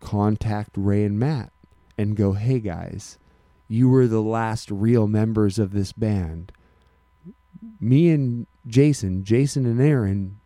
contact 0.00 0.70
Ray 0.74 1.04
and 1.04 1.18
Matt 1.18 1.52
and 1.98 2.16
go 2.16 2.32
hey 2.32 2.60
guys 2.60 3.18
you 3.68 3.90
were 3.90 4.06
the 4.06 4.22
last 4.22 4.70
real 4.70 5.06
members 5.06 5.58
of 5.58 5.72
this 5.72 5.92
band. 5.92 6.50
Me 7.78 8.08
and 8.08 8.46
Jason 8.66 9.22
Jason 9.22 9.66
and 9.66 9.82
Aaron 9.82 10.40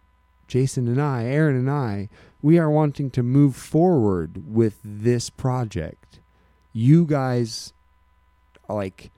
Jason 0.49 0.89
and 0.89 1.01
I 1.01 1.25
Aaron 1.25 1.55
and 1.57 1.71
I 1.71 2.09
we 2.43 2.59
are 2.59 2.71
wanting 2.71 3.11
to 3.13 3.23
move 3.23 3.55
forward 3.57 4.43
with 4.53 4.79
this 4.83 5.29
project. 5.31 6.19
You 6.73 7.05
guys 7.07 7.73
like 8.69 9.11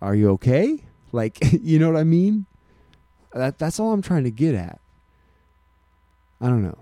are 0.00 0.14
you 0.14 0.30
okay? 0.32 0.84
Like 1.12 1.38
you 1.62 1.78
know 1.78 1.90
what 1.90 1.98
i 1.98 2.04
mean? 2.04 2.46
That 3.32 3.58
that's 3.58 3.80
all 3.80 3.92
i'm 3.92 4.02
trying 4.02 4.24
to 4.24 4.30
get 4.30 4.54
at. 4.54 4.80
I 6.40 6.48
don't 6.48 6.62
know. 6.62 6.78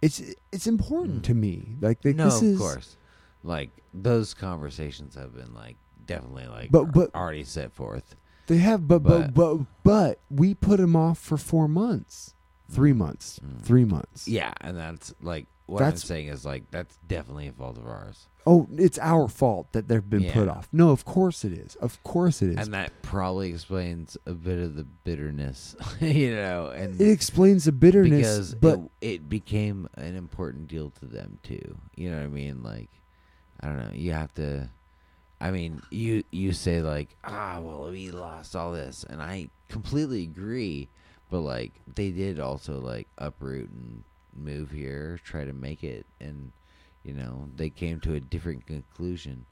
It's 0.00 0.20
it's 0.52 0.66
important 0.66 1.22
Mm. 1.22 1.26
to 1.26 1.34
me. 1.34 1.76
Like, 1.80 2.04
like 2.04 2.16
no 2.16 2.24
this 2.24 2.42
of 2.42 2.58
course. 2.58 2.96
Like 3.44 3.70
those 3.94 4.34
conversations 4.34 5.14
have 5.16 5.34
been 5.34 5.54
like 5.54 5.76
definitely 6.06 6.46
like 6.46 6.70
But- 6.70 6.92
but- 6.92 7.14
already 7.14 7.44
set 7.44 7.72
forth 7.72 8.14
they 8.46 8.58
have 8.58 8.86
but 8.88 9.02
but 9.02 9.32
But- 9.32 9.34
but 9.34 9.66
but 9.84 10.20
we 10.30 10.54
put 10.54 10.78
them 10.78 10.96
off 10.96 11.18
for 11.18 11.36
four 11.36 11.68
months 11.68 12.34
three 12.70 12.92
months 12.92 13.38
Mm. 13.44 13.62
three 13.62 13.84
months 13.84 14.26
yeah 14.26 14.52
and 14.60 14.76
that's 14.76 15.14
like 15.20 15.46
what 15.66 15.78
That's- 15.80 16.02
i'm 16.02 16.06
saying 16.06 16.28
is 16.28 16.44
like 16.44 16.70
that's 16.70 16.96
definitely 17.06 17.48
a 17.48 17.52
fault 17.52 17.76
of 17.78 17.86
ours 17.86 18.26
oh 18.46 18.66
it's 18.72 18.98
our 18.98 19.28
fault 19.28 19.70
that 19.72 19.88
they've 19.88 20.08
been 20.08 20.30
put 20.30 20.48
off 20.48 20.68
no 20.72 20.90
of 20.90 21.04
course 21.04 21.44
it 21.44 21.52
is 21.52 21.76
of 21.76 22.02
course 22.02 22.40
it 22.42 22.50
is 22.50 22.56
and 22.56 22.72
that 22.74 22.90
probably 23.02 23.50
explains 23.50 24.16
a 24.26 24.32
bit 24.32 24.58
of 24.58 24.74
the 24.74 24.84
bitterness 24.84 25.76
you 26.00 26.34
know 26.34 26.66
and 26.74 27.00
it 27.00 27.10
explains 27.10 27.64
the 27.64 27.72
bitterness 27.72 28.10
because 28.52 28.54
but 28.56 28.80
it, 29.00 29.06
it 29.14 29.28
became 29.28 29.86
an 29.94 30.16
important 30.16 30.66
deal 30.66 30.90
to 30.90 31.04
them 31.06 31.38
too. 31.42 31.76
You 31.94 32.10
know 32.10 32.16
what 32.16 32.24
I 32.24 32.28
mean? 32.28 32.62
Like, 32.62 32.88
I 33.60 33.66
don't 33.68 33.78
know. 33.78 33.90
You 33.92 34.12
have 34.12 34.32
to. 34.34 34.68
I 35.42 35.50
mean, 35.50 35.82
you 35.90 36.22
you 36.30 36.52
say 36.52 36.82
like, 36.82 37.16
ah, 37.24 37.58
well, 37.60 37.90
we 37.90 38.12
lost 38.12 38.54
all 38.54 38.70
this, 38.70 39.04
and 39.10 39.20
I 39.20 39.48
completely 39.68 40.22
agree. 40.22 40.88
But 41.30 41.40
like, 41.40 41.72
they 41.92 42.12
did 42.12 42.38
also 42.38 42.78
like 42.80 43.08
uproot 43.18 43.68
and 43.70 44.04
move 44.36 44.70
here, 44.70 45.18
try 45.24 45.44
to 45.44 45.52
make 45.52 45.82
it, 45.82 46.06
and 46.20 46.52
you 47.02 47.12
know, 47.12 47.48
they 47.56 47.70
came 47.70 47.98
to 48.00 48.14
a 48.14 48.20
different 48.20 48.66
conclusion. 48.66 49.44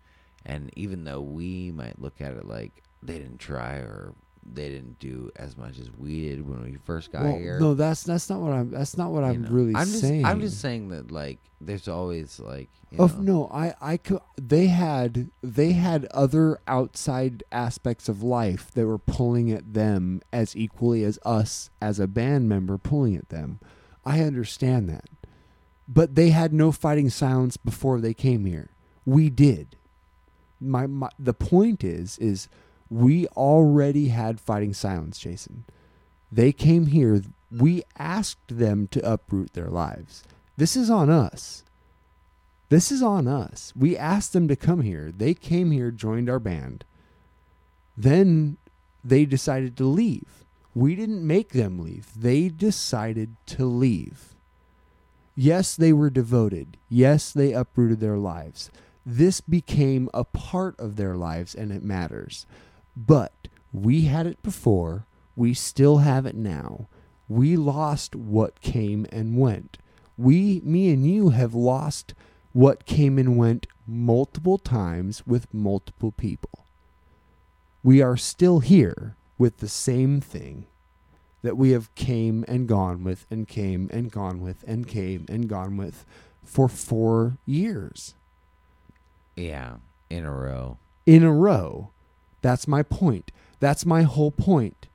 And 0.46 0.70
even 0.76 1.02
though 1.02 1.20
we 1.20 1.72
might 1.72 2.00
look 2.00 2.20
at 2.20 2.34
it 2.34 2.46
like 2.46 2.84
they 3.02 3.18
didn't 3.18 3.40
try 3.40 3.74
or 3.74 4.14
they 4.55 4.68
didn't 4.68 4.98
do 4.98 5.31
as 5.36 5.56
much 5.56 5.78
as 5.78 5.90
we 5.97 6.28
did 6.28 6.48
when 6.48 6.62
we 6.62 6.77
first 6.85 7.12
got 7.12 7.22
well, 7.22 7.36
here. 7.36 7.59
no, 7.60 7.74
that's 7.74 8.02
that's 8.02 8.28
not 8.28 8.40
what 8.40 8.52
I'm. 8.52 8.70
That's 8.70 8.97
not 8.97 9.10
what 9.10 9.20
you 9.20 9.27
I'm 9.27 9.43
know. 9.43 9.51
really 9.51 9.74
I'm 9.74 9.86
just, 9.86 10.01
saying. 10.01 10.24
I'm 10.24 10.40
just 10.40 10.60
saying 10.60 10.89
that 10.89 11.10
like 11.10 11.39
there's 11.60 11.89
always 11.89 12.40
like 12.40 12.68
Of 12.98 13.18
know, 13.20 13.32
no, 13.32 13.51
I 13.52 13.74
I 13.81 13.97
could. 13.97 14.20
They 14.36 14.68
had 14.68 15.31
they 15.43 15.72
had 15.72 16.06
other 16.12 16.59
outside 16.66 17.43
aspects 17.52 18.09
of 18.09 18.22
life 18.22 18.70
that 18.72 18.86
were 18.86 18.98
pulling 18.98 19.51
at 19.52 19.74
them 19.74 20.22
as 20.32 20.56
equally 20.56 21.05
as 21.05 21.18
us 21.24 21.70
as 21.81 22.01
a 22.01 22.06
band 22.06 22.48
member 22.48 22.78
pulling 22.78 23.16
at 23.16 23.28
them. 23.28 23.60
I 24.05 24.20
understand 24.20 24.89
that, 24.89 25.09
but 25.86 26.14
they 26.14 26.31
had 26.31 26.52
no 26.52 26.72
fighting 26.72 27.10
silence 27.10 27.56
before 27.56 28.01
they 28.01 28.14
came 28.14 28.44
here. 28.47 28.70
We 29.05 29.31
did. 29.31 29.77
My, 30.62 30.86
my 30.86 31.09
the 31.18 31.35
point 31.35 31.85
is 31.85 32.18
is 32.18 32.48
we 32.90 33.26
already 33.28 34.08
had 34.08 34.40
fighting 34.40 34.74
silence, 34.74 35.18
Jason. 35.18 35.64
They 36.30 36.52
came 36.52 36.86
here. 36.86 37.22
We 37.50 37.84
asked 37.98 38.58
them 38.58 38.88
to 38.88 39.12
uproot 39.12 39.52
their 39.52 39.68
lives. 39.68 40.24
This 40.56 40.76
is 40.76 40.90
on 40.90 41.08
us. 41.08 41.64
This 42.68 42.92
is 42.92 43.02
on 43.02 43.26
us. 43.26 43.72
We 43.76 43.96
asked 43.96 44.32
them 44.32 44.46
to 44.48 44.56
come 44.56 44.82
here. 44.82 45.12
They 45.16 45.34
came 45.34 45.70
here, 45.70 45.90
joined 45.90 46.28
our 46.28 46.38
band. 46.38 46.84
Then 47.96 48.58
they 49.02 49.24
decided 49.24 49.76
to 49.76 49.84
leave. 49.84 50.44
We 50.74 50.94
didn't 50.94 51.26
make 51.26 51.50
them 51.50 51.80
leave. 51.80 52.08
They 52.16 52.48
decided 52.48 53.36
to 53.46 53.64
leave. 53.64 54.34
Yes, 55.34 55.74
they 55.74 55.92
were 55.92 56.10
devoted. 56.10 56.76
Yes, 56.88 57.32
they 57.32 57.52
uprooted 57.52 58.00
their 58.00 58.18
lives. 58.18 58.70
This 59.04 59.40
became 59.40 60.08
a 60.12 60.24
part 60.24 60.78
of 60.78 60.96
their 60.96 61.16
lives 61.16 61.54
and 61.54 61.72
it 61.72 61.82
matters. 61.82 62.46
But 62.96 63.48
we 63.72 64.02
had 64.02 64.26
it 64.26 64.42
before. 64.42 65.06
We 65.36 65.54
still 65.54 65.98
have 65.98 66.26
it 66.26 66.34
now. 66.34 66.88
We 67.28 67.56
lost 67.56 68.16
what 68.16 68.60
came 68.60 69.06
and 69.12 69.38
went. 69.38 69.78
We, 70.18 70.60
me 70.64 70.92
and 70.92 71.06
you, 71.06 71.30
have 71.30 71.54
lost 71.54 72.14
what 72.52 72.84
came 72.84 73.18
and 73.18 73.36
went 73.38 73.66
multiple 73.86 74.58
times 74.58 75.26
with 75.26 75.52
multiple 75.54 76.12
people. 76.12 76.66
We 77.82 78.02
are 78.02 78.16
still 78.16 78.60
here 78.60 79.14
with 79.38 79.58
the 79.58 79.68
same 79.68 80.20
thing 80.20 80.66
that 81.42 81.56
we 81.56 81.70
have 81.70 81.94
came 81.94 82.44
and 82.48 82.68
gone 82.68 83.02
with 83.02 83.26
and 83.30 83.48
came 83.48 83.88
and 83.92 84.10
gone 84.10 84.40
with 84.40 84.64
and 84.66 84.86
came 84.86 85.24
and 85.28 85.48
gone 85.48 85.76
with 85.76 86.04
for 86.44 86.68
4 86.68 87.38
years 87.46 88.14
yeah, 89.36 89.76
in 90.10 90.24
a 90.24 90.34
row. 90.34 90.78
in 91.06 91.22
a 91.22 91.32
row. 91.32 91.90
That's 92.42 92.66
my 92.68 92.82
point. 92.82 93.32
That's 93.58 93.84
my 93.84 94.02
whole 94.02 94.30
point. 94.30 94.86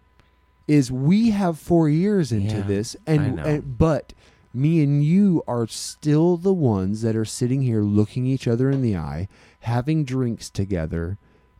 Is 0.67 0.91
we 0.91 1.29
have 1.29 1.59
4 1.59 1.89
years 1.89 2.31
into 2.31 2.55
Yeah, 2.55 2.61
this 2.61 2.95
I 3.07 3.11
and, 3.11 3.35
know. 3.35 3.43
and 3.43 3.77
but 3.77 4.13
me 4.53 4.81
and 4.81 5.03
you 5.03 5.43
are 5.47 5.67
still 5.67 6.37
the 6.37 6.53
ones 6.53 7.01
that 7.03 7.15
are 7.15 7.25
sitting 7.25 7.61
here 7.61 7.81
looking 7.83 8.25
each 8.25 8.47
other 8.47 8.71
in 8.71 8.81
the 8.81 8.95
eye, 8.95 9.27
having 9.59 10.05
drinks 10.05 10.49
together 10.49 11.17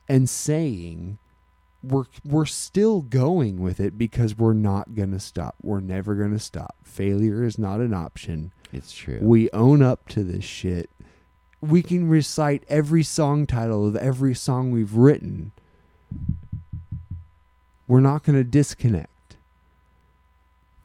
and 0.08 0.28
saying 0.28 1.18
we're 1.82 2.06
we're 2.24 2.46
still 2.46 3.02
going 3.02 3.60
with 3.60 3.78
it 3.78 3.96
because 3.96 4.36
we're 4.36 4.54
not 4.54 4.94
going 4.94 5.12
to 5.12 5.20
stop. 5.20 5.54
We're 5.62 5.78
never 5.80 6.16
going 6.16 6.32
to 6.32 6.38
stop. 6.40 6.74
Failure 6.82 7.44
is 7.44 7.58
not 7.58 7.78
an 7.80 7.94
option. 7.94 8.52
It's 8.72 8.92
true. 8.92 9.20
We 9.22 9.48
own 9.52 9.82
up 9.82 10.08
to 10.08 10.24
this 10.24 10.44
shit. 10.44 10.90
We 11.60 11.82
can 11.82 12.08
recite 12.08 12.64
every 12.68 13.04
song 13.04 13.46
title 13.46 13.86
of 13.86 13.94
every 13.94 14.34
song 14.34 14.72
we've 14.72 14.94
written. 14.94 15.52
We're 17.88 18.00
not 18.00 18.24
going 18.24 18.36
to 18.36 18.44
disconnect. 18.44 19.36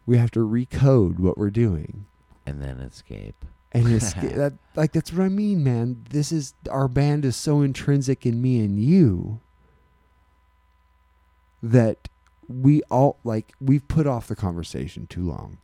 We 0.06 0.18
have 0.18 0.32
to 0.32 0.40
recode 0.40 1.20
what 1.20 1.38
we're 1.38 1.50
doing. 1.50 2.06
and 2.46 2.62
then 2.62 2.80
escape. 2.80 3.46
And 3.72 3.88
it's 3.94 4.14
that 4.14 4.54
like 4.76 4.92
that's 4.92 5.14
what 5.14 5.24
I 5.24 5.30
mean, 5.30 5.64
man. 5.64 6.06
This 6.10 6.32
is 6.32 6.54
our 6.70 6.88
band 6.88 7.24
is 7.24 7.36
so 7.36 7.62
intrinsic 7.62 8.26
in 8.26 8.42
me 8.42 8.60
and 8.60 8.78
you 8.80 9.40
that 11.64 12.10
we 12.48 12.82
all 12.90 13.18
like 13.24 13.54
we've 13.62 13.88
put 13.88 14.08
off 14.08 14.28
the 14.28 14.36
conversation 14.36 15.08
too 15.08 15.24
long. 15.28 15.58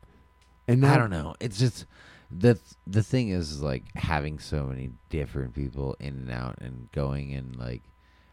And 0.68 0.82
now 0.82 0.94
I 0.94 0.98
don't 0.98 1.10
know. 1.10 1.36
It's 1.40 1.60
just 1.60 1.86
the 2.32 2.60
the 2.86 3.04
thing 3.04 3.30
is, 3.30 3.52
is 3.52 3.62
like 3.62 3.84
having 3.96 4.40
so 4.40 4.66
many 4.66 4.92
different 5.10 5.54
people 5.54 5.96
in 6.00 6.14
and 6.14 6.32
out 6.32 6.58
and 6.60 6.90
going 6.92 7.34
and 7.34 7.56
like 7.58 7.84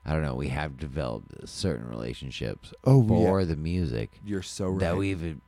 I 0.06 0.12
don't 0.12 0.22
know. 0.22 0.34
We 0.34 0.48
have 0.48 0.76
developed 0.78 1.48
certain 1.48 1.88
relationships 1.88 2.74
Oh, 2.84 3.00
yeah. 3.02 3.08
for 3.08 3.44
the 3.44 3.56
music 3.56 4.20
You're 4.24 4.42
so 4.42 4.68
right. 4.68 4.80
that 4.80 4.96
we've 4.96 5.38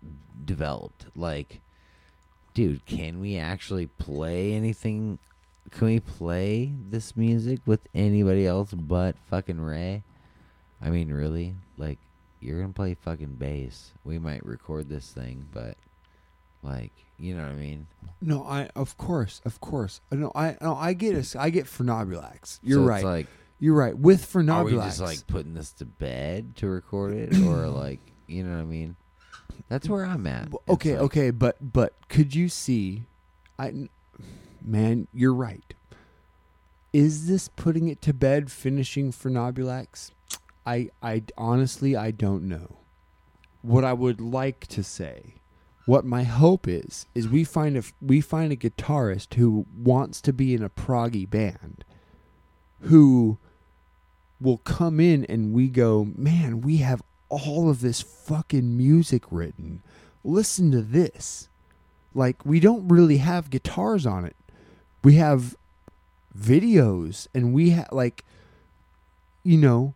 developed. 0.44 1.06
Like, 1.14 1.60
dude, 2.54 2.84
can 2.86 3.20
we 3.20 3.36
actually 3.36 3.86
play 3.86 4.54
anything? 4.54 5.18
Can 5.70 5.86
we 5.88 6.00
play 6.00 6.72
this 6.88 7.16
music 7.16 7.60
with 7.66 7.80
anybody 7.94 8.46
else 8.46 8.72
but 8.72 9.16
fucking 9.28 9.60
Ray? 9.60 10.04
I 10.80 10.90
mean, 10.90 11.12
really? 11.12 11.54
Like, 11.76 11.98
you're 12.40 12.60
gonna 12.60 12.72
play 12.72 12.94
fucking 12.94 13.34
bass. 13.34 13.92
We 14.04 14.18
might 14.18 14.44
record 14.44 14.88
this 14.88 15.10
thing, 15.10 15.48
but 15.52 15.76
like, 16.62 16.92
you 17.18 17.34
know 17.34 17.42
what 17.42 17.52
I 17.52 17.56
mean? 17.56 17.86
No, 18.20 18.44
I 18.44 18.70
of 18.76 18.96
course, 18.96 19.40
of 19.44 19.60
course. 19.60 20.00
No, 20.10 20.32
I 20.34 20.56
no, 20.62 20.74
I 20.76 20.92
get 20.92 21.14
it. 21.14 21.34
I 21.38 21.50
get 21.50 21.66
Phernobulax. 21.66 22.60
You're 22.62 22.78
So 22.80 22.84
right. 22.86 22.96
It's 22.98 23.04
like, 23.04 23.26
You're 23.58 23.74
right. 23.74 23.96
With 23.96 24.34
are 24.36 24.64
we 24.64 24.72
just 24.72 25.00
like 25.00 25.26
putting 25.26 25.54
this 25.54 25.72
to 25.72 25.84
bed 25.84 26.56
to 26.56 26.66
record 26.68 27.14
it, 27.14 27.34
or 27.38 27.66
like, 27.68 28.00
you 28.26 28.42
know 28.44 28.54
what 28.56 28.62
I 28.62 28.64
mean? 28.64 28.96
That's 29.68 29.88
where 29.88 30.04
I'm 30.04 30.26
at. 30.26 30.48
It's 30.48 30.56
okay, 30.68 30.92
like- 30.92 31.02
okay, 31.02 31.30
but 31.30 31.72
but 31.72 31.94
could 32.08 32.34
you 32.34 32.48
see? 32.48 33.04
I, 33.58 33.88
man, 34.62 35.08
you're 35.14 35.34
right. 35.34 35.74
Is 36.92 37.26
this 37.26 37.48
putting 37.48 37.88
it 37.88 38.00
to 38.02 38.12
bed? 38.14 38.50
Finishing 38.50 39.12
Phernobulax? 39.12 40.10
I 40.66 40.90
I 41.02 41.22
honestly 41.38 41.96
I 41.96 42.10
don't 42.10 42.44
know. 42.44 42.78
What 43.62 43.84
I 43.84 43.92
would 43.94 44.20
like 44.20 44.66
to 44.68 44.84
say, 44.84 45.34
what 45.86 46.04
my 46.04 46.22
hope 46.24 46.68
is, 46.68 47.06
is 47.14 47.26
we 47.28 47.42
find 47.42 47.76
a 47.76 47.82
we 48.00 48.20
find 48.20 48.52
a 48.52 48.56
guitarist 48.56 49.34
who 49.34 49.66
wants 49.76 50.20
to 50.22 50.32
be 50.32 50.54
in 50.54 50.62
a 50.62 50.70
proggy 50.70 51.28
band, 51.28 51.84
who 52.82 53.38
will 54.40 54.58
come 54.58 55.00
in 55.00 55.24
and 55.26 55.52
we 55.52 55.68
go, 55.68 56.08
man, 56.16 56.60
we 56.60 56.78
have 56.78 57.02
all 57.28 57.68
of 57.68 57.80
this 57.80 58.02
fucking 58.02 58.76
music 58.76 59.24
written. 59.30 59.82
Listen 60.22 60.70
to 60.72 60.82
this. 60.82 61.48
Like, 62.14 62.44
we 62.44 62.60
don't 62.60 62.88
really 62.88 63.18
have 63.18 63.50
guitars 63.50 64.06
on 64.06 64.24
it. 64.24 64.36
We 65.02 65.14
have 65.14 65.56
videos 66.36 67.28
and 67.34 67.52
we 67.52 67.70
have, 67.70 67.88
like, 67.92 68.24
you 69.42 69.56
know, 69.56 69.94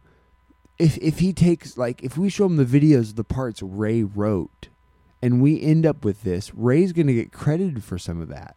if, 0.79 0.97
if 0.99 1.19
he 1.19 1.33
takes, 1.33 1.77
like, 1.77 2.03
if 2.03 2.17
we 2.17 2.29
show 2.29 2.47
him 2.47 2.57
the 2.57 2.65
videos 2.65 3.11
of 3.11 3.17
the 3.17 3.25
parts 3.25 3.63
Ray 3.63 4.03
wrote 4.03 4.69
and 5.21 5.43
we 5.43 5.61
end 5.61 5.85
up 5.85 6.05
with 6.05 6.23
this, 6.23 6.55
Ray's 6.55 6.93
going 6.93 7.07
to 7.07 7.15
get 7.15 7.33
credited 7.33 7.85
for 7.85 7.99
some 7.99 8.21
of 8.21 8.29
that. 8.29 8.57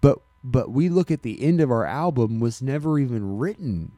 But, 0.00 0.20
but 0.42 0.70
we 0.70 0.88
look 0.88 1.10
at 1.10 1.22
the 1.22 1.42
end 1.42 1.60
of 1.60 1.70
our 1.70 1.86
album 1.86 2.40
was 2.40 2.60
never 2.60 2.98
even 2.98 3.38
written 3.38 3.92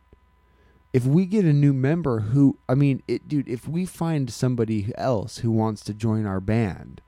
if 0.96 1.04
we 1.04 1.26
get 1.26 1.44
a 1.44 1.52
new 1.52 1.74
member 1.74 2.20
who 2.20 2.56
I 2.68 2.74
mean 2.74 3.02
it 3.06 3.28
dude 3.28 3.48
if 3.48 3.68
we 3.68 3.84
find 3.84 4.30
somebody 4.30 4.92
else 4.96 5.38
who 5.38 5.50
wants 5.50 5.82
to 5.84 5.92
join 5.92 6.24
our 6.24 6.40
band 6.40 7.02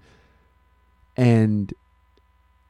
and 1.16 1.72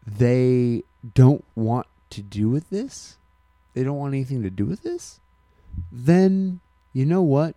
they 0.06 0.84
don't 1.14 1.44
want 1.56 1.88
to 2.10 2.22
do 2.22 2.48
with 2.48 2.70
this 2.70 3.16
they 3.74 3.82
don't 3.82 3.96
want 3.96 4.14
anything 4.14 4.42
to 4.42 4.50
do 4.50 4.64
with 4.64 4.84
this 4.84 5.18
then 5.90 6.60
you 6.92 7.04
know 7.04 7.22
what? 7.22 7.56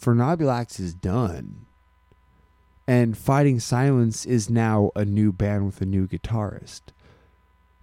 Phernobulax 0.00 0.80
is 0.80 0.94
done. 0.94 1.66
And 2.86 3.16
Fighting 3.16 3.60
Silence 3.60 4.24
is 4.24 4.48
now 4.48 4.90
a 4.96 5.04
new 5.04 5.32
band 5.32 5.66
with 5.66 5.80
a 5.82 5.86
new 5.86 6.06
guitarist 6.06 6.82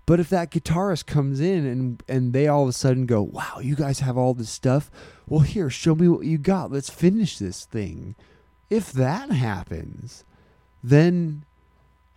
but 0.05 0.19
if 0.19 0.29
that 0.29 0.51
guitarist 0.51 1.05
comes 1.05 1.39
in 1.39 1.65
and 1.65 2.03
and 2.07 2.33
they 2.33 2.47
all 2.47 2.63
of 2.63 2.69
a 2.69 2.73
sudden 2.73 3.05
go, 3.05 3.21
"Wow, 3.21 3.59
you 3.61 3.75
guys 3.75 3.99
have 3.99 4.17
all 4.17 4.33
this 4.33 4.49
stuff. 4.49 4.91
Well, 5.27 5.41
here, 5.41 5.69
show 5.69 5.95
me 5.95 6.07
what 6.07 6.25
you 6.25 6.37
got. 6.37 6.71
Let's 6.71 6.89
finish 6.89 7.37
this 7.37 7.65
thing." 7.65 8.15
If 8.69 8.91
that 8.93 9.31
happens, 9.31 10.23
then 10.83 11.43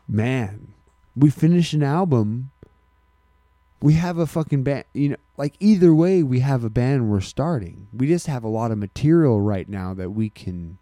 man, 0.06 0.74
we 1.16 1.30
finish 1.30 1.72
an 1.72 1.82
album. 1.82 2.50
We 3.80 3.94
have 3.94 4.18
a 4.18 4.26
fucking 4.26 4.64
band, 4.64 4.84
you 4.92 5.10
know, 5.10 5.16
like 5.36 5.54
either 5.60 5.94
way 5.94 6.22
we 6.22 6.40
have 6.40 6.64
a 6.64 6.70
band 6.70 7.10
we're 7.10 7.20
starting. 7.20 7.86
We 7.92 8.08
just 8.08 8.26
have 8.26 8.42
a 8.42 8.48
lot 8.48 8.72
of 8.72 8.78
material 8.78 9.40
right 9.40 9.68
now 9.68 9.94
that 9.94 10.10
we 10.10 10.30
can 10.30 10.78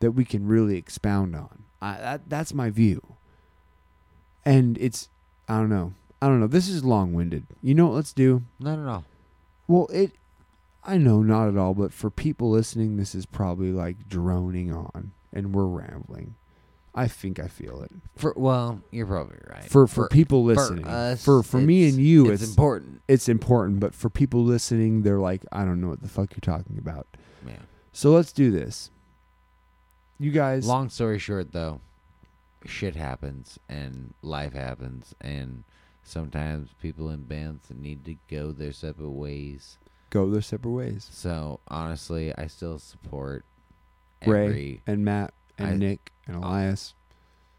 that 0.00 0.12
we 0.12 0.24
can 0.24 0.46
really 0.46 0.76
expound 0.76 1.34
on. 1.34 1.64
I, 1.80 1.96
that 1.96 2.28
that's 2.28 2.52
my 2.52 2.70
view. 2.70 3.16
And 4.44 4.76
it's 4.78 5.08
I 5.48 5.58
don't 5.58 5.70
know. 5.70 5.94
I 6.24 6.28
don't 6.28 6.40
know. 6.40 6.46
This 6.46 6.70
is 6.70 6.82
long 6.82 7.12
winded. 7.12 7.44
You 7.60 7.74
know 7.74 7.88
what 7.88 7.96
let's 7.96 8.14
do? 8.14 8.44
Not 8.58 8.78
at 8.78 8.86
all. 8.86 9.04
Well, 9.68 9.88
it 9.92 10.12
I 10.82 10.96
know 10.96 11.20
not 11.20 11.48
at 11.48 11.58
all, 11.58 11.74
but 11.74 11.92
for 11.92 12.08
people 12.08 12.48
listening, 12.48 12.96
this 12.96 13.14
is 13.14 13.26
probably 13.26 13.72
like 13.72 14.08
droning 14.08 14.72
on, 14.72 15.12
and 15.34 15.54
we're 15.54 15.66
rambling. 15.66 16.34
I 16.94 17.08
think 17.08 17.38
I 17.38 17.48
feel 17.48 17.82
it. 17.82 17.90
For 18.16 18.32
well, 18.38 18.80
you're 18.90 19.04
probably 19.04 19.36
right. 19.50 19.64
For 19.64 19.86
for, 19.86 20.08
people 20.08 20.44
listening, 20.44 20.84
for 20.84 20.90
us, 20.90 21.22
for 21.22 21.42
for 21.42 21.58
me 21.58 21.90
and 21.90 21.98
you, 21.98 22.30
it's, 22.30 22.40
it's 22.40 22.50
important. 22.52 23.02
it's 23.06 23.28
important. 23.28 23.80
But 23.80 23.94
for 23.94 24.08
people 24.08 24.44
listening, 24.44 25.02
they're 25.02 25.18
like, 25.18 25.44
I 25.52 25.66
don't 25.66 25.78
know 25.78 25.88
what 25.88 26.00
the 26.00 26.08
fuck 26.08 26.30
you're 26.32 26.56
talking 26.56 26.78
about. 26.78 27.06
Yeah. 27.46 27.56
So 27.92 28.12
let's 28.12 28.32
do 28.32 28.50
this. 28.50 28.90
You 30.18 30.30
guys, 30.30 30.66
Long 30.66 30.88
story 30.88 31.18
short, 31.18 31.52
though, 31.52 31.82
shit 32.64 32.96
happens 32.96 33.58
and 33.68 34.14
life 34.22 34.54
happens, 34.54 35.14
and 35.20 35.64
sometimes 36.04 36.70
people 36.80 37.10
in 37.10 37.22
bands 37.24 37.64
need 37.74 38.04
to 38.04 38.16
go 38.30 38.52
their 38.52 38.72
separate 38.72 39.10
ways. 39.10 39.78
go 40.10 40.30
their 40.30 40.42
separate 40.42 40.70
ways. 40.70 41.08
So 41.10 41.58
honestly, 41.68 42.32
I 42.36 42.46
still 42.46 42.78
support 42.78 43.44
Ray 44.24 44.46
every 44.46 44.82
and 44.86 45.04
Matt 45.04 45.34
and 45.58 45.68
I- 45.70 45.74
Nick 45.76 46.12
and 46.26 46.36
Elias, 46.36 46.94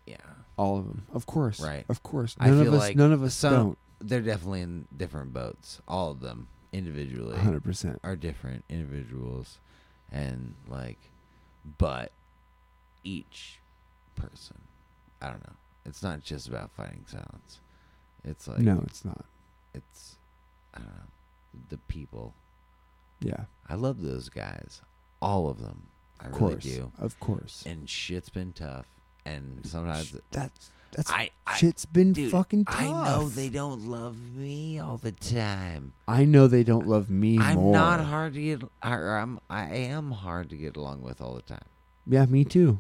yeah. 0.06 0.16
all 0.58 0.78
of 0.78 0.88
them, 0.88 1.04
of 1.14 1.26
course, 1.26 1.60
Right. 1.60 1.86
Of 1.90 2.02
course, 2.04 2.36
I 2.40 2.50
none 2.50 2.66
of 2.68 2.74
us, 2.74 2.80
like 2.80 2.96
none 2.96 3.12
of 3.12 3.24
us 3.24 3.34
some- 3.36 3.54
don't. 3.54 3.78
They're 4.00 4.22
definitely 4.22 4.62
in 4.62 4.88
different 4.96 5.34
boats. 5.34 5.82
All 5.88 6.12
of 6.12 6.20
them 6.20 6.48
individually 6.74 7.38
Hundred 7.38 7.64
percent. 7.64 8.00
are 8.04 8.16
different 8.16 8.64
individuals, 8.70 9.58
and 10.12 10.54
like, 10.68 11.00
but 11.78 12.12
each 13.04 13.60
person, 14.16 14.58
I 15.22 15.28
don't 15.28 15.46
know. 15.46 15.56
It's 15.86 16.02
not 16.04 16.22
just 16.24 16.48
about 16.48 16.72
fighting 16.72 17.06
silence. 17.08 17.60
It's 18.26 18.48
like 18.48 18.60
No, 18.60 18.82
it's 18.88 19.06
not. 19.06 19.26
it's 19.74 20.16
I 20.74 20.80
don't 20.80 20.88
know 20.88 20.94
the 21.70 21.78
people. 21.88 22.34
Yeah, 23.22 23.46
I 23.70 23.76
love 23.76 24.02
those 24.02 24.28
guys, 24.30 24.82
all 25.22 25.50
of 25.50 25.62
them. 25.62 25.84
I 26.20 26.26
of 26.28 26.34
really 26.34 26.54
course, 26.54 26.64
do. 26.64 26.92
of 27.00 27.20
course. 27.20 27.64
And 27.66 27.90
shit's 27.90 28.30
been 28.30 28.52
tough, 28.52 28.86
and 29.26 29.66
sometimes 29.66 30.16
That's 30.32 30.72
that's 30.92 31.12
I, 31.12 31.30
I 31.48 31.56
shit's 31.58 31.86
been 31.86 32.14
dude, 32.14 32.32
fucking 32.32 32.66
tough. 32.66 32.82
I 32.82 32.88
know 32.90 33.30
they 33.30 33.50
don't 33.50 33.88
love 33.88 34.18
me 34.36 34.80
all 34.80 34.98
the 34.98 35.12
time. 35.12 35.94
I 36.08 36.26
know 36.26 36.48
they 36.48 36.64
don't 36.64 36.88
love 36.88 37.10
me 37.10 37.38
I'm 37.40 37.56
more. 37.56 37.74
not 37.74 38.00
hard 38.02 38.34
to 38.34 38.42
get. 38.42 38.64
Or 38.84 39.18
I'm. 39.18 39.40
I 39.50 39.66
am 39.74 40.12
hard 40.12 40.50
to 40.50 40.56
get 40.58 40.76
along 40.78 41.02
with 41.02 41.22
all 41.22 41.36
the 41.36 41.42
time. 41.42 41.66
Yeah, 42.08 42.26
me 42.26 42.44
too. 42.46 42.80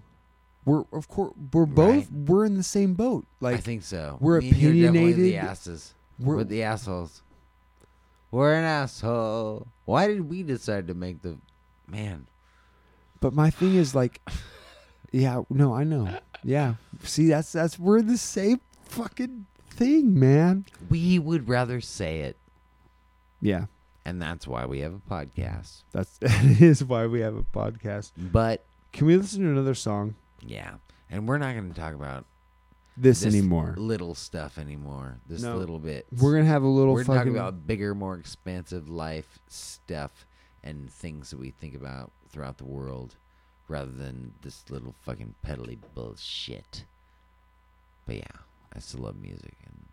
We're 0.66 0.84
of 0.92 1.08
course 1.08 1.34
we're 1.54 1.66
both 1.68 1.96
Right. 1.96 2.12
we're 2.12 2.46
in 2.46 2.56
the 2.56 2.64
same 2.64 2.94
boat. 2.96 3.26
Like 3.40 3.56
I 3.56 3.60
think 3.60 3.84
so. 3.84 4.18
we're 4.20 4.42
Me 4.42 4.50
and 4.50 4.58
you 4.58 4.68
are 4.70 4.72
definitely 4.72 4.88
opinionated. 5.12 5.26
The 5.26 5.38
asses. 5.38 5.94
we're 6.20 6.36
We're 6.38 6.44
the 6.44 6.64
assholes. 6.64 7.22
We're 8.32 8.54
an 8.56 8.64
asshole. 8.66 9.68
Why 9.86 10.08
did 10.08 10.30
we 10.30 10.44
decide 10.44 10.88
to 10.88 10.94
make 10.94 11.22
the 11.22 11.38
man? 11.88 12.28
But 13.22 13.34
my 13.34 13.50
thing 13.50 13.76
is 13.76 13.96
like, 13.96 14.22
yeah, 15.12 15.44
no, 15.50 15.74
I 15.74 15.84
know. 15.84 16.10
Yeah, 16.44 16.76
see, 17.04 17.28
that's 17.28 17.52
that's 17.52 17.80
we're 17.80 18.02
the 18.02 18.18
same 18.18 18.60
fucking 18.84 19.46
thing, 19.70 20.20
man. 20.20 20.66
We 20.90 21.18
would 21.20 21.48
rather 21.48 21.80
say 21.82 22.20
it, 22.22 22.38
Yeah, 23.42 23.66
and 24.04 24.22
that's 24.22 24.48
why 24.48 24.66
we 24.66 24.80
have 24.80 24.94
a 24.94 25.00
podcast. 25.00 25.84
that's 25.92 26.18
that 26.20 26.44
is 26.62 26.84
why 26.84 27.06
we 27.08 27.22
have 27.22 27.36
a 27.36 27.44
podcast. 27.44 28.12
But 28.18 28.66
Can 28.94 29.08
we 29.08 29.16
listen 29.18 29.44
to 29.44 29.50
another 29.50 29.76
song? 29.76 30.16
Yeah, 30.46 30.76
and 31.10 31.28
we're 31.28 31.38
not 31.38 31.54
going 31.54 31.72
to 31.74 31.80
talk 31.80 31.94
about 31.94 32.26
This, 32.98 33.22
this 33.22 33.34
anymore. 33.34 33.74
little 33.78 34.16
stuff 34.16 34.58
anymore. 34.58 35.18
This 35.28 35.42
No. 35.42 35.58
little 35.58 35.80
bit. 35.80 36.06
We're 36.18 36.34
gonna 36.36 36.46
have 36.46 36.64
a 36.64 36.68
little 36.68 36.94
We're 36.94 37.04
fucking. 37.04 37.16
talking 37.20 37.34
about 37.36 37.68
bigger, 37.68 37.94
more 37.96 38.16
expansive 38.16 38.90
life 38.90 39.40
stuff 39.48 40.26
and 40.64 40.90
things 40.90 41.30
that 41.32 41.40
we 41.40 41.52
think 41.52 41.76
about 41.76 42.12
throughout 42.30 42.58
the 42.58 42.66
world, 42.66 43.16
rather 43.68 43.92
than 43.92 44.34
this 44.42 44.64
little 44.70 44.96
fucking 45.04 45.36
peddly 45.42 45.78
bullshit. 45.94 46.86
But 48.06 48.18
yeah, 48.18 48.24
I 48.76 48.80
still 48.80 49.02
love 49.02 49.18
music 49.18 49.56
and 49.66 49.86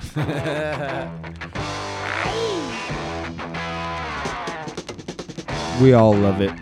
we 5.80 5.92
all 5.94 6.14
love 6.14 6.40
it. 6.40 6.52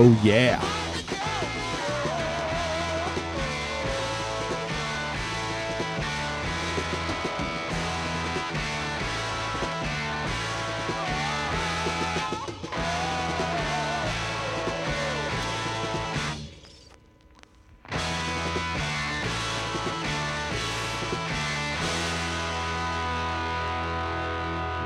Oh 0.00 0.16
yeah. 0.22 0.60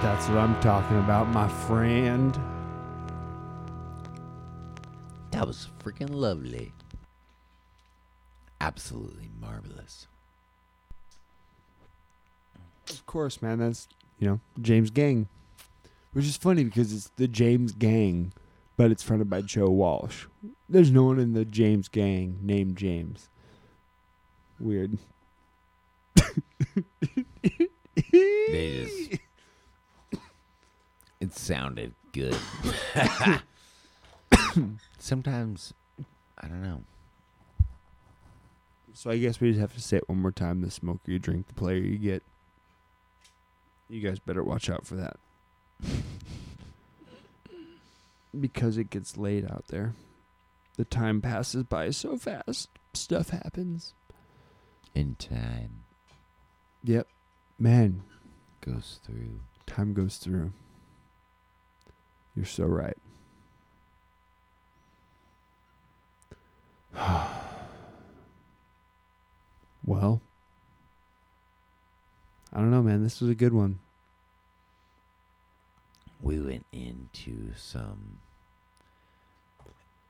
That's 0.00 0.28
what 0.28 0.38
I'm 0.38 0.58
talking 0.62 0.96
about, 0.96 1.28
my 1.28 1.48
friend. 1.48 2.41
Freaking 5.82 6.10
lovely. 6.10 6.72
Absolutely 8.60 9.30
marvelous. 9.40 10.06
Of 12.90 13.06
course, 13.06 13.42
man. 13.42 13.58
That's 13.58 13.88
you 14.18 14.28
know 14.28 14.40
James 14.60 14.90
Gang, 14.90 15.28
which 16.12 16.26
is 16.26 16.36
funny 16.36 16.64
because 16.64 16.92
it's 16.92 17.10
the 17.16 17.26
James 17.28 17.72
Gang, 17.72 18.32
but 18.76 18.90
it's 18.90 19.02
fronted 19.02 19.30
by 19.30 19.42
Joe 19.42 19.68
Walsh. 19.68 20.26
There's 20.68 20.90
no 20.90 21.04
one 21.04 21.18
in 21.18 21.32
the 21.32 21.44
James 21.44 21.88
Gang 21.88 22.38
named 22.42 22.76
James. 22.76 23.28
Weird. 24.60 24.98
They 28.12 28.84
just. 28.84 29.20
It 31.20 31.34
sounded 31.34 31.94
good. 32.12 32.36
Sometimes, 35.02 35.74
I 36.38 36.46
don't 36.46 36.62
know. 36.62 36.82
So 38.94 39.10
I 39.10 39.18
guess 39.18 39.40
we 39.40 39.48
just 39.50 39.60
have 39.60 39.74
to 39.74 39.80
say 39.80 39.96
it 39.96 40.08
one 40.08 40.22
more 40.22 40.30
time: 40.30 40.60
the 40.60 40.70
smoker 40.70 41.10
you 41.10 41.18
drink, 41.18 41.48
the 41.48 41.54
player 41.54 41.78
you 41.78 41.98
get. 41.98 42.22
You 43.88 44.00
guys 44.00 44.20
better 44.20 44.44
watch 44.44 44.70
out 44.70 44.86
for 44.86 44.94
that. 44.94 45.16
because 48.40 48.78
it 48.78 48.90
gets 48.90 49.16
late 49.16 49.44
out 49.44 49.64
there. 49.66 49.94
The 50.76 50.84
time 50.84 51.20
passes 51.20 51.64
by 51.64 51.90
so 51.90 52.16
fast. 52.16 52.68
Stuff 52.94 53.30
happens. 53.30 53.94
In 54.94 55.16
time 55.16 55.82
Yep. 56.84 57.08
Man, 57.58 58.04
goes 58.60 59.00
through. 59.04 59.40
time 59.66 59.94
goes 59.94 60.18
through. 60.18 60.52
You're 62.36 62.44
so 62.44 62.66
right. 62.66 62.96
well, 69.84 70.20
I 72.52 72.58
don't 72.58 72.70
know, 72.70 72.82
man. 72.82 73.02
This 73.02 73.20
was 73.20 73.30
a 73.30 73.34
good 73.34 73.52
one. 73.52 73.78
We 76.20 76.38
went 76.40 76.66
into 76.72 77.52
some 77.56 78.18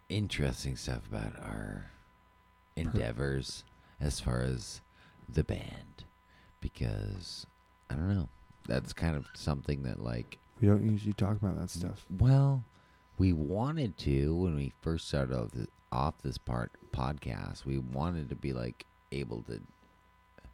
interesting 0.09 0.77
stuff 0.77 1.07
about 1.09 1.35
our 1.39 1.91
endeavors 2.77 3.65
as 4.01 4.21
far 4.21 4.43
as 4.43 4.81
the 5.29 5.45
band 5.45 6.05
because 6.61 7.47
I 7.89 7.95
don't 7.95 8.15
know. 8.15 8.29
That's 8.67 8.93
kind 8.93 9.17
of 9.17 9.27
something 9.35 9.83
that 9.85 10.03
like 10.03 10.39
We 10.61 10.69
don't 10.69 10.89
usually 10.89 11.15
talk 11.15 11.37
about 11.37 11.59
that 11.59 11.71
stuff. 11.71 12.05
Well, 12.11 12.65
we 13.19 13.33
wanted 13.33 13.97
to 13.99 14.35
when 14.35 14.57
we 14.57 14.73
first 14.81 15.09
started 15.09 15.69
off 15.93 16.15
this, 16.23 16.39
part 16.39 16.73
podcast. 16.93 17.65
We 17.65 17.79
wanted 17.79 18.29
to 18.31 18.35
be 18.35 18.53
like 18.53 18.87
able 19.13 19.43
to. 19.43 19.61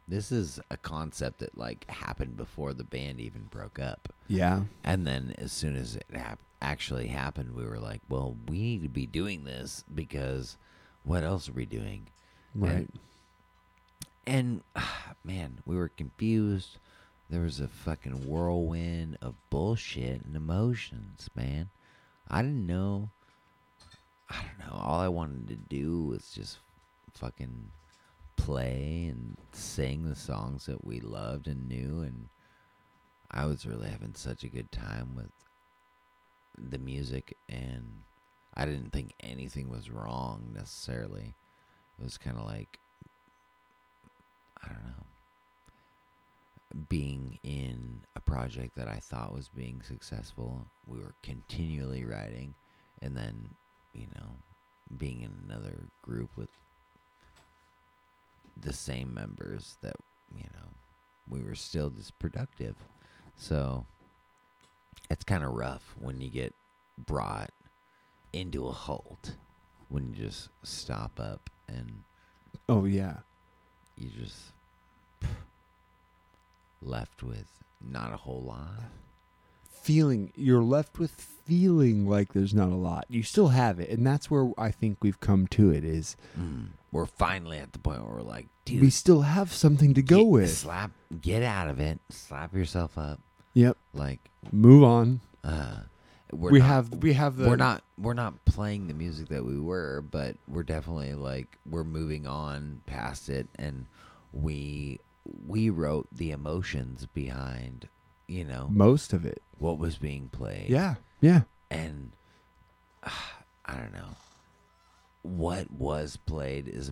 This 0.07 0.31
is 0.31 0.59
a 0.71 0.77
concept 0.77 1.39
that 1.39 1.57
like 1.57 1.89
happened 1.89 2.35
before 2.37 2.73
the 2.73 2.83
band 2.83 3.19
even 3.19 3.43
broke 3.51 3.77
up, 3.79 4.11
Yeah. 4.27 4.63
and 4.83 5.05
then 5.05 5.35
as 5.37 5.51
soon 5.51 5.75
as 5.75 5.95
it 5.95 6.05
hap- 6.13 6.39
actually 6.61 7.07
happened, 7.07 7.55
we 7.55 7.63
were 7.63 7.79
like, 7.79 8.01
"Well, 8.09 8.35
we 8.47 8.59
need 8.59 8.81
to 8.83 8.89
be 8.89 9.05
doing 9.05 9.43
this 9.43 9.83
because 9.93 10.57
what 11.03 11.23
else 11.23 11.47
are 11.47 11.53
we 11.53 11.65
doing?" 11.65 12.07
Right. 12.55 12.89
And 14.25 14.61
man, 15.23 15.59
we 15.65 15.75
were 15.75 15.89
confused. 15.89 16.77
There 17.29 17.41
was 17.41 17.59
a 17.59 17.67
fucking 17.67 18.27
whirlwind 18.27 19.17
of 19.21 19.35
bullshit 19.51 20.25
and 20.25 20.35
emotions, 20.35 21.29
man. 21.35 21.69
I 22.27 22.41
didn't 22.41 22.65
know. 22.65 23.09
I 24.29 24.35
don't 24.35 24.59
know. 24.59 24.79
All 24.79 24.99
I 24.99 25.07
wanted 25.07 25.47
to 25.47 25.55
do 25.55 26.03
was 26.05 26.31
just 26.31 26.59
fucking 27.13 27.71
play 28.35 29.07
and 29.09 29.37
sing 29.51 30.07
the 30.07 30.15
songs 30.15 30.65
that 30.67 30.85
we 30.85 30.99
loved 30.99 31.47
and 31.47 31.67
knew. 31.67 32.01
And 32.01 32.29
I 33.31 33.45
was 33.45 33.65
really 33.65 33.89
having 33.89 34.15
such 34.15 34.43
a 34.43 34.49
good 34.49 34.71
time 34.71 35.15
with 35.15 35.31
the 36.57 36.77
music. 36.77 37.35
And 37.47 38.03
I 38.55 38.65
didn't 38.65 38.91
think 38.91 39.13
anything 39.19 39.69
was 39.69 39.89
wrong 39.89 40.51
necessarily. 40.55 41.33
It 41.99 42.03
was 42.03 42.17
kind 42.17 42.37
of 42.37 42.45
like 42.45 42.79
I 44.63 44.67
don't 44.67 44.83
know, 44.83 45.05
being 46.89 47.39
in 47.43 48.01
a 48.15 48.19
project 48.19 48.75
that 48.75 48.87
I 48.87 48.97
thought 48.97 49.33
was 49.33 49.49
being 49.49 49.81
successful. 49.81 50.65
We 50.87 50.99
were 50.99 51.13
continually 51.23 52.03
writing, 52.05 52.53
and 53.01 53.15
then, 53.15 53.49
you 53.93 54.07
know, 54.15 54.27
being 54.97 55.21
in 55.21 55.31
another 55.47 55.75
group 56.01 56.29
with 56.35 56.49
the 58.61 58.73
same 58.73 59.13
members 59.13 59.77
that, 59.81 59.95
you 60.35 60.43
know, 60.53 60.67
we 61.29 61.41
were 61.41 61.55
still 61.55 61.89
just 61.89 62.17
productive. 62.19 62.75
So 63.37 63.85
it's 65.09 65.23
kind 65.23 65.43
of 65.43 65.53
rough 65.53 65.95
when 65.99 66.19
you 66.21 66.29
get 66.29 66.53
brought 67.05 67.51
into 68.33 68.67
a 68.67 68.71
halt, 68.71 69.35
when 69.89 70.09
you 70.09 70.25
just 70.25 70.49
stop 70.63 71.19
up 71.19 71.49
and 71.67 72.03
Oh 72.67 72.85
yeah. 72.85 73.17
you 73.97 74.09
just 74.09 74.51
left 76.81 77.23
with 77.23 77.47
not 77.81 78.13
a 78.13 78.17
whole 78.17 78.41
lot. 78.41 78.81
Feeling 79.81 80.31
you're 80.35 80.61
left 80.63 80.99
with 80.99 81.11
feeling 81.11 82.07
like 82.07 82.33
there's 82.33 82.53
not 82.53 82.69
a 82.69 82.75
lot. 82.75 83.05
You 83.09 83.23
still 83.23 83.47
have 83.49 83.79
it, 83.79 83.89
and 83.89 84.05
that's 84.05 84.29
where 84.29 84.51
I 84.57 84.69
think 84.71 84.97
we've 85.01 85.19
come 85.19 85.47
to 85.47 85.71
it 85.71 85.83
is 85.83 86.15
Mm. 86.39 86.67
We're 86.91 87.05
finally 87.05 87.59
at 87.59 87.73
the 87.73 87.79
point 87.79 88.01
where 88.03 88.15
we're 88.15 88.21
like, 88.23 88.47
dude, 88.65 88.81
we 88.81 88.89
still 88.89 89.21
have 89.21 89.53
something 89.53 89.93
to 89.93 90.01
go 90.01 90.17
get- 90.23 90.27
with. 90.27 90.57
Slap, 90.57 90.91
get 91.21 91.43
out 91.43 91.67
of 91.69 91.79
it. 91.79 91.99
Slap 92.09 92.53
yourself 92.55 92.97
up. 92.97 93.19
Yep. 93.53 93.77
Like, 93.93 94.19
Move 94.51 94.83
on. 94.83 95.19
uh, 95.43 95.81
we're 96.31 96.49
we 96.51 96.59
not- 96.59 96.65
have 96.67 96.89
we 97.03 97.13
have 97.13 97.37
the 97.37 97.47
we're 97.47 97.55
not 97.57 97.83
we're 97.97 98.13
not 98.15 98.43
playing 98.45 98.87
the 98.87 98.93
music 98.95 99.27
that 99.29 99.45
we 99.45 99.59
were, 99.59 100.03
but 100.09 100.35
we're 100.47 100.63
definitely 100.63 101.13
like 101.13 101.57
we're 101.69 101.83
moving 101.83 102.25
on 102.27 102.81
past 102.87 103.29
it, 103.29 103.47
and 103.55 103.85
we 104.33 104.99
we 105.47 105.69
wrote 105.69 106.07
the 106.11 106.31
emotions 106.31 107.05
behind, 107.13 107.87
you 108.29 108.45
know, 108.45 108.67
most 108.71 109.11
of 109.13 109.25
it. 109.25 109.41
what 109.57 109.77
was 109.79 109.97
being 109.97 110.29
played. 110.29 110.69
Yeah. 110.69 110.95
Yeah. 111.21 111.41
and 111.69 112.11
uh, 113.03 113.09
I 113.65 113.73
don't 113.75 113.93
know 113.93 114.15
what 115.21 115.69
was 115.71 116.17
played 116.25 116.67
is 116.67 116.91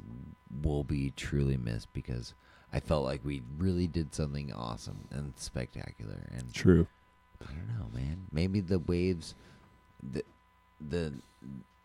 will 0.62 0.84
be 0.84 1.12
truly 1.16 1.56
missed 1.58 1.92
because 1.94 2.34
I 2.74 2.80
felt 2.82 3.06
like 3.06 3.22
we 3.24 3.42
really 3.58 3.88
did 3.88 4.14
something 4.14 4.52
awesome 4.54 5.08
and 5.12 5.34
spectacular 5.38 6.28
and 6.32 6.54
True. 6.54 6.88
I 7.42 7.46
don't 7.54 7.70
know 7.70 7.90
man 7.94 8.26
maybe 8.32 8.60
the 8.60 8.80
waves 8.80 9.34
the 10.12 10.24
the 10.90 11.14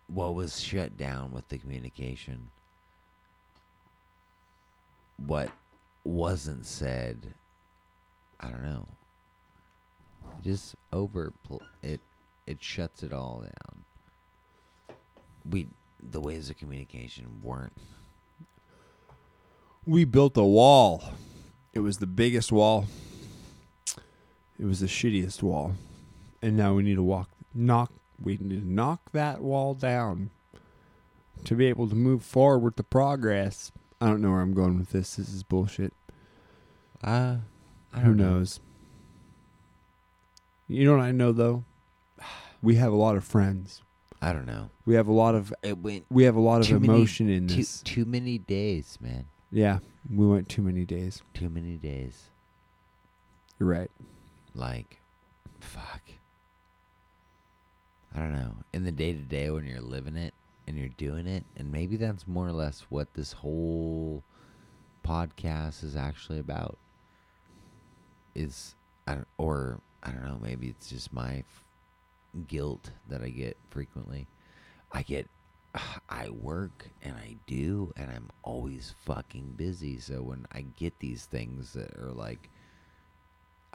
what 0.09 0.35
was 0.35 0.61
shut 0.61 0.97
down 0.97 1.33
with 1.33 1.49
the 1.49 1.59
communication 1.59 2.51
what 5.27 5.51
wasn't 6.05 6.67
said 6.67 7.35
I 8.41 8.49
don't 8.49 8.65
know 8.65 8.87
just 10.43 10.75
over 10.93 11.33
it 11.83 12.01
it 12.47 12.63
shuts 12.63 13.03
it 13.03 13.13
all 13.13 13.41
down 13.41 13.85
we 15.49 15.69
the 16.01 16.21
ways 16.21 16.51
of 16.51 16.57
communication 16.57 17.41
weren't 17.43 17.73
We 19.87 20.05
built 20.05 20.37
a 20.37 20.45
wall. 20.45 21.03
It 21.73 21.81
was 21.81 21.99
the 21.99 22.07
biggest 22.07 22.53
wall. 22.53 22.87
It 24.59 24.65
was 24.65 24.81
the 24.81 24.87
shittiest 24.87 25.43
wall. 25.43 25.75
And 26.41 26.57
now 26.57 26.75
we 26.75 26.83
need 26.83 26.97
to 26.97 27.03
walk 27.03 27.29
knock 27.55 27.93
we 28.23 28.39
need 28.41 28.61
to 28.63 28.73
knock 28.73 29.11
that 29.13 29.41
wall 29.41 29.75
down 29.75 30.31
to 31.45 31.55
be 31.55 31.67
able 31.67 31.89
to 31.89 31.95
move 31.95 32.23
forward 32.23 32.61
with 32.61 32.77
the 32.77 32.85
progress. 32.85 33.73
I 34.01 34.07
don't 34.07 34.21
know 34.21 34.31
where 34.31 34.41
I'm 34.41 34.55
going 34.55 34.79
with 34.79 34.91
this. 34.91 35.17
This 35.17 35.29
is 35.29 35.43
bullshit. 35.43 35.93
uh 37.03 37.37
I 37.93 38.01
Who 38.01 38.15
don't 38.15 38.17
know. 38.17 38.45
You 40.73 40.85
know 40.87 40.97
what 40.97 41.03
I 41.05 41.13
know 41.13 41.33
though? 41.33 41.65
We 42.63 42.77
have 42.77 42.93
a 42.93 42.97
lot 42.97 43.17
of 43.17 43.25
friends. 43.25 43.83
I 44.21 44.33
don't 44.33 44.47
know. 44.47 44.71
We 44.87 44.95
have 44.95 45.09
a 45.09 45.13
lot 45.13 45.35
of 45.35 45.53
It 45.65 45.79
went 45.79 46.07
we 46.11 46.23
have 46.25 46.37
a 46.37 46.41
lot 46.41 46.61
of 46.61 46.67
too 46.69 46.79
many- 46.79 46.95
emotion 46.95 47.29
in 47.29 47.49
too, 47.49 47.57
this. 47.57 47.83
too 47.83 48.05
many 48.05 48.39
days, 48.39 48.99
man. 49.01 49.25
Yeah, 49.51 49.81
we 50.09 50.27
went 50.27 50.49
too 50.49 50.63
many 50.63 50.85
days. 50.85 51.23
Too 51.35 51.49
many 51.51 51.77
days. 51.77 52.31
You're 53.59 53.69
right. 53.69 53.91
Like, 54.55 55.01
fuck. 55.61 56.03
I 58.15 58.19
don't 58.21 58.33
know. 58.33 58.53
In 58.73 58.85
the 58.85 58.93
day 58.93 59.13
to 59.13 59.19
day 59.19 59.51
when 59.51 59.65
you're 59.67 59.81
living 59.81 60.17
it 60.17 60.35
and 60.69 60.79
you're 60.79 60.89
doing 60.91 61.27
it, 61.27 61.45
and 61.57 61.73
maybe 61.73 61.97
that's 61.97 62.27
more 62.29 62.47
or 62.47 62.53
less 62.53 62.87
what 62.91 63.13
this 63.15 63.33
whole 63.33 64.23
podcast 65.05 65.83
is 65.83 65.97
actually 65.97 66.39
about. 66.39 66.79
Is 68.35 68.75
I 69.07 69.15
don't, 69.17 69.29
or 69.37 69.81
I 70.03 70.11
don't 70.11 70.25
know. 70.25 70.39
Maybe 70.43 70.69
it's 70.69 70.89
just 70.89 71.13
my 71.13 71.39
f- 71.39 71.65
guilt 72.49 72.91
that 73.09 73.23
I 73.23 73.29
get 73.29 73.57
frequently. 73.71 74.27
I 74.91 75.03
get, 75.03 75.29
I 76.09 76.31
work 76.31 76.89
and 77.03 77.15
I 77.15 77.37
do, 77.47 77.93
and 77.97 78.11
I'm 78.11 78.31
always 78.43 78.95
fucking 79.05 79.55
busy. 79.57 79.99
So 79.99 80.23
when 80.23 80.47
I 80.53 80.65
get 80.77 80.99
these 80.99 81.25
things 81.27 81.73
that 81.75 81.97
are 81.99 82.13
like, 82.13 82.49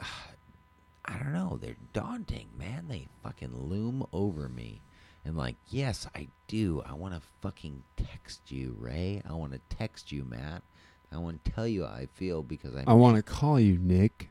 I 0.00 1.16
don't 1.18 1.32
know, 1.32 1.58
they're 1.60 1.76
daunting, 1.94 2.48
man. 2.58 2.86
They 2.88 3.08
fucking 3.22 3.68
loom 3.68 4.06
over 4.12 4.48
me. 4.48 4.82
And 5.24 5.36
like, 5.36 5.56
yes, 5.70 6.06
I 6.14 6.28
do. 6.46 6.82
I 6.86 6.92
want 6.92 7.14
to 7.14 7.20
fucking 7.40 7.82
text 7.96 8.52
you, 8.52 8.76
Ray. 8.78 9.22
I 9.28 9.32
want 9.32 9.52
to 9.52 9.60
text 9.76 10.12
you, 10.12 10.24
Matt. 10.24 10.62
I 11.12 11.18
want 11.18 11.42
to 11.42 11.50
tell 11.50 11.66
you 11.66 11.84
how 11.86 11.92
I 11.92 12.08
feel 12.14 12.42
because 12.42 12.74
I'm 12.74 12.84
I 12.86 12.92
want 12.92 13.16
to 13.16 13.22
call 13.22 13.58
you 13.58 13.78
Nick. 13.78 14.30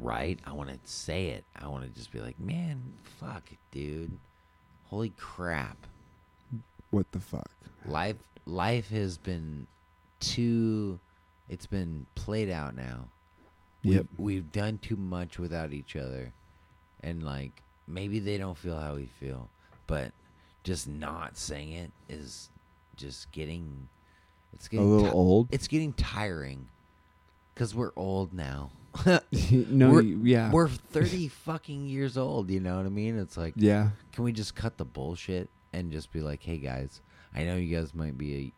Right. 0.00 0.38
I 0.44 0.52
want 0.52 0.70
to 0.70 0.78
say 0.84 1.28
it. 1.28 1.44
I 1.56 1.68
want 1.68 1.84
to 1.84 1.90
just 1.90 2.12
be 2.12 2.20
like, 2.20 2.38
man, 2.38 2.82
fuck, 3.20 3.44
dude. 3.70 4.12
Holy 4.86 5.10
crap. 5.18 5.76
What 6.90 7.10
the 7.12 7.20
fuck? 7.20 7.50
Life 7.86 8.16
life 8.46 8.88
has 8.90 9.18
been 9.18 9.66
too 10.20 10.98
it's 11.48 11.66
been 11.66 12.06
played 12.14 12.50
out 12.50 12.74
now. 12.74 13.08
Yep. 13.82 14.06
We've, 14.16 14.26
we've 14.26 14.52
done 14.52 14.78
too 14.78 14.96
much 14.96 15.38
without 15.38 15.72
each 15.72 15.96
other. 15.96 16.32
And 17.02 17.22
like 17.22 17.62
maybe 17.86 18.18
they 18.18 18.38
don't 18.38 18.56
feel 18.56 18.78
how 18.78 18.94
we 18.96 19.06
feel, 19.20 19.48
but 19.86 20.12
just 20.64 20.88
not 20.88 21.36
saying 21.36 21.72
it 21.72 21.90
is 22.08 22.50
just 22.96 23.30
getting 23.32 23.88
it's 24.52 24.68
getting 24.68 24.86
A 24.86 24.88
little 24.88 25.18
old. 25.18 25.48
It's 25.50 25.68
getting 25.68 25.92
tiring 25.92 26.68
cuz 27.54 27.74
we're 27.74 27.92
old 27.96 28.32
now. 28.32 28.70
no, 29.70 29.90
we're, 29.90 30.02
yeah, 30.02 30.50
We're 30.50 30.68
30 30.68 31.28
fucking 31.28 31.86
years 31.86 32.16
old, 32.16 32.50
you 32.50 32.60
know 32.60 32.76
what 32.76 32.86
I 32.86 32.90
mean? 32.90 33.18
It's 33.18 33.36
like 33.36 33.54
yeah. 33.56 33.90
can 34.12 34.24
we 34.24 34.32
just 34.32 34.54
cut 34.54 34.76
the 34.78 34.84
bullshit 34.84 35.48
and 35.72 35.92
just 35.92 36.12
be 36.12 36.20
like, 36.20 36.42
"Hey 36.42 36.58
guys, 36.58 37.00
I 37.34 37.44
know 37.44 37.56
you 37.56 37.76
guys 37.76 37.94
might 37.94 38.16
be 38.16 38.52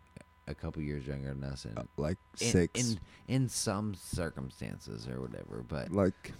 a, 0.46 0.52
a 0.52 0.54
couple 0.54 0.82
years 0.82 1.06
younger 1.06 1.28
than 1.34 1.44
us, 1.44 1.64
and 1.64 1.78
Uh, 1.78 1.82
like 1.96 2.18
in, 2.40 2.46
six. 2.48 2.80
in 2.80 3.00
in 3.28 3.48
some 3.48 3.94
circumstances 3.94 5.06
or 5.08 5.20
whatever." 5.20 5.64
But 5.66 5.90
like 5.92 6.32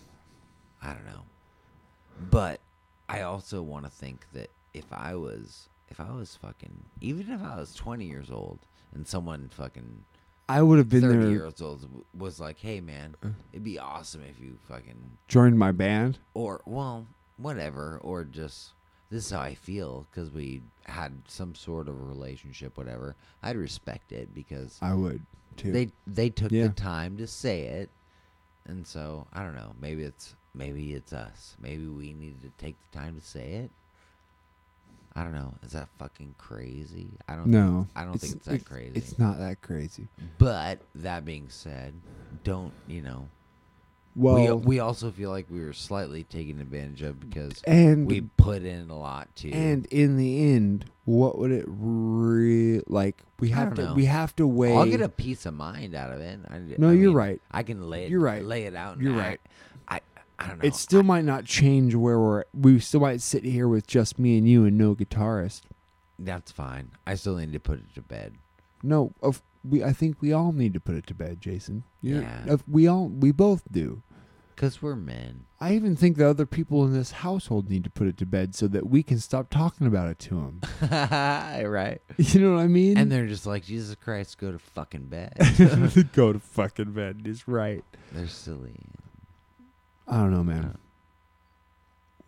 I 0.82 0.93
don't 0.94 1.06
know. 1.06 1.24
But 2.31 2.60
I 3.09 3.22
also 3.22 3.62
want 3.62 3.85
to 3.85 3.90
think 3.90 4.27
that 4.32 4.51
if 4.74 4.93
I 4.93 5.14
was 5.14 5.68
if 5.89 5.98
I 6.01 6.12
was 6.12 6.36
fucking 6.36 6.85
even 7.01 7.31
if 7.32 7.43
I 7.43 7.56
was 7.56 7.74
twenty 7.74 8.06
years 8.06 8.31
old 8.31 8.60
and 8.94 9.06
someone 9.06 9.48
fucking 9.52 10.05
I 10.51 10.62
would 10.62 10.78
have 10.78 10.89
been 10.89 11.02
thirty 11.02 11.18
there. 11.18 11.31
Years 11.31 11.60
old 11.62 11.86
was 12.16 12.40
like, 12.40 12.59
"Hey 12.59 12.81
man, 12.81 13.14
it'd 13.52 13.64
be 13.64 13.78
awesome 13.78 14.22
if 14.22 14.40
you 14.40 14.59
fucking 14.68 15.18
Joined 15.28 15.59
my 15.59 15.72
band. 15.72 16.18
or 16.35 16.60
well, 16.66 17.06
whatever, 17.36 17.98
or 18.02 18.24
just 18.24 18.72
this 19.10 19.27
is 19.27 19.31
how 19.31 19.40
I 19.40 19.55
feel 19.55 20.06
because 20.10 20.31
we 20.31 20.62
had 20.85 21.12
some 21.28 21.55
sort 21.55 21.89
of 21.89 22.09
relationship, 22.09 22.77
whatever. 22.77 23.16
I'd 23.43 23.56
respect 23.56 24.12
it 24.12 24.35
because 24.35 24.78
I 24.82 24.94
would 24.94 25.22
too. 25.56 25.72
they 25.72 25.90
they 26.06 26.31
took 26.31 26.51
Yeah. 26.52 26.66
the 26.68 26.72
time 26.74 27.16
to 27.18 27.27
say 27.27 27.62
it, 27.66 27.90
and 28.66 28.86
so 28.86 29.27
I 29.32 29.43
don't 29.44 29.55
know. 29.55 29.74
Maybe 29.81 30.02
it's 30.02 30.35
maybe 30.55 30.94
it's 30.94 31.12
us. 31.12 31.56
Maybe 31.60 31.86
we 31.86 32.12
needed 32.12 32.43
to 32.43 32.51
take 32.59 32.77
the 32.90 32.98
time 32.98 33.14
to 33.20 33.24
say 33.24 33.52
it. 33.52 33.70
I 35.20 35.24
don't 35.24 35.34
know. 35.34 35.52
Is 35.62 35.72
that 35.72 35.90
fucking 35.98 36.34
crazy? 36.38 37.10
I 37.28 37.36
don't. 37.36 37.48
no, 37.48 37.86
I 37.94 38.05
don't 38.05 38.18
think 38.18 38.36
it's 38.36 38.47
that 38.47 38.64
crazy. 38.64 38.92
It's 38.94 39.18
not 39.18 39.38
that 39.38 39.60
crazy. 39.60 40.09
But 40.38 40.80
that 40.94 41.26
being 41.26 41.51
said, 41.51 41.92
don't 42.42 42.72
you 42.88 43.02
know? 43.02 43.28
Well, 44.16 44.56
we 44.56 44.66
we 44.66 44.78
also 44.80 45.10
feel 45.10 45.28
like 45.28 45.47
we 45.51 45.62
were 45.62 45.74
slightly 45.74 46.24
taken 46.24 46.59
advantage 46.59 47.02
of 47.02 47.20
because 47.20 47.60
and 47.66 48.06
we 48.06 48.22
put 48.22 48.62
in 48.62 48.88
a 48.88 48.98
lot 48.98 49.28
too. 49.36 49.51
and 49.52 49.84
in 49.86 50.16
the 50.16 50.55
end, 50.55 50.86
what 51.05 51.38
would 51.38 51.52
it 51.52 51.66
re 51.68 52.80
like? 52.86 53.22
We 53.40 53.51
have 53.51 53.74
to 53.74 53.84
know. 53.84 53.94
we 53.94 54.06
have 54.06 54.34
to 54.36 54.47
weigh. 54.47 54.74
I'll 54.74 54.86
get 54.86 55.02
a 55.02 55.09
peace 55.10 55.44
of 55.44 55.52
mind 55.52 55.94
out 55.94 56.12
of 56.14 56.20
it. 56.22 56.40
I, 56.48 56.60
no, 56.78 56.88
I 56.88 56.92
you're 56.92 57.09
mean, 57.09 57.12
right. 57.12 57.42
I 57.51 57.62
can 57.62 57.90
lay 57.90 58.05
it. 58.06 58.10
You're 58.10 58.20
right. 58.20 58.42
Lay 58.42 58.64
it 58.64 58.74
out. 58.74 59.01
You're 59.01 59.16
right. 59.16 59.40
I 60.40 60.44
I 60.44 60.48
don't 60.48 60.58
know. 60.62 60.66
It 60.66 60.74
still 60.74 61.02
might 61.02 61.24
not 61.24 61.44
change 61.44 61.94
where 61.94 62.18
we're. 62.18 62.44
We 62.54 62.78
still 62.80 63.00
might 63.00 63.20
sit 63.20 63.44
here 63.44 63.68
with 63.68 63.86
just 63.86 64.18
me 64.18 64.38
and 64.38 64.48
you 64.48 64.64
and 64.64 64.76
no 64.78 64.94
guitarist. 64.94 65.62
That's 66.18 66.50
fine. 66.50 66.90
I 67.06 67.14
still 67.14 67.36
need 67.36 67.52
to 67.52 67.60
put 67.60 67.78
it 67.78 67.94
to 67.94 68.02
bed. 68.02 68.34
No, 68.82 69.12
of 69.22 69.42
we. 69.62 69.84
I 69.84 69.92
think 69.92 70.20
we 70.22 70.32
all 70.32 70.52
need 70.52 70.72
to 70.74 70.80
put 70.80 70.94
it 70.94 71.06
to 71.08 71.14
bed, 71.14 71.40
Jason. 71.40 71.84
You're- 72.00 72.22
Yeah. 72.22 72.44
of- 72.54 72.64
we 72.68 72.86
all. 72.86 73.08
We 73.08 73.32
both 73.32 73.62
do. 73.70 74.02
Cause 74.56 74.82
we're 74.82 74.94
men. 74.96 75.46
I 75.58 75.74
even 75.74 75.96
think 75.96 76.18
the 76.18 76.28
other 76.28 76.44
people 76.44 76.84
in 76.84 76.92
this 76.92 77.12
household 77.12 77.70
need 77.70 77.82
to 77.84 77.88
put 77.90 78.06
it 78.08 78.18
to 78.18 78.26
bed 78.26 78.54
so 78.54 78.68
that 78.68 78.90
we 78.90 79.02
can 79.02 79.18
stop 79.18 79.48
talking 79.48 79.86
about 79.86 80.08
it 80.08 80.18
to 80.18 80.34
them. 80.34 80.60
right. 81.70 82.02
You 82.18 82.40
know 82.40 82.54
what 82.56 82.60
I 82.60 82.66
mean? 82.66 82.98
And 82.98 83.10
they're 83.10 83.26
just 83.26 83.46
like, 83.46 83.64
Jesus 83.64 83.94
Christ, 83.94 84.36
go 84.36 84.52
to 84.52 84.58
fucking 84.58 85.06
bed. 85.06 85.32
go 86.12 86.34
to 86.34 86.38
fucking 86.38 86.92
bed. 86.92 87.22
Is 87.24 87.48
right. 87.48 87.82
they're 88.12 88.28
silly. 88.28 88.76
I 90.10 90.16
don't 90.18 90.32
know, 90.32 90.42
man. 90.44 90.76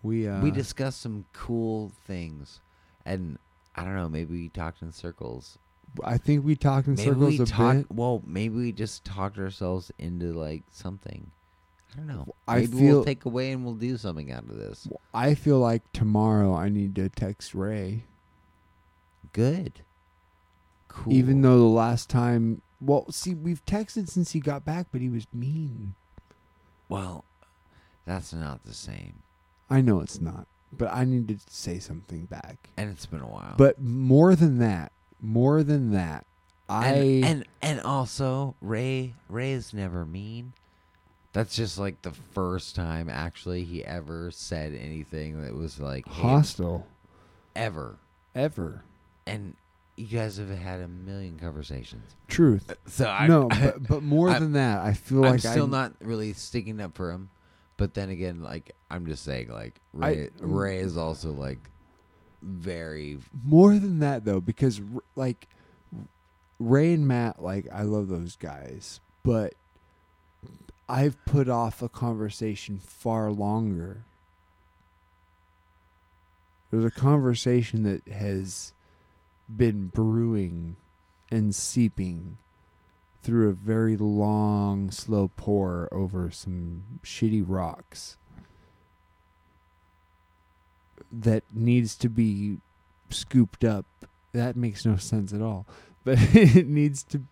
We 0.02 0.26
uh, 0.28 0.40
we 0.40 0.50
discussed 0.50 1.00
some 1.00 1.24
cool 1.32 1.92
things, 2.06 2.60
and 3.04 3.38
I 3.76 3.84
don't 3.84 3.94
know. 3.96 4.09
Maybe 4.09 4.32
we 4.34 4.48
talked 4.48 4.82
in 4.82 4.92
circles. 4.92 5.59
I 6.02 6.16
think 6.16 6.44
we 6.44 6.56
talked 6.56 6.86
in 6.88 6.94
Maybe 6.94 7.04
circles 7.10 7.38
we 7.38 7.42
a 7.42 7.46
talked. 7.46 7.88
bit. 7.88 7.96
Well, 7.96 8.22
maybe 8.26 8.56
we 8.56 8.72
just 8.72 9.04
talked 9.04 9.38
ourselves 9.38 9.92
into 9.98 10.32
like 10.32 10.62
something. 10.70 11.30
I 11.92 11.96
don't 11.98 12.06
know. 12.06 12.34
I 12.48 12.60
Maybe 12.60 12.66
feel- 12.78 12.80
we'll 12.96 13.04
take 13.04 13.24
away 13.26 13.52
and 13.52 13.64
we'll 13.64 13.74
do 13.74 13.96
something 13.98 14.32
out 14.32 14.44
of 14.44 14.56
this. 14.56 14.88
I 15.12 15.34
feel 15.34 15.59
like 15.59 15.82
tomorrow 15.92 16.54
I 16.54 16.68
need 16.70 16.94
to 16.96 17.09
text 17.10 17.54
Ray, 17.54 18.04
Good. 19.32 19.82
Cool. 20.88 21.12
even 21.12 21.42
though 21.42 21.59
the 21.59 21.64
last 21.64 22.09
time. 22.10 22.62
Well, 22.80 23.10
see, 23.12 23.34
we've 23.34 23.64
texted 23.66 24.09
since 24.09 24.32
he 24.32 24.40
got 24.40 24.64
back, 24.64 24.86
but 24.90 25.00
he 25.00 25.09
was 25.09 25.26
mean. 25.32 25.94
well, 26.88 27.24
that's 28.05 28.33
not 28.33 28.65
the 28.65 28.74
same. 28.74 29.15
I 29.70 29.81
know 29.81 30.01
it's 30.01 30.20
not, 30.20 30.47
but 30.73 30.93
I 30.93 31.05
need 31.05 31.29
to 31.29 31.39
say 31.49 31.79
something 31.79 32.27
back. 32.27 32.69
And 32.77 32.91
it's 32.91 33.07
been 33.07 33.20
a 33.20 33.27
while. 33.27 33.55
But 33.57 33.81
more 33.81 34.35
than 34.35 34.59
that, 34.59 34.93
more 35.20 35.62
than 35.62 35.93
that, 35.93 36.27
I 36.69 36.87
and, 36.87 37.24
and 37.24 37.45
and 37.62 37.81
also 37.81 38.55
Ray 38.61 39.15
Ray 39.29 39.53
is 39.53 39.73
never 39.74 40.05
mean. 40.05 40.53
That's 41.33 41.57
just 41.57 41.79
like 41.79 42.03
the 42.03 42.12
first 42.12 42.77
time 42.77 43.09
actually 43.09 43.65
he 43.65 43.83
ever 43.85 44.31
said 44.31 44.74
anything 44.74 45.41
that 45.43 45.55
was 45.55 45.81
like 45.81 46.07
hostile 46.07 46.87
ever. 47.57 47.97
ever. 48.35 48.83
And 49.27 49.57
you 49.97 50.07
guys 50.07 50.37
have 50.37 50.51
had 50.51 50.81
a 50.81 50.89
million 50.89 51.39
conversations. 51.39 52.15
Truth. 52.29 52.74
So 52.87 53.07
I 53.09 53.27
no, 53.29 53.49
but 53.49 53.87
but 53.89 54.03
more 54.03 54.29
I'm- 54.31 54.43
than 54.43 54.53
that, 54.53 54.81
I 54.85 54.93
feel 54.95 55.19
like 55.20 55.27
I'm 55.27 55.33
like 55.33 55.41
still 55.41 55.66
I, 55.66 55.69
not 55.69 55.93
really 56.01 56.33
sticking 56.35 56.81
up 56.81 56.95
for 56.95 57.11
him. 57.12 57.31
But 57.82 57.94
then 57.94 58.10
again, 58.10 58.44
like 58.44 58.76
I'm 58.92 59.06
just 59.06 59.24
saying, 59.24 59.48
like 59.48 59.80
Ray, 59.92 60.30
Ray 60.38 60.78
is 60.78 60.96
also 60.96 61.32
like 61.32 61.59
very 62.40 63.18
more 63.44 63.72
than 63.74 63.98
that 63.98 64.24
though 64.24 64.40
because 64.40 64.80
like 65.16 65.48
ray 66.60 66.92
and 66.92 67.09
matt 67.09 67.42
like 67.42 67.66
i 67.72 67.82
love 67.82 68.06
those 68.09 68.36
guys 68.36 69.00
but 69.24 69.54
i've 70.88 71.16
put 71.24 71.48
off 71.48 71.82
a 71.82 71.88
conversation 71.88 72.78
far 72.78 73.32
longer. 73.32 74.04
There's 76.70 76.84
a 76.84 76.90
conversation 76.92 77.82
that 77.82 78.06
has 78.06 78.74
been 79.48 79.88
brewing 79.88 80.76
and 81.32 81.52
seeping 81.52 82.38
through 83.23 83.49
a 83.49 83.53
very 83.53 83.97
long 83.97 84.90
slow 84.90 85.31
pour 85.36 85.89
over 85.93 86.31
some 86.31 86.82
shitty 87.05 87.44
rocks 87.47 88.16
that 91.11 91.44
needs 91.53 91.97
to 91.97 92.09
be 92.09 92.59
scooped 93.11 93.65
up. 93.65 93.86
That 94.32 94.57
makes 94.57 94.85
no 94.86 94.97
sense 94.97 95.32
at 95.32 95.43
all. 95.43 95.66
But 96.05 96.19
it 96.35 96.66
needs 96.66 97.05
to 97.05 97.23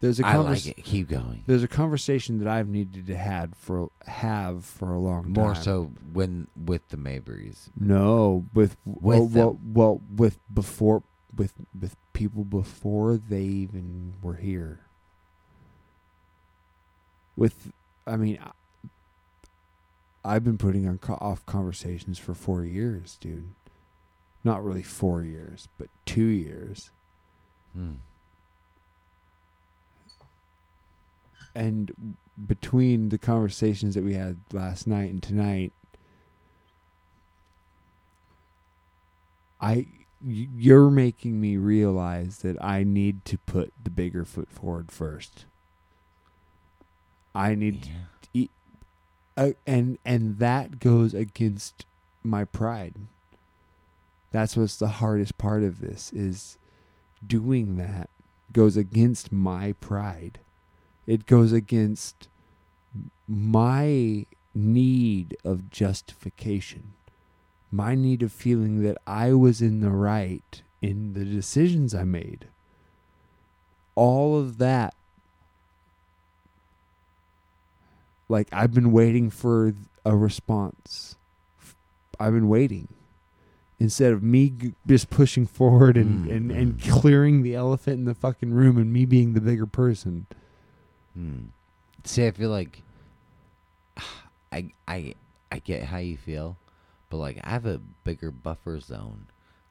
There's 0.00 0.18
a 0.18 0.26
I 0.26 0.32
convers- 0.36 0.66
like 0.66 0.78
it. 0.78 0.82
Keep 0.84 1.08
going. 1.10 1.44
There's 1.46 1.62
a 1.62 1.68
conversation 1.68 2.38
that 2.38 2.48
I've 2.48 2.68
needed 2.68 3.06
to 3.08 3.16
had 3.18 3.54
for 3.54 3.90
have 4.06 4.64
for 4.64 4.94
a 4.94 4.98
long 4.98 5.24
time. 5.24 5.32
More 5.34 5.54
so 5.54 5.90
when 6.10 6.46
with 6.56 6.88
the 6.88 6.96
Mabrys. 6.96 7.68
No, 7.78 8.46
with 8.54 8.78
With 8.86 9.18
oh, 9.18 9.24
well, 9.24 9.28
well, 9.28 9.60
well, 9.74 10.00
with 10.16 10.38
before 10.54 11.02
with 11.36 11.52
with 11.78 11.96
people 12.14 12.44
before 12.44 13.18
they 13.18 13.42
even 13.42 14.14
were 14.22 14.36
here. 14.36 14.80
With, 17.36 17.72
I 18.06 18.16
mean, 18.16 18.38
I've 20.24 20.44
been 20.44 20.58
putting 20.58 20.86
on 20.86 20.98
off 21.20 21.44
conversations 21.46 22.18
for 22.18 22.34
four 22.34 22.64
years, 22.64 23.18
dude. 23.20 23.54
Not 24.42 24.64
really 24.64 24.82
four 24.82 25.22
years, 25.22 25.68
but 25.78 25.88
two 26.06 26.24
years. 26.24 26.90
Hmm. 27.74 27.94
and 31.54 32.16
between 32.46 33.10
the 33.10 33.18
conversations 33.18 33.94
that 33.94 34.04
we 34.04 34.14
had 34.14 34.38
last 34.52 34.86
night 34.86 35.10
and 35.10 35.22
tonight 35.22 35.72
I 39.60 39.86
you're 40.20 40.90
making 40.90 41.40
me 41.40 41.56
realize 41.56 42.38
that 42.38 42.56
i 42.62 42.82
need 42.82 43.24
to 43.26 43.36
put 43.36 43.72
the 43.82 43.90
bigger 43.90 44.24
foot 44.24 44.50
forward 44.50 44.90
first 44.90 45.44
i 47.34 47.54
need 47.54 47.86
Yeah. 48.32 48.46
uh, 49.36 49.50
and 49.66 49.98
and 50.04 50.38
that 50.38 50.78
goes 50.78 51.12
against 51.14 51.86
my 52.22 52.44
pride. 52.44 52.94
That's 54.30 54.56
what's 54.56 54.76
the 54.76 54.88
hardest 54.88 55.36
part 55.38 55.62
of 55.62 55.80
this 55.80 56.12
is 56.12 56.56
doing 57.26 57.76
that 57.76 58.08
goes 58.52 58.76
against 58.76 59.30
my 59.32 59.72
pride. 59.80 60.38
It 61.06 61.26
goes 61.26 61.52
against 61.52 62.28
my 63.28 64.26
need 64.54 65.36
of 65.44 65.68
justification 65.70 66.92
my 67.72 67.94
need 67.96 68.22
of 68.22 68.30
feeling 68.30 68.82
that 68.84 68.96
i 69.04 69.32
was 69.32 69.60
in 69.60 69.80
the 69.80 69.90
right 69.90 70.62
in 70.80 71.12
the 71.14 71.24
decisions 71.24 71.92
i 71.94 72.04
made. 72.04 72.46
All 73.96 74.38
of 74.38 74.58
that 74.58 74.94
like 78.28 78.48
I've 78.52 78.72
been 78.72 78.92
waiting 78.92 79.30
for 79.30 79.74
a 80.04 80.16
response. 80.16 81.16
I've 82.20 82.32
been 82.32 82.48
waiting 82.48 82.88
instead 83.80 84.12
of 84.12 84.22
me 84.22 84.50
g- 84.50 84.74
just 84.86 85.10
pushing 85.10 85.46
forward 85.46 85.96
and, 85.96 86.26
and, 86.30 86.50
and 86.52 86.78
Mm. 86.78 86.90
clearing 86.90 87.42
the 87.42 87.54
elephant 87.54 87.98
in 87.98 88.04
the 88.04 88.14
fucking 88.14 88.52
room 88.52 88.78
and 88.78 88.92
me 88.92 89.04
being 89.04 89.32
the 89.34 89.40
bigger 89.40 89.66
person. 89.66 90.26
Hmm. 91.14 91.46
See, 92.04 92.26
I 92.26 92.30
feel 92.30 92.50
like 92.50 92.82
I 94.52 94.70
I 94.86 95.14
I 95.50 95.58
get 95.58 95.84
how 95.84 95.98
you 95.98 96.16
feel, 96.16 96.56
but 97.10 97.16
like 97.18 97.38
I 97.44 97.50
have 97.50 97.66
a 97.66 97.80
bigger 98.04 98.30
buffer 98.30 98.78
zone, 98.80 99.26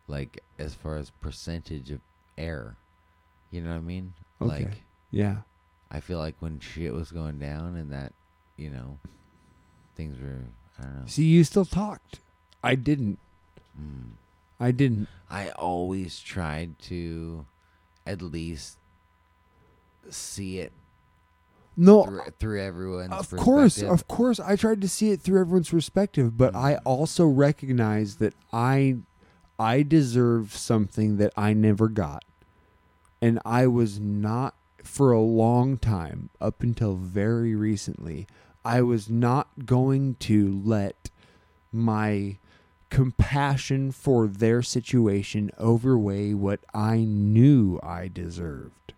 like 0.08 0.42
as 0.60 0.74
far 0.74 0.98
as 0.98 1.10
percentage 1.10 1.92
of 1.92 2.00
error. 2.38 2.76
You 3.52 3.62
know 3.62 3.70
what 3.70 3.78
I 3.78 3.82
mean? 3.82 4.14
Okay. 4.42 4.66
Like 4.66 4.82
Yeah. 5.12 5.38
I 5.92 6.00
feel 6.00 6.18
like 6.18 6.36
when 6.40 6.60
shit 6.60 6.92
was 6.94 7.12
going 7.12 7.38
down 7.38 7.76
and 7.76 7.92
that, 7.92 8.14
you 8.58 8.70
know, 8.70 9.00
things 9.96 10.20
were 10.20 10.44
I 10.80 10.84
don't 10.84 10.96
know. 10.96 11.04
See, 11.08 11.26
you 11.26 11.44
still 11.44 11.66
talked. 11.66 12.20
I 12.64 12.76
didn't. 12.76 13.20
Hmm. 13.78 14.12
I 14.60 14.72
didn't. 14.72 15.08
I 15.30 15.50
always 15.50 16.20
tried 16.20 16.80
to 16.84 17.46
at 18.06 18.22
least 18.22 18.78
see 20.10 20.60
it 20.60 20.72
No, 21.76 22.04
through, 22.06 22.22
through 22.40 22.62
everyone's 22.62 23.14
of 23.14 23.40
course, 23.40 23.82
of 23.82 24.08
course, 24.08 24.40
I 24.40 24.56
tried 24.56 24.82
to 24.82 24.90
see 24.90 25.12
it 25.12 25.22
through 25.22 25.42
everyone's 25.42 25.70
perspective, 25.70 26.38
but 26.38 26.56
I 26.56 26.76
also 26.86 27.26
recognize 27.26 28.18
that 28.18 28.34
I, 28.52 28.98
I 29.58 29.82
deserve 29.84 30.54
something 30.56 31.18
that 31.18 31.34
I 31.36 31.54
never 31.54 31.88
got, 31.88 32.24
and 33.22 33.40
I 33.46 33.68
was 33.68 34.00
not 34.00 34.56
for 34.84 35.12
a 35.12 35.22
long 35.22 35.78
time 35.78 36.30
up 36.40 36.62
until 36.64 36.96
very 36.96 37.56
recently. 37.56 38.28
I 38.66 38.82
was 38.82 39.10
not 39.10 39.66
going 39.66 40.16
to 40.16 40.62
let 40.64 41.10
my 41.72 42.38
compassion 42.90 43.92
for 43.92 44.28
their 44.28 44.62
situation 44.62 45.50
overweigh 45.58 46.34
what 46.34 46.60
I 46.74 46.98
knew 46.98 47.80
I 47.82 48.08
deserved. 48.08 48.94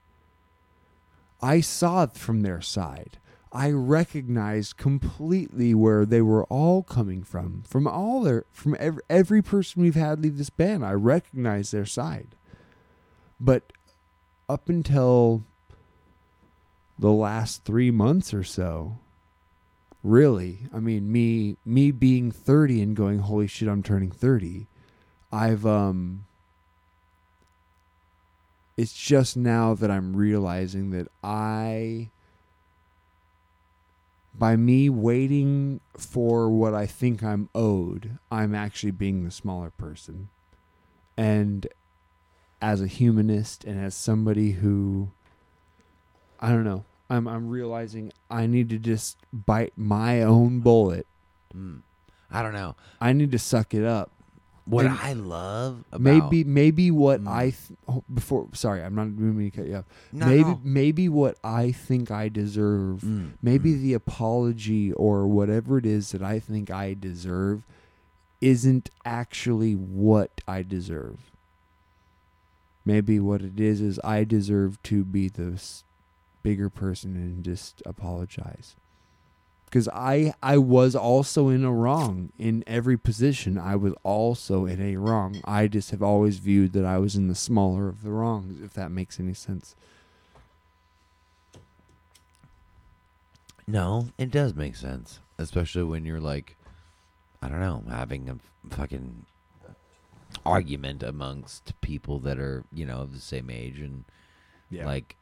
I 1.41 1.61
saw 1.61 2.03
it 2.03 2.13
from 2.13 2.41
their 2.41 2.61
side. 2.61 3.17
I 3.51 3.71
recognized 3.71 4.75
completely 4.75 5.73
where 5.73 6.05
they 6.05 6.21
were 6.21 6.43
all 6.45 6.83
coming 6.83 7.23
from. 7.23 7.63
From 7.65 7.87
all 7.87 8.21
their 8.21 8.43
from 8.51 8.75
every, 8.77 9.01
every 9.09 9.41
person 9.41 9.81
we've 9.81 9.95
had 9.95 10.21
leave 10.21 10.37
this 10.37 10.49
band, 10.49 10.85
I 10.85 10.91
recognized 10.91 11.71
their 11.71 11.85
side. 11.85 12.35
But 13.39 13.71
up 14.49 14.67
until 14.67 15.45
the 16.97 17.11
last 17.11 17.63
3 17.65 17.91
months 17.91 18.33
or 18.33 18.43
so, 18.43 18.97
really, 20.03 20.67
I 20.73 20.79
mean 20.79 21.11
me 21.11 21.57
me 21.65 21.91
being 21.91 22.31
30 22.31 22.81
and 22.81 22.95
going 22.95 23.19
holy 23.19 23.47
shit 23.47 23.67
I'm 23.67 23.83
turning 23.83 24.11
30, 24.11 24.67
I've 25.31 25.65
um 25.65 26.25
it's 28.77 28.93
just 28.93 29.37
now 29.37 29.73
that 29.73 29.89
I'm 29.89 30.15
realizing 30.15 30.89
that 30.91 31.07
I, 31.23 32.09
by 34.37 34.55
me 34.57 34.89
waiting 34.89 35.79
for 35.97 36.49
what 36.49 36.73
I 36.73 36.85
think 36.85 37.23
I'm 37.23 37.49
owed, 37.55 38.17
I'm 38.29 38.53
actually 38.53 38.91
being 38.91 39.23
the 39.23 39.31
smaller 39.31 39.69
person. 39.69 40.29
And 41.15 41.67
as 42.61 42.81
a 42.81 42.87
humanist 42.87 43.63
and 43.63 43.79
as 43.79 43.95
somebody 43.95 44.53
who, 44.53 45.11
I 46.39 46.49
don't 46.49 46.63
know, 46.63 46.83
I'm, 47.09 47.27
I'm 47.27 47.47
realizing 47.49 48.11
I 48.29 48.45
need 48.47 48.69
to 48.69 48.77
just 48.77 49.17
bite 49.33 49.73
my 49.77 50.21
own 50.21 50.59
bullet. 50.59 51.05
Hmm. 51.51 51.77
I 52.31 52.41
don't 52.41 52.53
know. 52.53 52.75
I 52.99 53.13
need 53.13 53.31
to 53.31 53.39
suck 53.39 53.73
it 53.73 53.83
up. 53.85 54.11
What 54.65 54.85
And 54.87 54.97
I 54.99 55.13
love 55.13 55.83
about 55.91 56.01
maybe 56.01 56.43
maybe 56.43 56.89
what 56.89 57.21
Mm. 57.23 57.27
I 57.29 57.43
th- 57.51 57.77
oh, 57.87 58.03
before 58.11 58.47
sorry 58.53 58.81
I'm 58.83 58.95
not 58.95 59.09
meaning 59.09 59.51
to 59.51 59.57
cut 59.57 59.67
you 59.67 59.75
off. 59.75 59.85
No, 60.11 60.25
maybe 60.25 60.43
no. 60.49 60.59
maybe 60.63 61.07
what 61.07 61.37
I 61.43 61.71
think 61.71 62.09
I 62.09 62.29
deserve, 62.29 63.01
Mm, 63.01 63.33
maybe 63.43 63.73
mm. 63.75 63.81
the 63.83 63.93
apology 63.93 64.91
or 64.93 65.27
whatever 65.27 65.77
it 65.77 65.85
is 65.85 66.11
that 66.13 66.23
I 66.23 66.39
think 66.39 66.71
I 66.71 66.95
deserve, 66.99 67.61
isn't 68.41 68.89
actually 69.05 69.73
what 69.75 70.31
I 70.47 70.63
deserve. 70.63 71.19
Maybe 72.83 73.19
what 73.19 73.41
it 73.43 73.59
is 73.59 73.81
is 73.81 73.99
I 74.03 74.23
deserve 74.23 74.81
to 74.83 75.03
be 75.03 75.29
the 75.29 75.61
bigger 76.45 76.69
person 76.69 77.15
and 77.15 77.43
just 77.43 77.81
apologize. 77.87 78.75
Because 79.65 79.89
I 79.89 80.35
I 80.43 80.59
was 80.59 80.95
also 80.95 81.49
in 81.49 81.65
a 81.65 81.73
wrong 81.73 82.31
in 82.37 82.63
every 82.67 82.97
position. 82.97 83.57
I 83.57 83.75
was 83.75 83.95
also 84.03 84.67
in 84.67 84.79
a 84.79 84.95
wrong. 84.97 85.41
I 85.43 85.65
just 85.65 85.89
have 85.89 86.03
always 86.03 86.37
viewed 86.37 86.73
that 86.73 86.85
I 86.85 86.99
was 86.99 87.15
in 87.15 87.29
the 87.29 87.33
smaller 87.33 87.89
of 87.89 88.03
the 88.03 88.11
wrongs. 88.11 88.61
If 88.63 88.73
that 88.75 88.91
makes 88.91 89.19
any 89.19 89.33
sense. 89.33 89.75
No, 93.65 94.09
it 94.19 94.29
does 94.29 94.53
make 94.53 94.75
sense, 94.75 95.19
especially 95.39 95.85
when 95.85 96.05
you're 96.05 96.21
like, 96.21 96.55
I 97.41 97.49
don't 97.49 97.59
know, 97.59 97.83
having 97.89 98.29
a 98.29 98.37
fucking 98.69 99.25
argument 100.45 101.01
amongst 101.01 101.73
people 101.81 102.19
that 102.19 102.37
are 102.37 102.65
you 102.71 102.85
know 102.85 102.99
of 102.99 103.13
the 103.15 103.19
same 103.19 103.49
age 103.49 103.79
and 103.79 104.03
like, 104.71 105.15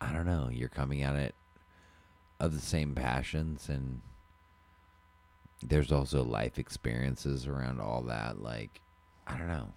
I 0.00 0.12
don't 0.12 0.26
know, 0.26 0.48
you're 0.50 0.68
coming 0.68 1.02
at 1.02 1.16
it 1.16 1.34
of 2.38 2.54
the 2.54 2.60
same 2.60 2.94
passions 2.94 3.68
and 3.68 4.00
there's 5.62 5.92
also 5.92 6.24
life 6.24 6.58
experiences 6.58 7.46
around 7.46 7.80
all 7.80 8.00
that. 8.02 8.40
Like, 8.40 8.80
I 9.26 9.36
don't 9.36 9.48
know, 9.48 9.74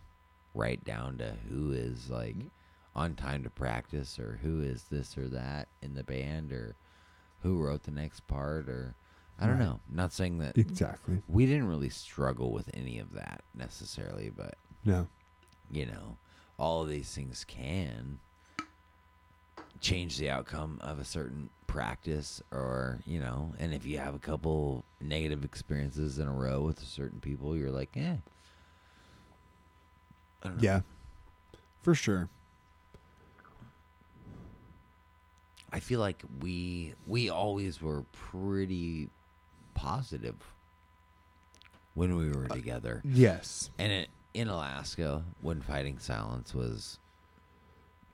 right 0.53 0.81
down 0.83 1.17
to 1.17 1.35
who 1.49 1.73
is 1.73 2.09
like 2.09 2.35
mm-hmm. 2.37 2.47
on 2.95 3.15
time 3.15 3.43
to 3.43 3.49
practice 3.49 4.17
or 4.17 4.39
who 4.41 4.61
is 4.61 4.83
this 4.83 5.17
or 5.17 5.27
that 5.29 5.67
in 5.81 5.93
the 5.95 6.03
band 6.03 6.53
or 6.53 6.75
who 7.41 7.59
wrote 7.59 7.83
the 7.83 7.91
next 7.91 8.25
part 8.27 8.69
or 8.69 8.95
I 9.39 9.47
don't 9.47 9.57
Right. 9.57 9.65
know. 9.65 9.79
Not 9.91 10.13
saying 10.13 10.37
that 10.37 10.57
exactly. 10.57 11.21
we 11.27 11.45
didn't 11.45 11.67
really 11.67 11.89
struggle 11.89 12.51
with 12.53 12.69
any 12.73 12.99
of 12.99 13.11
that 13.13 13.41
necessarily, 13.53 14.29
but 14.29 14.55
No. 14.85 15.07
you 15.69 15.85
know, 15.87 16.17
all 16.57 16.83
of 16.83 16.87
these 16.89 17.13
things 17.13 17.43
can 17.43 18.19
change 19.83 20.17
the 20.17 20.29
outcome 20.29 20.79
of 20.81 20.97
a 20.97 21.03
certain 21.05 21.49
practice 21.67 22.41
or, 22.51 22.99
you 23.05 23.19
know, 23.19 23.53
and 23.59 23.73
if 23.73 23.85
you 23.85 23.97
have 23.99 24.15
a 24.15 24.19
couple 24.19 24.83
negative 25.01 25.43
experiences 25.43 26.17
in 26.17 26.27
a 26.27 26.31
row 26.31 26.61
with 26.61 26.79
certain 26.79 27.19
people, 27.19 27.55
you're 27.55 27.69
like, 27.69 27.89
eh. 27.95 28.15
I 30.41 30.47
don't 30.47 30.57
know. 30.57 30.63
Yeah. 30.63 30.79
For 31.81 31.93
sure. 31.93 32.29
I 35.71 35.79
feel 35.79 35.99
like 35.99 36.23
we 36.41 36.93
we 37.07 37.29
always 37.29 37.81
were 37.81 38.03
pretty 38.11 39.09
positive 39.73 40.35
when 41.95 42.15
we 42.15 42.29
were 42.29 42.47
together. 42.47 43.01
Yes, 43.03 43.69
And 43.79 43.91
it, 43.91 44.09
in 44.33 44.47
Alaska, 44.47 45.23
when 45.41 45.61
Fighting 45.61 45.97
Silence 45.99 46.53
was 46.53 46.99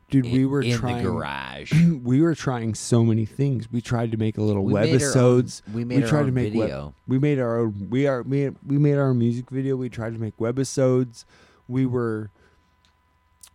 dude. 0.09 0.25
in, 0.25 0.31
we 0.31 0.45
were 0.45 0.61
in 0.61 0.77
trying. 0.77 0.97
the 1.03 1.03
garage. 1.11 1.73
we 2.03 2.21
were 2.21 2.35
trying 2.35 2.73
so 2.75 3.03
many 3.03 3.25
things. 3.25 3.71
We 3.71 3.81
tried 3.81 4.11
to 4.11 4.17
make 4.17 4.37
a 4.37 4.41
little 4.41 4.63
We 4.63 4.73
made 4.73 4.93
own- 4.93 4.99
webisodes. 4.99 5.61
we 5.73 5.85
made 5.85 6.03
our 6.03 6.09
tried 6.09 6.19
own 6.21 6.25
to 6.27 6.31
make 6.31 6.53
web- 6.53 6.63
video. 6.67 6.93
we 7.07 7.19
made 7.19 7.39
our 7.39 7.59
own. 7.59 7.87
We 7.89 8.07
are 8.07 8.21
we 8.23 8.49
we 8.65 8.77
made 8.77 8.95
our 8.95 9.09
own 9.09 9.17
music 9.19 9.49
video. 9.49 9.75
We 9.75 9.89
tried 9.89 10.13
to 10.13 10.19
make 10.19 10.37
webisodes. 10.37 11.25
We 11.67 11.85
were 11.85 12.31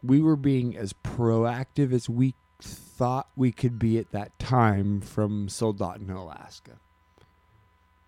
we 0.02 0.20
were 0.20 0.36
being 0.36 0.76
as 0.76 0.92
proactive 0.92 1.92
as 1.92 2.08
we 2.08 2.34
thought 2.60 3.28
we 3.36 3.50
could 3.52 3.78
be 3.78 3.98
at 3.98 4.10
that 4.12 4.38
time 4.38 5.00
from 5.00 5.48
Soldotna, 5.48 6.14
Alaska. 6.14 6.72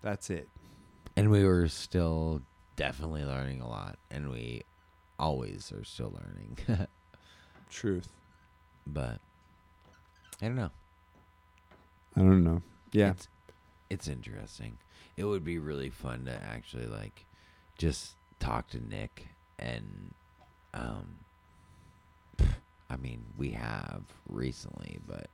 That's 0.01 0.29
it. 0.29 0.47
and 1.15 1.29
we 1.31 1.43
were 1.43 1.67
still 1.67 2.41
definitely 2.75 3.23
learning 3.25 3.59
a 3.61 3.67
lot. 3.67 3.97
And 4.11 4.29
we 4.29 4.61
always 5.19 5.71
are 5.71 5.83
still 5.83 6.13
learning. 6.13 6.57
Truth. 7.69 8.07
But 8.93 9.19
I 10.41 10.45
don't 10.45 10.55
know. 10.55 10.71
I 12.15 12.19
don't 12.21 12.43
know. 12.43 12.61
Yeah. 12.91 13.11
It's, 13.11 13.27
it's 13.89 14.07
interesting. 14.07 14.77
It 15.15 15.25
would 15.25 15.43
be 15.43 15.59
really 15.59 15.89
fun 15.89 16.25
to 16.25 16.33
actually 16.43 16.85
like 16.87 17.25
just 17.77 18.15
talk 18.39 18.69
to 18.69 18.79
Nick 18.79 19.27
and 19.59 20.13
um 20.73 21.15
I 22.89 22.95
mean, 22.95 23.25
we 23.37 23.49
have 23.51 24.03
recently, 24.29 24.99
but 25.05 25.27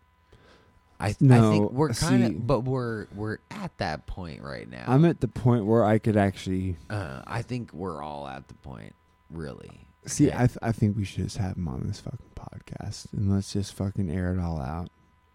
I, 1.00 1.10
I 1.10 1.16
No, 1.20 1.52
think 1.52 1.72
we're 1.72 1.94
kind 1.94 2.24
of 2.24 2.48
but 2.48 2.62
we're 2.62 3.08
we're 3.14 3.38
at 3.52 3.78
that 3.78 4.08
point 4.08 4.42
right 4.42 4.68
now. 4.70 4.86
I'm 4.88 5.06
at 5.06 5.20
the 5.22 5.28
point 5.28 5.66
where 5.66 5.86
I 5.86 6.00
could 6.00 6.18
actually 6.18 6.78
uh, 6.90 7.22
I 7.28 7.42
think 7.44 7.72
we're 7.74 8.02
all 8.02 8.28
at 8.28 8.48
the 8.48 8.54
point 8.56 8.96
really. 9.30 9.82
See. 10.06 10.32
I 10.32 10.48
th- 10.48 10.58
I 10.62 10.72
think 10.72 10.96
we 10.98 11.04
should 11.06 11.24
just 11.24 11.38
have 11.38 11.56
him 11.58 11.68
on 11.68 11.84
this 11.88 12.00
fucking 12.00 12.32
podcast 12.36 13.12
and 13.14 13.32
let's 13.32 13.54
just 13.54 13.74
fucking 13.74 14.10
air 14.10 14.34
it 14.34 14.40
all 14.40 14.60
out. 14.60 14.90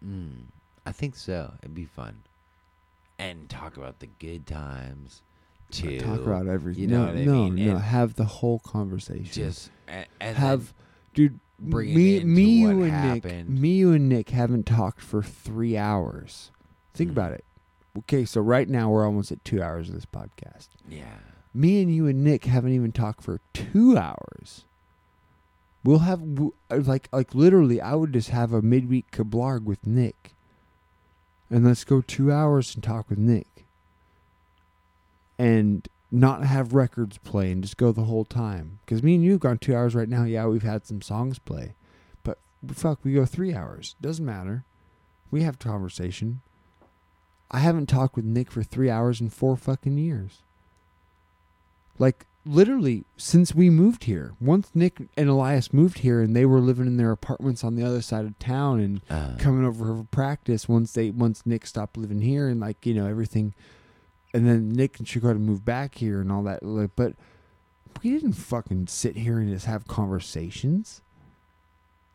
Mm, 0.05 0.45
I 0.85 0.91
think 0.91 1.15
so. 1.15 1.53
It'd 1.61 1.75
be 1.75 1.85
fun. 1.85 2.23
And 3.17 3.49
talk 3.49 3.75
about 3.77 3.99
the 3.99 4.07
good 4.07 4.47
times 4.47 5.21
too. 5.71 5.99
Talk 5.99 6.21
about 6.21 6.47
everything. 6.47 6.81
you 6.83 6.87
know 6.87 7.07
no, 7.07 7.13
no, 7.23 7.43
mean? 7.49 7.55
no. 7.65 7.71
And 7.73 7.81
Have 7.81 8.15
the 8.15 8.25
whole 8.25 8.59
conversation. 8.59 9.25
just 9.25 9.69
and, 9.87 10.05
and 10.21 10.37
have, 10.37 10.73
dude. 11.13 11.39
bring 11.59 11.93
me, 11.93 12.23
me, 12.23 12.43
you 12.43 12.67
what 12.77 12.83
and 12.85 12.91
happened. 12.91 13.49
Nick, 13.49 13.59
me, 13.59 13.69
you 13.73 13.91
and 13.91 14.07
Nick 14.07 14.29
haven't 14.29 14.65
talked 14.65 15.01
for 15.01 15.21
three 15.21 15.75
hours. 15.77 16.51
Think 16.93 17.09
Mm. 17.09 17.13
about 17.13 17.31
it. 17.33 17.43
Okay, 17.97 18.23
so 18.23 18.39
right 18.39 18.69
now 18.69 18.89
we're 18.89 19.05
almost 19.05 19.31
at 19.31 19.43
two 19.43 19.61
hours 19.61 19.89
of 19.89 19.95
this 19.95 20.05
podcast. 20.05 20.69
yeah. 20.87 21.03
Me 21.53 21.81
and 21.81 21.93
you 21.93 22.07
and 22.07 22.23
Nick 22.23 22.45
haven't 22.45 22.73
even 22.73 22.91
talked 22.91 23.23
for 23.23 23.41
two 23.53 23.97
hours. 23.97 24.65
We'll 25.83 25.99
have 25.99 26.21
uh, 26.69 26.77
like 26.77 27.07
like 27.11 27.33
literally, 27.33 27.81
I 27.81 27.95
would 27.95 28.13
just 28.13 28.29
have 28.29 28.53
a 28.53 28.61
midweek 28.61 29.11
kablarg 29.11 29.63
with 29.63 29.87
Nick, 29.87 30.35
and 31.49 31.65
let's 31.65 31.83
go 31.83 32.01
two 32.01 32.31
hours 32.31 32.75
and 32.75 32.83
talk 32.83 33.09
with 33.09 33.17
Nick, 33.17 33.65
and 35.37 35.87
not 36.11 36.43
have 36.43 36.73
records 36.73 37.17
play 37.19 37.51
and 37.51 37.63
just 37.63 37.77
go 37.77 37.91
the 37.91 38.03
whole 38.03 38.25
time. 38.25 38.79
Because 38.85 39.01
me 39.01 39.15
and 39.15 39.23
you 39.23 39.31
have 39.31 39.39
gone 39.39 39.57
two 39.57 39.75
hours 39.75 39.95
right 39.95 40.09
now. 40.09 40.23
Yeah, 40.23 40.47
we've 40.47 40.63
had 40.63 40.85
some 40.85 41.01
songs 41.01 41.39
play, 41.39 41.75
but 42.23 42.39
fuck, 42.71 42.99
we 43.03 43.13
go 43.13 43.25
three 43.25 43.53
hours. 43.53 43.95
Doesn't 44.01 44.25
matter. 44.25 44.65
We 45.31 45.43
have 45.43 45.59
conversation. 45.59 46.41
I 47.51 47.59
haven't 47.59 47.87
talked 47.87 48.15
with 48.15 48.25
Nick 48.25 48.51
for 48.51 48.63
three 48.63 48.89
hours 48.89 49.21
in 49.21 49.29
four 49.29 49.55
fucking 49.55 49.97
years. 49.97 50.43
Like 51.99 52.25
literally 52.45 53.03
since 53.17 53.53
we 53.53 53.69
moved 53.69 54.05
here. 54.05 54.33
Once 54.39 54.71
Nick 54.73 55.01
and 55.17 55.29
Elias 55.29 55.71
moved 55.73 55.99
here 55.99 56.21
and 56.21 56.35
they 56.35 56.45
were 56.45 56.61
living 56.61 56.87
in 56.87 56.97
their 56.97 57.11
apartments 57.11 57.63
on 57.63 57.75
the 57.75 57.83
other 57.85 58.01
side 58.01 58.25
of 58.25 58.39
town 58.39 58.79
and 58.79 59.01
Uh, 59.09 59.35
coming 59.37 59.65
over 59.65 59.85
for 59.97 60.03
practice 60.05 60.67
once 60.67 60.93
they 60.93 61.11
once 61.11 61.45
Nick 61.45 61.67
stopped 61.67 61.97
living 61.97 62.21
here 62.21 62.47
and 62.47 62.59
like, 62.59 62.85
you 62.85 62.93
know, 62.95 63.05
everything 63.05 63.53
and 64.33 64.47
then 64.47 64.69
Nick 64.71 64.97
and 64.99 65.07
Chicago 65.07 65.37
moved 65.37 65.65
back 65.65 65.95
here 65.95 66.21
and 66.21 66.31
all 66.31 66.41
that 66.43 66.63
like 66.63 66.91
but 66.95 67.13
we 68.01 68.11
didn't 68.11 68.33
fucking 68.33 68.87
sit 68.87 69.17
here 69.17 69.37
and 69.39 69.51
just 69.51 69.65
have 69.65 69.85
conversations. 69.85 71.01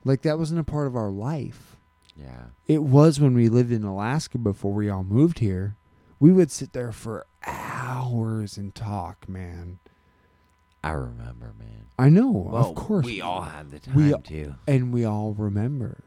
Like 0.04 0.22
that 0.22 0.38
wasn't 0.38 0.60
a 0.60 0.64
part 0.64 0.86
of 0.86 0.96
our 0.96 1.10
life. 1.10 1.76
yeah. 2.16 2.46
It 2.66 2.82
was 2.82 3.20
when 3.20 3.34
we 3.34 3.48
lived 3.48 3.72
in 3.72 3.84
Alaska 3.84 4.38
before 4.38 4.72
we 4.72 4.88
all 4.88 5.04
moved 5.04 5.40
here. 5.40 5.76
We 6.20 6.32
would 6.32 6.50
sit 6.50 6.72
there 6.72 6.92
for 6.92 7.26
hours 7.46 8.56
and 8.56 8.74
talk, 8.74 9.28
man. 9.28 9.78
I 10.82 10.90
remember, 10.90 11.54
man. 11.58 11.86
I 11.98 12.08
know, 12.10 12.30
Well, 12.30 12.70
of 12.70 12.74
course. 12.76 13.06
we 13.06 13.20
all 13.20 13.42
had 13.42 13.70
the 13.70 13.78
time 13.78 13.94
We- 13.94 14.14
too. 14.22 14.54
and 14.66 14.92
we 14.92 15.04
all 15.04 15.32
remember. 15.32 16.04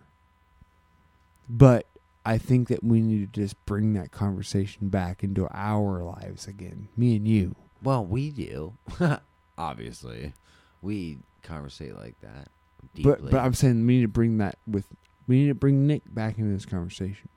But 1.50 1.88
I 2.26 2.38
think 2.38 2.68
that 2.68 2.84
we 2.84 3.02
need 3.02 3.34
to 3.34 3.42
just 3.42 3.64
bring 3.66 3.94
that 3.94 4.12
conversation 4.12 4.90
back 4.90 5.24
into 5.24 5.48
our 5.52 6.04
lives 6.04 6.46
again. 6.48 6.90
Me 6.98 7.16
and 7.16 7.28
you. 7.28 7.56
Well, 7.82 8.06
we 8.06 8.30
do. 8.32 8.74
Obviously, 9.58 10.34
we 10.82 11.20
conversate 11.42 11.96
like 11.96 12.20
that. 12.22 12.50
Deeply. 12.94 13.12
But 13.22 13.32
but 13.32 13.40
I'm 13.40 13.54
saying 13.54 13.86
we 13.88 13.96
need 13.96 14.02
to 14.04 14.08
bring 14.08 14.38
that 14.40 14.58
with 14.68 14.86
we 15.28 15.40
need 15.42 15.48
to 15.48 15.56
bring 15.56 15.88
Nick 15.88 16.04
back 16.14 16.38
into 16.38 16.54
this 16.54 16.66
conversation. 16.66 17.30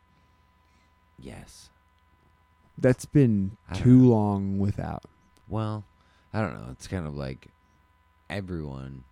yes. 1.19 1.71
That's 2.81 3.05
been 3.05 3.57
I 3.69 3.75
don't 3.75 3.83
too 3.83 3.99
know. 4.03 4.09
long 4.09 4.59
without. 4.59 5.05
Well, 5.49 5.85
I 6.33 6.41
don't 6.41 6.55
know. 6.55 6.69
It's 6.73 6.87
kind 6.87 7.07
of 7.07 7.17
like 7.17 7.49
everyone. 8.29 9.05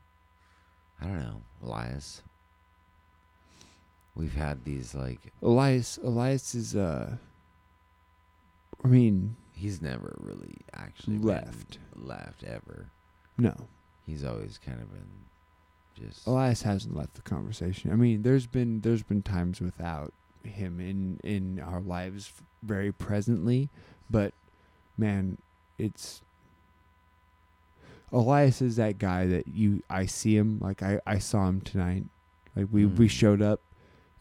I 1.01 1.05
don't 1.07 1.19
know, 1.21 1.43
Elias. 1.63 2.23
We've 4.15 4.35
had 4.35 4.65
these 4.65 4.95
like 4.95 5.33
Elias 5.43 5.99
Elias 6.03 6.55
is 6.55 6.75
uh 6.75 7.17
I 8.85 8.89
mean, 8.89 9.37
he's 9.53 9.81
never 9.83 10.17
really 10.21 10.57
actually 10.75 11.19
Left. 11.19 11.79
left 11.97 12.45
ever. 12.45 12.87
no. 13.37 13.55
He's 14.07 14.25
always 14.25 14.59
kind 14.65 14.81
of 14.81 14.91
been 14.91 16.07
just 16.07 16.27
Elias 16.27 16.63
hasn't 16.63 16.97
left 16.97 17.15
the 17.15 17.23
conversation. 17.23 17.93
I 17.93 17.97
mean, 17.97 18.23
there's 18.23 18.47
been 18.47 18.81
there's 18.81 19.03
been 19.03 19.23
times 19.23 19.61
without 19.61 20.13
him 20.43 20.81
in 20.81 21.21
in 21.23 21.61
our 21.61 21.81
lives 21.81 22.33
very 22.63 22.93
presently, 22.93 23.69
but 24.11 24.33
man, 24.97 25.39
it's 25.79 26.23
Elias 28.13 28.63
is 28.63 28.77
that 28.77 28.99
guy 28.99 29.27
that 29.27 29.47
you 29.49 29.83
I 29.91 30.07
see 30.07 30.37
him 30.37 30.59
like 30.61 30.83
I 30.83 31.01
I 31.07 31.19
saw 31.19 31.49
him 31.49 31.61
tonight. 31.61 32.05
Like 32.57 32.69
we 32.71 32.87
we 32.87 33.07
Mm. 33.07 33.11
showed 33.11 33.43
up 33.43 33.61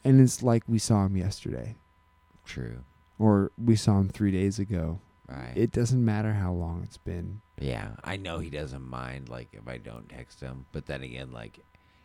and 0.03 0.19
it's 0.21 0.43
like 0.43 0.63
we 0.67 0.77
saw 0.79 1.05
him 1.05 1.15
yesterday 1.17 1.75
true, 2.45 2.79
or 3.19 3.51
we 3.57 3.75
saw 3.75 3.99
him 3.99 4.07
3 4.09 4.31
days 4.31 4.57
ago. 4.59 4.99
right? 5.27 5.51
It 5.55 5.71
doesn't 5.71 6.03
matter 6.03 6.33
how 6.33 6.53
long 6.53 6.81
it's 6.83 6.97
been. 6.97 7.41
Yeah, 7.59 7.89
I 8.03 8.15
know 8.15 8.39
he 8.39 8.49
doesn't 8.49 8.87
mind 8.87 9.27
like 9.29 9.49
if 9.53 9.67
I 9.67 9.77
don't 9.77 10.07
text 10.07 10.39
him, 10.41 10.65
but 10.71 10.85
then 10.85 11.01
again, 11.01 11.31
like 11.33 11.59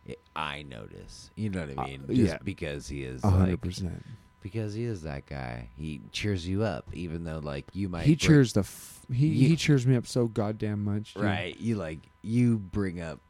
it, 0.05 0.19
I 0.35 0.63
notice. 0.63 1.31
You 1.37 1.51
know 1.51 1.61
what 1.67 1.79
I 1.79 1.83
Uh, 1.83 1.87
mean? 1.87 2.05
Just 2.09 2.19
yeah. 2.21 2.39
because 2.43 2.89
he 2.89 3.03
is 3.05 3.23
A 3.23 3.31
hundred 3.31 3.51
like 3.51 3.61
percent. 3.61 4.05
Because 4.43 4.75
he 4.75 4.85
is 4.85 5.03
that 5.03 5.27
guy. 5.27 5.69
He 5.77 6.01
cheers 6.13 6.47
you 6.47 6.63
up, 6.63 6.87
even 6.93 7.25
though 7.25 7.39
like 7.39 7.67
you 7.73 7.89
might 7.89 8.03
He 8.05 8.13
bring- 8.15 8.19
cheers 8.19 8.53
the 8.53 8.61
f- 8.61 9.01
he 9.13 9.27
You- 9.29 9.49
he 9.51 9.57
cheers 9.57 9.87
me 9.87 9.97
up 9.97 10.07
so 10.07 10.27
goddamn 10.27 10.85
much. 10.85 11.15
dude. 11.15 11.23
right. 11.25 11.59
You 11.59 11.77
like 11.77 12.01
you 12.23 12.59
bring 12.59 13.01
up. 13.01 13.21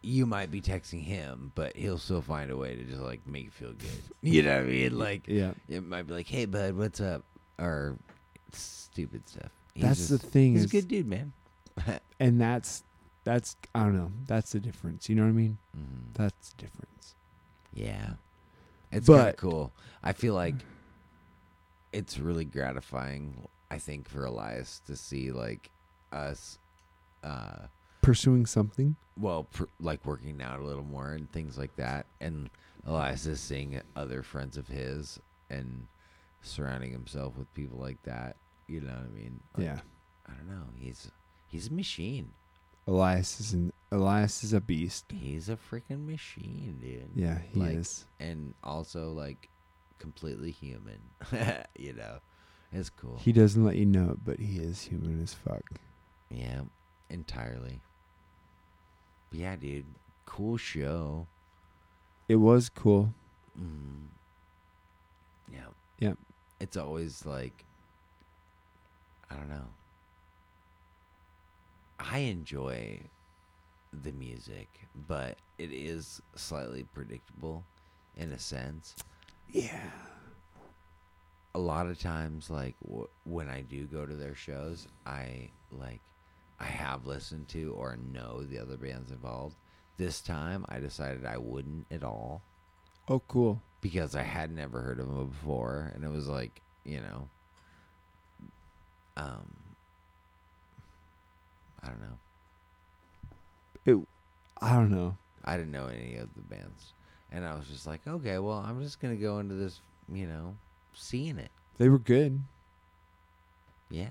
You 0.00 0.26
might 0.26 0.50
be 0.52 0.60
texting 0.60 1.02
him, 1.02 1.50
but 1.56 1.76
he'll 1.76 1.98
still 1.98 2.22
find 2.22 2.50
a 2.52 2.56
way 2.56 2.76
to 2.76 2.84
just 2.84 3.00
like 3.00 3.26
make 3.26 3.44
you 3.46 3.50
feel 3.50 3.72
good. 3.72 3.90
You 4.22 4.42
know 4.42 4.56
what 4.56 4.64
I 4.64 4.68
mean? 4.68 4.98
Like 4.98 5.26
Yeah. 5.26 5.54
it 5.68 5.82
might 5.84 6.02
be 6.06 6.14
like, 6.14 6.26
"Hey, 6.28 6.44
bud, 6.46 6.74
what's 6.76 7.00
up?" 7.00 7.24
or 7.58 7.96
stupid 8.52 9.28
stuff. 9.28 9.50
He's 9.74 9.82
That's 9.82 10.08
the 10.08 10.18
thing 10.18 10.52
He's 10.52 10.64
is 10.64 10.70
a 10.70 10.72
good 10.72 10.88
dude, 10.88 11.06
man. 11.06 11.32
and 12.20 12.40
that's 12.40 12.84
that's 13.24 13.56
I 13.74 13.80
don't 13.84 13.96
know. 13.96 14.12
That's 14.26 14.52
the 14.52 14.60
difference. 14.60 15.08
You 15.08 15.16
know 15.16 15.22
what 15.22 15.28
I 15.30 15.32
mean? 15.32 15.58
Mhm. 15.76 16.14
That's 16.14 16.50
the 16.50 16.62
difference. 16.62 17.14
Yeah. 17.74 18.14
It's 18.92 19.06
kind 19.06 19.20
of 19.20 19.26
But- 19.26 19.36
cool. 19.36 19.72
I 20.02 20.12
feel 20.12 20.34
like 20.34 20.54
it's 21.92 22.18
really 22.18 22.44
gratifying, 22.44 23.46
I 23.70 23.78
think, 23.78 24.08
for 24.08 24.24
Elias 24.24 24.80
to 24.86 24.96
see 24.96 25.32
like 25.32 25.70
us 26.12 26.58
uh 27.22 27.66
Pursuing 28.02 28.46
something. 28.46 28.96
well, 29.18 29.44
pr- 29.44 29.64
like 29.80 30.04
working 30.06 30.40
out 30.40 30.60
a 30.60 30.64
little 30.64 30.84
more 30.84 31.12
and 31.12 31.30
things 31.32 31.58
like 31.58 31.74
that. 31.76 32.06
And 32.20 32.48
Elias 32.86 33.26
is 33.26 33.40
seeing 33.40 33.80
other 33.96 34.22
friends 34.22 34.56
of 34.56 34.68
his 34.68 35.18
and 35.50 35.86
surrounding 36.42 36.92
himself 36.92 37.36
with 37.36 37.52
people 37.54 37.78
like 37.78 38.00
that. 38.04 38.36
You 38.68 38.80
know 38.82 38.92
what 38.92 39.04
I 39.04 39.20
mean? 39.20 39.40
Like, 39.56 39.66
yeah. 39.66 39.80
I 40.26 40.32
don't 40.34 40.48
know. 40.48 40.64
He's 40.76 41.10
he's 41.48 41.68
a 41.68 41.72
machine. 41.72 42.30
Elias 42.86 43.40
is 43.40 43.52
an 43.52 43.72
Elias 43.90 44.44
is 44.44 44.52
a 44.52 44.60
beast. 44.60 45.06
He's 45.12 45.48
a 45.48 45.56
freaking 45.56 46.06
machine, 46.06 46.78
dude. 46.80 47.10
Yeah, 47.14 47.38
he 47.52 47.58
Like, 47.60 47.76
is. 47.78 48.06
and 48.20 48.54
also 48.62 49.12
like 49.12 49.48
completely 49.98 50.50
human. 50.50 51.00
you 51.78 51.94
know, 51.94 52.18
it's 52.72 52.90
cool. 52.90 53.16
He 53.18 53.32
doesn't 53.32 53.64
let 53.64 53.76
you 53.76 53.86
know 53.86 54.10
it, 54.10 54.24
but 54.24 54.38
he 54.40 54.58
is 54.58 54.82
human 54.82 55.22
as 55.22 55.32
fuck. 55.34 55.62
yeah, 56.30 56.60
entirely. 57.08 57.80
But 59.30 59.38
yeah, 59.40 59.56
dude, 59.56 59.86
cool 60.26 60.56
show. 60.58 61.26
It 62.28 62.36
was 62.36 62.68
cool. 62.68 63.14
Mm. 63.58 64.08
Yeah. 65.50 65.68
Yep. 66.00 66.18
It's 66.60 66.76
always 66.76 67.24
like 67.24 67.64
I 69.30 69.34
don't 69.36 69.48
know. 69.48 69.68
I 71.98 72.18
enjoy 72.18 73.00
the 73.92 74.12
music, 74.12 74.68
but 75.08 75.36
it 75.58 75.72
is 75.72 76.20
slightly 76.34 76.84
predictable 76.94 77.64
in 78.16 78.32
a 78.32 78.38
sense. 78.38 78.94
Yeah. 79.50 79.90
A 81.54 81.58
lot 81.58 81.86
of 81.86 81.98
times 81.98 82.50
like 82.50 82.74
w- 82.86 83.08
when 83.24 83.48
I 83.48 83.62
do 83.62 83.86
go 83.86 84.04
to 84.06 84.14
their 84.14 84.34
shows, 84.34 84.86
I 85.06 85.50
like 85.72 86.00
I 86.60 86.64
have 86.66 87.06
listened 87.06 87.48
to 87.48 87.72
or 87.76 87.96
know 88.12 88.42
the 88.42 88.58
other 88.58 88.76
bands 88.76 89.10
involved. 89.10 89.56
This 89.96 90.20
time 90.20 90.64
I 90.68 90.78
decided 90.80 91.24
I 91.24 91.38
wouldn't 91.38 91.86
at 91.90 92.04
all. 92.04 92.42
Oh, 93.08 93.20
cool. 93.26 93.62
because 93.80 94.14
I 94.14 94.22
had 94.22 94.52
never 94.52 94.80
heard 94.82 95.00
of 95.00 95.06
them 95.08 95.28
before, 95.28 95.90
and 95.94 96.04
it 96.04 96.10
was 96.10 96.28
like, 96.28 96.60
you 96.84 97.00
know, 97.00 97.28
um, 99.16 99.46
I 101.82 101.88
don't 101.88 102.00
know. 102.00 102.18
I 104.60 104.74
don't 104.74 104.90
know. 104.90 105.16
I 105.44 105.56
didn't 105.56 105.72
know 105.72 105.86
any 105.86 106.16
of 106.16 106.28
the 106.34 106.42
bands, 106.42 106.92
and 107.32 107.44
I 107.44 107.54
was 107.54 107.66
just 107.68 107.86
like, 107.86 108.06
okay, 108.06 108.38
well, 108.38 108.58
I'm 108.58 108.82
just 108.82 109.00
gonna 109.00 109.16
go 109.16 109.38
into 109.38 109.54
this, 109.54 109.80
you 110.12 110.26
know, 110.26 110.56
seeing 110.94 111.38
it. 111.38 111.50
They 111.78 111.88
were 111.88 111.98
good. 111.98 112.42
Yeah, 113.90 114.08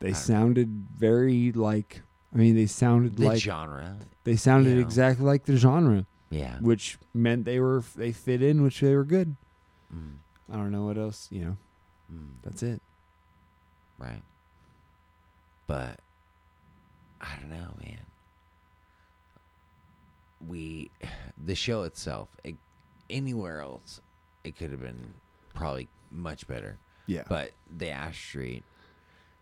They 0.00 0.12
sounded 0.12 0.68
very 0.96 1.52
like. 1.52 2.02
I 2.34 2.38
mean, 2.38 2.56
they 2.56 2.66
sounded 2.66 3.12
like 3.12 3.18
the 3.18 3.26
like 3.28 3.38
genre. 3.42 3.96
they 4.24 4.34
sounded 4.36 4.70
you 4.70 4.76
know. 4.76 4.80
exactly 4.82 5.24
like 5.24 5.44
the 5.44 5.56
genre, 5.56 6.06
Yeah, 6.30 6.58
which 6.60 6.98
meant 7.14 7.44
they 7.44 7.60
were 7.60 7.84
they 7.94 8.10
fit 8.10 8.42
in, 8.42 8.62
which 8.62 8.80
they 8.80 8.96
were 8.96 9.04
good. 9.04 9.36
mm, 9.94 10.14
I 10.50 10.56
don't 10.56 10.72
know 10.72 10.84
what 10.86 10.98
else. 10.98 11.28
You 11.30 11.44
know, 11.44 11.56
mm, 12.12 12.30
that's 12.42 12.62
it. 12.64 12.80
right. 13.98 14.22
But 15.68 16.00
I 17.22 17.36
don't 17.40 17.50
know, 17.50 17.74
man. 17.84 18.00
We, 20.46 20.90
the 21.42 21.54
show 21.54 21.82
itself, 21.84 22.28
it, 22.42 22.56
anywhere 23.08 23.60
else, 23.60 24.00
it 24.44 24.56
could 24.56 24.70
have 24.70 24.80
been 24.80 25.14
probably 25.54 25.88
much 26.10 26.46
better. 26.46 26.78
Yeah. 27.06 27.22
But 27.28 27.52
the 27.70 27.90
Ash 27.90 28.18
Street, 28.18 28.64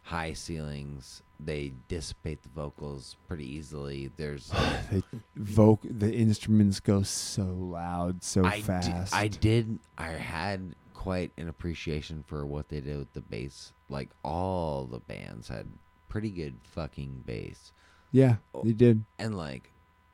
high 0.02 0.34
ceilings, 0.34 1.22
they 1.38 1.72
dissipate 1.88 2.42
the 2.42 2.48
vocals 2.50 3.16
pretty 3.28 3.46
easily. 3.46 4.10
There's 4.16 4.48
they 4.90 5.02
voc 5.38 5.78
the 5.82 6.12
instruments 6.12 6.80
go 6.80 7.02
so 7.02 7.44
loud, 7.44 8.22
so 8.22 8.44
I 8.44 8.60
fast. 8.60 9.12
Did, 9.12 9.18
I 9.18 9.28
did. 9.28 9.78
I 9.96 10.08
had 10.08 10.74
quite 10.94 11.32
an 11.38 11.48
appreciation 11.48 12.24
for 12.26 12.44
what 12.44 12.68
they 12.68 12.80
did 12.80 12.98
with 12.98 13.12
the 13.14 13.22
bass. 13.22 13.72
Like 13.88 14.10
all 14.22 14.84
the 14.84 15.00
bands 15.00 15.48
had 15.48 15.66
pretty 16.10 16.28
good 16.30 16.56
fucking 16.62 17.22
bass, 17.24 17.72
yeah, 18.12 18.36
Oh, 18.54 18.62
they 18.62 18.74
did. 18.74 19.04
and 19.18 19.34
like, 19.38 19.70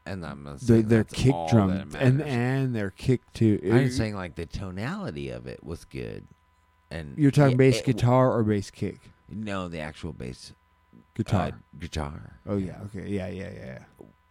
and 0.06 0.24
I'm 0.24 0.44
not 0.44 0.60
The, 0.60 0.82
their 0.82 1.02
kick 1.02 1.35
drum 1.51 1.70
and 1.98 2.23
and 2.23 2.73
their 2.77 2.90
kick 2.90 3.23
too. 3.32 3.59
I'm 3.73 3.90
saying 3.90 4.14
like 4.14 4.36
the 4.36 4.47
tonality 4.47 5.31
of 5.31 5.48
it 5.48 5.64
was 5.64 5.85
good, 5.85 6.24
and 6.93 7.18
You're 7.18 7.32
talking 7.32 7.55
it- 7.55 7.59
bass 7.59 7.78
it- 7.81 7.86
guitar 7.86 8.32
or 8.32 8.44
bass 8.44 8.70
kick? 8.70 9.01
No, 9.28 9.66
the 9.66 9.81
actual 9.81 10.12
bass 10.12 10.52
Guitar. 11.14 11.47
uh, 11.48 11.51
guitar. 11.81 12.39
oh 12.47 12.59
yeah. 12.59 12.78
Okay. 12.86 13.09
Yeah. 13.09 13.27
Yeah. 13.28 13.51
Yeah. 13.52 13.78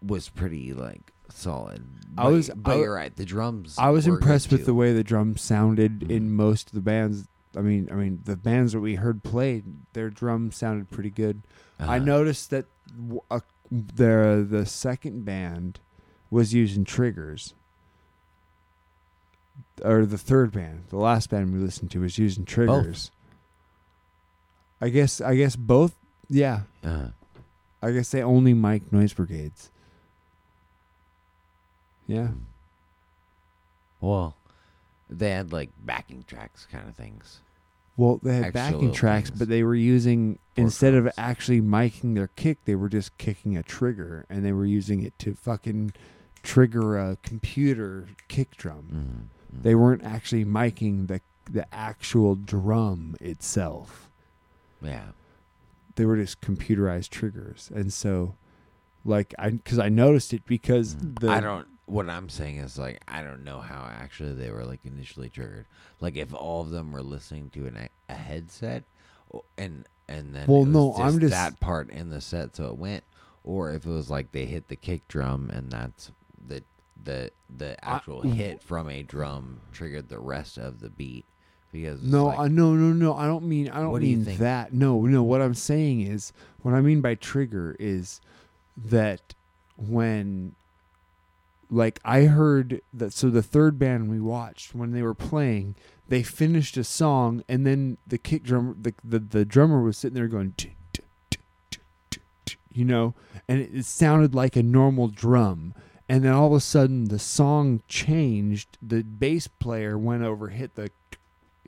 was 0.02 0.30
pretty 0.30 0.72
like 0.72 1.12
solid. 1.30 1.84
I 2.18 2.28
was- 2.30 2.52
but 2.56 2.74
I- 2.76 2.80
you're 2.80 2.94
right. 2.94 3.14
The 3.16 3.26
drums. 3.26 3.76
I 3.80 3.90
was 3.90 4.06
impressed 4.08 4.52
with 4.52 4.62
too. 4.62 4.66
the 4.68 4.74
way 4.76 4.94
the 4.94 5.04
drums 5.04 5.42
sounded 5.42 6.10
in 6.12 6.28
Mhm. 6.30 6.34
most 6.34 6.68
of 6.70 6.74
the 6.76 6.82
bands. 6.82 7.28
I 7.56 7.62
mean, 7.62 7.88
I 7.92 7.96
mean, 7.96 8.22
the 8.26 8.36
bands 8.36 8.74
that 8.74 8.80
we 8.82 8.96
heard 8.96 9.24
played, 9.24 9.64
their 9.94 10.10
drums 10.10 10.56
sounded 10.58 10.90
pretty 10.92 11.10
good. 11.10 11.42
I 11.80 11.98
Uh, 11.98 12.04
noticed 12.04 12.50
that 12.52 12.66
uh, 13.32 13.40
the 13.72 14.46
the 14.50 14.66
second 14.66 15.26
band 15.26 15.80
was 16.30 16.54
using 16.54 16.84
triggers, 16.86 17.54
or 19.84 20.06
the 20.06 20.18
third 20.18 20.52
band, 20.52 20.86
the 20.90 20.98
last 20.98 21.30
band 21.30 21.54
we 21.54 21.60
listened 21.60 21.92
to 21.92 22.00
was 22.02 22.18
using 22.18 22.46
triggers. 22.46 23.10
Both. 23.10 24.88
I 24.88 24.90
guess 24.90 25.22
I 25.22 25.36
guess 25.36 25.56
both. 25.56 25.96
Yeah, 26.30 26.62
Uh, 26.84 27.10
I 27.82 27.92
guess 27.92 28.10
they 28.10 28.22
only 28.24 28.54
mic 28.54 28.92
noise 28.92 29.14
brigades. 29.14 29.70
Yeah, 32.08 32.30
well, 34.00 34.36
they 35.10 35.32
had 35.32 35.52
like 35.52 35.70
backing 35.84 36.24
tracks 36.28 36.68
kind 36.72 36.88
of 36.88 36.96
things. 36.96 37.40
Well, 37.98 38.20
they 38.22 38.36
had 38.38 38.54
backing 38.54 38.92
tracks, 38.92 39.30
things. 39.30 39.40
but 39.40 39.48
they 39.48 39.64
were 39.64 39.76
using 39.76 40.40
For 40.56 40.62
instead 40.62 40.94
of 40.94 41.10
actually 41.18 41.62
miking 41.62 42.16
their 42.16 42.28
kick, 42.28 42.66
they 42.66 42.76
were 42.76 42.90
just 42.90 43.18
kicking 43.18 43.56
a 43.58 43.64
trigger, 43.64 44.26
and 44.30 44.44
they 44.46 44.52
were 44.52 44.66
using 44.66 45.02
it 45.04 45.18
to 45.20 45.34
fucking 45.36 45.94
trigger 46.44 46.98
a 46.98 47.18
computer 47.24 48.08
kick 48.28 48.56
drum. 48.58 49.30
Mm, 49.54 49.58
mm. 49.60 49.64
They 49.64 49.76
weren't 49.76 50.04
actually 50.04 50.46
miking 50.46 51.08
the 51.08 51.22
the 51.50 51.66
actual 51.74 52.34
drum 52.36 53.16
itself. 53.22 54.10
yeah. 54.82 55.10
They 55.96 56.06
were 56.06 56.18
just 56.18 56.42
computerized 56.42 57.10
triggers, 57.10 57.72
and 57.74 57.94
so, 57.94 58.36
like, 59.06 59.34
I 59.40 59.52
because 59.52 59.80
I 59.80 59.88
noticed 59.90 60.34
it 60.34 60.46
because 60.46 60.96
Mm. 60.96 61.20
the 61.20 61.30
I 61.30 61.40
don't. 61.40 61.68
What 61.88 62.10
I'm 62.10 62.30
saying 62.30 62.58
is 62.58 62.78
like 62.80 63.00
I 63.08 63.22
don't 63.22 63.44
know 63.44 63.60
how 63.60 63.88
actually 63.92 64.34
they 64.34 64.50
were 64.52 64.66
like 64.66 64.80
initially 64.86 65.30
triggered. 65.30 65.66
Like 66.00 66.18
if 66.18 66.34
all 66.34 66.62
of 66.62 66.72
them 66.72 66.92
were 66.92 67.04
listening 67.04 67.50
to 67.52 67.68
an, 67.68 67.90
a 68.10 68.14
headset, 68.14 68.84
and 69.58 69.86
and 70.08 70.34
then 70.36 70.48
Well, 70.48 70.62
it 70.64 70.66
was 70.66 70.74
no, 70.74 70.96
I'm 70.96 71.20
just- 71.20 71.32
that 71.32 71.60
part 71.60 71.90
in 71.90 72.10
the 72.10 72.22
set, 72.22 72.56
so 72.56 72.66
it 72.68 72.78
went, 72.78 73.04
or 73.44 73.72
if 73.72 73.86
it 73.86 73.90
was 73.90 74.10
like 74.10 74.32
they 74.32 74.46
hit 74.46 74.68
the 74.68 74.76
kick 74.76 75.08
drum 75.08 75.50
and 75.54 75.72
that's 75.72 76.12
the 76.48 76.64
the 77.04 77.30
the 77.56 77.78
I- 77.88 77.96
actual 77.98 78.22
hit 78.24 78.64
from 78.64 78.90
a 78.90 79.04
drum 79.04 79.62
triggered 79.72 80.10
the 80.10 80.20
rest 80.20 80.58
of 80.58 80.80
the 80.80 80.90
beat 80.90 81.26
because 81.72 82.02
No, 82.02 82.26
like, 82.26 82.40
I 82.40 82.48
no 82.48 82.74
no 82.74 82.94
no. 82.94 83.14
I 83.16 83.28
don't 83.28 83.46
mean 83.46 83.70
I 83.70 83.80
don't 83.80 83.92
What 83.92 84.02
do 84.02 84.08
mean 84.08 84.24
that. 84.38 84.74
No, 84.74 85.02
no. 85.06 85.22
What 85.22 85.42
I'm 85.42 85.54
saying 85.54 86.02
is 86.02 86.34
what 86.64 86.74
I 86.74 86.82
mean 86.82 87.02
by 87.02 87.14
trigger 87.16 87.76
is 87.80 88.22
that 88.76 89.36
when 89.78 90.56
like 91.76 92.00
I 92.06 92.24
heard 92.24 92.82
that 92.94 93.14
so 93.14 93.30
the 93.30 93.44
third 93.44 93.78
band 93.78 94.10
we 94.10 94.20
watched 94.20 94.74
when 94.74 94.92
they 94.92 95.02
were 95.02 95.14
playing, 95.14 95.76
they 96.08 96.24
finished 96.24 96.78
a 96.78 96.84
song 96.84 97.44
and 97.50 97.66
then 97.66 97.98
the 98.08 98.18
kick 98.18 98.44
drum 98.44 98.78
the 98.82 98.94
the, 99.04 99.20
the 99.20 99.46
drummer 99.46 99.82
was 99.82 99.98
sitting 99.98 100.16
there 100.16 100.28
going 100.28 100.54
you 102.72 102.84
know, 102.84 103.14
and 103.48 103.62
it, 103.62 103.70
it 103.74 103.86
sounded 103.86 104.36
like 104.36 104.56
a 104.56 104.64
normal 104.64 105.08
drum. 105.08 105.74
And 106.10 106.24
then 106.24 106.34
all 106.34 106.48
of 106.48 106.54
a 106.54 106.60
sudden 106.60 107.06
the 107.06 107.18
song 107.18 107.82
changed. 107.88 108.78
The 108.82 109.02
bass 109.02 109.48
player 109.48 109.98
went 109.98 110.24
over, 110.24 110.50
hit 110.50 110.76
the 110.76 110.92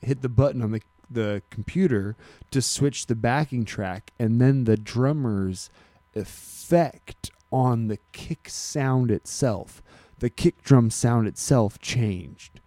hit 0.01 0.21
the 0.21 0.29
button 0.29 0.61
on 0.61 0.71
the 0.71 0.81
the 1.09 1.41
computer 1.49 2.15
to 2.51 2.61
switch 2.61 3.05
the 3.05 3.15
backing 3.15 3.63
track 3.63 4.11
and 4.19 4.41
then 4.41 4.65
the 4.65 4.75
drummer's 4.75 5.69
effect 6.13 7.31
on 7.49 7.87
the 7.87 7.97
kick 8.11 8.49
sound 8.49 9.09
itself 9.09 9.81
the 10.19 10.29
kick 10.29 10.63
drum 10.63 10.89
sound 10.89 11.27
itself 11.27 11.79
changed. 11.79 12.59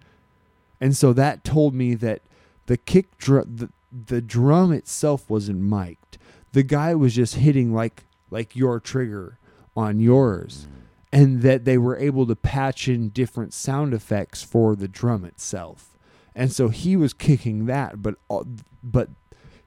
And 0.81 0.97
so 0.97 1.13
that 1.13 1.45
told 1.45 1.75
me 1.75 1.95
that 1.95 2.23
the 2.67 2.77
kick 2.77 3.19
drum 3.19 3.57
the, 3.57 3.71
the 3.93 4.21
drum 4.21 4.73
itself 4.73 5.29
wasn't 5.29 5.61
mic'd. 5.61 6.19
The 6.53 6.63
guy 6.63 6.95
was 6.95 7.15
just 7.15 7.37
hitting 7.37 7.75
like 7.75 8.05
like 8.31 8.55
your 8.57 8.81
trigger 8.81 9.39
on 9.77 10.01
yours. 10.01 10.67
Mm. 10.67 10.77
And 11.13 11.43
that 11.43 11.65
they 11.65 11.77
were 11.77 11.97
able 11.97 12.25
to 12.27 12.37
patch 12.37 12.87
in 12.87 13.09
different 13.09 13.53
sound 13.53 13.93
effects 13.93 14.45
for 14.45 14.77
the 14.77 14.87
drum 14.87 15.25
itself. 15.25 15.99
And 16.37 16.53
so 16.53 16.69
he 16.69 16.95
was 16.95 17.13
kicking 17.13 17.67
that, 17.67 18.01
but 18.01 18.15
all- 18.29 18.47
but 18.81 19.09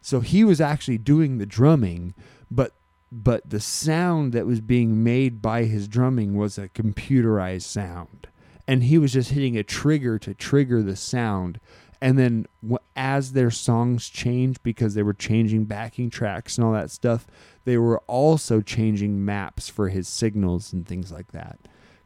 so 0.02 0.22
he 0.22 0.46
was 0.46 0.62
actually 0.62 0.98
doing 0.98 1.38
the 1.38 1.46
drumming, 1.46 2.14
but 2.50 2.74
but 3.14 3.48
the 3.48 3.60
sound 3.60 4.34
that 4.34 4.48
was 4.48 4.60
being 4.60 5.04
made 5.04 5.40
by 5.40 5.66
his 5.66 5.88
drumming 5.88 6.36
was 6.36 6.58
a 6.58 6.68
computerized 6.68 7.62
sound, 7.62 8.28
and 8.68 8.84
he 8.84 8.98
was 8.98 9.14
just 9.14 9.30
hitting 9.32 9.56
a 9.56 9.64
trigger 9.64 10.18
to 10.18 10.34
trigger 10.34 10.82
the 10.82 10.96
sound. 10.96 11.60
And 12.02 12.18
then 12.18 12.48
as 12.96 13.32
their 13.32 13.52
songs 13.52 14.10
changed 14.10 14.64
because 14.64 14.96
they 14.96 15.04
were 15.04 15.14
changing 15.14 15.66
backing 15.66 16.10
tracks 16.10 16.58
and 16.58 16.66
all 16.66 16.74
that 16.74 16.92
stuff, 16.92 17.28
they 17.66 17.78
were 17.78 18.00
also 18.08 18.62
changing 18.62 19.24
maps 19.24 19.70
for 19.70 19.90
his 19.90 20.08
signals 20.08 20.74
and 20.74 20.86
things 20.86 21.12
like 21.12 21.32
that. 21.34 21.60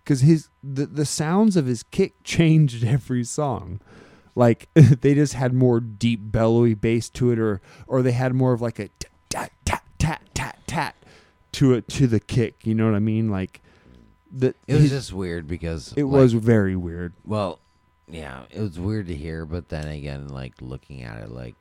Because 0.03 0.21
his 0.21 0.49
the, 0.61 0.85
the 0.85 1.05
sounds 1.05 1.55
of 1.55 1.67
his 1.67 1.83
kick 1.83 2.15
changed 2.23 2.83
every 2.83 3.23
song. 3.23 3.79
like 4.35 4.67
they 4.73 5.15
just 5.15 5.33
had 5.33 5.53
more 5.53 5.79
deep 5.79 6.19
bellowy 6.21 6.73
bass 6.73 7.09
to 7.11 7.31
it 7.31 7.39
or 7.39 7.61
or 7.87 8.01
they 8.01 8.11
had 8.11 8.33
more 8.35 8.51
of 8.51 8.61
like 8.61 8.79
a 8.79 8.89
tat 10.67 10.95
to 11.53 11.73
it 11.73 11.87
to 11.87 12.05
the 12.05 12.19
kick 12.19 12.55
you 12.63 12.75
know 12.75 12.85
what 12.85 12.95
i 12.95 12.99
mean? 12.99 13.29
Like 13.29 13.61
the 14.31 14.53
It 14.67 14.73
was 14.73 14.83
his- 14.83 14.91
just 14.91 15.13
weird 15.13 15.47
because 15.47 15.93
it 15.95 16.03
like, 16.03 16.21
was 16.21 16.33
very 16.33 16.75
weird. 16.75 17.13
Well, 17.25 17.59
yeah, 18.09 18.43
it 18.49 18.59
was 18.59 18.79
weird 18.79 19.07
to 19.07 19.15
hear, 19.15 19.45
but 19.45 19.69
then 19.69 19.87
again, 19.87 20.27
like 20.29 20.53
looking 20.61 21.03
at 21.03 21.23
it, 21.23 21.31
like 21.31 21.55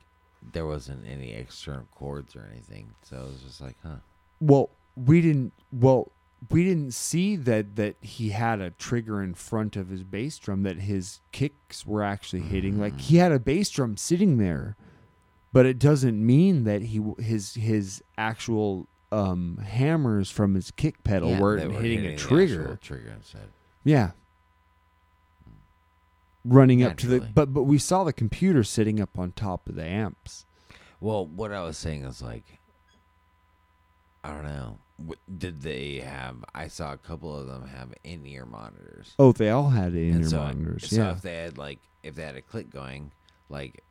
there 0.53 0.65
wasn't 0.65 1.05
any 1.07 1.33
external 1.33 1.87
chords 1.95 2.35
or 2.35 2.47
anything, 2.51 2.89
so 3.03 3.17
it 3.17 3.27
was 3.27 3.41
just 3.41 3.61
like, 3.61 3.75
huh. 3.83 3.97
well 4.39 4.69
we 4.95 5.21
didn't 5.21 5.53
well 5.71 6.11
we 6.49 6.63
didn't 6.63 6.93
see 6.93 7.35
that 7.35 7.75
that 7.75 7.95
he 8.01 8.29
had 8.29 8.59
a 8.61 8.71
trigger 8.71 9.21
in 9.21 9.33
front 9.33 9.75
of 9.75 9.89
his 9.89 10.03
bass 10.03 10.37
drum 10.37 10.63
that 10.63 10.77
his 10.77 11.19
kicks 11.31 11.85
were 11.85 12.03
actually 12.03 12.41
hitting. 12.41 12.79
Like 12.79 12.99
he 12.99 13.15
mm. 13.15 13.19
had 13.19 13.31
a 13.31 13.39
bass 13.39 13.69
drum 13.69 13.97
sitting 13.97 14.37
there 14.37 14.75
but 15.53 15.65
it 15.65 15.79
doesn't 15.79 16.23
mean 16.23 16.65
that 16.65 16.83
he 16.83 17.01
his 17.19 17.55
his 17.55 18.03
actual 18.17 18.87
um 19.11 19.57
hammers 19.65 20.29
from 20.29 20.55
his 20.55 20.71
kick 20.71 21.03
pedal 21.03 21.29
Yeah, 21.29 21.39
were 21.39 21.57
hitting, 21.57 22.01
the 22.03 22.13
a 22.13 22.17
trigger 22.17 22.77
Trigger 22.81 23.13
instead. 23.15 23.49
yeah 23.83 24.11
running 26.43 26.83
up 26.83 26.97
to 26.97 27.07
the 27.07 27.19
but 27.21 27.53
but 27.53 27.63
we 27.63 27.77
saw 27.77 28.03
the 28.03 28.13
computer 28.13 28.63
sitting 28.63 28.99
up 28.99 29.17
on 29.17 29.31
top 29.31 29.67
of 29.69 29.75
the 29.75 29.83
amps 29.85 30.45
Well, 30.99 31.25
what 31.25 31.51
I 31.51 31.61
was 31.63 31.77
saying 31.77 32.03
is 32.05 32.21
like, 32.21 32.59
I 34.23 34.31
don't 34.33 34.45
know. 34.45 34.79
What, 34.97 35.19
did 35.37 35.61
they 35.61 35.97
have? 35.99 36.43
I 36.55 36.67
saw 36.69 36.91
a 36.91 36.97
couple 36.97 37.37
of 37.37 37.45
them 37.47 37.67
have 37.67 37.93
in-ear 38.03 38.45
monitors. 38.45 39.13
oh 39.19 39.31
they 39.31 39.49
all 39.49 39.69
had 39.69 39.93
in 39.93 40.21
ear 40.23 40.29
so, 40.29 40.37
monitors 40.37 40.89
so 40.89 40.95
yeah 40.95 41.11
if 41.11 41.21
they 41.21 41.35
had 41.35 41.57
like, 41.57 41.79
if 42.03 42.15
they 42.15 42.23
had 42.23 42.35
a 42.35 42.41
click 42.41 42.69
going, 42.69 43.11
like, 43.49 43.83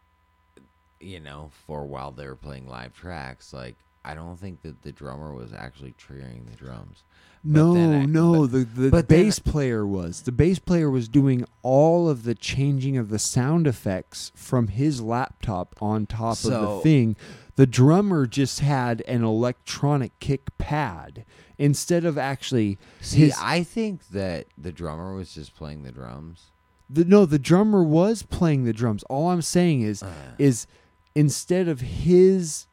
you 0.98 1.20
know, 1.20 1.50
for 1.66 1.86
while 1.86 2.10
they 2.10 2.26
were 2.26 2.36
playing 2.36 2.66
live 2.66 2.94
tracks, 2.94 3.52
like, 3.52 3.76
I 4.06 4.14
don't 4.14 4.36
think 4.38 4.62
that 4.62 4.82
the 4.82 4.92
drummer 4.92 5.34
was 5.34 5.52
actually 5.52 5.92
triggering 5.98 6.48
the 6.48 6.56
drums. 6.56 7.02
But 7.44 7.52
No, 7.52 7.76
I- 7.76 8.04
no, 8.06 8.40
but- 8.42 8.50
the 8.52 8.64
the 8.64 8.90
but 8.90 9.08
bass 9.08 9.38
player 9.38 9.86
was. 9.86 10.22
The 10.22 10.32
bass 10.32 10.58
player 10.58 10.88
was 10.90 11.08
doing 11.08 11.44
all 11.62 12.08
of 12.08 12.22
the 12.22 12.34
changing 12.34 12.96
of 12.96 13.08
the 13.08 13.18
sound 13.18 13.66
effects 13.66 14.32
from 14.34 14.68
his 14.68 15.00
laptop 15.00 15.74
on 15.80 16.06
top 16.06 16.36
of 16.44 16.50
the 16.50 16.80
thing. 16.82 17.16
The 17.56 17.66
drummer 17.66 18.26
just 18.26 18.60
had 18.60 19.02
an 19.08 19.24
electronic 19.24 20.18
kick 20.20 20.56
pad 20.58 21.24
instead 21.58 22.04
of 22.04 22.16
actually 22.18 22.78
See, 23.00 23.18
his 23.20 23.34
I 23.40 23.62
think 23.62 24.08
that 24.08 24.46
the 24.58 24.72
drummer 24.72 25.14
was 25.14 25.34
just 25.34 25.54
playing 25.56 25.82
the 25.82 25.92
drums. 25.92 26.50
the 26.88 27.04
no, 27.04 27.26
the 27.26 27.38
drummer 27.38 27.82
was 27.82 28.22
playing 28.22 28.64
the 28.64 28.72
drums. 28.72 29.02
All 29.04 29.30
I'm 29.30 29.42
saying 29.42 29.82
is 29.82 30.02
Uh. 30.02 30.12
is 30.38 30.66
instead 31.14 31.66
of 31.66 31.80
his 31.80 32.66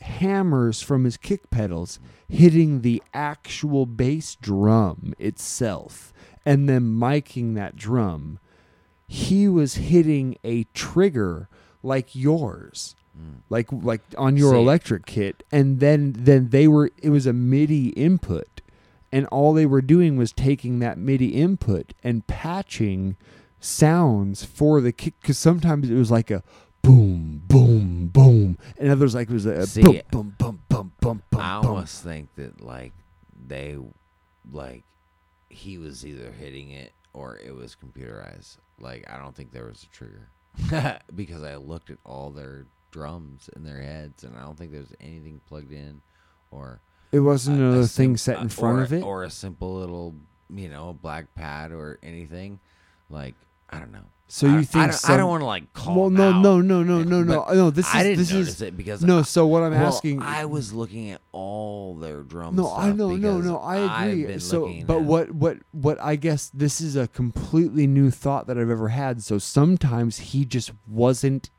hammers 0.00 0.82
from 0.82 1.04
his 1.04 1.16
kick 1.16 1.50
pedals 1.50 1.98
hitting 2.28 2.82
the 2.82 3.02
actual 3.12 3.86
bass 3.86 4.34
drum 4.36 5.14
itself 5.18 6.12
and 6.44 6.68
then 6.68 6.82
miking 6.82 7.54
that 7.54 7.76
drum, 7.76 8.38
he 9.06 9.48
was 9.48 9.74
hitting 9.74 10.36
a 10.44 10.64
trigger 10.74 11.48
like 11.82 12.14
yours. 12.14 12.94
Hmm. 13.16 13.38
Like 13.48 13.68
like 13.72 14.02
on 14.16 14.36
your. 14.36 14.52
See- 14.52 14.60
electric 14.60 15.06
kit 15.06 15.42
and 15.50 15.80
then 15.80 16.14
then 16.16 16.50
they 16.50 16.68
were 16.68 16.90
it 17.02 17.10
was 17.10 17.26
a 17.26 17.32
MIDI 17.32 17.88
input 17.90 18.60
and 19.12 19.26
all 19.26 19.52
they 19.52 19.66
were 19.66 19.82
doing 19.82 20.16
was 20.16 20.32
taking 20.32 20.78
that 20.78 20.96
MIDI 20.96 21.28
input 21.28 21.92
and 22.04 22.26
patching 22.26 23.16
sounds 23.58 24.44
for 24.44 24.80
the 24.80 24.92
kick 24.92 25.14
because 25.20 25.38
sometimes 25.38 25.90
it 25.90 25.94
was 25.94 26.10
like 26.10 26.30
a 26.30 26.42
boom, 26.82 27.42
boom, 27.46 28.08
boom, 28.08 28.58
and 28.78 28.90
others 28.90 29.14
like 29.14 29.28
it 29.30 29.32
was 29.34 29.46
a 29.46 29.66
See, 29.66 29.82
boom, 29.82 30.00
boom, 30.10 30.34
boom, 30.38 30.62
boom, 30.68 30.92
boom, 31.00 31.22
boom, 31.30 31.40
I 31.40 31.60
boom. 31.60 31.70
almost 31.70 32.02
think 32.02 32.34
that 32.36 32.60
like 32.60 32.92
they 33.46 33.76
like 34.52 34.84
he 35.48 35.78
was 35.78 36.06
either 36.06 36.30
hitting 36.32 36.70
it 36.70 36.92
or 37.12 37.36
it 37.38 37.54
was 37.54 37.76
computerized. 37.76 38.58
Like 38.78 39.08
I 39.10 39.18
don't 39.18 39.34
think 39.34 39.52
there 39.52 39.66
was 39.66 39.82
a 39.82 39.86
trigger 39.94 40.28
because 41.14 41.42
I 41.42 41.56
looked 41.56 41.90
at 41.90 41.98
all 42.04 42.30
their 42.30 42.66
drums 42.90 43.48
in 43.54 43.62
their 43.64 43.80
heads 43.82 44.24
and 44.24 44.36
I 44.36 44.42
don't 44.42 44.56
think 44.58 44.72
there's 44.72 44.92
anything 45.00 45.40
plugged 45.48 45.72
in 45.72 46.00
or 46.50 46.80
It 47.12 47.20
wasn't 47.20 47.60
a- 47.60 47.64
a 47.64 47.66
another 47.68 47.86
sim- 47.86 48.06
thing 48.12 48.16
set 48.16 48.38
in 48.40 48.46
uh, 48.46 48.48
front 48.50 48.78
or, 48.78 48.82
of 48.82 48.92
it. 48.92 49.02
or 49.02 49.22
a 49.24 49.30
simple 49.30 49.76
little 49.78 50.14
you 50.52 50.68
know 50.68 50.96
black 51.00 51.32
pad 51.34 51.72
or 51.72 51.98
anything. 52.02 52.58
Like 53.10 53.34
I 53.68 53.78
don't 53.78 53.92
know. 53.92 54.06
So 54.32 54.46
I- 54.46 54.50
you 54.52 54.58
I 54.58 54.62
think 54.62 54.90
don't, 54.92 55.10
I 55.10 55.16
don't 55.16 55.28
want 55.28 55.40
to 55.40 55.46
like 55.46 55.72
call. 55.72 55.96
well, 56.02 56.10
no, 56.10 56.30
out, 56.30 56.40
no, 56.40 56.60
no, 56.60 56.82
no, 56.84 57.02
no, 57.02 57.22
no, 57.24 57.44
no. 57.52 57.70
This 57.70 57.88
is 57.88 57.94
I 57.94 58.02
didn't 58.04 58.18
this 58.18 58.30
notice 58.32 58.48
is 58.48 58.62
it 58.62 58.76
because 58.76 59.02
no. 59.02 59.18
I- 59.18 59.22
So 59.22 59.44
what 59.48 59.64
I'm 59.64 59.72
well, 59.72 59.86
asking, 59.88 60.22
I 60.22 60.44
was 60.44 60.72
looking 60.72 61.10
at 61.10 61.20
all 61.32 61.96
their 61.96 62.22
drums. 62.22 62.56
no, 62.56 62.72
I 62.72 62.92
know, 62.92 63.16
no, 63.16 63.38
no, 63.40 63.58
I 63.58 64.06
agree. 64.06 64.38
So, 64.38 64.72
but 64.86 65.02
what, 65.02 65.32
what, 65.32 65.58
what? 65.72 66.00
I 66.00 66.14
guess 66.14 66.48
this 66.54 66.80
is 66.80 66.94
a 66.94 67.08
completely 67.08 67.88
new 67.88 68.12
thought 68.12 68.46
that 68.46 68.56
I've 68.56 68.70
ever 68.70 68.88
had. 68.90 69.22
So 69.24 69.38
sometimes 69.38 70.18
he 70.18 70.44
just 70.44 70.70
wasn't 70.86 71.50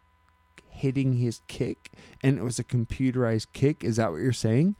hitting 0.69 1.13
his 1.13 1.41
kick, 1.47 1.91
and 2.23 2.37
it 2.37 2.43
was 2.43 2.57
a 2.57 2.63
computerized 2.63 3.47
kick. 3.53 3.83
Is 3.83 3.97
that 3.97 4.11
what 4.11 4.21
you're 4.21 4.31
saying? 4.31 4.75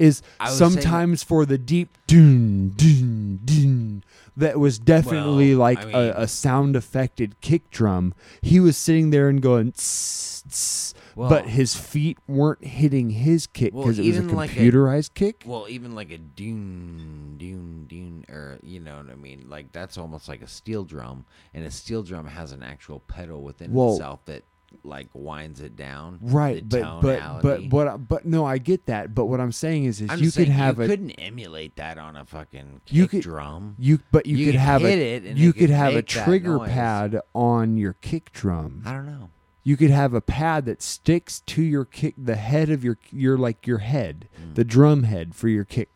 Is 0.00 0.22
sometimes 0.48 1.22
for 1.22 1.44
the 1.44 1.58
deep 1.58 1.96
dun 2.06 2.70
dun 2.76 3.40
dun 3.44 4.04
that 4.36 4.58
was 4.58 4.78
definitely 4.78 5.50
Well, 5.50 5.58
like 5.60 5.80
I 5.82 5.84
mean- 5.84 5.94
a, 5.94 6.12
a 6.22 6.28
sound 6.28 6.74
affected 6.74 7.40
kick 7.42 7.70
drum. 7.70 8.14
He 8.40 8.58
was 8.60 8.76
sitting 8.76 9.10
there 9.10 9.28
and 9.28 9.42
going. 9.42 9.72
Tss, 9.72 10.42
tss, 10.48 10.94
Well- 11.14 11.28
but 11.28 11.48
his 11.48 11.74
feet 11.76 12.16
weren't 12.26 12.64
hitting 12.64 13.10
his 13.10 13.46
kick 13.46 13.74
Well, 13.74 13.84
because 13.84 13.98
it 13.98 14.06
was 14.06 14.16
a 14.16 14.22
even 14.22 14.34
like 14.34 14.56
a- 14.56 14.60
computerized 14.60 15.12
kick. 15.14 15.42
Well, 15.44 15.66
even 15.68 15.94
like 15.94 16.10
a 16.10 16.16
dune, 16.18 17.36
dune, 17.38 17.84
dune, 17.86 18.24
or 18.30 18.58
you 18.62 18.80
know 18.80 18.96
what 18.96 19.10
I 19.10 19.16
mean. 19.16 19.46
Like 19.50 19.72
that's 19.72 19.98
almost 19.98 20.28
like 20.28 20.40
a 20.40 20.48
steel 20.48 20.84
drum, 20.84 21.26
and 21.52 21.64
a 21.64 21.70
steel 21.70 22.02
drum 22.02 22.26
has 22.26 22.52
an 22.52 22.62
actual 22.62 23.00
pedal 23.00 23.42
within 23.42 23.72
Well- 23.72 23.92
itself 23.92 24.24
that 24.24 24.44
like 24.84 25.08
winds 25.12 25.60
it 25.60 25.76
down. 25.76 26.18
Right, 26.20 26.68
the 26.68 26.80
but 26.80 27.00
but 27.00 27.42
but 27.42 27.62
what? 27.70 28.08
But 28.08 28.24
no, 28.24 28.44
I 28.44 28.58
get 28.58 28.86
that. 28.86 29.14
But 29.14 29.26
what 29.26 29.40
I'm 29.40 29.52
saying 29.52 29.84
is, 29.84 30.00
is 30.00 30.10
I'm 30.10 30.18
you 30.18 30.30
could 30.30 30.48
have 30.48 30.78
you 30.78 30.84
a 30.84 30.86
couldn't 30.88 31.10
emulate 31.12 31.76
that 31.76 31.98
on 31.98 32.16
a 32.16 32.24
fucking 32.24 32.82
kick 32.84 32.94
You 32.94 33.08
could- 33.08 33.22
drum. 33.22 33.76
you, 33.78 34.00
but 34.10 34.26
you, 34.26 34.36
you 34.36 34.46
could 34.46 34.52
could 34.52 34.60
have 34.60 34.82
hit 34.82 34.98
a 34.98 35.02
it 35.02 35.22
and 35.24 35.38
you 35.38 35.52
could 35.52 35.60
could 35.60 35.70
have 35.70 35.94
a 35.94 36.02
trigger 36.02 36.58
pad 36.60 37.20
on 37.34 37.76
your 37.76 37.94
kick 37.94 38.32
drum. 38.32 38.82
I 38.84 38.92
don't 38.92 39.06
know. 39.06 39.30
You 39.62 39.76
could 39.76 39.90
have 39.90 40.14
a 40.14 40.22
pad 40.22 40.64
that 40.66 40.80
sticks 40.80 41.40
to 41.40 41.62
your 41.62 41.84
kick, 41.84 42.14
the 42.16 42.36
head 42.36 42.70
of 42.70 42.82
your 42.82 42.98
your 43.12 43.36
like 43.36 43.66
your 43.66 43.78
head, 43.78 44.28
mm. 44.40 44.54
the 44.54 44.64
drum 44.64 45.02
head 45.02 45.34
for 45.34 45.48
your 45.48 45.64
kick. 45.64 45.90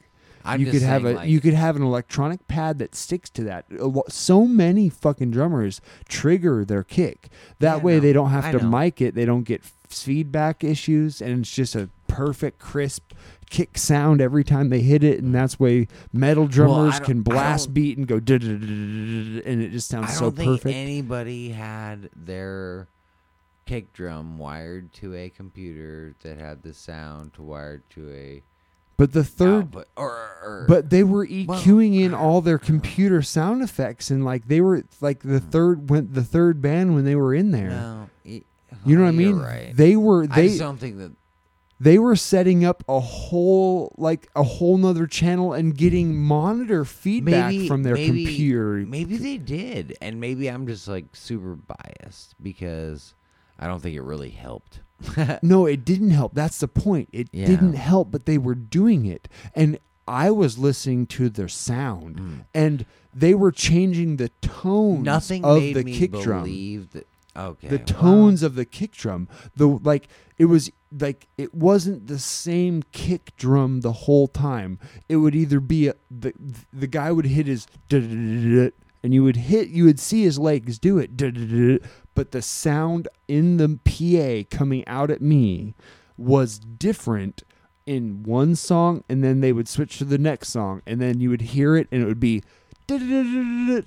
I'm 0.44 0.60
you 0.60 0.70
could 0.70 0.82
have 0.82 1.02
saying, 1.02 1.14
a 1.16 1.18
like- 1.20 1.28
you 1.28 1.40
could 1.40 1.54
have 1.54 1.76
an 1.76 1.82
electronic 1.82 2.46
pad 2.48 2.78
that 2.78 2.94
sticks 2.94 3.30
to 3.30 3.44
that. 3.44 3.64
Uh, 3.80 4.00
so 4.08 4.46
many 4.46 4.88
fucking 4.88 5.30
drummers 5.30 5.80
trigger 6.08 6.64
their 6.64 6.84
kick. 6.84 7.28
That 7.60 7.78
Yeah, 7.78 7.82
way 7.82 7.94
no, 7.94 8.00
they 8.00 8.12
don't 8.12 8.30
have 8.30 8.44
I 8.44 8.52
to 8.52 8.58
know. 8.58 8.68
mic 8.78 9.00
it. 9.00 9.14
They 9.14 9.24
don't 9.24 9.44
get 9.44 9.64
feedback 9.88 10.62
issues, 10.64 11.22
and 11.22 11.40
it's 11.40 11.50
just 11.54 11.74
a 11.74 11.88
perfect 12.08 12.58
crisp 12.58 13.12
kick 13.50 13.78
sound 13.78 14.20
every 14.20 14.44
time 14.44 14.68
they 14.68 14.80
hit 14.80 15.02
it. 15.04 15.22
And 15.22 15.34
that's 15.34 15.58
way 15.60 15.86
metal 16.12 16.46
drummers 16.46 16.98
don't- 16.98 17.06
can 17.06 17.22
blast 17.22 17.72
beat 17.72 17.96
and 17.96 18.06
go, 18.06 18.16
and 18.16 19.62
it 19.62 19.70
just 19.70 19.88
sounds 19.88 20.16
so 20.16 20.30
perfect. 20.30 20.74
anybody 20.76 21.50
had 21.50 22.10
their 22.14 22.88
kick 23.66 23.92
drum 23.92 24.38
wired 24.38 24.92
to 24.92 25.14
a 25.14 25.30
computer 25.30 26.14
that 26.22 26.38
had 26.38 26.62
the 26.62 26.74
sound 26.74 27.32
to 27.34 27.42
wired 27.42 27.82
to 27.90 28.10
a 28.12 28.42
but 28.96 29.12
the 29.12 29.24
third 29.24 29.64
output. 29.64 29.88
Or, 29.96 30.10
or 30.10 30.66
But 30.68 30.90
they 30.90 31.02
were 31.02 31.26
Well, 31.46 31.58
EQing 31.58 32.00
in 32.00 32.14
all 32.14 32.40
their 32.40 32.58
computer 32.58 33.22
sound 33.22 33.62
effects, 33.62 34.10
and 34.10 34.24
like 34.24 34.46
they 34.46 34.60
were 34.60 34.84
like 35.00 35.20
the 35.20 35.40
hmm. 35.40 35.50
third 35.50 35.90
when 35.90 36.12
the 36.12 36.22
third 36.24 36.60
band 36.62 36.94
when 36.94 37.04
they 37.04 37.16
were 37.16 37.34
in 37.34 37.50
there. 37.50 37.70
no, 37.70 38.10
y- 38.24 38.42
You 38.84 38.96
know 38.96 39.02
what 39.02 39.08
I 39.08 39.10
uh, 39.10 39.12
mean? 39.12 39.38
Right. 39.38 39.72
They 39.74 39.96
were 39.96 40.26
I 40.30 40.46
just 40.48 40.58
don't 40.60 40.78
think 40.78 40.98
that. 40.98 41.12
they 41.80 41.98
were 41.98 42.14
setting 42.16 42.64
up 42.64 42.84
a 42.88 43.00
whole 43.00 43.92
like 43.98 44.28
a 44.36 44.42
whole 44.44 44.78
nother 44.78 45.06
channel 45.06 45.52
and 45.52 45.76
getting 45.76 46.14
monitor 46.16 46.84
feedback 46.84 47.52
Maybe 47.52 47.68
from 47.68 47.82
their 47.82 47.94
maybe, 47.94 48.24
computer. 48.24 48.86
Maybe 48.86 49.16
they 49.16 49.38
did, 49.38 49.96
and 50.00 50.20
maybe 50.20 50.48
I'm 50.48 50.66
just 50.66 50.86
like 50.86 51.16
super 51.16 51.56
biased 51.56 52.34
because 52.40 53.14
I 53.58 53.66
don't 53.66 53.80
think 53.80 53.96
it 53.96 54.02
really 54.02 54.30
helped. 54.30 54.80
No, 55.42 55.66
it 55.66 55.84
didn't 55.84 56.10
help. 56.10 56.34
That's 56.34 56.58
the 56.58 56.68
point. 56.68 57.08
It 57.12 57.28
Yeah. 57.32 57.46
didn't 57.46 57.74
help, 57.74 58.10
but 58.10 58.26
they 58.26 58.38
were 58.38 58.54
doing 58.54 59.06
it. 59.06 59.28
And 59.54 59.78
I 60.06 60.30
was 60.30 60.58
listening 60.58 61.06
to 61.08 61.28
their 61.28 61.48
sound 61.48 62.16
Mm. 62.16 62.44
and 62.54 62.86
they 63.14 63.32
were 63.34 63.52
changing 63.52 64.16
the 64.16 64.28
tone 64.40 65.02
Nothing 65.02 65.44
of 65.44 65.60
the 65.60 65.84
kick 65.84 66.12
drum. 66.12 66.42
that. 66.92 67.06
Okay, 67.36 67.68
the 67.68 67.78
well, 67.78 67.84
tones 67.86 68.42
of 68.44 68.54
the 68.54 68.64
kick 68.64 68.92
drum 68.92 69.26
the 69.56 69.66
like 69.66 70.06
it 70.38 70.44
was 70.44 70.70
like 70.96 71.26
it 71.36 71.52
wasn't 71.52 72.06
the 72.06 72.18
same 72.20 72.84
kick 72.92 73.32
drum 73.36 73.80
the 73.80 73.90
whole 74.06 74.28
time 74.28 74.78
it 75.08 75.16
would 75.16 75.34
either 75.34 75.58
be 75.58 75.88
a, 75.88 75.94
the 76.10 76.32
the 76.72 76.86
guy 76.86 77.10
would 77.10 77.26
hit 77.26 77.46
his 77.48 77.66
and 77.90 78.72
you 79.02 79.24
would 79.24 79.36
hit 79.36 79.68
you 79.68 79.84
would 79.84 79.98
see 79.98 80.22
his 80.22 80.38
legs 80.38 80.78
do 80.78 80.96
it 80.98 81.16
but 82.14 82.32
the 82.32 82.42
sound 82.42 83.08
in 83.28 83.56
the 83.56 83.78
PA 83.84 84.48
coming 84.56 84.86
out 84.86 85.10
at 85.10 85.20
me 85.20 85.74
was 86.16 86.58
different 86.58 87.42
in 87.86 88.22
one 88.22 88.54
song 88.54 89.04
and 89.08 89.22
then 89.22 89.40
they 89.40 89.52
would 89.52 89.68
switch 89.68 89.98
to 89.98 90.04
the 90.04 90.18
next 90.18 90.48
song 90.48 90.80
and 90.86 91.00
then 91.00 91.20
you 91.20 91.28
would 91.28 91.42
hear 91.42 91.76
it 91.76 91.86
and 91.90 92.02
it 92.02 92.06
would 92.06 92.20
be 92.20 92.42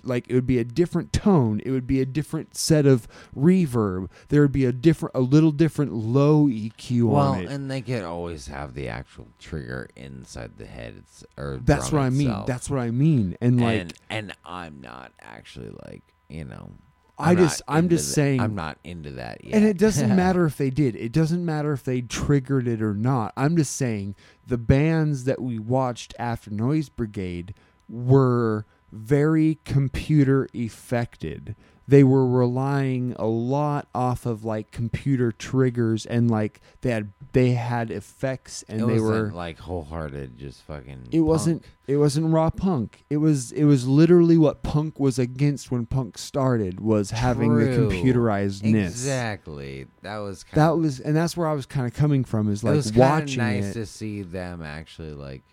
like 0.03 0.27
it 0.27 0.33
would 0.33 0.47
be 0.47 0.57
a 0.57 0.63
different 0.63 1.13
tone 1.13 1.61
it 1.63 1.69
would 1.69 1.85
be 1.85 2.01
a 2.01 2.05
different 2.05 2.55
set 2.55 2.87
of 2.87 3.07
reverb 3.35 4.09
there 4.29 4.41
would 4.41 4.51
be 4.51 4.65
a 4.65 4.71
different 4.71 5.13
a 5.15 5.19
little 5.19 5.51
different 5.51 5.93
low 5.93 6.47
eq 6.47 7.03
well, 7.03 7.33
on 7.33 7.41
it 7.41 7.49
and 7.49 7.69
they 7.69 7.81
could 7.81 8.03
always 8.03 8.47
have 8.47 8.73
the 8.73 8.87
actual 8.87 9.27
trigger 9.37 9.87
inside 9.95 10.57
the 10.57 10.65
head. 10.65 10.95
It's, 10.97 11.23
or 11.37 11.59
that's 11.63 11.91
what 11.91 12.01
i 12.01 12.09
mean 12.09 12.43
that's 12.47 12.71
what 12.71 12.79
i 12.79 12.89
mean 12.89 13.37
and 13.39 13.61
like 13.61 13.81
and, 13.81 13.93
and 14.09 14.33
I'm 14.45 14.81
not 14.81 15.11
actually 15.21 15.69
like 15.85 16.01
you 16.29 16.45
know. 16.45 16.71
I 17.19 17.31
I'm 17.31 17.37
just- 17.37 17.61
I'm 17.67 17.89
just 17.89 18.07
the- 18.09 18.13
saying- 18.13 18.41
I'm 18.41 18.53
not 18.55 18.77
into 18.83 19.11
that 19.11 19.43
yet. 19.43 19.55
And 19.55 19.65
it 19.65 19.77
doesn't 19.77 20.15
matter 20.15 20.45
if 20.45 20.57
they 20.57 20.69
did. 20.69 20.95
It 20.95 21.11
doesn't 21.11 21.43
matter 21.43 21.73
if 21.73 21.83
they 21.83 22.01
triggered 22.01 22.67
it 22.67 22.81
or 22.81 22.93
not. 22.93 23.33
I'm 23.35 23.57
just 23.57 23.75
saying 23.75 24.15
the 24.45 24.57
bands 24.57 25.23
that 25.23 25.41
we 25.41 25.57
watched 25.59 26.13
after 26.19 26.51
Noise 26.51 26.89
Brigade 26.89 27.53
were 27.89 28.65
very 28.91 29.59
computer 29.65 30.47
affected. 30.55 31.55
They 31.89 32.03
were 32.03 32.27
relying 32.27 33.15
a 33.17 33.27
lot 33.27 33.87
off 33.95 34.25
of 34.25 34.43
like 34.43 34.71
computer 34.71 35.31
triggers 35.31 36.05
and 36.05 36.29
like 36.29 36.59
they 36.81 36.89
had 36.91 37.13
they 37.31 37.51
had 37.51 37.91
effects 37.91 38.63
and 38.67 38.81
it 38.81 38.87
they 38.87 38.99
wasn't 38.99 39.31
were 39.31 39.31
like 39.31 39.59
wholehearted, 39.59 40.37
just 40.37 40.63
fucking. 40.63 41.07
it 41.11 41.21
wasn't 41.21 41.63
it 41.87 41.95
wasn't 41.95 42.33
raw 42.33 42.49
punk. 42.49 43.05
It 43.09 43.17
was 43.17 43.51
it 43.53 43.63
was 43.63 43.87
literally 43.87 44.37
what 44.37 44.63
punk 44.63 44.99
was 44.99 45.17
against 45.17 45.71
when 45.71 45.85
punk 45.85 46.17
started 46.17 46.81
was 46.81 47.11
having 47.11 47.55
the 47.57 47.65
computerizedness. 47.67 48.87
Exactly. 48.87 49.87
That 50.01 50.17
was 50.17 50.43
kind 50.43 50.61
That 50.61 50.77
was, 50.77 50.99
and 50.99 51.15
that's 51.15 51.37
where 51.37 51.47
I 51.47 51.53
was 51.53 51.65
kind 51.65 51.87
of 51.87 51.93
coming 51.93 52.23
from. 52.25 52.51
Is 52.51 52.63
it 52.63 52.67
like 52.67 52.95
watching 52.95 53.37
nice 53.37 53.71
it. 53.71 53.73
to 53.73 53.85
see 53.85 54.23
them 54.23 54.61
actually 54.61 55.13
like 55.13 55.43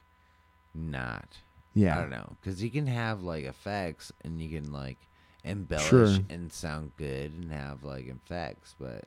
not. 0.75 1.29
yeah, 1.75 1.97
I 1.97 2.01
don't 2.01 2.11
know, 2.11 2.37
because 2.41 2.63
you 2.63 2.71
can 2.71 2.89
have 2.89 3.23
like 3.23 3.45
effects 3.45 4.11
and 4.25 4.41
you 4.41 4.49
can 4.49 4.73
like 4.73 4.99
embellish 5.45 5.85
Sure. 5.89 6.17
and 6.31 6.53
sound 6.53 6.93
good 6.97 7.33
and 7.33 7.53
have 7.53 7.85
like 7.85 8.07
effects, 8.09 8.75
but 8.79 9.05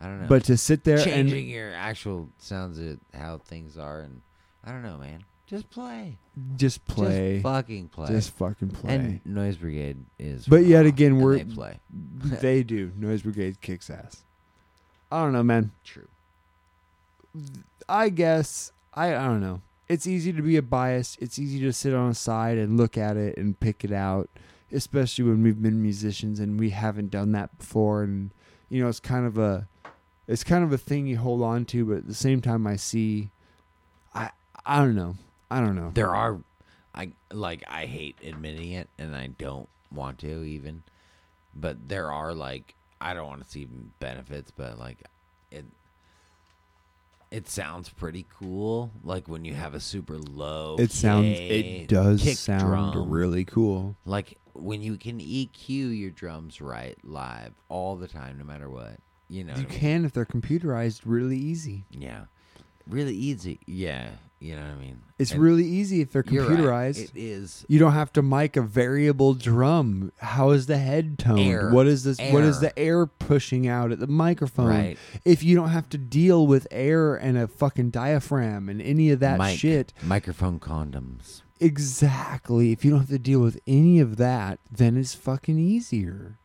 I 0.00 0.04
don't 0.04 0.22
know. 0.22 0.26
but 0.28 0.44
to 0.44 0.56
sit 0.56 0.84
there 0.84 0.98
changing 0.98 1.48
your 1.48 1.72
actual 1.74 2.28
sounds 2.38 2.78
of 2.78 2.98
how 3.14 3.38
things 3.38 3.76
are, 3.78 4.00
and 4.00 4.20
I 4.64 4.70
don't 4.72 4.82
know, 4.82 4.96
man. 4.98 5.24
Just 5.46 5.70
play, 5.70 6.18
just 6.56 6.84
play, 6.86 7.34
just 7.34 7.42
fucking 7.44 7.88
play, 7.90 8.08
just 8.08 8.30
fucking 8.32 8.70
play. 8.70 8.94
And 8.94 9.20
Noise 9.24 9.56
Brigade 9.56 9.98
is, 10.18 10.44
But 10.46 10.64
yet 10.64 10.80
raw, 10.82 10.88
again, 10.88 11.12
and 11.12 11.22
we're- 11.22 11.42
they 11.42 11.54
play. 11.54 11.78
they 12.40 12.62
do. 12.64 12.90
Noise 12.96 13.22
Brigade 13.22 13.60
kicks 13.60 13.88
ass. 13.88 14.24
I 15.12 15.22
don't 15.22 15.32
know, 15.32 15.44
man. 15.44 15.70
True. 15.84 16.08
I 17.88 18.08
guess 18.08 18.72
I 18.94 19.14
I 19.14 19.24
don't 19.26 19.40
know. 19.40 19.60
It's 19.88 20.06
easy 20.06 20.32
to 20.32 20.42
be 20.42 20.56
a 20.56 20.62
bias. 20.62 21.16
It's 21.20 21.38
easy 21.38 21.60
to 21.60 21.72
sit 21.72 21.94
on 21.94 22.10
a 22.10 22.14
side 22.14 22.58
and 22.58 22.76
look 22.76 22.98
at 22.98 23.16
it 23.16 23.36
and 23.36 23.58
pick 23.60 23.84
it 23.84 23.92
out, 23.92 24.28
especially 24.72 25.24
when 25.24 25.42
we've 25.42 25.62
been 25.62 25.80
musicians 25.82 26.40
and 26.40 26.58
we 26.58 26.70
haven't 26.70 27.10
done 27.10 27.32
that 27.32 27.56
before. 27.58 28.02
And 28.02 28.30
you 28.68 28.82
know, 28.82 28.88
it's 28.88 29.00
kind 29.00 29.26
of 29.26 29.38
a 29.38 29.68
it's 30.28 30.44
kind 30.44 30.64
of 30.64 30.72
a 30.72 30.78
thing 30.78 31.06
you 31.06 31.18
hold 31.18 31.42
on 31.42 31.64
to, 31.66 31.84
but 31.84 31.98
at 31.98 32.06
the 32.06 32.14
same 32.14 32.40
time, 32.40 32.66
I 32.66 32.76
see. 32.76 33.30
I 34.14 34.30
I 34.64 34.78
don't 34.78 34.96
know. 34.96 35.16
I 35.50 35.60
don't 35.60 35.76
know. 35.76 35.92
There 35.94 36.14
are, 36.14 36.38
I 36.94 37.12
like 37.32 37.62
I 37.68 37.86
hate 37.86 38.18
admitting 38.24 38.72
it, 38.72 38.88
and 38.98 39.14
I 39.14 39.28
don't 39.28 39.68
want 39.92 40.18
to 40.18 40.42
even, 40.42 40.82
but 41.54 41.88
there 41.88 42.10
are 42.10 42.34
like 42.34 42.74
I 43.00 43.14
don't 43.14 43.26
want 43.26 43.44
to 43.44 43.48
see 43.48 43.68
benefits, 44.00 44.50
but 44.50 44.78
like 44.78 44.98
it. 45.50 45.64
It 47.30 47.48
sounds 47.48 47.88
pretty 47.88 48.24
cool, 48.38 48.92
like 49.02 49.28
when 49.28 49.44
you 49.44 49.54
have 49.54 49.74
a 49.74 49.80
super 49.80 50.16
low. 50.16 50.76
It 50.78 50.92
sounds. 50.92 51.26
It 51.26 51.88
does 51.88 52.38
sound 52.38 52.92
drum. 52.92 53.10
really 53.10 53.44
cool. 53.44 53.96
like 54.04 54.38
when 54.60 54.82
you 54.82 54.96
can 54.96 55.18
EQ 55.20 55.68
your 55.98 56.10
drums 56.10 56.60
right 56.60 56.96
live 57.04 57.52
all 57.68 57.96
the 57.96 58.08
time, 58.08 58.38
no 58.38 58.44
matter 58.44 58.68
what. 58.70 58.98
You 59.28 59.44
know, 59.44 59.54
You 59.54 59.64
I 59.66 59.70
mean? 59.70 59.78
can 59.78 60.04
if 60.04 60.12
they're 60.12 60.24
computerized, 60.24 61.00
really 61.04 61.38
easy. 61.38 61.84
Yeah, 61.90 62.26
really 62.88 63.14
easy. 63.14 63.58
Yeah, 63.66 64.10
you 64.38 64.54
know 64.54 64.62
what 64.62 64.70
I 64.70 64.74
mean. 64.76 65.02
It's 65.18 65.32
And 65.32 65.40
really 65.42 65.64
easy 65.64 66.00
if 66.00 66.12
they're 66.12 66.22
you're 66.28 66.44
right, 66.46 66.58
computerized. 66.94 67.04
It 67.04 67.10
is. 67.16 67.64
You 67.68 67.78
don't 67.80 67.94
have 67.94 68.12
to 68.12 68.22
mic 68.22 68.56
a 68.56 68.62
variable 68.62 69.34
drum. 69.34 70.12
How 70.18 70.50
is 70.50 70.66
the 70.66 70.78
head 70.78 71.18
toned? 71.18 71.40
Air. 71.40 71.70
What 71.70 71.86
is 71.88 72.04
this? 72.04 72.18
What 72.30 72.44
is 72.44 72.60
the 72.60 72.78
air 72.78 73.06
pushing 73.06 73.66
out 73.66 73.90
at 73.90 73.98
the 73.98 74.06
microphone? 74.06 74.68
Right. 74.68 74.98
If 75.24 75.42
you 75.42 75.56
don't 75.56 75.70
have 75.70 75.88
to 75.88 75.98
deal 75.98 76.46
with 76.46 76.68
air 76.70 77.16
and 77.16 77.36
a 77.36 77.48
fucking 77.48 77.90
diaphragm 77.90 78.68
and 78.68 78.80
any 78.80 79.10
of 79.10 79.18
that 79.20 79.38
Mic- 79.38 79.58
shit, 79.58 79.92
Microphone 80.02 80.60
condoms. 80.60 81.42
Exactly. 81.60 82.72
If 82.72 82.84
you 82.84 82.90
don't 82.90 83.00
have 83.00 83.08
to 83.08 83.18
deal 83.18 83.40
with 83.40 83.60
any 83.66 84.00
of 84.00 84.16
that, 84.16 84.58
then 84.70 84.96
it's 84.96 85.14
fucking 85.14 85.58
easier. 85.58 86.38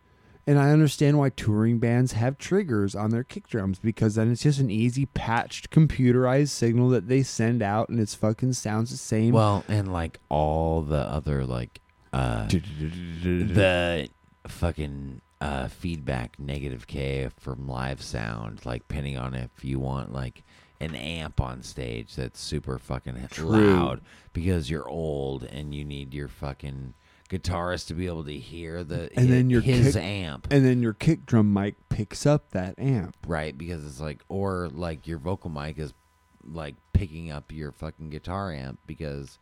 And 0.48 0.58
I 0.58 0.72
understand 0.72 1.20
why 1.20 1.30
touring 1.30 1.78
bands 1.78 2.14
have 2.14 2.38
triggers 2.38 2.96
on 2.96 3.12
their 3.12 3.24
kick 3.24 3.48
drums 3.48 3.78
because 3.78 4.16
then 4.16 4.32
it's 4.32 4.42
just 4.42 4.60
an 4.60 4.72
easy 4.72 5.06
patched 5.06 5.70
computerized 5.70 6.50
signal 6.50 6.90
that 6.90 7.08
they 7.08 7.22
send 7.22 7.62
out 7.62 7.90
and 7.90 8.00
it's 8.00 8.16
fucking 8.16 8.54
sounds 8.54 8.90
the 8.90 8.98
same. 8.98 9.34
Well, 9.34 9.64
and 9.68 9.94
like 9.94 10.20
all 10.30 10.82
the 10.82 10.98
other 10.98 11.46
like 11.46 11.80
uh 12.12 12.48
the 12.48 14.10
fucking 14.48 15.22
uh 15.40 15.68
feedback 15.68 16.40
negative 16.40 16.88
K 16.88 17.30
from 17.40 17.68
live 17.68 18.02
sound, 18.02 18.66
like 18.66 18.88
depending 18.88 19.18
on 19.18 19.36
if 19.36 19.64
you 19.64 19.80
want 19.80 20.12
like 20.12 20.44
an 20.82 20.96
amp 20.96 21.40
on 21.40 21.64
stage 21.64 22.16
that's 22.16 22.40
super 22.40 22.78
fucking 22.80 23.28
True. 23.32 23.48
loud 23.50 24.02
because 24.34 24.70
you're 24.70 24.88
old 24.90 25.44
and 25.44 25.74
you 25.76 25.84
need 25.86 26.14
your 26.14 26.28
fucking 26.28 26.94
guitarist 27.30 27.88
to 27.88 27.94
be 27.94 28.08
able 28.08 28.24
to 28.26 28.38
hear 28.38 28.84
the 28.84 29.10
And 29.18 29.30
then 29.30 29.50
your 29.50 29.62
his 29.62 29.94
kick- 29.94 30.04
amp. 30.04 30.48
and 30.52 30.66
then 30.66 30.82
your 30.82 30.94
kick 30.94 31.26
drum 31.26 31.54
mic 31.54 31.76
picks 31.90 32.26
up 32.26 32.50
that 32.52 32.78
amp. 32.78 33.16
Right, 33.26 33.58
because 33.58 33.86
it's 33.86 34.02
like, 34.02 34.24
or 34.28 34.70
like 34.74 35.08
your 35.08 35.18
vocal 35.18 35.50
mic 35.50 35.78
is 35.80 35.94
like 36.44 36.76
picking 36.94 37.32
up 37.32 37.52
your 37.52 37.72
fucking 37.72 38.10
guitar 38.10 38.52
amp 38.52 38.80
because 38.88 39.38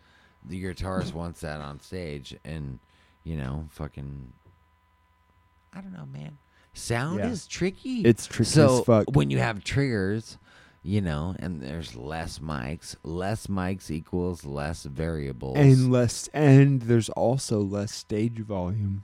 the 0.46 0.62
guitarist 0.64 1.14
wants 1.16 1.42
that 1.42 1.62
on 1.62 1.80
stage, 1.80 2.36
and 2.46 2.80
you 3.24 3.36
know, 3.38 3.66
fucking, 3.72 4.34
I 5.74 5.82
don't 5.82 5.94
know, 5.94 6.06
man. 6.06 6.38
Sound 6.74 7.20
Yeah. 7.20 7.30
is 7.30 7.48
tricky. 7.48 8.02
It's 8.02 8.26
tricky 8.28 8.50
so 8.52 8.80
as 8.80 8.86
fuck. 8.86 9.16
when 9.16 9.30
you 9.32 9.40
have 9.40 9.64
triggers, 9.64 10.38
you 10.84 11.02
know, 11.02 11.36
and 11.40 11.62
there's 11.62 11.96
less 11.96 12.40
mics, 12.40 12.96
less 13.04 13.48
mics 13.48 13.92
equals 13.92 14.46
less 14.46 14.84
variables, 14.84 15.58
and 15.58 15.92
less 15.92 16.30
and 16.34 16.84
there's 16.84 17.10
also 17.10 17.60
less 17.60 17.94
stage 17.94 18.40
volume 18.40 19.04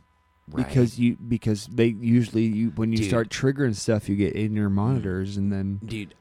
right? 0.51 0.67
because 0.67 0.99
you 0.99 1.17
because 1.27 1.67
they 1.67 1.87
usually 1.87 2.45
you 2.45 2.69
when 2.71 2.91
you 2.91 2.99
Dude. 2.99 3.07
start 3.07 3.29
triggering 3.29 3.75
stuff 3.75 4.07
you 4.09 4.15
get 4.15 4.33
in 4.33 4.53
your 4.53 4.69
monitors 4.69 5.37
and 5.37 5.51
then 5.51 5.79
dude, 5.85 6.13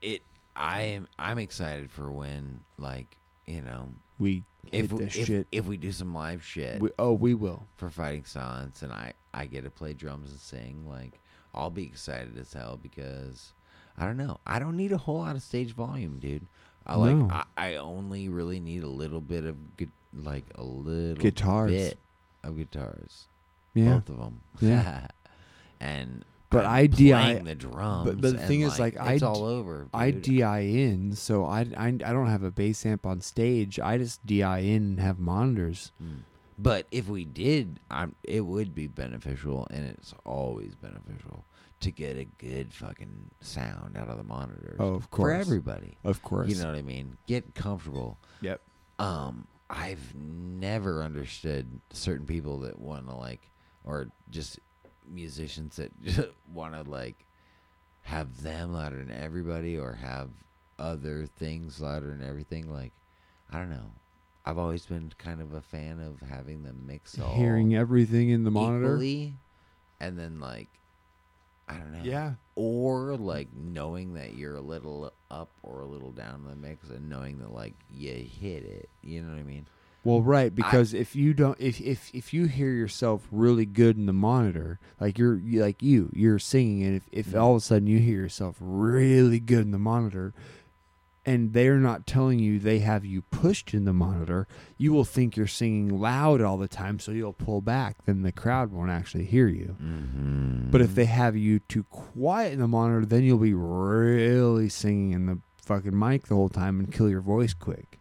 it. 0.00 0.22
I 0.54 0.82
am. 0.82 1.08
I'm 1.18 1.38
excited 1.38 1.90
for 1.90 2.10
when, 2.10 2.60
like, 2.76 3.16
you 3.46 3.62
know, 3.62 3.88
we 4.18 4.44
if 4.70 4.92
we, 4.92 5.04
if, 5.04 5.12
shit 5.12 5.46
if 5.50 5.66
we 5.66 5.76
do 5.76 5.92
some 5.92 6.14
live 6.14 6.44
shit 6.44 6.80
we, 6.80 6.90
oh 6.98 7.12
we 7.12 7.34
will 7.34 7.66
for 7.76 7.90
fighting 7.90 8.24
silence 8.24 8.82
and 8.82 8.92
I 8.92 9.12
I 9.34 9.46
get 9.46 9.64
to 9.64 9.70
play 9.70 9.92
drums 9.92 10.30
and 10.30 10.38
sing 10.40 10.88
like 10.88 11.20
I'll 11.54 11.70
be 11.70 11.84
excited 11.84 12.38
as 12.38 12.52
hell 12.52 12.78
because 12.80 13.52
I 14.02 14.06
don't 14.06 14.16
know 14.16 14.38
I 14.46 14.58
don't 14.58 14.76
need 14.76 14.92
a 14.92 14.98
whole 14.98 15.18
lot 15.18 15.36
of 15.36 15.42
stage 15.42 15.72
volume 15.74 16.18
dude 16.18 16.46
I 16.86 16.96
like 16.96 17.14
No. 17.16 17.28
I, 17.30 17.44
I 17.56 17.76
only 17.76 18.28
really 18.28 18.58
need 18.60 18.82
a 18.82 18.88
little 18.88 19.20
bit 19.20 19.44
of 19.44 19.76
gu- 19.76 19.86
like 20.14 20.44
a 20.56 20.62
little 20.64 21.14
Guitars. 21.22 21.70
bit 21.70 21.98
of 22.42 22.56
guitars 22.56 23.28
yeah 23.74 23.94
both 23.94 24.08
of 24.10 24.18
them 24.18 24.40
Yeah. 24.60 25.06
and 25.80 26.24
But 26.50 26.66
I'm 26.66 26.72
I 26.74 26.86
DI 26.86 27.10
playing 27.12 27.44
the 27.44 27.54
drums 27.54 28.04
but 28.10 28.20
the 28.22 28.28
and, 28.38 28.40
thing 28.48 28.60
is, 28.62 28.78
like, 28.78 28.98
I 29.00 29.12
it's 29.12 29.20
d- 29.22 29.26
all 29.26 29.44
over 29.44 29.86
I. 29.94 30.10
DI 30.10 30.60
in 30.60 31.14
so 31.14 31.44
I, 31.46 31.60
I 31.76 31.86
I 31.88 32.12
don't 32.12 32.26
have 32.28 32.42
a 32.42 32.50
bass 32.50 32.84
amp 32.84 33.06
on 33.06 33.20
stage 33.20 33.78
I 33.80 33.96
just 33.98 34.24
DI 34.26 34.58
in 34.58 34.82
and 34.82 35.00
have 35.00 35.18
monitors 35.18 35.92
Mm. 36.02 36.22
But 36.58 36.86
if 36.92 37.08
we 37.08 37.24
did, 37.24 37.80
I'm, 37.90 38.14
it 38.22 38.42
would 38.42 38.72
be 38.72 38.86
beneficial, 38.86 39.66
and 39.70 39.84
it's 39.86 40.14
always 40.24 40.74
beneficial 40.76 41.44
to 41.82 41.90
get 41.90 42.16
a 42.16 42.24
good 42.24 42.72
fucking 42.72 43.30
sound 43.40 43.96
out 43.96 44.08
of 44.08 44.16
the 44.16 44.24
monitors. 44.24 44.76
Oh, 44.78 44.94
of 44.94 45.10
course. 45.10 45.28
for 45.28 45.32
everybody. 45.32 45.96
of 46.04 46.22
course 46.22 46.48
You 46.48 46.56
know 46.56 46.66
what 46.66 46.76
I 46.76 46.82
mean? 46.82 47.16
Get 47.26 47.54
comfortable. 47.54 48.18
yep 48.40 48.60
Um, 48.98 49.46
I've 49.68 50.14
never 50.14 51.02
understood 51.02 51.80
certain 51.90 52.26
people 52.26 52.60
that 52.60 52.78
want 52.78 53.08
to 53.08 53.14
like, 53.14 53.50
or 53.84 54.08
just 54.30 54.58
musicians 55.08 55.76
that 55.76 55.92
want 56.52 56.74
to 56.74 56.88
like 56.88 57.24
have 58.02 58.42
them 58.42 58.72
louder 58.72 58.96
than 58.98 59.10
everybody, 59.10 59.78
or 59.78 59.94
have 59.94 60.30
other 60.78 61.26
things 61.26 61.80
louder 61.80 62.08
than 62.08 62.22
everything. 62.22 62.72
Like, 62.72 62.92
I 63.50 63.58
don't 63.58 63.70
know. 63.70 63.92
I've 64.44 64.58
always 64.58 64.84
been 64.84 65.12
kind 65.18 65.40
of 65.40 65.54
a 65.54 65.60
fan 65.60 66.00
of 66.00 66.20
having 66.28 66.64
them 66.64 66.84
mix 66.86 67.18
all 67.18 67.34
hearing 67.36 67.74
everything 67.76 68.30
in 68.30 68.42
the 68.44 68.50
monitor 68.50 68.86
equally, 68.86 69.34
and 70.00 70.18
then 70.18 70.40
like 70.40 70.68
I 71.68 71.74
don't 71.74 71.92
know. 71.92 72.00
Yeah. 72.02 72.34
Or 72.54 73.16
like 73.16 73.48
knowing 73.54 74.14
that 74.14 74.34
you're 74.34 74.56
a 74.56 74.60
little 74.60 75.12
up 75.30 75.50
or 75.62 75.80
a 75.80 75.86
little 75.86 76.12
down 76.12 76.44
in 76.44 76.50
the 76.50 76.56
mix, 76.56 76.90
and 76.90 77.08
knowing 77.08 77.38
that 77.38 77.52
like 77.52 77.74
you 77.90 78.12
hit 78.12 78.64
it. 78.64 78.90
You 79.02 79.22
know 79.22 79.32
what 79.32 79.38
I 79.38 79.44
mean? 79.44 79.66
Well, 80.04 80.20
right, 80.20 80.52
because 80.52 80.94
if 80.94 81.14
you 81.14 81.32
don't, 81.32 81.58
if 81.60 81.80
if 81.80 82.10
if 82.12 82.34
you 82.34 82.46
hear 82.46 82.70
yourself 82.70 83.28
really 83.30 83.64
good 83.64 83.96
in 83.96 84.06
the 84.06 84.12
monitor, 84.12 84.80
like 85.00 85.16
you're 85.16 85.40
like 85.40 85.80
you, 85.80 86.10
you're 86.12 86.40
singing, 86.40 86.82
and 86.82 86.96
if 86.96 87.04
if 87.12 87.26
mm-hmm. 87.28 87.38
all 87.38 87.52
of 87.52 87.58
a 87.58 87.60
sudden 87.60 87.86
you 87.86 88.00
hear 88.00 88.16
yourself 88.16 88.56
really 88.58 89.38
good 89.38 89.60
in 89.60 89.70
the 89.70 89.78
monitor, 89.78 90.34
and 91.24 91.52
they're 91.52 91.78
not 91.78 92.06
telling 92.06 92.38
you 92.40 92.58
they 92.58 92.80
have 92.80 93.04
you 93.04 93.22
pushed 93.22 93.74
in 93.74 93.84
the 93.84 93.92
monitor, 93.92 94.46
you 94.76 94.92
will 94.92 95.04
think 95.04 95.36
you're 95.36 95.46
singing 95.46 96.00
loud 96.00 96.40
all 96.40 96.56
the 96.58 96.68
time, 96.68 96.98
so 96.98 97.12
you'll 97.12 97.32
pull 97.32 97.60
back. 97.60 97.96
Then 98.06 98.22
the 98.22 98.32
crowd 98.32 98.72
won't 98.72 98.90
actually 98.90 99.24
hear 99.26 99.46
you. 99.46 99.76
Mm-hmm. 99.80 100.70
But 100.70 100.80
if 100.80 100.94
they 100.94 101.04
have 101.04 101.36
you 101.36 101.60
too 101.60 101.84
quiet 101.84 102.52
in 102.52 102.58
the 102.58 102.66
monitor, 102.68 103.06
then 103.06 103.22
you'll 103.22 103.38
be 103.38 103.54
really 103.54 104.68
singing 104.68 105.12
in 105.12 105.26
the 105.26 105.38
fucking 105.64 105.96
mic 105.96 106.26
the 106.26 106.34
whole 106.34 106.48
time 106.48 106.80
and 106.80 106.92
kill 106.92 107.08
your 107.08 107.20
voice 107.20 107.54
quick. 107.54 108.00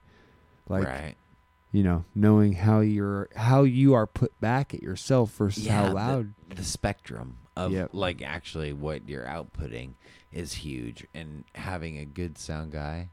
Like 0.67 0.87
right. 0.87 1.15
you 1.71 1.83
know, 1.83 2.05
knowing 2.15 2.53
how 2.53 2.79
you're 2.79 3.29
how 3.35 3.63
you 3.63 3.93
are 3.93 4.07
put 4.07 4.39
back 4.39 4.73
at 4.73 4.81
yourself 4.81 5.31
versus 5.35 5.65
Yeah, 5.65 5.73
how 5.83 5.87
the- 5.89 5.93
loud. 5.93 6.33
the 6.55 6.63
spectrum 6.63 7.37
of 7.57 7.71
Yep. 7.73 7.89
like 7.93 8.21
actually 8.21 8.71
what 8.73 9.07
you're 9.09 9.25
outputting 9.25 9.93
is 10.31 10.53
huge 10.53 11.05
and 11.13 11.43
having 11.55 11.97
a 11.97 12.05
good 12.05 12.37
sound 12.37 12.71
guy 12.71 13.09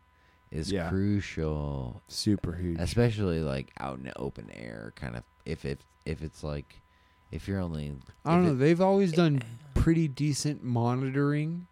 is 0.50 0.70
Yeah. 0.72 0.88
crucial 0.88 2.00
Super 2.08 2.54
huge. 2.54 2.78
especially 2.80 3.40
like 3.40 3.70
out 3.78 3.98
in 3.98 4.04
the 4.04 4.18
open 4.18 4.50
air 4.52 4.92
kind 4.96 5.16
of 5.16 5.24
if 5.44 5.64
if 5.64 5.78
if 6.06 6.22
it's 6.22 6.42
like 6.44 6.80
if 7.30 7.46
you're 7.46 7.60
only 7.60 7.92
I 8.24 8.34
don't 8.34 8.42
if 8.44 8.46
know. 8.46 8.52
it- 8.52 8.58
They've 8.58 8.80
always 8.80 9.12
done 9.12 9.42
pretty 9.74 10.08
decent 10.08 10.62
monitoring, 10.64 11.66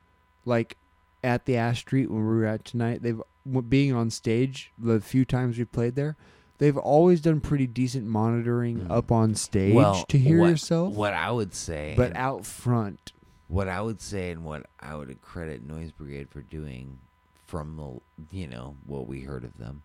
like 0.45 0.77
at 1.25 1.47
the 1.47 1.57
Ash 1.57 1.81
Street 1.81 2.11
when 2.11 2.21
we 2.21 2.35
were 2.37 2.45
at 2.45 2.65
tonight. 2.65 3.03
They've 3.03 3.21
w- 3.47 3.63
being 3.63 3.93
on 3.95 4.11
stage 4.11 4.73
the 4.79 5.01
few 5.01 5.25
times 5.25 5.57
we 5.59 5.65
played 5.65 5.95
there. 5.95 6.17
They've 6.59 6.77
always 6.77 7.21
done 7.21 7.41
pretty 7.41 7.67
decent 7.67 8.07
monitoring 8.07 8.81
Mm. 8.81 8.91
up 8.91 9.11
on 9.13 9.35
stage 9.35 9.75
well, 9.75 10.05
to 10.09 10.19
hear 10.19 10.41
what, 10.41 10.49
yourself, 10.51 10.95
what 10.95 11.13
i 11.15 11.31
would 11.31 11.53
say 11.55 11.95
but 11.97 12.09
and 12.09 12.17
out 12.17 12.45
front. 12.47 13.13
What 13.49 13.69
i 13.69 13.81
would 13.81 14.01
say 14.01 14.31
and 14.31 14.45
what 14.45 14.67
i 14.81 14.95
would 14.95 15.21
credit 15.23 15.63
noise 15.67 15.91
brigade 15.93 16.29
for 16.31 16.41
doing 16.43 16.99
from 17.47 17.77
the 17.77 18.37
you 18.37 18.47
know 18.47 18.75
what 18.87 19.07
we 19.07 19.21
heard 19.21 19.45
of 19.45 19.57
them 19.59 19.83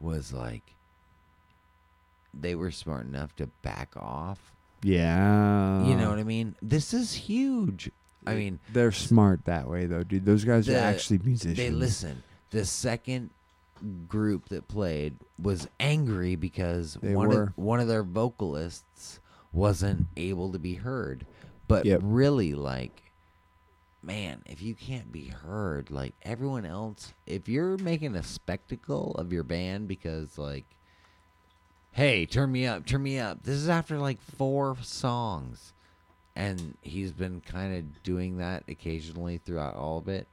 was 0.00 0.32
like 0.32 0.74
they 2.32 2.54
were 2.54 2.70
smart 2.70 3.06
enough 3.06 3.34
to 3.36 3.46
back 3.62 3.90
off 3.96 4.52
Yeah, 4.82 5.86
You 5.86 5.94
know 5.96 6.10
what 6.10 6.18
I 6.18 6.24
mean? 6.24 6.56
This 6.60 6.92
is 6.92 7.14
huge. 7.14 7.90
I 8.26 8.34
mean, 8.34 8.58
they're 8.72 8.90
smart 8.92 9.44
that 9.46 9.68
way 9.68 9.86
though, 9.86 10.02
dude. 10.02 10.24
Those 10.26 10.44
guys 10.44 10.66
The- 10.66 10.74
are 10.76 10.84
actually 10.84 11.18
musicians. 11.18 11.56
they 11.56 11.70
listen. 11.70 12.22
The 12.50 12.64
second 12.64 13.30
group 14.08 14.48
that 14.48 14.66
played 14.68 15.14
was 15.40 15.68
angry 15.78 16.34
because 16.36 16.98
They 17.00 17.14
one 17.14 17.28
were. 17.28 17.42
of 17.44 17.56
one 17.56 17.80
of 17.80 17.86
their 17.88 18.02
vocalists 18.02 19.20
wasn't 19.52 20.06
able 20.16 20.50
to 20.52 20.58
be 20.58 20.74
heard. 20.74 21.24
But 21.68 21.86
Yep. 21.86 22.00
really 22.02 22.54
like 22.54 23.03
man, 24.04 24.42
if 24.46 24.62
you 24.62 24.74
can't 24.74 25.10
be 25.10 25.26
heard, 25.26 25.90
like 25.90 26.14
everyone 26.22 26.66
else, 26.66 27.12
if 27.26 27.48
you're 27.48 27.76
making 27.78 28.14
a 28.14 28.22
spectacle 28.22 29.12
of 29.12 29.32
your 29.32 29.44
band 29.44 29.88
because 29.88 30.38
like 30.38 30.64
hey, 31.94 32.26
turn 32.26 32.50
me 32.50 32.66
up, 32.66 32.84
turn 32.84 33.02
me 33.04 33.20
up. 33.20 33.44
This 33.44 33.54
is 33.54 33.68
after 33.68 33.98
like 33.98 34.20
four 34.20 34.76
songs. 34.82 35.72
And 36.34 36.76
he's 36.82 37.12
been 37.12 37.40
kind 37.40 37.76
of 37.76 38.02
doing 38.02 38.38
that 38.38 38.64
occasionally 38.66 39.38
throughout 39.38 39.76
all 39.76 39.98
of 39.98 40.08
it. 40.08 40.26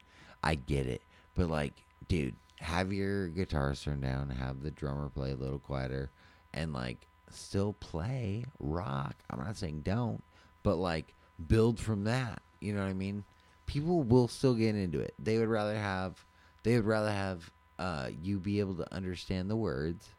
I 0.43 0.55
get 0.55 0.87
it. 0.87 1.03
But 1.35 1.49
like, 1.49 1.73
dude, 2.07 2.33
have 2.59 2.91
your 2.91 3.27
guitars 3.27 3.83
turned 3.83 4.01
down, 4.01 4.31
have 4.31 4.63
the 4.63 4.71
drummer 4.71 5.09
play 5.09 5.31
a 5.31 5.35
little 5.35 5.59
quieter, 5.59 6.09
and 6.51 6.73
like 6.73 7.05
still 7.29 7.73
play 7.73 8.43
rock. 8.59 9.15
I'm 9.29 9.39
not 9.39 9.55
saying 9.55 9.81
don't, 9.81 10.23
but 10.63 10.77
like 10.77 11.13
build 11.47 11.79
from 11.79 12.05
that. 12.05 12.41
You 12.59 12.73
know 12.73 12.81
what 12.81 12.89
I 12.89 12.93
mean? 12.93 13.23
People 13.71 14.03
will 14.03 14.27
still 14.27 14.53
get 14.53 14.75
into 14.75 14.99
it. 14.99 15.13
They 15.17 15.37
would 15.37 15.47
rather 15.47 15.75
have 15.77 16.25
they 16.63 16.75
would 16.75 16.85
rather 16.85 17.11
have 17.11 17.49
uh, 17.79 18.09
you 18.21 18.37
be 18.37 18.59
able 18.59 18.75
to 18.75 18.93
understand 18.93 19.49
the 19.49 19.55
words. 19.55 20.09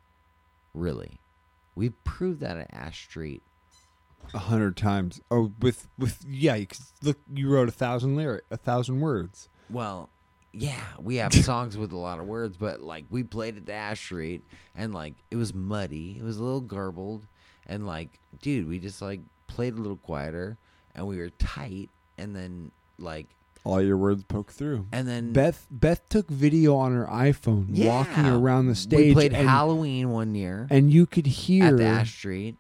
Really. 0.73 1.21
We've 1.75 2.03
proved 2.03 2.41
that 2.41 2.57
at 2.57 2.73
Ash 2.73 3.05
Street. 3.05 3.43
a 4.33 4.39
hundred 4.39 4.77
times. 4.77 5.21
Oh, 5.31 5.53
with 5.61 5.89
with 5.99 6.25
yeah, 6.27 6.55
you 6.55 6.67
look, 7.03 7.19
you 7.33 7.51
wrote 7.51 7.69
a 7.69 7.73
thousand 7.73 8.17
lyric, 8.17 8.45
a 8.51 8.57
thousand 8.57 9.01
words. 9.01 9.51
Well, 9.69 10.09
yeah, 10.53 10.81
we 10.99 11.17
have 11.17 11.35
songs 11.45 11.77
with 11.77 11.93
a 11.93 11.99
lot 11.99 12.21
of 12.21 12.27
words, 12.27 12.57
but 12.57 12.81
like 12.81 13.05
we 13.11 13.23
played 13.23 13.59
at 13.59 13.67
the 13.67 13.75
Ash 13.75 14.01
Street 14.01 14.43
and 14.75 14.95
like 14.95 15.15
it 15.31 15.37
was 15.37 15.53
muddy, 15.53 16.17
it 16.19 16.25
was 16.25 16.39
a 16.39 16.43
little 16.43 16.61
garbled, 16.63 17.27
and 17.67 17.87
like, 17.87 18.19
dude, 18.41 18.67
we 18.67 18.79
just 18.79 19.03
like 19.03 19.21
played 19.47 19.75
a 19.75 19.77
little 19.77 19.99
quieter 19.99 20.57
and 20.95 21.07
we 21.07 21.19
were 21.19 21.31
tight, 21.31 21.91
and 22.19 22.35
then 22.35 22.71
like, 22.99 23.29
All 23.65 23.81
your 23.81 23.97
words 23.97 24.25
poke 24.25 24.51
through. 24.51 24.87
and 24.93 25.07
then 25.07 25.33
Beth 25.33 25.67
Beth 25.71 26.09
took 26.09 26.29
video 26.29 26.75
on 26.77 26.93
her 26.95 27.07
iPhone 27.07 27.67
yeah, 27.71 27.87
walking 27.89 28.27
around 28.27 28.67
the 28.67 28.75
stage. 28.75 28.99
We 29.09 29.13
played 29.15 29.33
and, 29.35 29.49
Halloween 29.49 30.11
one 30.11 30.35
year 30.35 30.67
and 30.71 30.93
you 30.93 31.07
could 31.07 31.27
hear 31.27 31.67
at 31.67 31.77
the 31.77 31.85
Ash 31.85 32.13
Street. 32.13 32.57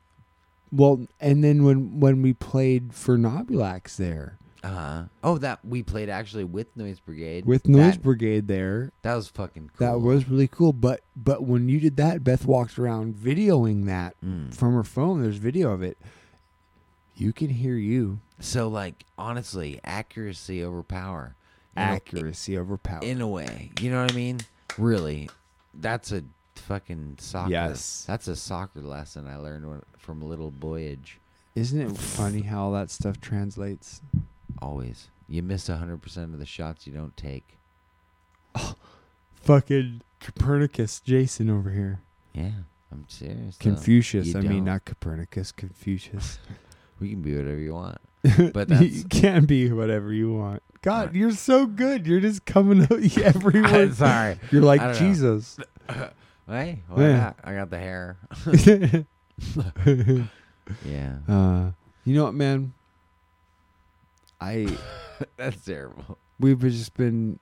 well, 0.70 1.06
and 1.20 1.42
then 1.42 1.64
when 1.64 1.98
when 1.98 2.22
we 2.22 2.32
played 2.32 2.90
Phernobulax 2.92 3.96
there 3.96 4.38
Uh, 4.62 4.68
huh. 4.68 5.02
oh, 5.24 5.38
that 5.38 5.58
we 5.64 5.82
played 5.82 6.08
actually 6.08 6.44
with 6.44 6.68
Noise 6.76 7.00
Brigade. 7.00 7.46
with 7.46 7.66
Noise 7.66 7.94
that, 7.94 8.02
Brigade 8.02 8.46
there, 8.46 8.92
that 9.02 9.16
was 9.16 9.26
fucking 9.26 9.70
cool. 9.76 9.86
that 9.88 9.98
was 10.00 10.28
really 10.28 10.46
cool. 10.46 10.72
But 10.72 11.00
but 11.16 11.42
when 11.42 11.68
you 11.68 11.80
did 11.80 11.96
that, 11.96 12.22
Beth 12.22 12.46
walked 12.46 12.78
around 12.78 13.16
videoing 13.16 13.86
that 13.86 14.14
Mm. 14.24 14.54
from 14.54 14.74
her 14.74 14.84
phone. 14.84 15.20
There's 15.20 15.38
video 15.38 15.72
of 15.72 15.82
it. 15.82 15.98
You 17.16 17.32
can 17.32 17.50
hear 17.50 17.74
you. 17.76 18.20
So 18.42 18.68
like 18.68 19.04
honestly, 19.16 19.80
accuracy 19.84 20.62
over 20.62 20.82
power. 20.82 21.34
You 21.76 21.82
know, 21.82 21.88
Accuracy 21.92 22.58
over 22.58 22.76
power. 22.76 23.00
in 23.02 23.22
a 23.22 23.26
way. 23.28 23.70
You 23.80 23.90
know 23.90 24.02
what 24.02 24.12
I 24.12 24.14
mean? 24.14 24.40
Really, 24.76 25.30
that's 25.72 26.12
a 26.12 26.22
fucking 26.56 27.16
soccer. 27.18 27.50
Yes. 27.50 28.04
that's 28.06 28.28
a 28.28 28.36
soccer 28.36 28.80
lesson 28.80 29.26
I 29.26 29.36
learned 29.36 29.66
when, 29.68 29.82
from 29.96 30.20
little 30.20 30.50
boyage. 30.52 31.16
Isn't 31.54 31.80
it 31.80 31.96
funny 31.96 32.42
how 32.42 32.64
all 32.64 32.72
that 32.72 32.90
stuff 32.90 33.20
translates? 33.22 34.02
Always, 34.60 35.08
you 35.28 35.42
miss 35.42 35.66
hundred 35.68 36.02
percent 36.02 36.34
of 36.34 36.38
the 36.40 36.46
shots 36.46 36.86
you 36.86 36.92
don't 36.92 37.16
take. 37.16 37.56
Oh, 38.54 38.74
fucking 39.34 40.02
Copernicus, 40.20 41.00
Jason 41.00 41.48
over 41.48 41.70
here. 41.70 42.00
Yeah, 42.34 42.50
I'm 42.90 43.06
serious. 43.08 43.56
though. 43.56 43.70
Confucius. 43.70 44.26
you 44.28 44.38
I 44.38 44.42
mean, 44.42 44.50
don't. 44.56 44.64
not 44.64 44.84
Copernicus. 44.84 45.52
Confucius. 45.52 46.38
We 47.00 47.10
can 47.10 47.20
be 47.22 47.34
whatever 47.34 47.58
you 47.58 47.74
want. 47.74 47.98
But 48.52 48.70
you 48.80 49.04
can 49.04 49.44
be 49.46 49.70
whatever 49.72 50.12
you 50.12 50.32
want. 50.34 50.62
God, 50.82 51.06
Right. 51.08 51.14
you're 51.16 51.30
so 51.32 51.66
good. 51.66 52.06
You're 52.06 52.20
just 52.20 52.44
coming 52.44 52.82
out 52.82 53.18
every 53.18 53.92
sorry. 53.94 54.38
You're 54.50 54.62
like 54.62 54.80
I 54.80 54.92
don't 54.92 54.94
know. 54.94 54.98
Jesus. 55.08 55.56
Hey, 56.48 56.82
why 56.88 57.02
Yeah. 57.02 57.16
not? 57.18 57.36
I 57.44 57.54
got 57.54 57.70
the 57.70 57.78
hair. 57.78 58.16
yeah, 60.84 61.16
uh, 61.28 61.70
you 62.04 62.14
know 62.14 62.24
what, 62.24 62.34
man? 62.34 62.72
I 64.40 64.76
that's 65.36 65.64
terrible. 65.64 66.18
we've 66.40 66.58
just 66.60 66.94
been 66.94 67.38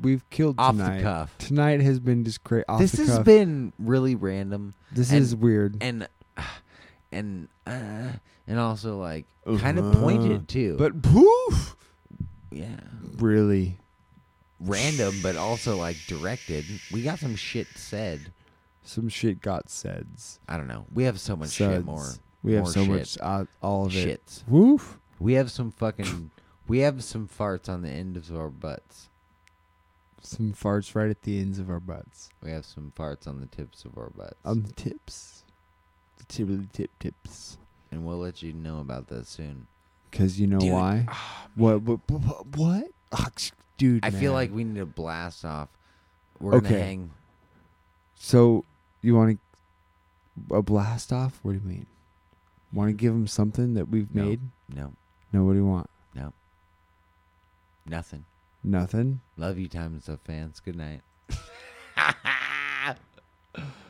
we've 0.00 0.28
killed 0.30 0.56
Off 0.58 0.72
tonight. 0.76 0.98
the 0.98 1.02
cuff. 1.02 1.34
Tonight 1.38 1.80
has 1.80 1.98
been 2.00 2.24
just 2.24 2.44
crazy. 2.44 2.64
Off 2.68 2.80
this 2.80 2.92
has 2.96 3.18
been 3.20 3.72
really 3.78 4.14
random. 4.14 4.74
this 4.92 5.10
and- 5.10 5.20
is 5.20 5.34
weird. 5.34 5.76
and 5.80 6.08
and 7.10 7.48
uh, 7.66 8.12
and 8.46 8.58
also 8.58 8.98
like 8.98 9.26
kind 9.58 9.78
of 9.78 9.86
Uh-huh. 9.86 10.00
pointed 10.00 10.48
too. 10.48 10.76
but 10.78 11.02
poof, 11.02 11.76
yeah, 12.50 12.80
really. 13.18 13.78
random, 14.60 15.14
but 15.22 15.36
also 15.36 15.76
like 15.76 15.96
directed. 16.06 16.64
We 16.92 17.02
got 17.02 17.18
some 17.18 17.36
shit 17.36 17.66
said. 17.76 18.32
Some 18.84 19.08
shit 19.08 19.40
got 19.40 19.70
saids. 19.70 20.40
I 20.48 20.56
don't 20.56 20.66
know. 20.66 20.86
We 20.92 21.04
have 21.04 21.20
so 21.20 21.36
much 21.36 21.50
shit 21.50 21.68
Suds. 21.70 21.84
more. 21.86 22.08
We 22.42 22.54
have 22.54 22.64
more 22.64 22.72
so 22.72 22.80
shit. 22.84 22.90
much, 22.90 23.18
uh, 23.20 23.44
all 23.62 23.86
of 23.86 23.94
it. 23.96 24.20
Shits. 24.26 24.42
Woof. 24.48 24.98
We 25.20 25.34
have 25.34 25.50
some 25.52 25.70
fucking. 25.70 26.30
we 26.66 26.80
have 26.80 27.04
some 27.04 27.28
farts 27.28 27.68
on 27.68 27.82
the 27.82 27.90
end 27.90 28.16
of 28.16 28.28
our 28.36 28.48
butts. 28.48 29.08
Some 30.20 30.52
farts 30.52 30.94
right 30.96 31.10
at 31.10 31.22
the 31.22 31.40
ends 31.40 31.58
of 31.60 31.68
our 31.70 31.80
butts. 31.80 32.30
We 32.42 32.50
have 32.52 32.64
some 32.64 32.92
farts 32.96 33.26
on 33.28 33.40
the 33.40 33.46
tips 33.46 33.84
of 33.84 33.96
our 33.98 34.10
butts. 34.10 34.36
On 34.44 34.62
the 34.62 34.72
tips. 34.72 35.41
Tippity 36.28 36.70
tip 36.72 36.90
tips. 36.98 37.58
and 37.90 38.04
we'll 38.06 38.18
let 38.18 38.42
you 38.42 38.52
know 38.52 38.80
about 38.80 39.08
that 39.08 39.26
soon. 39.26 39.66
Because 40.10 40.38
you 40.40 40.46
know 40.46 40.58
Dude, 40.58 40.72
why? 40.72 41.06
What? 41.54 41.82
What? 41.82 42.00
What? 42.10 42.46
what? 42.56 42.84
Ah, 43.12 43.28
dude, 43.78 44.04
I 44.04 44.10
feel 44.10 44.32
man. 44.32 44.32
like 44.32 44.52
we 44.54 44.64
need 44.64 44.76
to 44.78 44.86
blast 44.86 45.44
off. 45.44 45.68
We're 46.40 46.52
gonna 46.52 46.68
Okay. 46.68 46.80
hang. 46.80 47.10
So, 48.14 48.64
you 49.00 49.14
want 49.14 49.38
to 50.48 50.54
a 50.56 50.62
blast 50.62 51.12
off? 51.12 51.38
What 51.42 51.52
do 51.52 51.58
you 51.58 51.64
mean? 51.66 51.86
Want 52.72 52.88
to 52.88 52.92
give 52.94 53.12
them 53.12 53.26
something 53.26 53.74
that 53.74 53.88
we've 53.88 54.14
No. 54.14 54.24
made? 54.24 54.40
No, 54.74 54.92
No. 55.32 55.44
What 55.44 55.52
do 55.52 55.58
you 55.58 55.66
want? 55.66 55.90
No. 56.14 56.32
Nothing. 57.86 58.24
Nothing. 58.64 59.20
Love 59.36 59.58
you, 59.58 59.68
Time 59.68 59.92
and 59.94 60.02
Stuff 60.02 60.20
fans. 60.24 60.60
Good 60.60 60.76
night. 60.76 61.00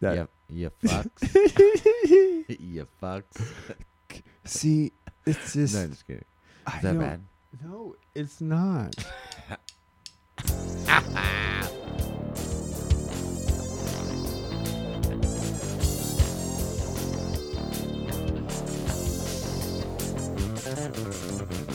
That 0.00 0.28
you, 0.48 0.64
you 0.64 0.70
fucks. 0.84 2.58
you 2.60 2.86
fucks. 3.02 3.42
See, 4.44 4.92
it's 5.24 5.52
just. 5.54 5.74
No, 5.76 5.82
I'm 5.82 5.90
just 5.90 6.06
kidding. 6.06 6.22
Is 6.22 6.74
I 6.74 6.80
that 6.82 6.98
bad? 6.98 7.24
No, 7.64 7.96
it's 8.14 8.40
not. 8.40 8.94